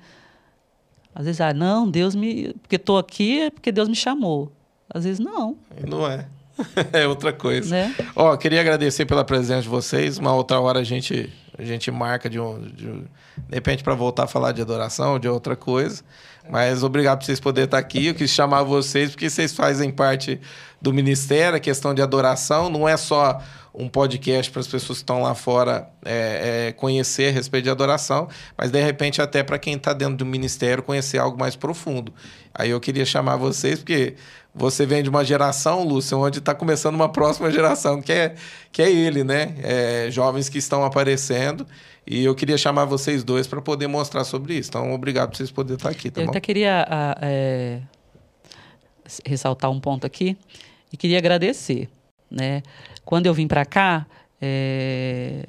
Às 1.15 1.25
vezes, 1.25 1.41
ah, 1.41 1.55
não, 1.55 1.91
Deus 1.91 2.15
me. 2.15 2.53
Porque 2.61 2.77
estou 2.77 2.99
aqui 2.99 3.41
é 3.41 3.51
porque 3.51 3.73
Deus 3.73 3.89
me 3.89 3.97
chamou. 3.97 4.53
Às 4.93 5.05
vezes, 5.05 5.19
não. 5.19 5.57
Não 5.87 6.07
é. 6.07 6.27
é 6.93 7.07
outra 7.07 7.33
coisa. 7.33 7.71
Né? 7.71 7.95
Ó, 8.15 8.37
queria 8.37 8.61
agradecer 8.61 9.05
pela 9.05 9.25
presença 9.25 9.63
de 9.63 9.69
vocês. 9.69 10.19
Uma 10.19 10.35
outra 10.35 10.59
hora 10.61 10.81
a 10.81 10.85
gente, 10.85 11.33
a 11.59 11.65
gente 11.65 11.91
marca 11.91 12.29
de 12.29 12.41
um. 12.41 12.61
De, 12.61 12.87
de 12.87 13.55
repente, 13.55 13.85
para 13.85 13.95
voltar 13.95 14.25
a 14.25 14.27
falar 14.27 14.53
de 14.53 14.63
adoração, 14.63 15.19
de 15.19 15.29
outra 15.29 15.55
coisa. 15.55 16.03
Mas 16.49 16.83
obrigado 16.83 17.19
por 17.19 17.27
vocês 17.27 17.41
poderem 17.41 17.67
estar 17.67 17.79
aqui. 17.79 18.07
Eu 18.07 18.15
quis 18.15 18.31
chamar 18.31 18.63
vocês 18.63 19.11
porque 19.11 19.29
vocês 19.29 19.53
fazem 19.53 19.91
parte 19.91 20.41
do 20.81 20.93
ministério, 20.93 21.57
a 21.57 21.61
questão 21.61 21.93
de 21.93 22.01
adoração. 22.01 22.71
Não 22.71 22.89
é 22.89 22.97
só 22.97 23.43
um 23.75 23.89
podcast 23.89 24.51
para 24.51 24.61
as 24.61 24.67
pessoas 24.67 24.99
que 24.99 25.03
estão 25.03 25.21
lá 25.21 25.35
fora 25.35 25.91
é, 26.03 26.69
é, 26.69 26.73
conhecer 26.73 27.29
a 27.29 27.33
respeito 27.33 27.65
de 27.65 27.71
adoração, 27.71 28.27
mas 28.57 28.71
de 28.71 28.83
repente 28.83 29.21
até 29.21 29.43
para 29.43 29.59
quem 29.59 29.75
está 29.75 29.93
dentro 29.93 30.17
do 30.17 30.25
ministério 30.25 30.83
conhecer 30.83 31.19
algo 31.19 31.39
mais 31.39 31.55
profundo. 31.57 32.13
Aí 32.55 32.71
eu 32.71 32.81
queria 32.81 33.05
chamar 33.05 33.37
vocês, 33.37 33.81
porque 33.81 34.15
você 34.57 34.87
vem 34.87 35.03
de 35.03 35.11
uma 35.11 35.23
geração, 35.23 35.85
Lúcio, 35.85 36.19
onde 36.19 36.39
está 36.39 36.55
começando 36.55 36.95
uma 36.95 37.11
próxima 37.11 37.51
geração, 37.51 38.01
que 38.01 38.11
é, 38.11 38.35
que 38.73 38.81
é 38.81 38.91
ele, 38.91 39.23
né? 39.23 39.55
É, 39.63 40.11
jovens 40.11 40.49
que 40.49 40.57
estão 40.57 40.83
aparecendo. 40.83 41.67
E 42.07 42.25
eu 42.25 42.35
queria 42.35 42.57
chamar 42.57 42.87
vocês 42.87 43.23
dois 43.23 43.47
para 43.47 43.61
poder 43.61 43.87
mostrar 43.87 44.25
sobre 44.25 44.55
isso. 44.55 44.71
Então, 44.71 44.93
obrigado 44.95 45.31
por 45.31 45.37
vocês 45.37 45.51
poderem 45.51 45.77
estar 45.77 45.91
aqui, 45.91 46.11
tá 46.11 46.23
eu 46.23 46.27
bom? 46.27 46.31
até 46.31 46.41
queria 46.41 46.87
é, 47.21 47.81
ressaltar 49.27 49.71
um 49.71 49.79
ponto 49.79 50.07
aqui 50.07 50.39
e 50.91 50.97
queria 50.97 51.19
agradecer, 51.19 51.89
né? 52.31 52.63
Quando 53.05 53.27
eu 53.27 53.35
vim 53.35 53.47
para 53.47 53.67
cá, 53.67 54.07
é, 54.41 55.45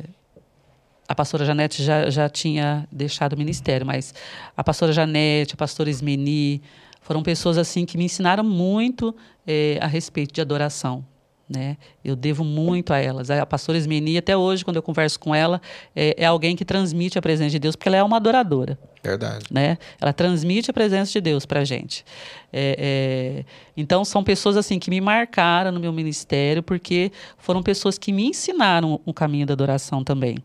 a 1.07 1.15
pastora 1.15 1.45
Janete 1.45 1.81
já, 1.81 2.09
já 2.09 2.27
tinha 2.27 2.85
deixado 2.91 3.34
o 3.34 3.38
ministério, 3.38 3.85
mas 3.85 4.13
a 4.55 4.63
pastora 4.63 4.91
Janete, 4.91 5.53
a 5.53 5.57
pastora 5.57 5.89
Ismeni, 5.89 6.61
foram 7.07 7.23
pessoas 7.23 7.57
assim 7.57 7.85
que 7.85 7.97
me 7.97 8.03
ensinaram 8.03 8.43
muito 8.43 9.15
é, 9.47 9.79
a 9.81 9.88
respeito 9.88 10.34
de 10.34 10.41
adoração. 10.41 11.05
Né? 11.49 11.77
Eu 12.03 12.17
devo 12.17 12.43
muito 12.43 12.91
a 12.91 12.97
elas. 12.97 13.31
A 13.31 13.45
pastora 13.45 13.77
Esmeni, 13.77 14.17
até 14.17 14.35
hoje, 14.35 14.65
quando 14.65 14.75
eu 14.75 14.84
converso 14.84 15.17
com 15.17 15.34
ela, 15.34 15.61
é, 15.95 16.13
é, 16.17 16.25
alguém 16.25 16.53
que 16.53 16.65
transmite 16.65 17.17
a 17.17 17.21
presença 17.21 17.51
de 17.51 17.59
Deus, 17.59 17.77
porque 17.77 17.88
ela 17.88 17.95
é 17.95 18.03
uma 18.03 18.17
adoradora. 18.17 18.77
Verdade. 19.01 19.45
Né? 19.49 19.77
Ela 20.01 20.11
transmite 20.11 20.69
a 20.69 20.73
presença 20.73 21.13
de 21.13 21.21
Deus 21.21 21.45
para 21.45 21.61
a 21.61 21.63
gente. 21.63 22.03
É, 22.51 22.75
é, 22.77 23.45
então, 23.77 24.03
são 24.03 24.21
pessoas 24.21 24.57
assim 24.57 24.77
que 24.77 24.89
me 24.89 24.99
marcaram 24.99 25.71
no 25.71 25.79
meu 25.79 25.93
ministério, 25.93 26.61
porque 26.61 27.09
foram 27.38 27.63
pessoas 27.63 27.97
que 27.97 28.11
me 28.11 28.27
ensinaram 28.27 28.99
o 29.05 29.13
caminho 29.13 29.45
da 29.45 29.53
adoração 29.53 30.03
também. 30.03 30.39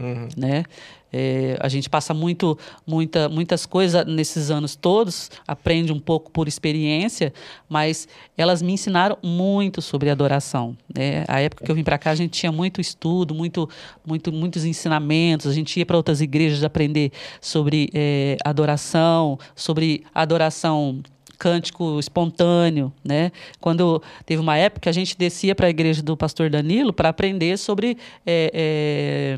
Uhum. 0.00 0.28
Né? 0.36 0.64
É, 1.12 1.56
a 1.60 1.68
gente 1.68 1.88
passa 1.88 2.12
muito, 2.12 2.58
muita, 2.86 3.28
muitas 3.28 3.64
coisas 3.66 4.06
nesses 4.06 4.50
anos 4.50 4.76
todos, 4.76 5.30
aprende 5.46 5.92
um 5.92 5.98
pouco 5.98 6.30
por 6.30 6.48
experiência, 6.48 7.32
mas 7.68 8.06
elas 8.36 8.62
me 8.62 8.72
ensinaram 8.72 9.16
muito 9.22 9.80
sobre 9.80 10.10
adoração. 10.10 10.76
Né? 10.94 11.24
A 11.28 11.40
época 11.40 11.64
que 11.64 11.70
eu 11.70 11.74
vim 11.74 11.84
para 11.84 11.98
cá, 11.98 12.10
a 12.10 12.14
gente 12.14 12.32
tinha 12.32 12.52
muito 12.52 12.80
estudo, 12.80 13.34
muito, 13.34 13.68
muito, 14.06 14.32
muitos 14.32 14.64
ensinamentos, 14.64 15.46
a 15.46 15.52
gente 15.52 15.78
ia 15.78 15.86
para 15.86 15.96
outras 15.96 16.20
igrejas 16.20 16.62
aprender 16.62 17.12
sobre 17.40 17.88
é, 17.94 18.36
adoração, 18.44 19.38
sobre 19.54 20.04
adoração 20.14 21.02
cântico 21.38 22.00
espontâneo, 22.00 22.92
né? 23.04 23.30
Quando 23.60 24.02
teve 24.26 24.42
uma 24.42 24.56
época 24.56 24.80
que 24.82 24.88
a 24.88 24.92
gente 24.92 25.16
descia 25.16 25.54
para 25.54 25.68
a 25.68 25.70
igreja 25.70 26.02
do 26.02 26.16
pastor 26.16 26.50
Danilo 26.50 26.92
para 26.92 27.08
aprender 27.08 27.56
sobre 27.56 27.96
é, 28.26 28.50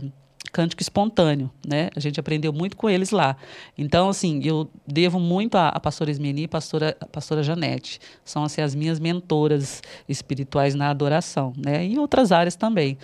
é, 0.00 0.08
cântico 0.52 0.82
espontâneo, 0.82 1.50
né? 1.66 1.90
A 1.94 2.00
gente 2.00 2.18
aprendeu 2.18 2.52
muito 2.52 2.76
com 2.76 2.88
eles 2.90 3.10
lá. 3.10 3.36
Então, 3.78 4.08
assim, 4.08 4.40
eu 4.44 4.68
devo 4.86 5.18
muito 5.20 5.56
à, 5.56 5.68
à 5.68 5.78
pastora 5.80 6.10
Esmeni 6.10 6.42
e 6.44 6.48
pastora, 6.48 6.96
a 7.00 7.06
pastora 7.06 7.42
Janete. 7.42 8.00
São, 8.24 8.42
assim, 8.44 8.60
as 8.60 8.74
minhas 8.74 8.98
mentoras 8.98 9.82
espirituais 10.08 10.74
na 10.74 10.90
adoração, 10.90 11.52
né? 11.56 11.84
E 11.86 11.94
em 11.94 11.98
outras 11.98 12.32
áreas 12.32 12.56
também. 12.56 12.98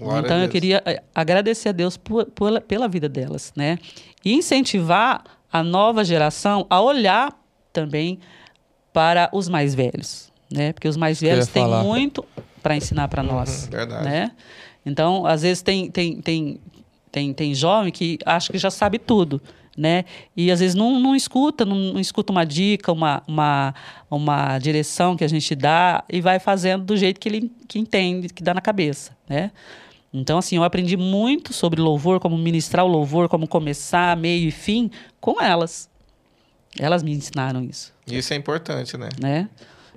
Glória 0.00 0.26
então, 0.26 0.38
eu 0.38 0.48
queria 0.48 0.82
eh, 0.86 1.02
agradecer 1.14 1.68
a 1.70 1.72
Deus 1.72 1.96
por, 1.96 2.24
por- 2.26 2.60
pela 2.62 2.88
vida 2.88 3.08
delas, 3.08 3.52
né? 3.56 3.78
E 4.24 4.32
incentivar 4.34 5.22
a 5.52 5.62
nova 5.62 6.04
geração 6.04 6.66
a 6.68 6.80
olhar 6.80 7.32
também 7.72 8.18
para 8.92 9.28
os 9.32 9.48
mais 9.48 9.74
velhos, 9.74 10.30
né? 10.52 10.72
Porque 10.72 10.88
os 10.88 10.96
mais 10.96 11.20
velhos 11.20 11.46
têm 11.46 11.62
falar. 11.62 11.82
muito 11.84 12.24
para 12.62 12.76
ensinar 12.76 13.08
para 13.08 13.22
nós, 13.22 13.64
Uhum, 13.64 13.70
verdade. 13.70 14.04
né? 14.04 14.30
Então, 14.84 15.26
às 15.26 15.42
vezes 15.42 15.62
tem 15.62 15.90
tem 15.90 16.20
tem 16.20 16.60
tem, 17.10 17.32
tem 17.32 17.54
jovem 17.54 17.92
que 17.92 18.18
acha 18.24 18.52
que 18.52 18.58
já 18.58 18.70
sabe 18.70 18.98
tudo, 18.98 19.40
né? 19.76 20.04
E 20.36 20.50
às 20.50 20.60
vezes 20.60 20.74
não, 20.74 20.98
não 20.98 21.14
escuta, 21.14 21.64
não, 21.64 21.76
não 21.76 22.00
escuta 22.00 22.32
uma 22.32 22.44
dica, 22.44 22.92
uma, 22.92 23.22
uma, 23.26 23.74
uma 24.10 24.58
direção 24.58 25.16
que 25.16 25.24
a 25.24 25.28
gente 25.28 25.54
dá 25.54 26.04
e 26.08 26.20
vai 26.20 26.38
fazendo 26.38 26.84
do 26.84 26.96
jeito 26.96 27.20
que 27.20 27.28
ele 27.28 27.52
que 27.66 27.78
entende, 27.78 28.28
que 28.28 28.42
dá 28.42 28.52
na 28.52 28.60
cabeça, 28.60 29.16
né? 29.28 29.50
Então, 30.12 30.38
assim, 30.38 30.56
eu 30.56 30.64
aprendi 30.64 30.96
muito 30.96 31.52
sobre 31.52 31.80
louvor, 31.80 32.18
como 32.18 32.36
ministrar 32.36 32.84
o 32.84 32.88
louvor, 32.88 33.28
como 33.28 33.46
começar, 33.46 34.16
meio 34.16 34.48
e 34.48 34.50
fim, 34.50 34.90
com 35.20 35.40
elas. 35.40 35.88
Elas 36.78 37.02
me 37.02 37.12
ensinaram 37.12 37.62
isso 37.64 37.92
Isso 38.06 38.32
é 38.32 38.36
importante, 38.36 38.96
né? 38.96 39.08
né? 39.20 39.48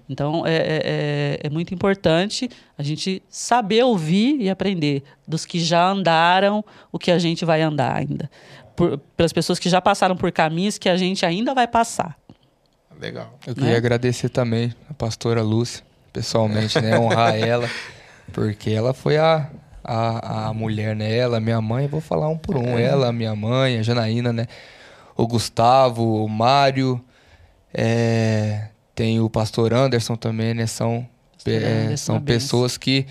Então 0.09 0.45
é, 0.45 0.55
é, 0.55 0.81
é- 0.83 1.39
é 1.43 1.49
muito 1.49 1.73
importante 1.73 2.49
a 2.77 2.83
gente 2.83 3.21
saber 3.29 3.83
ouvir 3.83 4.41
e 4.41 4.49
aprender 4.49 5.03
dos 5.27 5.45
que 5.45 5.59
já 5.59 5.87
andaram 5.87 6.63
o 6.91 6.99
que 6.99 7.11
a 7.11 7.19
gente 7.19 7.45
vai 7.45 7.61
andar 7.61 7.95
ainda. 7.95 8.29
Por, 8.75 8.97
pelas 9.15 9.33
pessoas 9.33 9.59
que 9.59 9.69
já 9.69 9.81
passaram 9.81 10.15
por 10.15 10.31
caminhos 10.31 10.77
que 10.77 10.89
a 10.89 10.97
gente 10.97 11.25
ainda 11.25 11.53
vai 11.53 11.67
passar. 11.67 12.17
Legal. 12.99 13.37
Eu 13.47 13.55
queria 13.55 13.71
né? 13.71 13.77
agradecer 13.77 14.29
também 14.29 14.73
a 14.89 14.93
pastora 14.93 15.41
Lúcia, 15.41 15.83
pessoalmente, 16.13 16.79
né? 16.79 16.99
Honrar 16.99 17.35
ela, 17.41 17.67
porque 18.31 18.69
ela 18.69 18.93
foi 18.93 19.17
a, 19.17 19.49
a, 19.83 20.47
a 20.49 20.53
mulher, 20.53 20.95
né? 20.95 21.15
Ela, 21.15 21.39
minha 21.39 21.59
mãe, 21.59 21.87
vou 21.87 21.99
falar 21.99 22.29
um 22.29 22.37
por 22.37 22.55
um. 22.55 22.77
Ela, 22.77 23.11
minha 23.11 23.35
mãe, 23.35 23.79
a 23.79 23.81
Janaína, 23.81 24.31
né? 24.31 24.45
O 25.17 25.25
Gustavo, 25.25 26.23
o 26.23 26.29
Mário, 26.29 27.03
é, 27.73 28.67
tem 28.95 29.19
o 29.19 29.29
pastor 29.29 29.73
Anderson 29.73 30.15
também, 30.15 30.53
né? 30.53 30.67
São, 30.67 31.07
é, 31.45 31.95
são 31.97 32.19
pessoas 32.21 32.77
que 32.77 33.05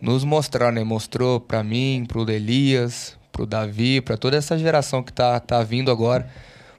nos 0.00 0.24
mostraram, 0.24 0.74
né? 0.74 0.84
Mostrou 0.84 1.40
pra 1.40 1.62
mim, 1.62 2.04
pro 2.06 2.28
Elias, 2.30 3.16
pro 3.32 3.46
Davi, 3.46 4.00
pra 4.00 4.16
toda 4.16 4.36
essa 4.36 4.58
geração 4.58 5.02
que 5.02 5.12
tá, 5.12 5.38
tá 5.40 5.62
vindo 5.62 5.90
agora. 5.90 6.28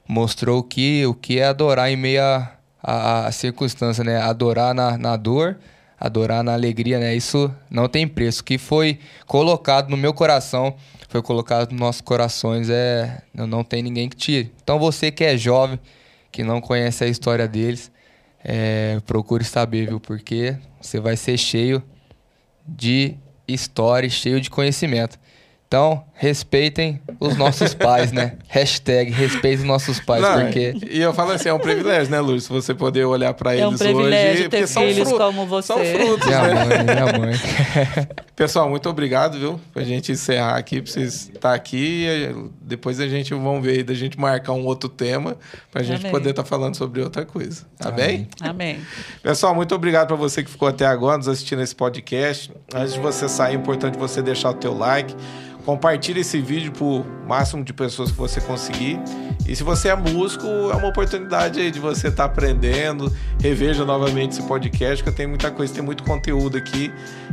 Mostrou 0.06 0.62
que, 0.62 1.04
o 1.06 1.14
que 1.14 1.38
é 1.38 1.44
adorar 1.46 1.90
em 1.90 1.96
meio 1.96 2.22
a, 2.22 2.52
a, 2.82 3.26
a 3.26 3.32
circunstância, 3.32 4.02
né? 4.02 4.20
Adorar 4.20 4.74
na, 4.74 4.96
na 4.96 5.16
dor, 5.16 5.58
adorar 6.00 6.42
na 6.42 6.54
alegria, 6.54 6.98
né? 6.98 7.14
Isso 7.14 7.52
não 7.70 7.88
tem 7.88 8.08
preço. 8.08 8.40
O 8.40 8.44
que 8.44 8.58
foi 8.58 8.98
colocado 9.26 9.90
no 9.90 9.96
meu 9.96 10.12
coração, 10.12 10.74
foi 11.08 11.22
colocado 11.22 11.70
nos 11.70 11.80
nossos 11.80 12.00
corações, 12.00 12.68
é 12.70 13.22
não, 13.34 13.46
não 13.46 13.64
tem 13.64 13.82
ninguém 13.82 14.08
que 14.08 14.16
tire. 14.16 14.52
Então 14.62 14.78
você 14.78 15.10
que 15.10 15.24
é 15.24 15.36
jovem, 15.36 15.78
que 16.32 16.42
não 16.42 16.60
conhece 16.60 17.04
a 17.04 17.06
história 17.06 17.46
deles, 17.46 17.90
é, 18.44 19.00
procure 19.06 19.44
saber, 19.44 19.88
viu? 19.88 20.00
Porque 20.00 20.56
você 20.80 21.00
vai 21.00 21.16
ser 21.16 21.36
cheio 21.36 21.82
de 22.66 23.16
história, 23.46 24.08
cheio 24.08 24.40
de 24.40 24.50
conhecimento. 24.50 25.18
Então, 25.68 26.02
respeitem 26.14 26.98
os 27.20 27.36
nossos 27.36 27.74
pais, 27.76 28.10
né? 28.10 28.38
Hashtag 28.48 29.10
respeitem 29.10 29.58
os 29.60 29.64
nossos 29.64 30.00
pais, 30.00 30.22
Não, 30.22 30.40
porque... 30.40 30.74
E 30.90 30.98
eu 30.98 31.12
falo 31.12 31.32
assim, 31.32 31.50
é 31.50 31.52
um 31.52 31.58
privilégio, 31.58 32.10
né, 32.10 32.18
Lúcio? 32.20 32.54
Você 32.54 32.74
poder 32.74 33.04
olhar 33.04 33.34
pra 33.34 33.54
É 33.54 33.66
um 33.66 33.68
eles 33.68 33.78
privilégio 33.82 34.30
hoje. 34.32 34.42
ter 34.44 34.48
porque 34.48 34.66
são 34.66 34.82
filhos 34.84 35.08
fru- 35.10 35.18
como 35.18 35.46
você. 35.46 35.66
São 35.66 35.84
frutos, 35.84 36.26
Minha 36.26 36.42
né? 36.42 36.54
mãe, 36.64 36.84
minha 36.84 37.18
mãe. 37.18 37.34
Pessoal, 38.34 38.70
muito 38.70 38.88
obrigado, 38.88 39.38
viu? 39.38 39.60
Pra 39.74 39.82
gente 39.84 40.10
encerrar 40.10 40.56
aqui, 40.56 40.80
pra 40.80 40.90
vocês 40.90 41.28
estar 41.34 41.52
aqui. 41.52 42.06
e 42.06 42.34
Depois 42.62 42.98
a 42.98 43.06
gente 43.06 43.34
vamos 43.34 43.62
ver 43.62 43.72
aí 43.72 43.82
da 43.82 43.92
gente 43.92 44.18
marcar 44.18 44.52
um 44.54 44.64
outro 44.64 44.88
tema 44.88 45.36
pra 45.70 45.82
gente 45.82 46.00
Amém. 46.00 46.10
poder 46.12 46.30
estar 46.30 46.44
falando 46.44 46.76
sobre 46.76 47.02
outra 47.02 47.26
coisa. 47.26 47.66
Tá 47.76 47.90
bem? 47.90 48.26
Amém. 48.40 48.78
Pessoal, 49.22 49.54
muito 49.54 49.74
obrigado 49.74 50.06
para 50.06 50.16
você 50.16 50.42
que 50.42 50.50
ficou 50.50 50.66
até 50.68 50.86
agora 50.86 51.18
nos 51.18 51.28
assistindo 51.28 51.60
esse 51.60 51.74
podcast. 51.74 52.50
Antes 52.74 52.94
de 52.94 53.00
você 53.00 53.28
sair, 53.28 53.52
é 53.52 53.56
importante 53.58 53.98
você 53.98 54.22
deixar 54.22 54.48
o 54.50 54.54
teu 54.54 54.72
like. 54.72 55.14
Compartilhe 55.68 56.20
esse 56.20 56.40
vídeo 56.40 56.72
para 56.72 56.82
o 56.82 57.04
máximo 57.28 57.62
de 57.62 57.74
pessoas 57.74 58.10
que 58.10 58.16
você 58.16 58.40
conseguir. 58.40 58.98
E 59.46 59.54
se 59.54 59.62
você 59.62 59.88
é 59.88 59.94
músico, 59.94 60.46
é 60.46 60.74
uma 60.74 60.88
oportunidade 60.88 61.60
aí 61.60 61.70
de 61.70 61.78
você 61.78 62.08
estar 62.08 62.24
aprendendo. 62.24 63.14
Reveja 63.38 63.84
novamente 63.84 64.32
esse 64.32 64.42
podcast, 64.48 65.02
que 65.02 65.10
eu 65.10 65.14
tenho 65.14 65.28
muita 65.28 65.50
coisa, 65.50 65.74
tem 65.74 65.82
muito 65.82 66.04
conteúdo 66.04 66.56
aqui 66.56 66.90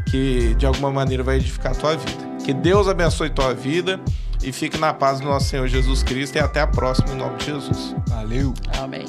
que 0.07 0.53
de 0.55 0.65
alguma 0.65 0.91
maneira 0.91 1.23
vai 1.23 1.37
edificar 1.37 1.71
a 1.71 1.75
tua 1.75 1.95
vida. 1.95 2.27
Que 2.43 2.53
Deus 2.53 2.89
abençoe 2.89 3.29
tua 3.29 3.53
vida 3.53 4.01
e 4.43 4.51
fique 4.51 4.77
na 4.77 4.93
paz 4.93 5.21
do 5.21 5.27
nosso 5.27 5.47
Senhor 5.47 5.69
Jesus 5.69 6.03
Cristo. 6.03 6.35
E 6.35 6.39
até 6.39 6.59
a 6.59 6.67
próxima, 6.67 7.11
em 7.11 7.15
nome 7.15 7.37
de 7.37 7.45
Jesus. 7.45 7.95
Valeu. 8.09 8.53
Amém. 8.77 9.05